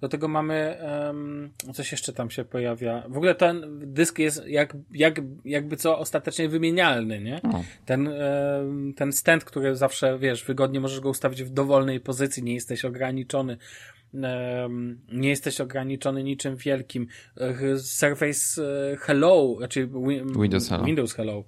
do 0.00 0.08
tego 0.08 0.28
mamy 0.28 0.78
um, 1.06 1.50
coś 1.74 1.92
jeszcze 1.92 2.12
tam 2.12 2.30
się 2.30 2.44
pojawia. 2.44 3.04
W 3.08 3.16
ogóle 3.16 3.34
ten 3.34 3.78
dysk 3.92 4.18
jest 4.18 4.46
jak, 4.46 4.76
jak, 4.90 5.20
jakby 5.44 5.76
co 5.76 5.98
ostatecznie 5.98 6.48
wymienialny, 6.48 7.20
nie? 7.20 7.40
No. 7.44 7.64
Ten, 7.86 8.08
um, 8.08 8.94
ten 8.96 9.12
stand, 9.12 9.44
który 9.44 9.76
zawsze, 9.76 10.18
wiesz, 10.18 10.44
wygodnie 10.44 10.80
możesz 10.80 11.00
go 11.00 11.08
ustawić 11.08 11.42
w 11.42 11.50
dowolnej 11.50 12.00
pozycji, 12.00 12.42
nie 12.42 12.54
jesteś 12.54 12.84
ograniczony 12.84 13.56
nie 15.12 15.28
jesteś 15.28 15.60
ograniczony 15.60 16.24
niczym 16.24 16.56
wielkim. 16.56 17.06
Surface 17.78 18.62
e, 18.92 18.96
Hello, 18.96 19.54
znaczy 19.58 19.88
Windows 20.40 20.68
Hello. 20.68 20.84
Windows 20.84 21.14
Hello. 21.14 21.44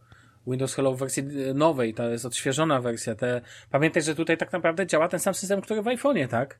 Windows 0.47 0.75
Hello 0.75 0.95
w 0.95 0.99
wersji 0.99 1.23
nowej, 1.55 1.95
to 1.95 2.11
jest 2.11 2.27
odświeżona 2.27 2.81
wersja. 2.81 3.15
Te, 3.15 3.41
pamiętaj, 3.71 4.03
że 4.03 4.15
tutaj 4.15 4.37
tak 4.37 4.53
naprawdę 4.53 4.87
działa 4.87 5.09
ten 5.09 5.21
sam 5.21 5.35
system, 5.35 5.61
który 5.61 5.83
w 5.83 5.85
iPhone'ie, 5.85 6.29
tak? 6.29 6.59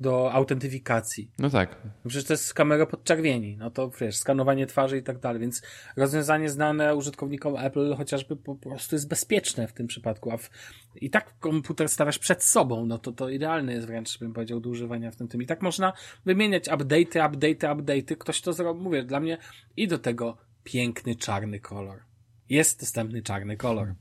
do 0.00 0.32
autentyfikacji. 0.32 1.30
No 1.38 1.50
tak. 1.50 1.76
Przecież 2.06 2.24
to 2.24 2.32
jest 2.32 2.54
kamera 2.54 2.86
podczerwieni, 2.86 3.56
no 3.56 3.70
to 3.70 3.90
wiesz, 3.90 4.16
skanowanie 4.16 4.66
twarzy 4.66 4.98
i 4.98 5.02
tak 5.02 5.18
dalej, 5.18 5.40
więc 5.40 5.62
rozwiązanie 5.96 6.50
znane 6.50 6.96
użytkownikom 6.96 7.56
Apple 7.56 7.94
chociażby 7.96 8.36
po 8.36 8.54
prostu 8.54 8.94
jest 8.94 9.08
bezpieczne 9.08 9.68
w 9.68 9.72
tym 9.72 9.86
przypadku, 9.86 10.30
a 10.30 10.36
w, 10.36 10.50
i 10.96 11.10
tak 11.10 11.38
komputer 11.38 11.88
stawiasz 11.88 12.18
przed 12.18 12.44
sobą, 12.44 12.86
no 12.86 12.98
to 12.98 13.12
to 13.12 13.28
idealne 13.28 13.72
jest 13.72 13.86
wręcz, 13.86 14.18
bym 14.18 14.32
powiedział, 14.32 14.60
do 14.60 14.70
używania 14.70 15.10
w 15.10 15.16
tym 15.16 15.28
tym. 15.28 15.42
I 15.42 15.46
tak 15.46 15.62
można 15.62 15.92
wymieniać 16.26 16.64
update'y, 16.64 17.30
update'y, 17.30 17.76
update'y, 17.76 18.16
ktoś 18.16 18.40
to 18.40 18.52
zrobi, 18.52 18.80
mówię, 18.80 19.02
dla 19.02 19.20
mnie 19.20 19.38
i 19.76 19.88
do 19.88 19.98
tego 19.98 20.36
piękny 20.64 21.16
czarny 21.16 21.60
kolor. 21.60 22.09
Jest 22.50 22.80
dostępny 22.80 23.22
czarny 23.22 23.56
kolor. 23.56 23.94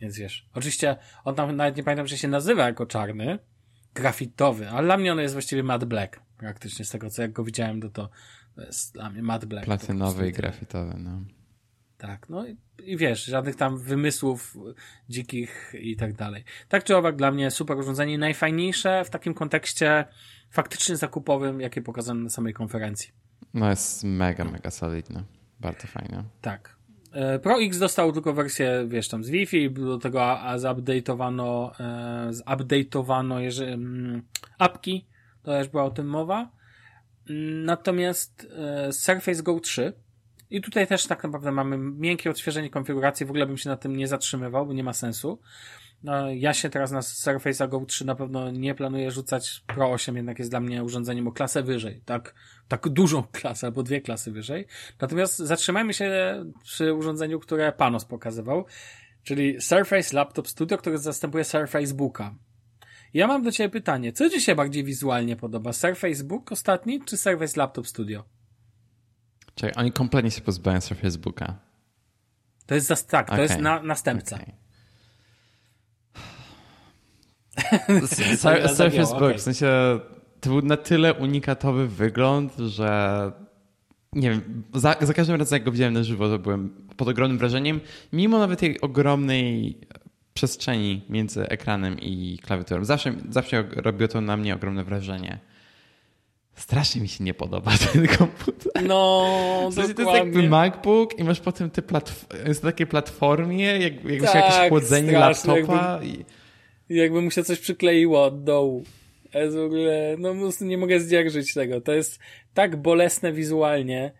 Więc 0.00 0.18
wiesz, 0.18 0.48
oczywiście 0.54 0.96
on 1.24 1.34
tam 1.34 1.56
nawet 1.56 1.76
nie 1.76 1.82
pamiętam, 1.82 2.06
że 2.06 2.18
się 2.18 2.28
nazywa 2.28 2.66
jako 2.66 2.86
czarny, 2.86 3.38
grafitowy, 3.94 4.70
ale 4.70 4.86
dla 4.86 4.96
mnie 4.96 5.12
on 5.12 5.18
jest 5.18 5.34
właściwie 5.34 5.62
matte 5.62 5.86
black. 5.86 6.20
Praktycznie 6.36 6.84
z 6.84 6.90
tego, 6.90 7.10
co 7.10 7.22
jak 7.22 7.32
go 7.32 7.44
widziałem, 7.44 7.80
to 7.80 7.88
to 7.88 8.10
jest 8.56 8.94
dla 8.94 9.10
mnie 9.10 9.22
matte 9.22 9.46
black. 9.46 9.64
Platynowy 9.64 10.28
i 10.28 10.32
grafitowy, 10.32 10.94
no. 10.98 11.24
Tak, 11.98 12.28
no 12.28 12.46
i, 12.46 12.56
i, 12.84 12.96
wiesz, 12.96 13.24
żadnych 13.24 13.56
tam 13.56 13.78
wymysłów 13.78 14.56
dzikich 15.08 15.72
i 15.80 15.96
tak 15.96 16.12
dalej. 16.12 16.44
Tak 16.68 16.84
czy 16.84 16.96
owak, 16.96 17.16
dla 17.16 17.30
mnie 17.30 17.50
super 17.50 17.76
urządzenie, 17.76 18.18
najfajniejsze 18.18 19.04
w 19.04 19.10
takim 19.10 19.34
kontekście 19.34 20.04
faktycznie 20.50 20.96
zakupowym, 20.96 21.60
jakie 21.60 21.82
pokazano 21.82 22.20
na 22.20 22.30
samej 22.30 22.54
konferencji. 22.54 23.10
No 23.54 23.70
jest 23.70 24.04
mega, 24.04 24.44
mega 24.44 24.70
solidne. 24.70 25.24
Bardzo 25.60 25.86
fajne. 25.86 26.24
Tak. 26.40 26.76
E, 27.14 27.38
Pro 27.38 27.62
X 27.62 27.78
dostał 27.78 28.12
tylko 28.12 28.32
wersję, 28.32 28.84
wiesz, 28.88 29.08
tam 29.08 29.24
z 29.24 29.30
Wi-Fi, 29.30 29.70
do 29.70 29.98
tego 29.98 30.20
zupdate'owano, 30.56 31.70
e, 31.80 32.30
zupdate'owano 32.32 33.38
jeżeli, 33.38 33.72
mm, 33.72 34.22
apki, 34.58 35.06
to 35.42 35.58
już 35.58 35.68
była 35.68 35.84
o 35.84 35.90
tym 35.90 36.06
mowa. 36.06 36.50
Natomiast 37.64 38.48
e, 38.56 38.92
Surface 38.92 39.42
Go 39.42 39.60
3 39.60 39.92
i 40.50 40.60
tutaj 40.60 40.86
też 40.86 41.06
tak 41.06 41.22
naprawdę 41.24 41.52
mamy 41.52 41.78
miękkie 41.78 42.30
odświeżenie 42.30 42.70
konfiguracji, 42.70 43.26
w 43.26 43.30
ogóle 43.30 43.46
bym 43.46 43.56
się 43.56 43.70
na 43.70 43.76
tym 43.76 43.96
nie 43.96 44.08
zatrzymywał, 44.08 44.66
bo 44.66 44.72
nie 44.72 44.84
ma 44.84 44.92
sensu. 44.92 45.40
No, 46.04 46.30
ja 46.30 46.54
się 46.54 46.70
teraz 46.70 46.90
na 46.90 47.02
Surface 47.02 47.68
Go 47.68 47.84
3 47.86 48.04
na 48.04 48.14
pewno 48.14 48.50
nie 48.50 48.74
planuję 48.74 49.10
rzucać. 49.10 49.64
Pro 49.66 49.90
8 49.90 50.16
jednak 50.16 50.38
jest 50.38 50.50
dla 50.50 50.60
mnie 50.60 50.84
urządzeniem 50.84 51.28
o 51.28 51.32
klasę 51.32 51.62
wyżej. 51.62 52.02
Tak, 52.04 52.34
tak 52.68 52.88
dużą 52.88 53.22
klasę, 53.32 53.66
albo 53.66 53.82
dwie 53.82 54.00
klasy 54.00 54.32
wyżej. 54.32 54.66
Natomiast 55.00 55.38
zatrzymajmy 55.38 55.94
się 55.94 56.10
przy 56.62 56.94
urządzeniu, 56.94 57.40
które 57.40 57.72
Panos 57.72 58.04
pokazywał, 58.04 58.64
czyli 59.22 59.60
Surface 59.60 60.16
Laptop 60.16 60.48
Studio, 60.48 60.78
które 60.78 60.98
zastępuje 60.98 61.44
Surface 61.44 61.94
Booka. 61.94 62.34
Ja 63.14 63.26
mam 63.26 63.42
do 63.42 63.52
ciebie 63.52 63.70
pytanie. 63.70 64.12
Co 64.12 64.30
ci 64.30 64.40
się 64.40 64.54
bardziej 64.54 64.84
wizualnie 64.84 65.36
podoba? 65.36 65.72
Surface 65.72 66.24
Book 66.24 66.52
ostatni, 66.52 67.04
czy 67.04 67.16
Surface 67.16 67.60
Laptop 67.60 67.88
Studio? 67.88 68.24
Czekaj, 69.54 69.74
oni 69.76 69.92
kompletnie 69.92 70.30
się 70.30 70.40
pozbawiają 70.40 70.80
Surface 70.80 71.18
Booka. 71.18 71.58
To 72.66 72.74
jest, 72.74 73.08
tak, 73.08 73.26
to 73.26 73.32
okay. 73.32 73.42
jest 73.42 73.58
na, 73.58 73.82
następca. 73.82 74.36
Okay. 74.36 74.63
Surface 78.76 79.18
Book, 79.18 79.36
w 79.36 79.40
sensie 79.40 80.00
to 80.40 80.50
był 80.50 80.62
na 80.62 80.76
tyle 80.76 81.14
unikatowy 81.14 81.88
wygląd, 81.88 82.56
że 82.56 83.32
nie 84.12 84.30
wiem, 84.30 84.62
za, 84.74 84.96
za 85.00 85.14
każdym 85.14 85.36
razem 85.36 85.56
jak 85.56 85.64
go 85.64 85.72
widziałem 85.72 85.94
na 85.94 86.02
żywo, 86.02 86.28
to 86.28 86.38
byłem 86.38 86.86
pod 86.96 87.08
ogromnym 87.08 87.38
wrażeniem, 87.38 87.80
mimo 88.12 88.38
nawet 88.38 88.60
tej 88.60 88.80
ogromnej 88.80 89.78
przestrzeni 90.34 91.02
między 91.08 91.48
ekranem 91.48 92.00
i 92.00 92.38
klawiaturą. 92.42 92.84
Zawsze, 92.84 93.14
zawsze 93.28 93.64
robiło 93.76 94.08
to 94.08 94.20
na 94.20 94.36
mnie 94.36 94.54
ogromne 94.54 94.84
wrażenie. 94.84 95.38
Strasznie 96.54 97.00
mi 97.00 97.08
się 97.08 97.24
nie 97.24 97.34
podoba 97.34 97.70
ten 97.92 98.06
komputer. 98.08 98.84
No, 98.86 99.68
w 99.70 99.74
sensie, 99.74 99.94
to 99.94 100.02
jest 100.02 100.14
jakby 100.14 100.48
MacBook 100.48 101.18
i 101.18 101.24
masz 101.24 101.40
potem 101.40 101.70
te 101.70 101.82
platf- 101.82 102.48
jest 102.48 102.62
na 102.62 102.70
takiej 102.70 102.86
platformie, 102.86 103.64
jak, 103.64 104.04
jakby 104.04 104.20
tak, 104.20 104.34
jakieś 104.34 104.68
chłodzenie 104.68 105.08
straszne, 105.08 105.54
laptopa. 105.54 105.92
Jakby, 105.92 106.06
i... 106.06 106.24
jakby 106.96 107.22
mu 107.22 107.30
się 107.30 107.44
coś 107.44 107.60
przykleiło 107.60 108.24
od 108.24 108.44
dołu. 108.44 108.84
jest 109.34 109.56
w 109.56 109.60
ogóle, 109.60 110.16
no 110.18 110.34
nie 110.60 110.78
mogę 110.78 111.00
zdzierżyć 111.00 111.54
tego. 111.54 111.80
To 111.80 111.92
jest 111.92 112.18
tak 112.54 112.76
bolesne 112.76 113.32
wizualnie. 113.32 114.12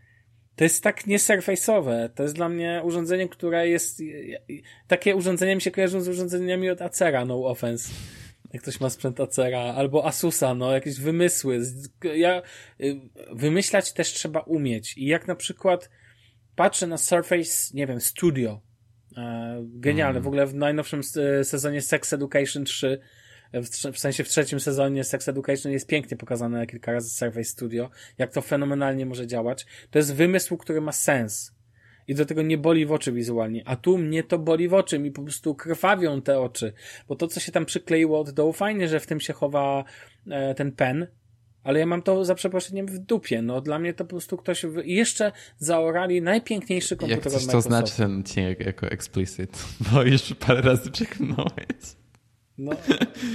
To 0.57 0.65
jest 0.65 0.83
tak 0.83 1.07
niesurface'owe. 1.07 2.09
To 2.15 2.23
jest 2.23 2.35
dla 2.35 2.49
mnie 2.49 2.81
urządzenie, 2.85 3.29
które 3.29 3.69
jest... 3.69 4.03
Takie 4.89 5.17
urządzenia 5.17 5.55
mi 5.55 5.61
się 5.61 5.71
kojarzą 5.71 6.01
z 6.01 6.09
urządzeniami 6.09 6.71
od 6.71 6.83
Acera, 6.83 7.25
no 7.25 7.47
offense 7.47 7.91
jak 8.55 8.63
ktoś 8.63 8.81
ma 8.81 8.91
sprzęt 8.91 9.21
Acera, 9.21 9.61
albo 9.61 10.07
Asusa, 10.07 10.55
no, 10.55 10.73
jakieś 10.73 11.01
wymysły. 11.01 11.61
Ja, 12.15 12.43
y, 12.81 13.01
wymyślać 13.33 13.93
też 13.93 14.13
trzeba 14.13 14.41
umieć. 14.41 14.99
I 14.99 15.07
jak 15.07 15.29
na 15.29 15.35
przykład 15.35 15.91
patrzę 16.57 16.87
na 16.87 16.99
Surface, 16.99 17.71
nie 17.75 17.87
wiem, 17.87 18.01
Studio, 18.01 18.61
e, 19.16 19.65
genialne. 19.65 20.19
Mm. 20.19 20.23
W 20.23 20.27
ogóle 20.27 20.47
w 20.47 20.55
najnowszym 20.55 21.01
sezonie 21.43 21.82
Sex 21.82 22.12
Education 22.12 22.65
3, 22.65 23.01
w, 23.53 23.69
w, 23.93 23.99
sensie 23.99 24.24
w 24.24 24.28
trzecim 24.28 24.61
sezonie 24.61 25.05
Sex 25.05 25.28
Education 25.28 25.73
jest 25.73 25.86
pięknie 25.86 26.16
pokazane 26.16 26.66
kilka 26.66 26.93
razy 26.93 27.11
Surface 27.11 27.45
Studio, 27.45 27.91
jak 28.19 28.32
to 28.32 28.43
fenomenalnie 28.43 29.07
może 29.07 29.27
działać. 29.27 29.66
To 29.91 29.99
jest 29.99 30.15
wymysł, 30.15 30.57
który 30.57 30.81
ma 30.81 30.93
sens 30.93 31.55
i 32.09 32.15
do 32.15 32.27
tego 32.27 32.43
nie 32.43 32.59
boli 32.59 32.86
w 32.86 32.93
oczy 32.93 33.12
wizualnie. 33.12 33.62
A 33.66 33.77
tu 33.77 33.99
mnie 33.99 34.23
to 34.23 34.39
boli 34.39 34.69
w 34.69 34.74
oczy, 34.74 34.99
mi 34.99 35.11
po 35.11 35.23
prostu 35.23 35.55
krwawią 35.55 36.23
te 36.23 36.41
oczy. 36.41 36.73
Bo 37.09 37.16
to, 37.16 37.28
co 37.28 37.41
się 37.41 37.53
tam 37.53 37.66
przykleiło 37.66 38.20
od 38.20 38.31
dołu, 38.31 38.53
fajnie, 38.53 38.89
że 38.89 39.01
w 39.01 39.07
tym 39.07 39.20
się 39.20 39.32
chowa 39.32 39.85
e, 40.31 40.55
ten 40.55 40.73
pen, 40.73 41.07
ale 41.65 41.78
ja 41.78 41.86
mam 41.86 42.03
to 42.03 42.24
za 42.24 42.35
przeproszeniem 42.35 42.86
w 42.86 42.99
dupie. 42.99 43.43
No 43.43 43.61
dla 43.61 43.78
mnie 43.78 43.95
to 43.95 44.05
po 44.05 44.11
prostu 44.11 44.36
ktoś 44.36 44.66
w... 44.66 44.85
jeszcze 44.85 45.32
zaorali 45.59 46.23
najpiękniejszy 46.23 46.97
komputer 46.97 47.24
Jak 47.24 47.32
coś 47.32 47.47
to 47.47 47.61
znaczy 47.61 47.97
ten 47.97 48.20
odcinek 48.20 48.61
jako 48.61 48.86
explicit, 48.86 49.65
bo 49.93 50.03
już 50.03 50.35
parę 50.47 50.61
razy 50.61 50.91
przeknąłeś. 50.91 51.97
No, 52.59 52.73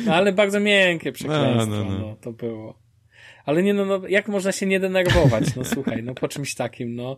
no, 0.05 0.15
ale 0.15 0.33
bardzo 0.33 0.59
miękkie 0.59 1.11
przekleństwo, 1.11 1.65
no, 1.65 1.83
no, 1.83 1.91
no. 1.91 1.99
no 1.99 2.15
to 2.21 2.31
było. 2.31 2.89
Ale 3.45 3.63
nie 3.63 3.73
no, 3.73 3.85
no, 3.85 4.07
jak 4.07 4.27
można 4.27 4.51
się 4.51 4.65
nie 4.65 4.79
denerwować, 4.79 5.55
no 5.55 5.65
słuchaj, 5.65 6.03
no 6.03 6.13
po 6.13 6.27
czymś 6.27 6.55
takim, 6.55 6.95
no. 6.95 7.17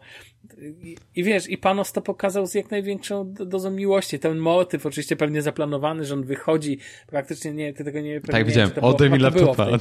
I, 0.81 0.97
i 1.15 1.23
wiesz, 1.23 1.49
i 1.49 1.57
Panos 1.57 1.91
to 1.91 2.01
pokazał 2.01 2.47
z 2.47 2.53
jak 2.53 2.71
największą 2.71 3.33
dozą 3.33 3.71
miłości. 3.71 4.19
Ten 4.19 4.37
motyw 4.37 4.85
oczywiście 4.85 5.15
pewnie 5.15 5.41
zaplanowany, 5.41 6.05
że 6.05 6.13
on 6.13 6.23
wychodzi, 6.23 6.77
praktycznie 7.07 7.53
nie, 7.53 7.73
ty 7.73 7.83
tego 7.83 8.01
nie 8.01 8.21
Tak, 8.21 8.45
widziałem, 8.45 8.71
oddaj 8.81 9.09
mi 9.09 9.19
laptopa. 9.19 9.67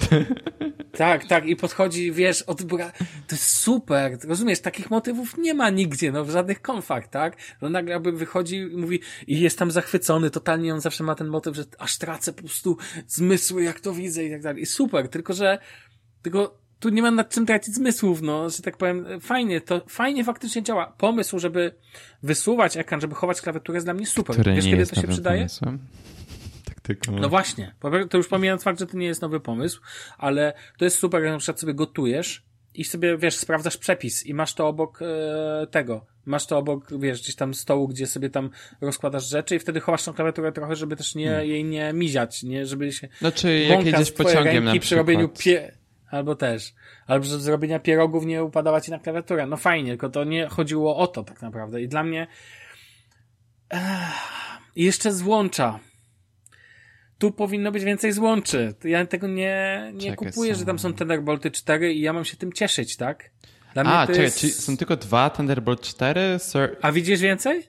Tak, 0.93 1.27
tak, 1.27 1.47
i 1.47 1.57
podchodzi, 1.57 2.13
wiesz, 2.13 2.43
odbra... 2.43 2.93
To 3.27 3.35
jest 3.35 3.51
super, 3.51 4.19
rozumiesz, 4.25 4.61
takich 4.61 4.91
motywów 4.91 5.39
nie 5.39 5.55
ma 5.55 5.71
nigdzie, 5.71 6.13
no, 6.13 6.25
w 6.25 6.31
żadnych 6.31 6.63
konfach, 6.63 7.09
tak? 7.09 7.37
No 7.63 7.69
nagle 7.71 7.93
jakby 7.93 8.13
wychodzi 8.13 8.57
i 8.57 8.77
mówi, 8.77 9.01
i 9.27 9.41
jest 9.41 9.59
tam 9.59 9.71
zachwycony, 9.71 10.31
totalnie 10.31 10.75
on 10.75 10.81
zawsze 10.81 11.05
ma 11.05 11.15
ten 11.15 11.27
motyw, 11.27 11.57
że 11.57 11.65
aż 11.79 11.99
tracę 11.99 12.33
po 12.33 12.43
prostu 12.43 12.77
zmysły, 13.07 13.63
jak 13.63 13.81
to 13.81 13.93
widzę 13.93 14.25
i 14.25 14.31
tak 14.31 14.43
dalej. 14.43 14.63
I 14.63 14.67
super, 14.67 15.09
tylko 15.09 15.35
że 15.35 15.59
tylko 16.23 16.61
tu 16.81 16.89
nie 16.89 17.03
ma 17.03 17.11
nad 17.11 17.31
czym 17.31 17.47
tracić 17.47 17.75
zmysłów, 17.75 18.23
no, 18.23 18.51
że 18.51 18.63
tak 18.63 18.77
powiem, 18.77 19.07
fajnie, 19.21 19.61
to 19.61 19.83
fajnie 19.89 20.25
faktycznie 20.25 20.63
działa. 20.63 20.95
Pomysł, 20.99 21.39
żeby 21.39 21.75
wysuwać 22.23 22.77
ekran, 22.77 23.01
żeby 23.01 23.15
chować 23.15 23.41
klawiaturę 23.41 23.77
jest 23.77 23.87
dla 23.87 23.95
mnie 23.95 24.07
super. 24.07 24.35
Który 24.35 24.55
Wiesz, 24.55 24.65
kiedy 24.65 24.87
to 24.87 25.01
się 25.01 25.09
przydaje? 25.09 25.39
Pomysłem? 25.39 25.79
Tylko. 26.95 27.13
No 27.13 27.29
właśnie. 27.29 27.75
To 28.11 28.17
już 28.17 28.29
pomijając 28.29 28.63
fakt, 28.63 28.79
że 28.79 28.87
to 28.87 28.97
nie 28.97 29.07
jest 29.07 29.23
nowy 29.23 29.41
pomysł, 29.41 29.81
ale 30.19 30.53
to 30.79 30.85
jest 30.85 30.99
super, 30.99 31.23
jak 31.23 31.33
na 31.33 31.39
przykład 31.39 31.61
sobie 31.61 31.75
gotujesz 31.75 32.43
i 32.75 32.85
sobie, 32.85 33.19
wiesz, 33.19 33.37
sprawdzasz 33.37 33.77
przepis 33.77 34.27
i 34.27 34.35
masz 34.35 34.55
to 34.55 34.69
obok 34.69 35.03
e, 35.03 35.67
tego. 35.67 36.07
Masz 36.27 36.47
to 36.47 36.59
obok, 36.59 36.99
wiesz, 36.99 37.23
gdzieś 37.23 37.37
tam 37.37 37.55
stołu, 37.55 37.89
gdzie 37.89 38.07
sobie 38.07 38.31
tam 38.31 38.51
rozkładasz 38.81 39.29
rzeczy 39.29 39.57
i 39.57 39.59
wtedy 39.59 39.81
chowasz 39.81 40.05
tą 40.05 40.13
klawiaturę 40.13 40.53
trochę, 40.53 40.77
żeby 40.77 40.97
też 40.97 41.15
nie, 41.15 41.29
hmm. 41.29 41.49
jej 41.49 41.65
nie 41.65 41.93
miziać, 41.93 42.43
nie, 42.43 42.67
żeby 42.67 42.93
się... 42.93 43.09
Znaczy, 43.19 43.59
jak 43.59 43.87
jedziesz 43.87 44.13
pociągiem 44.13 44.65
na 44.65 44.71
przykład. 44.71 44.87
przy 44.87 44.97
robieniu 44.97 45.29
pie 45.29 45.73
Albo 46.11 46.35
też. 46.35 46.75
Albo 47.07 47.25
że 47.25 47.39
zrobienia 47.39 47.79
pierogów 47.79 48.27
nie 48.27 48.45
upadała 48.45 48.81
ci 48.81 48.91
na 48.91 48.99
klawiaturę. 48.99 49.47
No 49.47 49.57
fajnie, 49.57 49.91
tylko 49.91 50.09
to 50.09 50.25
nie 50.25 50.47
chodziło 50.47 50.97
o 50.97 51.07
to 51.07 51.25
tak 51.25 51.43
naprawdę. 51.43 51.83
I 51.83 51.89
dla 51.89 52.03
mnie 52.05 52.27
i 54.77 54.85
jeszcze 54.85 55.13
złącza. 55.13 55.79
Tu 57.21 57.33
powinno 57.33 57.73
być 57.73 57.85
więcej 57.85 58.13
złączy. 58.13 58.75
Ja 58.85 59.07
tego 59.07 59.27
nie, 59.27 59.91
nie 59.95 60.11
czekaj, 60.11 60.17
kupuję, 60.17 60.55
są... 60.55 60.59
że 60.59 60.67
tam 60.67 60.79
są 60.79 60.95
Thunderbolty 60.95 61.51
4 61.51 61.95
i 61.95 62.01
ja 62.01 62.13
mam 62.13 62.25
się 62.25 62.37
tym 62.37 62.53
cieszyć, 62.53 62.97
tak? 62.97 63.31
Dla 63.75 63.83
A, 63.83 64.07
czekaj, 64.07 64.23
jest... 64.23 64.39
czyli 64.39 64.53
są 64.53 64.77
tylko 64.77 64.97
dwa 64.97 65.31
Thunderbolt 65.31 65.81
4? 65.81 66.39
Sur... 66.39 66.77
A 66.83 66.93
widzisz 66.93 67.21
więcej? 67.21 67.63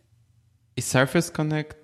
I 0.75 0.81
Surface 0.81 1.31
Connect? 1.31 1.77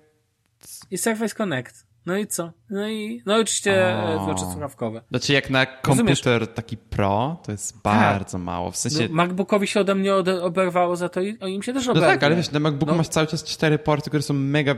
I 0.90 0.98
Surface 0.98 1.34
Connect. 1.34 1.86
No 2.08 2.16
i 2.16 2.26
co? 2.26 2.52
No 2.70 2.88
i 2.88 3.22
no 3.26 3.38
i 3.38 3.40
oczywiście 3.40 3.96
rzeczy 4.28 4.40
słuchawkowe. 4.52 5.02
Znaczy 5.10 5.32
jak 5.32 5.50
na 5.50 5.66
komputer 5.66 6.40
Rozumiesz? 6.40 6.54
taki 6.54 6.76
pro, 6.76 7.40
to 7.44 7.52
jest 7.52 7.72
tak. 7.72 7.82
bardzo 7.82 8.38
mało. 8.38 8.70
W 8.70 8.76
sensie... 8.76 9.08
No, 9.08 9.14
MacBookowi 9.14 9.66
się 9.66 9.80
ode 9.80 9.94
mnie 9.94 10.14
oberwało 10.14 10.96
za 10.96 11.08
to 11.08 11.20
i 11.20 11.36
im 11.46 11.62
się 11.62 11.72
też 11.72 11.88
oberwie. 11.88 12.06
No 12.06 12.12
tak, 12.12 12.22
ale 12.22 12.36
wiesz, 12.36 12.50
na 12.50 12.60
MacBooku 12.60 12.92
no. 12.92 12.98
masz 12.98 13.08
cały 13.08 13.26
czas 13.26 13.44
cztery 13.44 13.78
porty, 13.78 14.10
które 14.10 14.22
są 14.22 14.34
mega... 14.34 14.72
E, 14.72 14.76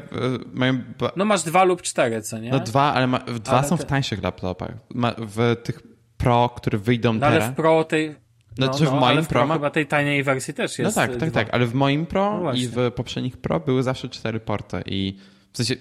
mają... 0.53 0.79
No 1.17 1.25
masz 1.25 1.43
dwa 1.43 1.65
lub 1.65 1.83
cztery, 1.83 2.23
co 2.23 2.39
nie? 2.39 2.51
No 2.51 2.61
dwa, 2.61 2.95
ale 2.95 3.07
ma... 3.07 3.19
dwa 3.19 3.59
ale 3.59 3.69
są 3.69 3.79
te... 3.79 3.85
w 3.85 3.87
tańszych 3.87 4.23
laptopach. 4.23 4.73
Ma... 4.95 5.15
W 5.19 5.57
tych 5.63 5.81
pro, 6.17 6.49
które 6.49 6.79
wyjdą 6.79 7.13
no, 7.13 7.21
teraz... 7.21 7.43
ale 7.43 7.53
w 7.53 7.57
pro 7.57 7.85
tej... 7.85 8.17
No, 8.59 8.67
no, 8.67 8.73
w 8.73 9.01
moim 9.01 9.27
pro, 9.27 9.47
ma... 9.47 9.55
chyba 9.55 9.71
tej 9.71 9.87
taniej 9.87 10.23
wersji 10.23 10.55
też 10.55 10.79
jest. 10.79 10.97
No 10.97 11.03
tak, 11.03 11.17
tak, 11.17 11.31
dwa. 11.31 11.45
tak, 11.45 11.55
ale 11.55 11.67
w 11.67 11.75
moim 11.75 12.07
pro 12.07 12.41
no 12.41 12.53
i 12.53 12.67
w 12.67 12.91
poprzednich 12.97 13.37
pro 13.37 13.61
były 13.61 13.83
zawsze 13.83 14.09
cztery 14.09 14.41
porty 14.41 14.83
i 14.87 15.17
w 15.53 15.57
sensie 15.57 15.75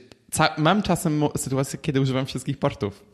mam 0.58 0.82
czasem 0.82 1.24
sytuację, 1.38 1.80
kiedy 1.82 2.02
używam 2.02 2.26
wszystkich 2.26 2.60
portów. 2.60 3.06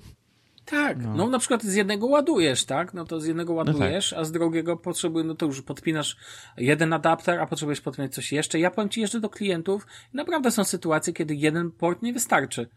Tak, 0.66 0.98
no. 1.04 1.16
no. 1.16 1.30
na 1.30 1.40
przykład 1.40 1.64
z 1.64 1.76
jednego 1.76 2.08
ładujesz, 2.08 2.66
tak? 2.66 2.94
No 2.94 3.06
to 3.06 3.20
z 3.20 3.26
jednego 3.26 3.54
ładujesz, 3.54 4.12
no 4.12 4.16
tak. 4.16 4.22
a 4.22 4.26
z 4.26 4.32
drugiego 4.32 4.78
potrzebujesz, 4.78 5.28
no 5.28 5.36
to 5.36 5.46
już 5.46 5.62
podpinasz 5.62 6.18
jeden 6.58 6.94
adapter, 6.94 7.40
a 7.40 7.48
potrzebujesz 7.48 7.82
podpinać 7.82 8.14
coś 8.14 8.32
jeszcze. 8.32 8.60
Ja 8.60 8.72
powiem 8.72 8.90
Ci 8.90 9.02
jeszcze 9.02 9.20
do 9.20 9.30
klientów, 9.30 9.88
naprawdę 10.14 10.52
są 10.52 10.64
sytuacje, 10.64 11.14
kiedy 11.14 11.36
jeden 11.36 11.72
port 11.72 12.02
nie 12.02 12.14
wystarczy 12.14 12.68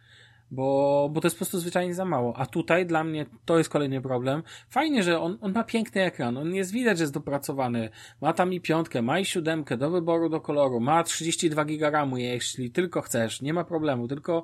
bo, 0.51 1.09
bo 1.13 1.21
to 1.21 1.27
jest 1.27 1.37
po 1.37 1.39
prostu 1.39 1.59
zwyczajnie 1.59 1.95
za 1.95 2.05
mało. 2.05 2.37
A 2.37 2.47
tutaj 2.47 2.87
dla 2.87 3.05
mnie 3.05 3.27
to 3.45 3.59
jest 3.59 3.71
kolejny 3.71 4.01
problem. 4.01 4.43
Fajnie, 4.71 5.03
że 5.03 5.21
on, 5.21 5.39
on 5.41 5.53
ma 5.53 5.65
piękny 5.65 6.03
ekran, 6.03 6.37
on 6.37 6.55
jest 6.55 6.73
widać, 6.73 6.99
że 6.99 7.05
jest 7.05 7.15
dopracowany. 7.15 7.91
Ma 8.21 8.33
tam 8.33 8.53
i 8.53 8.61
piątkę, 8.61 9.03
ma 9.03 9.19
i 9.19 9.25
siódemkę 9.25 9.77
do 9.77 9.91
wyboru, 9.91 10.29
do 10.29 10.41
koloru, 10.41 10.81
ma 10.81 11.03
32 11.03 11.65
giga 11.65 11.91
RAMu, 11.91 12.17
jeśli 12.17 12.71
tylko 12.71 13.01
chcesz, 13.01 13.43
nie 13.43 13.55
ma 13.55 13.65
problemu, 13.65 14.09
tylko 14.09 14.43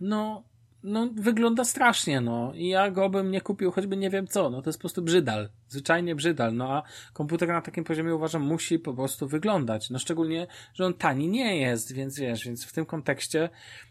no, 0.00 0.49
no, 0.82 1.08
wygląda 1.14 1.64
strasznie, 1.64 2.20
no. 2.20 2.52
I 2.54 2.68
ja 2.68 2.90
go 2.90 3.10
bym 3.10 3.30
nie 3.30 3.40
kupił, 3.40 3.70
choćby 3.70 3.96
nie 3.96 4.10
wiem 4.10 4.26
co, 4.26 4.50
no 4.50 4.62
to 4.62 4.68
jest 4.68 4.78
po 4.78 4.82
prostu 4.82 5.02
brzydal. 5.02 5.48
Zwyczajnie 5.68 6.14
brzydal, 6.14 6.54
no 6.54 6.72
a 6.72 6.82
komputer 7.12 7.48
na 7.48 7.60
takim 7.60 7.84
poziomie 7.84 8.14
uważam 8.14 8.42
musi 8.42 8.78
po 8.78 8.94
prostu 8.94 9.28
wyglądać. 9.28 9.90
No 9.90 9.98
szczególnie, 9.98 10.46
że 10.74 10.86
on 10.86 10.94
tani 10.94 11.28
nie 11.28 11.56
jest, 11.56 11.92
więc 11.92 12.18
wiesz, 12.18 12.44
więc 12.44 12.64
w 12.64 12.72
tym 12.72 12.86
kontekście 12.86 13.48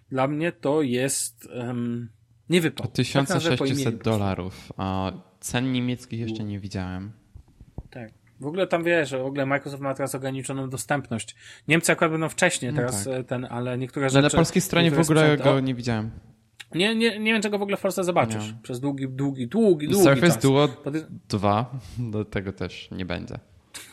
dla 0.10 0.28
mnie 0.28 0.52
to 0.52 0.82
jest 0.82 1.48
um, 1.56 2.10
nie 2.50 2.62
wypał. 2.62 2.88
1600 2.88 3.84
tak 3.84 4.04
dolarów, 4.04 4.74
a 4.78 5.12
cen 5.40 5.72
niemieckich 5.72 6.20
jeszcze 6.20 6.44
nie 6.44 6.60
widziałem. 6.60 7.12
Tak. 7.90 8.12
W 8.40 8.46
ogóle 8.46 8.68
tam 8.68 8.84
wiesz, 8.84 9.10
że 9.10 9.20
w 9.20 9.26
ogóle 9.26 9.46
Microsoft 9.46 9.84
ma 9.84 9.94
teraz 9.94 10.16
ograniczoną 10.16 10.70
dostępność. 10.70 11.36
Niemcy 11.68 11.92
akurat 11.92 12.12
będą 12.12 12.30
wcześniej 12.30 12.72
no 12.72 12.78
teraz 12.78 13.06
no 13.06 13.12
tak. 13.12 13.26
ten, 13.26 13.48
ale 13.50 13.78
niektóre 13.78 14.10
rzeczy... 14.10 14.18
Ale 14.18 14.28
na 14.28 14.30
polskiej 14.30 14.62
stronie 14.62 14.92
w 14.92 15.00
ogóle 15.00 15.22
sprzęt, 15.22 15.44
go 15.44 15.60
nie 15.60 15.76
widziałem. 15.76 16.12
Nie, 16.76 16.96
nie, 16.96 17.20
nie 17.20 17.34
wiem, 17.34 17.42
czego 17.42 17.60
w 17.60 17.62
ogóle 17.62 17.78
w 17.78 17.82
Polsce 17.82 18.04
zobaczysz. 18.04 18.48
Nie. 18.48 18.58
Przez 18.64 18.80
długi, 18.80 19.08
długi, 19.10 19.48
długi, 19.48 19.88
długi 19.88 20.04
Surface 20.04 20.28
czas. 20.34 20.38
Duo 20.38 20.70
2, 21.30 21.72
do 22.12 22.26
tego 22.26 22.54
też 22.54 22.88
nie 22.92 23.06
będzie. 23.06 23.36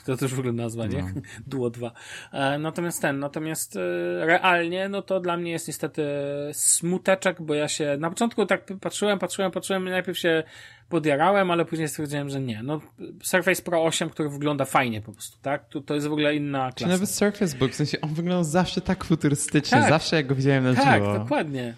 to 0.07 0.17
też 0.17 0.35
w 0.35 0.39
ogóle 0.39 0.53
nazwa, 0.53 0.87
nie? 0.87 1.03
No. 1.03 1.21
Duo 1.47 1.71
2. 1.71 1.93
E, 2.33 2.59
natomiast 2.59 3.03
ten, 3.03 3.19
natomiast 3.19 3.77
e, 3.77 3.81
realnie, 4.27 4.89
no 4.89 5.03
to 5.03 5.21
dla 5.21 5.37
mnie 5.37 5.51
jest 5.51 5.69
niestety 5.69 6.07
smuteczek, 6.53 7.43
bo 7.43 7.55
ja 7.55 7.69
się 7.69 7.97
na 8.01 8.11
początku 8.11 8.47
tak 8.47 8.73
patrzyłem, 8.81 9.19
patrzyłem, 9.19 9.51
patrzyłem, 9.51 9.85
najpierw 9.85 10.19
się 10.19 10.43
podjarałem, 10.89 11.51
ale 11.51 11.65
później 11.65 11.89
stwierdziłem, 11.89 12.29
że 12.29 12.41
nie. 12.41 12.63
No, 12.63 12.81
Surface 13.23 13.63
Pro 13.63 13.85
8, 13.85 14.11
który 14.11 14.29
wygląda 14.29 14.65
fajnie 14.65 15.03
po 15.03 15.13
prostu, 15.13 15.39
tak? 15.43 15.69
To, 15.69 15.81
to 15.81 15.95
jest 15.95 16.07
w 16.07 16.13
ogóle 16.13 16.37
inna 16.37 16.59
klasa. 16.59 16.77
Czy 16.77 16.87
nawet 16.87 17.11
Surface 17.11 17.57
Book, 17.57 17.73
w 17.73 17.75
sensie 17.75 18.01
on 18.01 18.15
wyglądał 18.15 18.45
zawsze 18.45 18.81
tak 18.81 19.05
futurystycznie, 19.05 19.79
tak. 19.79 19.89
zawsze 19.89 20.17
jak 20.17 20.27
go 20.27 20.35
widziałem 20.35 20.65
na 20.65 20.75
tak, 20.75 20.95
żywo. 20.95 21.13
Tak, 21.13 21.23
dokładnie. 21.23 21.75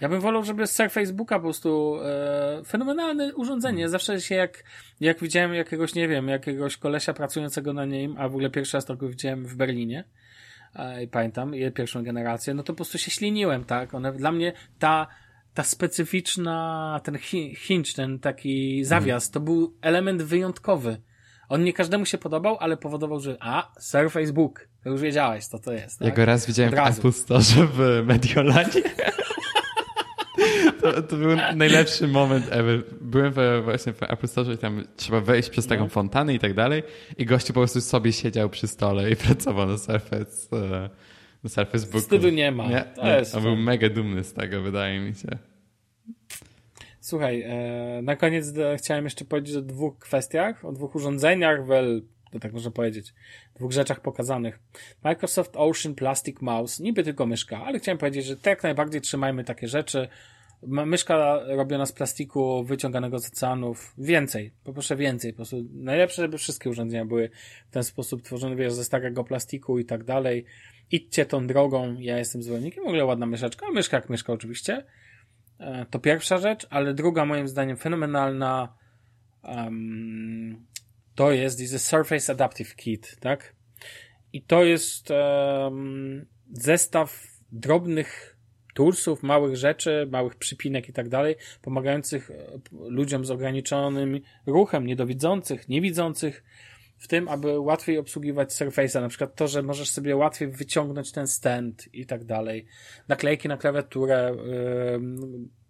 Ja 0.00 0.08
bym 0.08 0.20
wolał, 0.20 0.44
żeby 0.44 0.66
Surface 0.66 1.12
Booka 1.12 1.36
po 1.36 1.42
prostu 1.42 1.96
e, 2.02 2.62
fenomenalne 2.66 3.34
urządzenie. 3.34 3.88
Zawsze 3.88 4.20
się 4.20 4.34
jak, 4.34 4.64
jak 5.00 5.20
widziałem 5.20 5.54
jakiegoś, 5.54 5.94
nie 5.94 6.08
wiem, 6.08 6.28
jakiegoś 6.28 6.76
kolesia 6.76 7.14
pracującego 7.14 7.72
na 7.72 7.84
nim, 7.84 8.16
a 8.18 8.28
w 8.28 8.32
ogóle 8.32 8.50
pierwszy 8.50 8.76
raz 8.76 8.84
to 8.84 8.96
go 8.96 9.08
widziałem 9.08 9.46
w 9.46 9.56
Berlinie, 9.56 10.04
pamiętam, 11.10 11.52
pierwszą 11.74 12.04
generację, 12.04 12.54
no 12.54 12.62
to 12.62 12.72
po 12.72 12.76
prostu 12.76 12.98
się 12.98 13.10
śliniłem, 13.10 13.64
tak? 13.64 13.94
One, 13.94 14.12
dla 14.12 14.32
mnie 14.32 14.52
ta 14.78 15.06
ta 15.54 15.62
specyficzna, 15.62 17.00
ten 17.04 17.18
hinge, 17.56 17.92
ten 17.96 18.18
taki 18.18 18.84
zawias, 18.84 19.30
to 19.30 19.40
był 19.40 19.76
element 19.80 20.22
wyjątkowy. 20.22 20.96
On 21.48 21.64
nie 21.64 21.72
każdemu 21.72 22.06
się 22.06 22.18
podobał, 22.18 22.56
ale 22.60 22.76
powodował, 22.76 23.20
że 23.20 23.36
a, 23.40 23.72
Surface 23.80 24.32
Book, 24.32 24.68
to 24.84 24.90
już 24.90 25.00
wiedziałeś, 25.00 25.44
co 25.44 25.58
to 25.58 25.72
jest. 25.72 25.98
Tak? 25.98 26.08
Ja 26.08 26.14
go 26.14 26.24
raz 26.24 26.46
widziałem 26.46 26.72
w 26.72 26.78
Apple 26.78 27.12
Store 27.12 27.40
w 27.72 28.02
Mediolanie. 28.06 28.82
To, 30.80 31.02
to, 31.02 31.16
był 31.16 31.36
najlepszy 31.56 32.08
moment 32.08 32.46
ever. 32.50 32.82
Byłem 33.00 33.32
we, 33.32 33.62
właśnie 33.62 33.92
w 33.92 34.02
Apple 34.02 34.28
Store 34.28 34.54
i 34.54 34.58
tam 34.58 34.84
trzeba 34.96 35.20
wejść 35.20 35.50
przez 35.50 35.66
taką 35.66 35.82
no. 35.82 35.88
fontannę 35.88 36.34
i 36.34 36.38
tak 36.38 36.54
dalej 36.54 36.82
i 37.18 37.26
gościu 37.26 37.52
po 37.52 37.60
prostu 37.60 37.80
sobie 37.80 38.12
siedział 38.12 38.50
przy 38.50 38.66
stole 38.66 39.10
i 39.10 39.16
pracował 39.16 39.66
na 39.66 39.78
Surface 39.78 40.56
e, 40.56 40.90
Surface 41.48 41.86
Booku. 41.86 42.00
Wstydu 42.00 42.30
nie 42.30 42.52
ma. 42.52 42.68
Nie? 42.68 42.84
To 42.96 43.18
jest 43.18 43.34
On 43.34 43.42
był 43.42 43.56
mega 43.56 43.88
dumny 43.88 44.24
z 44.24 44.32
tego, 44.32 44.62
wydaje 44.62 45.00
mi 45.00 45.14
się. 45.14 45.28
Słuchaj, 47.00 47.42
e, 47.42 48.00
na 48.02 48.16
koniec 48.16 48.52
do, 48.52 48.76
chciałem 48.76 49.04
jeszcze 49.04 49.24
powiedzieć 49.24 49.56
o 49.56 49.62
dwóch 49.62 49.98
kwestiach, 49.98 50.64
o 50.64 50.72
dwóch 50.72 50.94
urządzeniach, 50.94 51.66
wel, 51.66 52.02
to 52.32 52.38
tak 52.38 52.52
można 52.52 52.70
powiedzieć, 52.70 53.14
dwóch 53.56 53.72
rzeczach 53.72 54.00
pokazanych. 54.00 54.58
Microsoft 55.04 55.52
Ocean 55.56 55.94
Plastic 55.94 56.40
Mouse, 56.40 56.82
niby 56.82 57.02
tylko 57.02 57.26
myszka, 57.26 57.64
ale 57.64 57.78
chciałem 57.78 57.98
powiedzieć, 57.98 58.26
że 58.26 58.36
tak 58.36 58.62
najbardziej 58.62 59.00
trzymajmy 59.00 59.44
takie 59.44 59.68
rzeczy. 59.68 60.08
Myszka 60.66 61.40
robiona 61.46 61.86
z 61.86 61.92
plastiku 61.92 62.64
wyciąganego 62.64 63.18
z 63.18 63.28
oceanów. 63.28 63.94
Więcej. 63.98 64.52
Poproszę 64.64 64.96
więcej. 64.96 65.32
Po 65.32 65.36
prostu 65.36 65.64
najlepsze, 65.72 66.22
żeby 66.22 66.38
wszystkie 66.38 66.70
urządzenia 66.70 67.04
były 67.04 67.30
w 67.68 67.70
ten 67.70 67.84
sposób 67.84 68.22
tworzone, 68.22 68.56
wiesz, 68.56 68.72
ze 68.72 68.84
starego 68.84 69.24
plastiku 69.24 69.78
i 69.78 69.84
tak 69.84 70.04
dalej 70.04 70.44
idźcie 70.90 71.26
tą 71.26 71.46
drogą, 71.46 71.96
ja 71.98 72.18
jestem 72.18 72.42
zwolennikiem, 72.42 72.84
w 72.84 72.86
ogóle 72.86 73.04
ładna 73.04 73.26
myszeczka, 73.26 73.70
myszka 73.70 73.96
jak 73.96 74.10
myszka 74.10 74.32
oczywiście. 74.32 74.84
E, 75.58 75.86
to 75.90 75.98
pierwsza 75.98 76.38
rzecz, 76.38 76.66
ale 76.70 76.94
druga 76.94 77.24
moim 77.24 77.48
zdaniem 77.48 77.76
fenomenalna 77.76 78.74
um, 79.42 80.66
to 81.14 81.32
jest 81.32 81.60
is 81.60 81.74
a 81.74 81.78
Surface 81.78 82.32
Adaptive 82.32 82.76
Kit, 82.76 83.16
tak? 83.20 83.54
I 84.32 84.42
to 84.42 84.64
jest 84.64 85.10
um, 85.10 86.26
zestaw 86.52 87.22
drobnych 87.52 88.36
toolsów, 88.74 89.22
małych 89.22 89.56
rzeczy, 89.56 90.08
małych 90.10 90.34
przypinek 90.34 90.88
i 90.88 90.92
tak 90.92 91.08
dalej, 91.08 91.36
pomagających 91.62 92.30
e, 92.30 92.34
ludziom 92.72 93.24
z 93.24 93.30
ograniczonym 93.30 94.20
ruchem, 94.46 94.86
niedowidzących, 94.86 95.68
niewidzących, 95.68 96.44
w 96.98 97.08
tym, 97.08 97.28
aby 97.28 97.58
łatwiej 97.58 97.98
obsługiwać 97.98 98.50
Surface'a, 98.50 99.00
na 99.00 99.08
przykład 99.08 99.34
to, 99.34 99.48
że 99.48 99.62
możesz 99.62 99.90
sobie 99.90 100.16
łatwiej 100.16 100.48
wyciągnąć 100.48 101.12
ten 101.12 101.26
stand 101.26 101.94
i 101.94 102.06
tak 102.06 102.24
dalej. 102.24 102.66
Naklejki 103.08 103.48
na 103.48 103.56
klawiaturę, 103.56 104.36
yy, 104.46 105.00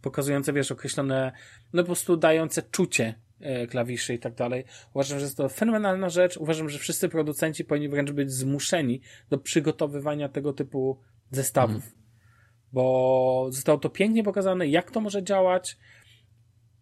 pokazujące, 0.02 0.52
wiesz, 0.52 0.72
określone, 0.72 1.32
no 1.72 1.82
po 1.82 1.86
prostu 1.86 2.16
dające 2.16 2.62
czucie 2.62 3.14
yy, 3.40 3.66
klawiszy 3.66 4.14
i 4.14 4.18
tak 4.18 4.34
dalej. 4.34 4.64
Uważam, 4.94 5.18
że 5.18 5.24
jest 5.24 5.36
to 5.36 5.48
fenomenalna 5.48 6.08
rzecz. 6.08 6.36
Uważam, 6.36 6.68
że 6.68 6.78
wszyscy 6.78 7.08
producenci 7.08 7.64
powinni 7.64 7.88
wręcz 7.88 8.10
być 8.10 8.32
zmuszeni 8.32 9.00
do 9.30 9.38
przygotowywania 9.38 10.28
tego 10.28 10.52
typu 10.52 11.00
zestawów. 11.30 11.84
Mm. 11.84 12.04
Bo 12.72 13.46
zostało 13.50 13.78
to 13.78 13.90
pięknie 13.90 14.24
pokazane, 14.24 14.68
jak 14.68 14.90
to 14.90 15.00
może 15.00 15.22
działać, 15.22 15.78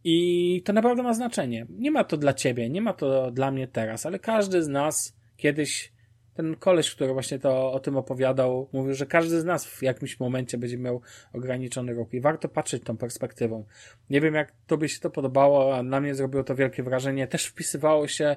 i 0.04 0.62
to 0.64 0.72
naprawdę 0.72 1.02
ma 1.02 1.14
znaczenie. 1.14 1.66
Nie 1.70 1.90
ma 1.90 2.04
to 2.04 2.16
dla 2.16 2.32
ciebie, 2.34 2.70
nie 2.70 2.82
ma 2.82 2.92
to 2.92 3.30
dla 3.30 3.50
mnie 3.50 3.68
teraz, 3.68 4.06
ale 4.06 4.18
każdy 4.18 4.62
z 4.62 4.68
nas 4.68 5.16
kiedyś, 5.36 5.92
ten 6.34 6.56
koleś, 6.56 6.94
który 6.94 7.12
właśnie 7.12 7.38
to 7.38 7.72
o 7.72 7.80
tym 7.80 7.96
opowiadał, 7.96 8.68
mówił, 8.72 8.94
że 8.94 9.06
każdy 9.06 9.40
z 9.40 9.44
nas 9.44 9.66
w 9.66 9.82
jakimś 9.82 10.20
momencie 10.20 10.58
będzie 10.58 10.78
miał 10.78 11.00
ograniczony 11.32 11.94
ruch 11.94 12.14
i 12.14 12.20
warto 12.20 12.48
patrzeć 12.48 12.82
tą 12.82 12.96
perspektywą. 12.96 13.64
Nie 14.10 14.20
wiem, 14.20 14.34
jak 14.34 14.52
tobie 14.66 14.88
się 14.88 15.00
to 15.00 15.10
podobało, 15.10 15.76
a 15.76 15.82
na 15.82 16.00
mnie 16.00 16.14
zrobiło 16.14 16.44
to 16.44 16.54
wielkie 16.54 16.82
wrażenie. 16.82 17.26
Też 17.26 17.46
wpisywało 17.46 18.08
się 18.08 18.36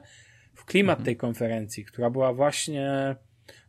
w 0.53 0.65
klimat 0.65 0.93
mhm. 0.99 1.05
tej 1.05 1.17
konferencji, 1.17 1.85
która 1.85 2.09
była 2.09 2.33
właśnie 2.33 3.15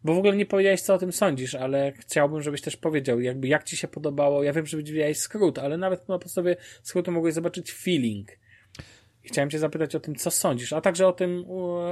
bo 0.07 0.15
w 0.15 0.19
ogóle 0.19 0.37
nie 0.37 0.47
powiedziałeś, 0.47 0.81
co 0.81 0.95
o 0.95 0.99
tym 0.99 1.13
sądzisz, 1.13 1.55
ale 1.55 1.93
chciałbym, 1.93 2.43
żebyś 2.43 2.61
też 2.61 2.77
powiedział, 2.77 3.21
jakby 3.21 3.49
jak 3.49 3.65
ci 3.65 3.77
się 3.77 3.89
podobało. 3.89 4.43
Ja 4.43 4.53
wiem, 4.53 4.67
że 4.67 4.77
widziałeś 4.77 5.19
skrót, 5.19 5.59
ale 5.59 5.79
nawet 5.79 6.09
na 6.09 6.19
podstawie 6.19 6.57
skrótu 6.83 7.13
mogłeś 7.13 7.35
zobaczyć 7.35 7.73
feeling. 7.73 8.29
I 9.25 9.29
chciałem 9.29 9.51
cię 9.51 9.59
zapytać 9.59 9.95
o 9.95 10.01
tym, 10.01 10.15
co 10.15 10.31
sądzisz, 10.31 10.73
a 10.73 10.81
także 10.81 11.09
o 11.09 11.13
tym, 11.13 11.45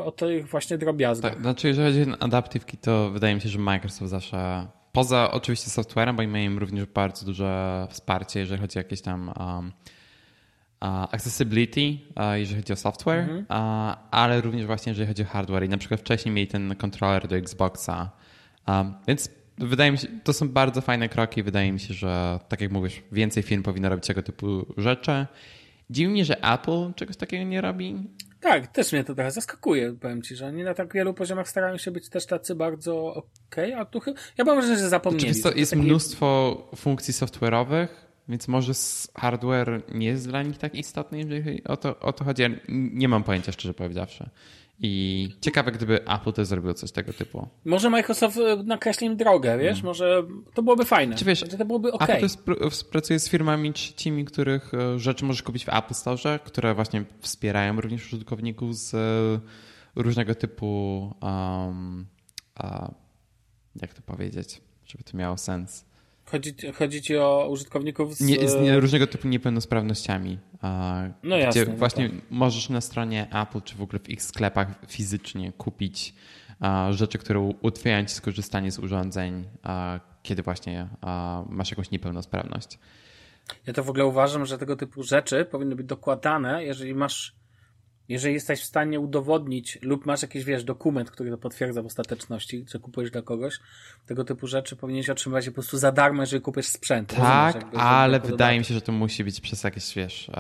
o 0.05 0.13
tych 0.17 0.49
właśnie 0.49 0.79
drobiazgach. 0.79 1.33
Tak, 1.33 1.41
znaczy, 1.41 1.69
jeżeli 1.69 1.99
chodzi 2.01 2.11
o 2.11 2.23
Adaptive 2.23 2.65
Key, 2.65 2.77
to 2.81 3.11
wydaje 3.11 3.35
mi 3.35 3.41
się, 3.41 3.49
że 3.49 3.59
Microsoft 3.59 4.11
zawsze, 4.11 4.67
poza 4.93 5.31
oczywiście 5.31 5.71
softwarem, 5.71 6.17
bo 6.17 6.27
mają 6.27 6.59
również 6.59 6.87
bardzo 6.87 7.27
duże 7.27 7.87
wsparcie, 7.91 8.41
jeżeli 8.41 8.61
chodzi 8.61 8.79
o 8.79 8.81
jakieś 8.81 9.01
tam 9.01 9.33
um, 9.39 9.73
accessibility, 11.11 11.99
jeżeli 12.35 12.61
chodzi 12.61 12.73
o 12.73 12.77
software, 12.77 13.21
mhm. 13.21 13.47
ale 14.11 14.41
również 14.41 14.67
właśnie 14.67 14.91
jeżeli 14.91 15.09
chodzi 15.09 15.23
o 15.23 15.27
hardware. 15.27 15.65
I 15.65 15.69
na 15.69 15.79
przykład 15.79 16.01
wcześniej 16.01 16.35
mieli 16.35 16.49
ten 16.49 16.77
kontroler 16.77 17.29
do 17.29 17.37
Xboxa. 17.37 18.11
Więc 19.09 19.31
wydaje 19.59 19.93
mi 19.93 19.99
się, 19.99 20.09
to 20.25 20.33
są 20.33 20.49
bardzo 20.49 20.81
fajne 20.81 21.09
kroki. 21.09 21.43
Wydaje 21.43 21.73
mi 21.73 21.81
się, 21.81 21.95
że 21.95 22.41
tak 22.49 22.61
jak 22.61 22.71
mówisz, 22.71 23.03
więcej 23.13 23.43
firm 23.43 23.63
powinno 23.63 23.89
robić 23.89 24.07
tego 24.07 24.23
typu 24.23 24.67
rzeczy. 24.77 25.27
Dziwi 25.91 26.11
mnie, 26.11 26.25
że 26.25 26.45
Apple 26.45 26.95
czegoś 26.95 27.17
takiego 27.17 27.45
nie 27.45 27.61
robi. 27.61 27.97
Tak, 28.41 28.67
też 28.67 28.93
mnie 28.93 29.05
to 29.05 29.15
trochę 29.15 29.31
zaskakuje, 29.31 29.93
powiem 29.93 30.23
ci, 30.23 30.37
że 30.37 30.47
oni 30.47 30.63
na 30.63 30.75
tak 30.75 30.95
wielu 30.95 31.15
poziomach 31.15 31.49
starają 31.49 31.79
się 31.79 31.91
być 31.91 32.09
też 32.09 32.27
tacy 32.27 32.55
bardzo 32.55 33.15
okej, 33.15 33.73
okay, 33.73 33.81
a 33.81 33.85
tu 33.85 34.01
ja 34.39 34.45
mam 34.45 34.57
wrażenie, 34.57 34.79
że 34.79 34.89
zapomnieli. 34.89 35.25
Oczywiście 35.25 35.61
jest, 35.61 35.71
taki... 35.71 35.83
mnóstwo 35.83 36.57
funkcji 36.77 37.15
software'owych, 37.15 37.89
więc 38.29 38.49
może 38.49 38.73
hardware 39.15 39.83
nie 39.95 40.07
jest 40.07 40.29
dla 40.29 40.43
nich 40.43 40.59
tak 40.59 40.75
istotny, 40.75 41.19
jeżeli 41.19 41.65
o 41.65 41.77
to, 41.77 42.01
o 42.01 42.13
to 42.13 42.25
chodzi. 42.25 42.43
Ja 42.43 42.49
nie 42.69 43.09
mam 43.09 43.25
pojęcia, 43.25 43.53
szczerze 43.53 43.75
powiedziawszy. 43.75 44.31
I 44.81 45.29
ciekawe, 45.41 45.73
gdyby 45.73 46.05
Apple 46.09 46.33
też 46.33 46.47
zrobiło 46.49 46.75
coś 46.75 46.93
tego 46.93 47.13
typu. 47.13 47.49
Może 47.65 47.91
Microsoft 47.91 48.37
e, 48.37 48.57
nakreśli 48.57 49.07
im 49.07 49.17
drogę, 49.17 49.59
wiesz? 49.59 49.73
Hmm. 49.73 49.87
Może 49.87 50.23
to 50.55 50.63
byłoby 50.63 50.85
fajne. 50.85 51.17
Czy 51.17 51.25
wiesz, 51.25 51.39
znaczy, 51.39 51.59
to 51.59 51.65
byłoby 51.65 51.93
okay. 51.93 52.17
Apple 52.17 52.29
współpracuje 52.71 53.19
z 53.19 53.29
firmami 53.29 53.73
trzecimi, 53.73 54.25
których 54.25 54.75
e, 54.75 54.99
rzeczy 54.99 55.25
możesz 55.25 55.43
kupić 55.43 55.65
w 55.65 55.69
Apple 55.69 55.95
Store, 55.95 56.39
które 56.39 56.75
właśnie 56.75 57.05
wspierają 57.21 57.81
również 57.81 58.07
użytkowników 58.07 58.77
z 58.77 58.95
e, 58.95 59.41
różnego 60.03 60.35
typu 60.35 61.01
um, 61.23 62.07
uh, 62.61 62.89
jak 63.77 63.95
to 63.95 64.03
powiedzieć, 64.03 64.61
żeby 64.87 65.05
to 65.05 65.17
miało 65.17 65.37
sens 65.37 65.85
Chodzi, 66.35 66.55
chodzi 66.79 67.03
ci 67.03 67.17
o 67.17 67.49
użytkowników 67.51 68.15
z... 68.15 68.21
Nie, 68.21 68.49
z 68.49 68.61
nie, 68.61 68.81
różnego 68.81 69.07
typu 69.07 69.29
niepełnosprawnościami. 69.29 70.39
No 71.23 71.37
jasne. 71.37 71.63
Gdzie 71.63 71.73
no 71.73 71.79
właśnie 71.79 72.11
tak. 72.11 72.19
możesz 72.31 72.69
na 72.69 72.81
stronie 72.81 73.29
Apple, 73.43 73.61
czy 73.61 73.77
w 73.77 73.83
ogóle 73.83 73.99
w 73.99 74.09
ich 74.09 74.23
sklepach 74.23 74.69
fizycznie 74.89 75.53
kupić 75.53 76.15
rzeczy, 76.91 77.19
które 77.19 77.41
ułatwiają 77.41 78.05
ci 78.05 78.15
skorzystanie 78.15 78.73
z 78.73 78.79
urządzeń, 78.79 79.45
kiedy 80.23 80.43
właśnie 80.43 80.89
masz 81.49 81.71
jakąś 81.71 81.91
niepełnosprawność. 81.91 82.79
Ja 83.67 83.73
to 83.73 83.85
w 83.85 83.91
ogóle 83.91 84.07
uważam, 84.07 84.47
że 84.47 84.59
tego 84.59 84.77
typu 84.77 85.03
rzeczy 85.03 85.45
powinny 85.45 85.77
być 85.77 85.87
dokładane, 85.87 86.65
jeżeli 86.65 86.95
masz 86.95 87.35
jeżeli 88.09 88.35
jesteś 88.35 88.61
w 88.61 88.65
stanie 88.65 89.01
udowodnić 89.01 89.79
lub 89.83 90.07
masz 90.07 90.23
jakiś, 90.23 90.45
wiesz, 90.45 90.65
dokument, 90.65 91.11
który 91.11 91.31
to 91.31 91.39
potwierdza 91.39 91.83
w 91.83 91.87
ostateczności, 91.87 92.65
że 92.69 92.79
kupujesz 92.79 93.11
dla 93.11 93.23
kogoś, 93.23 93.59
tego 94.07 94.25
typu 94.25 94.47
rzeczy 94.47 94.77
powinieneś 94.77 95.11
otrzymywać 95.11 95.47
po 95.47 95.53
prostu 95.53 95.79
za 95.79 95.93
darmo, 95.93 96.23
jeżeli 96.23 96.43
kupisz 96.43 96.67
sprzęt. 96.67 97.15
Tak, 97.15 97.65
ale 97.77 98.21
wydaje 98.21 98.59
mi 98.59 98.65
się, 98.65 98.75
że 98.75 98.81
to 98.81 98.93
musi 98.93 99.25
być 99.25 99.41
przez 99.41 99.65
jakieś, 99.65 99.95
wiesz, 99.95 100.31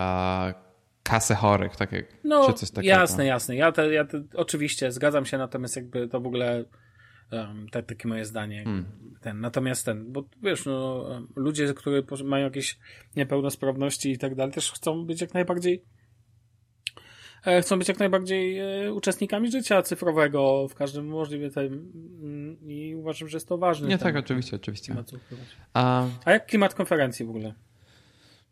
kasę 1.02 1.34
chorych, 1.34 1.76
takie, 1.76 2.04
no, 2.24 2.46
czy 2.46 2.52
coś 2.52 2.70
takiego. 2.70 2.94
jasne, 2.94 3.26
jasne. 3.26 3.56
Ja, 3.56 3.72
te, 3.72 3.92
ja 3.92 4.04
te, 4.04 4.22
oczywiście 4.34 4.92
zgadzam 4.92 5.26
się, 5.26 5.38
natomiast 5.38 5.76
jakby 5.76 6.08
to 6.08 6.20
w 6.20 6.26
ogóle 6.26 6.64
um, 7.32 7.66
takie 7.86 8.08
moje 8.08 8.24
zdanie. 8.24 8.64
Hmm. 8.64 8.84
Ten, 9.20 9.40
natomiast 9.40 9.84
ten, 9.84 10.12
bo 10.12 10.24
wiesz, 10.42 10.66
no, 10.66 11.04
ludzie, 11.36 11.74
którzy 12.06 12.24
mają 12.24 12.44
jakieś 12.44 12.78
niepełnosprawności 13.16 14.10
i 14.10 14.18
tak 14.18 14.34
dalej, 14.34 14.54
też 14.54 14.72
chcą 14.72 15.06
być 15.06 15.20
jak 15.20 15.34
najbardziej 15.34 15.84
chcą 17.62 17.78
być 17.78 17.88
jak 17.88 17.98
najbardziej 17.98 18.58
e, 18.58 18.92
uczestnikami 18.92 19.50
życia 19.50 19.82
cyfrowego 19.82 20.68
w 20.68 20.74
każdym 20.74 21.06
możliwym 21.06 21.50
tym 21.50 21.92
mm, 22.22 22.56
i 22.70 22.94
uważam, 22.94 23.28
że 23.28 23.36
jest 23.36 23.48
to 23.48 23.58
ważne. 23.58 23.88
Nie, 23.88 23.98
tak, 23.98 24.16
oczywiście, 24.16 24.56
oczywiście. 24.56 24.96
A... 25.74 26.06
A 26.24 26.30
jak 26.30 26.46
klimat 26.46 26.74
konferencji 26.74 27.26
w 27.26 27.30
ogóle? 27.30 27.54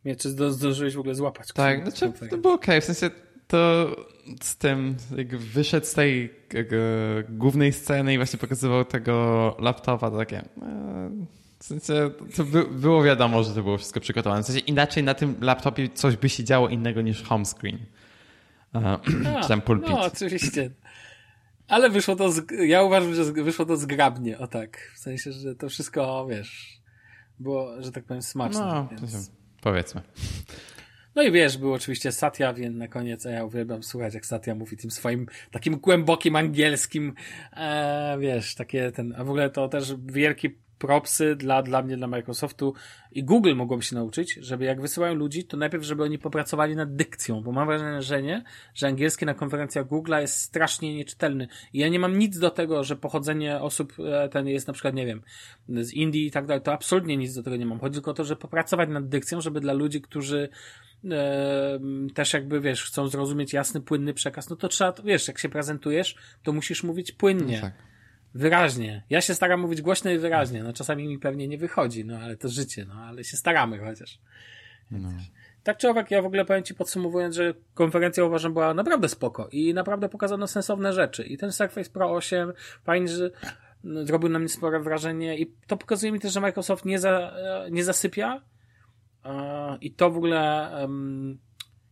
Nie, 0.05 0.17
czy 0.17 0.31
zdążyłeś 0.31 0.95
w 0.95 0.99
ogóle 0.99 1.15
złapać? 1.15 1.49
Tak, 1.55 1.89
znaczy, 1.89 2.29
to 2.31 2.39
było 2.39 2.55
okej, 2.55 2.79
okay. 2.79 2.81
w 2.81 2.85
sensie 2.85 3.11
to 3.47 3.97
z 4.43 4.57
tym, 4.57 4.97
jak 5.17 5.37
wyszedł 5.37 5.87
z 5.87 5.93
tej 5.93 6.35
głównej 7.29 7.73
sceny 7.73 8.15
i 8.15 8.17
właśnie 8.17 8.39
pokazywał 8.39 8.85
tego 8.85 9.57
laptopa, 9.59 10.11
to 10.11 10.17
takie... 10.17 10.39
E, 10.39 11.27
w 11.59 11.65
sensie, 11.65 12.11
to 12.37 12.45
by, 12.45 12.65
było 12.65 13.03
wiadomo, 13.03 13.43
że 13.43 13.55
to 13.55 13.63
było 13.63 13.79
wszystko 13.79 14.01
przygotowane. 14.01 14.43
W 14.43 14.47
sensie 14.47 14.61
inaczej 14.61 15.03
na 15.03 15.15
tym 15.15 15.37
laptopie 15.41 15.89
coś 15.89 16.17
by 16.17 16.29
się 16.29 16.45
działo 16.45 16.69
innego 16.69 17.03
niż 17.03 17.23
home 17.23 17.45
screen. 17.45 17.79
Czy 19.43 19.49
tam 19.49 19.61
pulpit. 19.61 19.91
No, 19.91 20.01
oczywiście. 20.01 20.71
Ale 21.69 21.91
wyszło 21.91 22.17
to, 22.17 22.33
z, 22.33 22.43
ja 22.67 22.83
uważam, 22.83 23.15
że 23.15 23.25
wyszło 23.25 23.65
to 23.65 23.77
zgrabnie, 23.77 24.39
o 24.39 24.47
tak. 24.47 24.93
W 24.95 24.99
sensie, 24.99 25.33
że 25.33 25.55
to 25.55 25.69
wszystko, 25.69 26.27
wiesz, 26.31 26.81
było, 27.39 27.83
że 27.83 27.93
tak 27.93 28.05
powiem, 28.05 28.23
smaczne. 28.23 28.61
No, 28.61 28.89
więc... 28.91 29.31
powiedzmy. 29.61 30.03
No 31.15 31.23
i 31.23 31.33
wiesz, 31.33 31.59
był 31.59 31.73
oczywiście 31.73 32.13
Satya, 32.13 32.55
więc 32.55 32.77
na 32.77 32.89
koniec, 32.89 33.27
a 33.27 33.31
ja 33.31 33.45
uwielbiam 33.45 33.83
słuchać, 33.83 34.15
jak 34.15 34.27
Satya 34.27 34.55
mówi 34.55 34.77
tym 34.77 34.91
swoim 34.91 35.27
takim 35.51 35.77
głębokim 35.77 36.37
angielskim, 36.37 37.15
e, 37.53 38.17
wiesz, 38.21 38.55
takie 38.55 38.93
ten, 38.93 39.15
a 39.17 39.25
w 39.25 39.29
ogóle 39.29 39.51
to 39.51 39.69
też 39.69 39.95
wielki 40.07 40.51
propsy 40.83 41.37
dla, 41.37 41.63
dla 41.63 41.83
mnie, 41.83 41.97
dla 41.97 42.07
Microsoftu 42.07 42.75
i 43.13 43.25
Google 43.25 43.55
mogłoby 43.55 43.83
się 43.83 43.95
nauczyć, 43.95 44.39
żeby 44.41 44.65
jak 44.65 44.81
wysyłają 44.81 45.15
ludzi, 45.15 45.45
to 45.45 45.57
najpierw, 45.57 45.85
żeby 45.85 46.03
oni 46.03 46.19
popracowali 46.19 46.77
nad 46.77 46.97
dykcją, 46.97 47.43
bo 47.43 47.53
mam 47.53 47.67
wrażenie, 47.67 48.45
że 48.75 48.87
angielski 48.87 49.27
na 49.27 49.35
konferencjach 49.35 49.87
Google'a 49.87 50.21
jest 50.21 50.37
strasznie 50.37 50.95
nieczytelny. 50.95 51.49
I 51.73 51.79
ja 51.79 51.89
nie 51.89 51.99
mam 51.99 52.19
nic 52.19 52.39
do 52.39 52.51
tego, 52.51 52.85
że 52.85 52.97
pochodzenie 52.97 53.61
osób 53.61 53.93
e, 53.99 54.29
ten 54.29 54.49
jest 54.49 54.67
na 54.67 54.73
przykład, 54.73 54.95
nie 54.95 55.07
wiem, 55.07 55.23
z 55.69 55.93
Indii 55.93 56.27
i 56.27 56.31
tak 56.31 56.47
dalej, 56.47 56.63
to 56.63 56.73
absolutnie 56.73 57.17
nic 57.17 57.35
do 57.35 57.43
tego 57.43 57.57
nie 57.57 57.67
mam. 57.67 57.81
Chodzi 57.81 57.95
tylko 57.95 58.11
o 58.11 58.15
to, 58.15 58.25
że 58.25 58.37
popracować 58.37 58.89
nad 58.89 59.09
dykcją, 59.09 59.41
żeby 59.41 59.61
dla 59.61 59.73
ludzi, 59.73 60.01
którzy 60.01 60.49
też 62.15 62.33
jakby, 62.33 62.61
wiesz, 62.61 62.85
chcą 62.85 63.09
zrozumieć 63.09 63.53
jasny, 63.53 63.81
płynny 63.81 64.15
przekaz, 64.15 64.51
no 64.51 64.57
to 64.57 64.69
trzeba, 64.69 64.95
wiesz, 65.05 65.29
jak 65.29 65.39
się 65.39 65.49
prezentujesz, 65.49 66.17
to 66.43 66.53
musisz 66.53 66.83
mówić 66.83 67.13
płynnie. 67.13 67.57
No 67.57 67.63
tak. 67.63 67.92
Wyraźnie. 68.35 69.05
Ja 69.11 69.21
się 69.21 69.35
staram 69.35 69.61
mówić 69.61 69.83
głośno 69.83 70.11
i 70.11 70.19
wyraźnie. 70.19 70.63
No 70.63 70.73
czasami 70.73 71.09
mi 71.09 71.19
pewnie 71.19 71.49
nie 71.49 71.59
wychodzi, 71.59 72.05
no 72.05 72.19
ale 72.19 72.37
to 72.37 72.49
życie, 72.49 72.85
no 72.85 72.95
ale 72.95 73.25
się 73.25 73.37
staramy 73.37 73.79
chociaż. 73.79 74.19
No. 74.91 75.09
Tak 75.63 75.77
czy 75.77 75.89
owak, 75.89 76.11
ja 76.11 76.23
w 76.23 76.27
ogóle 76.27 76.45
powiem 76.45 76.63
Ci 76.63 76.75
podsumowując, 76.75 77.35
że 77.35 77.55
konferencja 77.75 78.25
uważam 78.25 78.53
była 78.53 78.75
naprawdę 78.75 79.09
spoko 79.09 79.49
i 79.53 79.75
naprawdę 79.75 80.09
pokazano 80.09 80.47
sensowne 80.47 80.93
rzeczy. 80.93 81.23
I 81.23 81.39
ten 81.39 81.53
Surface 81.53 81.91
Pro 81.91 82.13
8 82.13 82.53
fajnie, 82.85 83.09
że 83.09 83.31
no, 83.85 84.07
zrobił 84.07 84.29
na 84.29 84.39
mnie 84.39 84.49
spore 84.49 84.81
wrażenie 84.81 85.39
i 85.39 85.55
to 85.67 85.77
pokazuje 85.77 86.13
mi 86.13 86.21
też, 86.21 86.33
że 86.33 86.41
Microsoft 86.41 86.85
nie, 86.85 86.99
za, 86.99 87.35
nie 87.71 87.85
zasypia 87.85 88.43
i 89.81 89.95
to 89.95 90.11
w 90.11 90.17
ogóle 90.17 90.71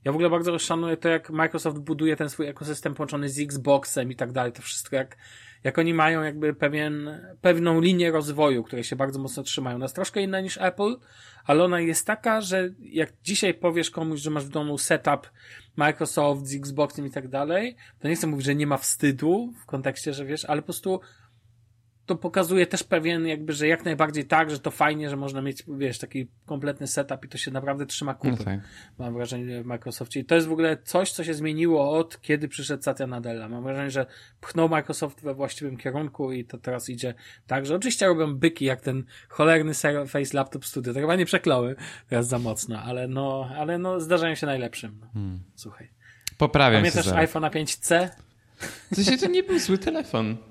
ja 0.05 0.13
w 0.13 0.15
ogóle 0.15 0.31
bardzo 0.31 0.59
szanuję 0.59 0.97
to, 0.97 1.09
jak 1.09 1.31
Microsoft 1.31 1.79
buduje 1.79 2.17
ten 2.17 2.29
swój 2.29 2.47
ekosystem 2.47 2.95
połączony 2.95 3.29
z 3.29 3.41
Xboxem 3.41 4.13
i 4.13 4.17
tak 4.17 4.33
dalej, 4.33 4.53
to 4.53 4.63
wszystko 4.63 4.97
jak 4.97 5.17
jak 5.65 5.79
oni 5.79 5.95
mają 5.95 6.23
jakby 6.23 6.55
pewien, 6.55 7.21
pewną 7.41 7.81
linię 7.81 8.11
rozwoju, 8.11 8.65
której 8.65 8.85
się 8.85 8.97
bardzo 8.97 9.19
mocno 9.19 9.43
trzymają. 9.43 9.77
Ona 9.77 9.85
jest 9.85 9.95
troszkę 9.95 10.23
inna 10.23 10.41
niż 10.41 10.59
Apple, 10.59 10.97
ale 11.45 11.65
ona 11.65 11.81
jest 11.81 12.07
taka, 12.07 12.41
że 12.41 12.71
jak 12.81 13.13
dzisiaj 13.23 13.55
powiesz 13.55 13.91
komuś, 13.91 14.21
że 14.21 14.31
masz 14.31 14.45
w 14.45 14.49
domu 14.49 14.79
setup 14.79 15.31
Microsoft 15.77 16.47
z 16.47 16.55
Xboxem 16.55 17.07
i 17.07 17.11
tak 17.11 17.29
dalej, 17.29 17.77
to 17.99 18.09
nie 18.09 18.17
chcę 18.17 18.27
mówić, 18.27 18.47
że 18.47 18.55
nie 18.55 18.67
ma 18.67 18.77
wstydu 18.77 19.53
w 19.63 19.67
kontekście, 19.67 20.13
że 20.13 20.25
wiesz, 20.25 20.45
ale 20.45 20.63
po 20.63 20.67
prostu 20.67 21.01
to 22.11 22.17
pokazuje 22.17 22.67
też 22.67 22.85
pewien 22.85 23.27
jakby, 23.27 23.53
że 23.53 23.69
jak 23.69 23.85
najbardziej 23.85 24.25
tak, 24.25 24.51
że 24.51 24.59
to 24.59 24.71
fajnie, 24.71 25.11
że 25.11 25.17
można 25.17 25.43
mieć, 25.43 25.63
wiesz, 25.69 25.99
taki 25.99 26.29
kompletny 26.47 26.87
setup 26.87 27.25
i 27.25 27.29
to 27.29 27.39
się 27.39 27.51
naprawdę 27.51 27.87
trzyma 27.87 28.15
kupy. 28.15 28.31
No 28.39 28.45
tak. 28.45 28.61
Mam 28.99 29.15
wrażenie 29.15 29.63
w 29.63 29.67
Microsoftie. 29.67 30.21
I 30.21 30.25
to 30.25 30.35
jest 30.35 30.47
w 30.47 30.53
ogóle 30.53 30.77
coś, 30.85 31.13
co 31.13 31.25
się 31.25 31.35
zmieniło 31.35 31.91
od 31.99 32.21
kiedy 32.21 32.49
przyszedł 32.49 32.83
Satya 32.83 33.07
Nadella. 33.07 33.49
Mam 33.49 33.63
wrażenie, 33.63 33.91
że 33.91 34.07
pchnął 34.41 34.69
Microsoft 34.69 35.23
we 35.23 35.35
właściwym 35.35 35.77
kierunku 35.77 36.33
i 36.33 36.45
to 36.45 36.59
teraz 36.59 36.89
idzie 36.89 37.15
tak, 37.47 37.67
że 37.67 37.77
oczywiście 37.77 38.07
robią 38.07 38.35
byki 38.35 38.65
jak 38.65 38.81
ten 38.81 39.05
cholerny 39.29 39.75
Surface 39.75 40.37
Laptop 40.37 40.65
Studio. 40.65 40.95
To 40.95 41.01
chyba 41.01 41.17
nie 41.17 41.27
przeklały 41.27 41.77
teraz 42.09 42.29
za 42.29 42.39
mocno, 42.39 42.83
ale 42.83 43.09
no, 43.09 43.51
ale 43.57 43.79
no 43.79 44.01
zdarzają 44.01 44.35
się 44.35 44.47
najlepszym. 44.47 44.99
No. 45.01 45.07
Hmm. 45.13 45.41
Słuchaj. 45.55 45.91
Poprawiam 46.39 46.81
Pamiętasz 46.81 47.05
się. 47.05 47.11
Pamiętasz 47.11 47.37
iPhone 47.37 47.65
5C? 47.65 48.09
To 48.95 49.03
się 49.03 49.19
to 49.19 49.29
nie 49.29 49.43
był 49.43 49.59
zły 49.59 49.79
telefon. 49.79 50.50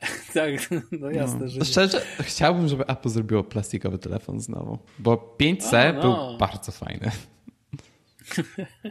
tak, 0.34 0.52
no 0.92 1.10
jasne, 1.10 1.40
no. 1.40 1.48
że. 1.48 1.64
Szczerze, 1.64 2.02
chciałbym, 2.20 2.68
żeby 2.68 2.86
Apple 2.86 3.08
zrobiło 3.08 3.44
plastikowy 3.44 3.98
telefon 3.98 4.40
znowu, 4.40 4.78
bo 4.98 5.36
5C 5.40 5.94
no. 5.94 6.00
był 6.00 6.38
bardzo 6.38 6.72
fajny. 6.72 7.10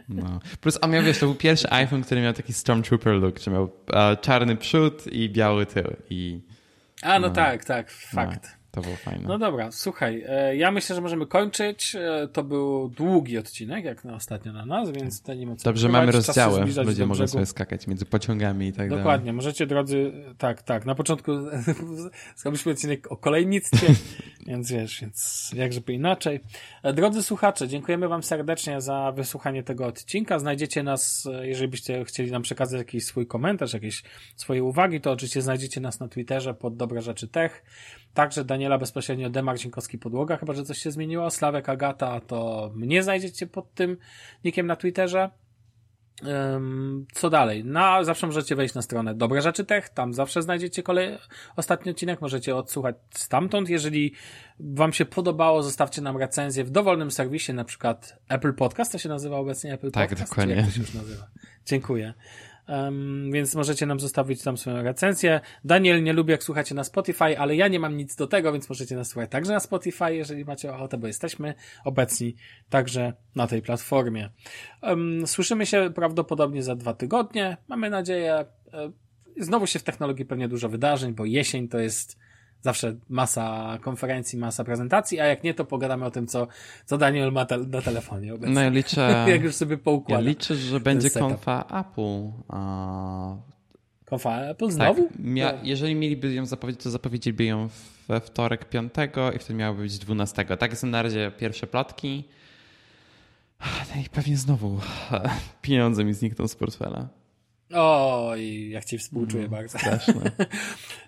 No. 0.08 0.40
Plus 0.60 0.78
on 0.82 0.90
miał, 0.90 1.02
wiesz, 1.02 1.18
to 1.18 1.26
był 1.26 1.34
pierwszy 1.34 1.70
iPhone, 1.70 2.02
który 2.02 2.20
miał 2.20 2.32
taki 2.32 2.52
Stormtrooper 2.52 3.14
look, 3.14 3.38
że 3.38 3.50
miał 3.50 3.70
e, 3.92 4.16
czarny 4.16 4.56
przód 4.56 5.06
i 5.06 5.30
biały 5.30 5.66
tył. 5.66 5.96
I, 6.10 6.40
A, 7.02 7.18
no, 7.18 7.28
no 7.28 7.34
tak, 7.34 7.64
tak, 7.64 7.90
fakt. 7.90 8.55
No. 8.76 8.82
To 8.82 8.88
było 8.88 8.96
fajne. 8.96 9.28
No 9.28 9.38
dobra, 9.38 9.72
słuchaj, 9.72 10.24
e, 10.28 10.56
ja 10.56 10.70
myślę, 10.70 10.96
że 10.96 11.02
możemy 11.02 11.26
kończyć. 11.26 11.94
E, 11.94 12.28
to 12.32 12.44
był 12.44 12.88
długi 12.88 13.38
odcinek, 13.38 13.84
jak 13.84 14.04
na 14.04 14.14
ostatnio 14.14 14.52
na 14.52 14.66
nas, 14.66 14.90
więc 14.90 15.22
to 15.22 15.34
nie 15.34 15.46
ma 15.46 15.56
co 15.56 15.64
Dobrze, 15.64 15.88
mamy 15.88 16.12
rozdziały. 16.12 16.60
Ludzie 16.84 17.06
mogą 17.06 17.26
sobie 17.26 17.46
skakać 17.46 17.86
między 17.86 18.06
pociągami 18.06 18.66
i 18.66 18.72
tak 18.72 18.88
dalej. 18.88 19.04
Dokładnie, 19.04 19.32
możecie 19.32 19.66
drodzy, 19.66 20.12
tak, 20.38 20.62
tak, 20.62 20.86
na 20.86 20.94
początku 20.94 21.32
zrobiliśmy 22.36 22.72
odcinek 22.72 23.12
o 23.12 23.16
kolejnictwie, 23.16 23.86
więc 24.46 24.70
wiesz, 24.70 25.00
więc 25.00 25.50
jakżeby 25.54 25.92
inaczej. 25.92 26.40
E, 26.82 26.92
drodzy 26.92 27.22
słuchacze, 27.22 27.68
dziękujemy 27.68 28.08
wam 28.08 28.22
serdecznie 28.22 28.80
za 28.80 29.12
wysłuchanie 29.12 29.62
tego 29.62 29.86
odcinka. 29.86 30.38
Znajdziecie 30.38 30.82
nas, 30.82 31.28
jeżeli 31.42 31.68
byście 31.68 32.04
chcieli 32.04 32.30
nam 32.30 32.42
przekazać 32.42 32.78
jakiś 32.78 33.04
swój 33.04 33.26
komentarz, 33.26 33.72
jakieś 33.72 34.02
swoje 34.36 34.64
uwagi, 34.64 35.00
to 35.00 35.12
oczywiście 35.12 35.42
znajdziecie 35.42 35.80
nas 35.80 36.00
na 36.00 36.08
Twitterze 36.08 36.54
pod 36.54 36.76
Dobre 36.76 37.02
Rzeczy 37.02 37.28
Tech. 37.28 37.62
Także 38.16 38.44
Daniela 38.44 38.78
bezpośrednio 38.78 39.30
D. 39.30 39.42
Marcinkowski 39.42 39.98
Podłoga, 39.98 40.36
chyba 40.36 40.52
że 40.52 40.64
coś 40.64 40.78
się 40.78 40.90
zmieniło. 40.90 41.30
Sławek 41.30 41.68
Agata 41.68 42.20
to 42.20 42.70
mnie 42.74 43.02
znajdziecie 43.02 43.46
pod 43.46 43.74
tym 43.74 43.96
nikiem 44.44 44.66
na 44.66 44.76
Twitterze. 44.76 45.30
Co 47.12 47.30
dalej? 47.30 47.64
No, 47.64 48.04
zawsze 48.04 48.26
możecie 48.26 48.56
wejść 48.56 48.74
na 48.74 48.82
stronę 48.82 49.14
Dobre 49.14 49.42
Rzeczy 49.42 49.64
Tech, 49.64 49.88
tam 49.88 50.14
zawsze 50.14 50.42
znajdziecie 50.42 50.82
kolej... 50.82 51.18
ostatni 51.56 51.90
odcinek, 51.90 52.20
możecie 52.20 52.56
odsłuchać 52.56 52.96
stamtąd. 53.10 53.68
Jeżeli 53.68 54.12
wam 54.60 54.92
się 54.92 55.04
podobało, 55.04 55.62
zostawcie 55.62 56.02
nam 56.02 56.16
recenzję 56.16 56.64
w 56.64 56.70
dowolnym 56.70 57.10
serwisie, 57.10 57.52
na 57.52 57.64
przykład 57.64 58.18
Apple 58.28 58.54
Podcast, 58.54 58.92
to 58.92 58.98
się 58.98 59.08
nazywa 59.08 59.36
obecnie 59.36 59.72
Apple 59.72 59.90
tak, 59.90 60.10
Podcast? 60.10 60.20
Tak, 60.20 60.28
dokładnie. 60.28 60.54
jak 60.54 60.66
to 60.66 60.70
się 60.72 60.80
już 60.80 60.94
nazywa? 60.94 61.26
Dziękuję. 61.66 62.14
Um, 62.68 63.30
więc 63.32 63.54
możecie 63.54 63.86
nam 63.86 64.00
zostawić 64.00 64.42
tam 64.42 64.56
swoją 64.56 64.82
recenzję. 64.82 65.40
Daniel 65.64 66.02
nie 66.02 66.12
lubi, 66.12 66.30
jak 66.30 66.42
słuchacie 66.42 66.74
na 66.74 66.84
Spotify, 66.84 67.38
ale 67.38 67.56
ja 67.56 67.68
nie 67.68 67.80
mam 67.80 67.96
nic 67.96 68.16
do 68.16 68.26
tego, 68.26 68.52
więc 68.52 68.68
możecie 68.68 68.96
nas 68.96 69.08
słuchać 69.08 69.30
także 69.30 69.52
na 69.52 69.60
Spotify, 69.60 70.14
jeżeli 70.14 70.44
macie 70.44 70.74
ochotę, 70.74 70.98
bo 70.98 71.06
jesteśmy 71.06 71.54
obecni 71.84 72.36
także 72.68 73.12
na 73.34 73.46
tej 73.46 73.62
platformie. 73.62 74.30
Um, 74.82 75.26
słyszymy 75.26 75.66
się 75.66 75.90
prawdopodobnie 75.94 76.62
za 76.62 76.76
dwa 76.76 76.94
tygodnie. 76.94 77.56
Mamy 77.68 77.90
nadzieję. 77.90 78.34
E, 78.34 78.46
znowu 79.36 79.66
się 79.66 79.78
w 79.78 79.82
technologii 79.82 80.24
pewnie 80.24 80.48
dużo 80.48 80.68
wydarzeń, 80.68 81.14
bo 81.14 81.24
jesień 81.24 81.68
to 81.68 81.78
jest 81.78 82.18
Zawsze 82.66 82.96
masa 83.08 83.78
konferencji, 83.80 84.38
masa 84.38 84.64
prezentacji, 84.64 85.20
a 85.20 85.26
jak 85.26 85.44
nie, 85.44 85.54
to 85.54 85.64
pogadamy 85.64 86.04
o 86.04 86.10
tym, 86.10 86.26
co, 86.26 86.48
co 86.86 86.98
Daniel 86.98 87.32
ma 87.32 87.46
te, 87.46 87.58
na 87.58 87.82
telefonie 87.82 88.34
obecnie. 88.34 88.54
No 88.54 88.60
ja 88.60 88.68
liczę... 88.68 89.14
jak 89.34 89.42
już 89.42 89.54
sobie 89.54 89.78
poukłada. 89.78 90.22
Ja 90.22 90.28
liczę, 90.28 90.54
że 90.54 90.80
będzie 90.80 91.10
konfa 91.10 91.64
Apple. 91.80 92.32
A... 92.48 93.36
Konfa 94.04 94.40
Apple 94.40 94.70
znowu? 94.70 95.02
Tak, 95.02 95.18
mia- 95.18 95.52
no. 95.52 95.58
jeżeli 95.62 95.94
mieliby 95.94 96.34
ją 96.34 96.46
zapowiedzieć, 96.46 96.82
to 96.82 96.90
zapowiedzieliby 96.90 97.44
ją 97.44 97.68
we 98.08 98.20
wtorek 98.20 98.68
5 98.68 98.92
i 99.34 99.38
wtedy 99.38 99.54
miałaby 99.54 99.82
być 99.82 99.98
12. 99.98 100.44
Tak 100.44 100.76
są 100.76 100.86
na 100.86 101.02
razie 101.02 101.32
pierwsze 101.38 101.66
plotki. 101.66 102.24
No 103.94 104.02
i 104.02 104.08
pewnie 104.08 104.36
znowu 104.36 104.80
pieniądze 105.62 106.04
mi 106.04 106.14
znikną 106.14 106.48
z 106.48 106.56
portfela. 106.56 107.08
Oj, 107.74 108.70
jak 108.70 108.84
ci 108.84 108.98
współczuję 108.98 109.44
mm, 109.44 109.50
bardzo. 109.50 109.78
Straszne. 109.78 110.30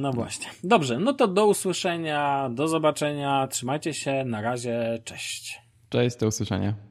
No 0.00 0.12
właśnie. 0.12 0.46
Dobrze, 0.64 0.98
no 0.98 1.12
to 1.12 1.28
do 1.28 1.46
usłyszenia, 1.46 2.50
do 2.52 2.68
zobaczenia, 2.68 3.46
trzymajcie 3.50 3.94
się, 3.94 4.24
na 4.24 4.40
razie, 4.40 4.98
cześć. 5.04 5.62
Cześć, 5.88 6.16
do 6.16 6.26
usłyszenia. 6.26 6.89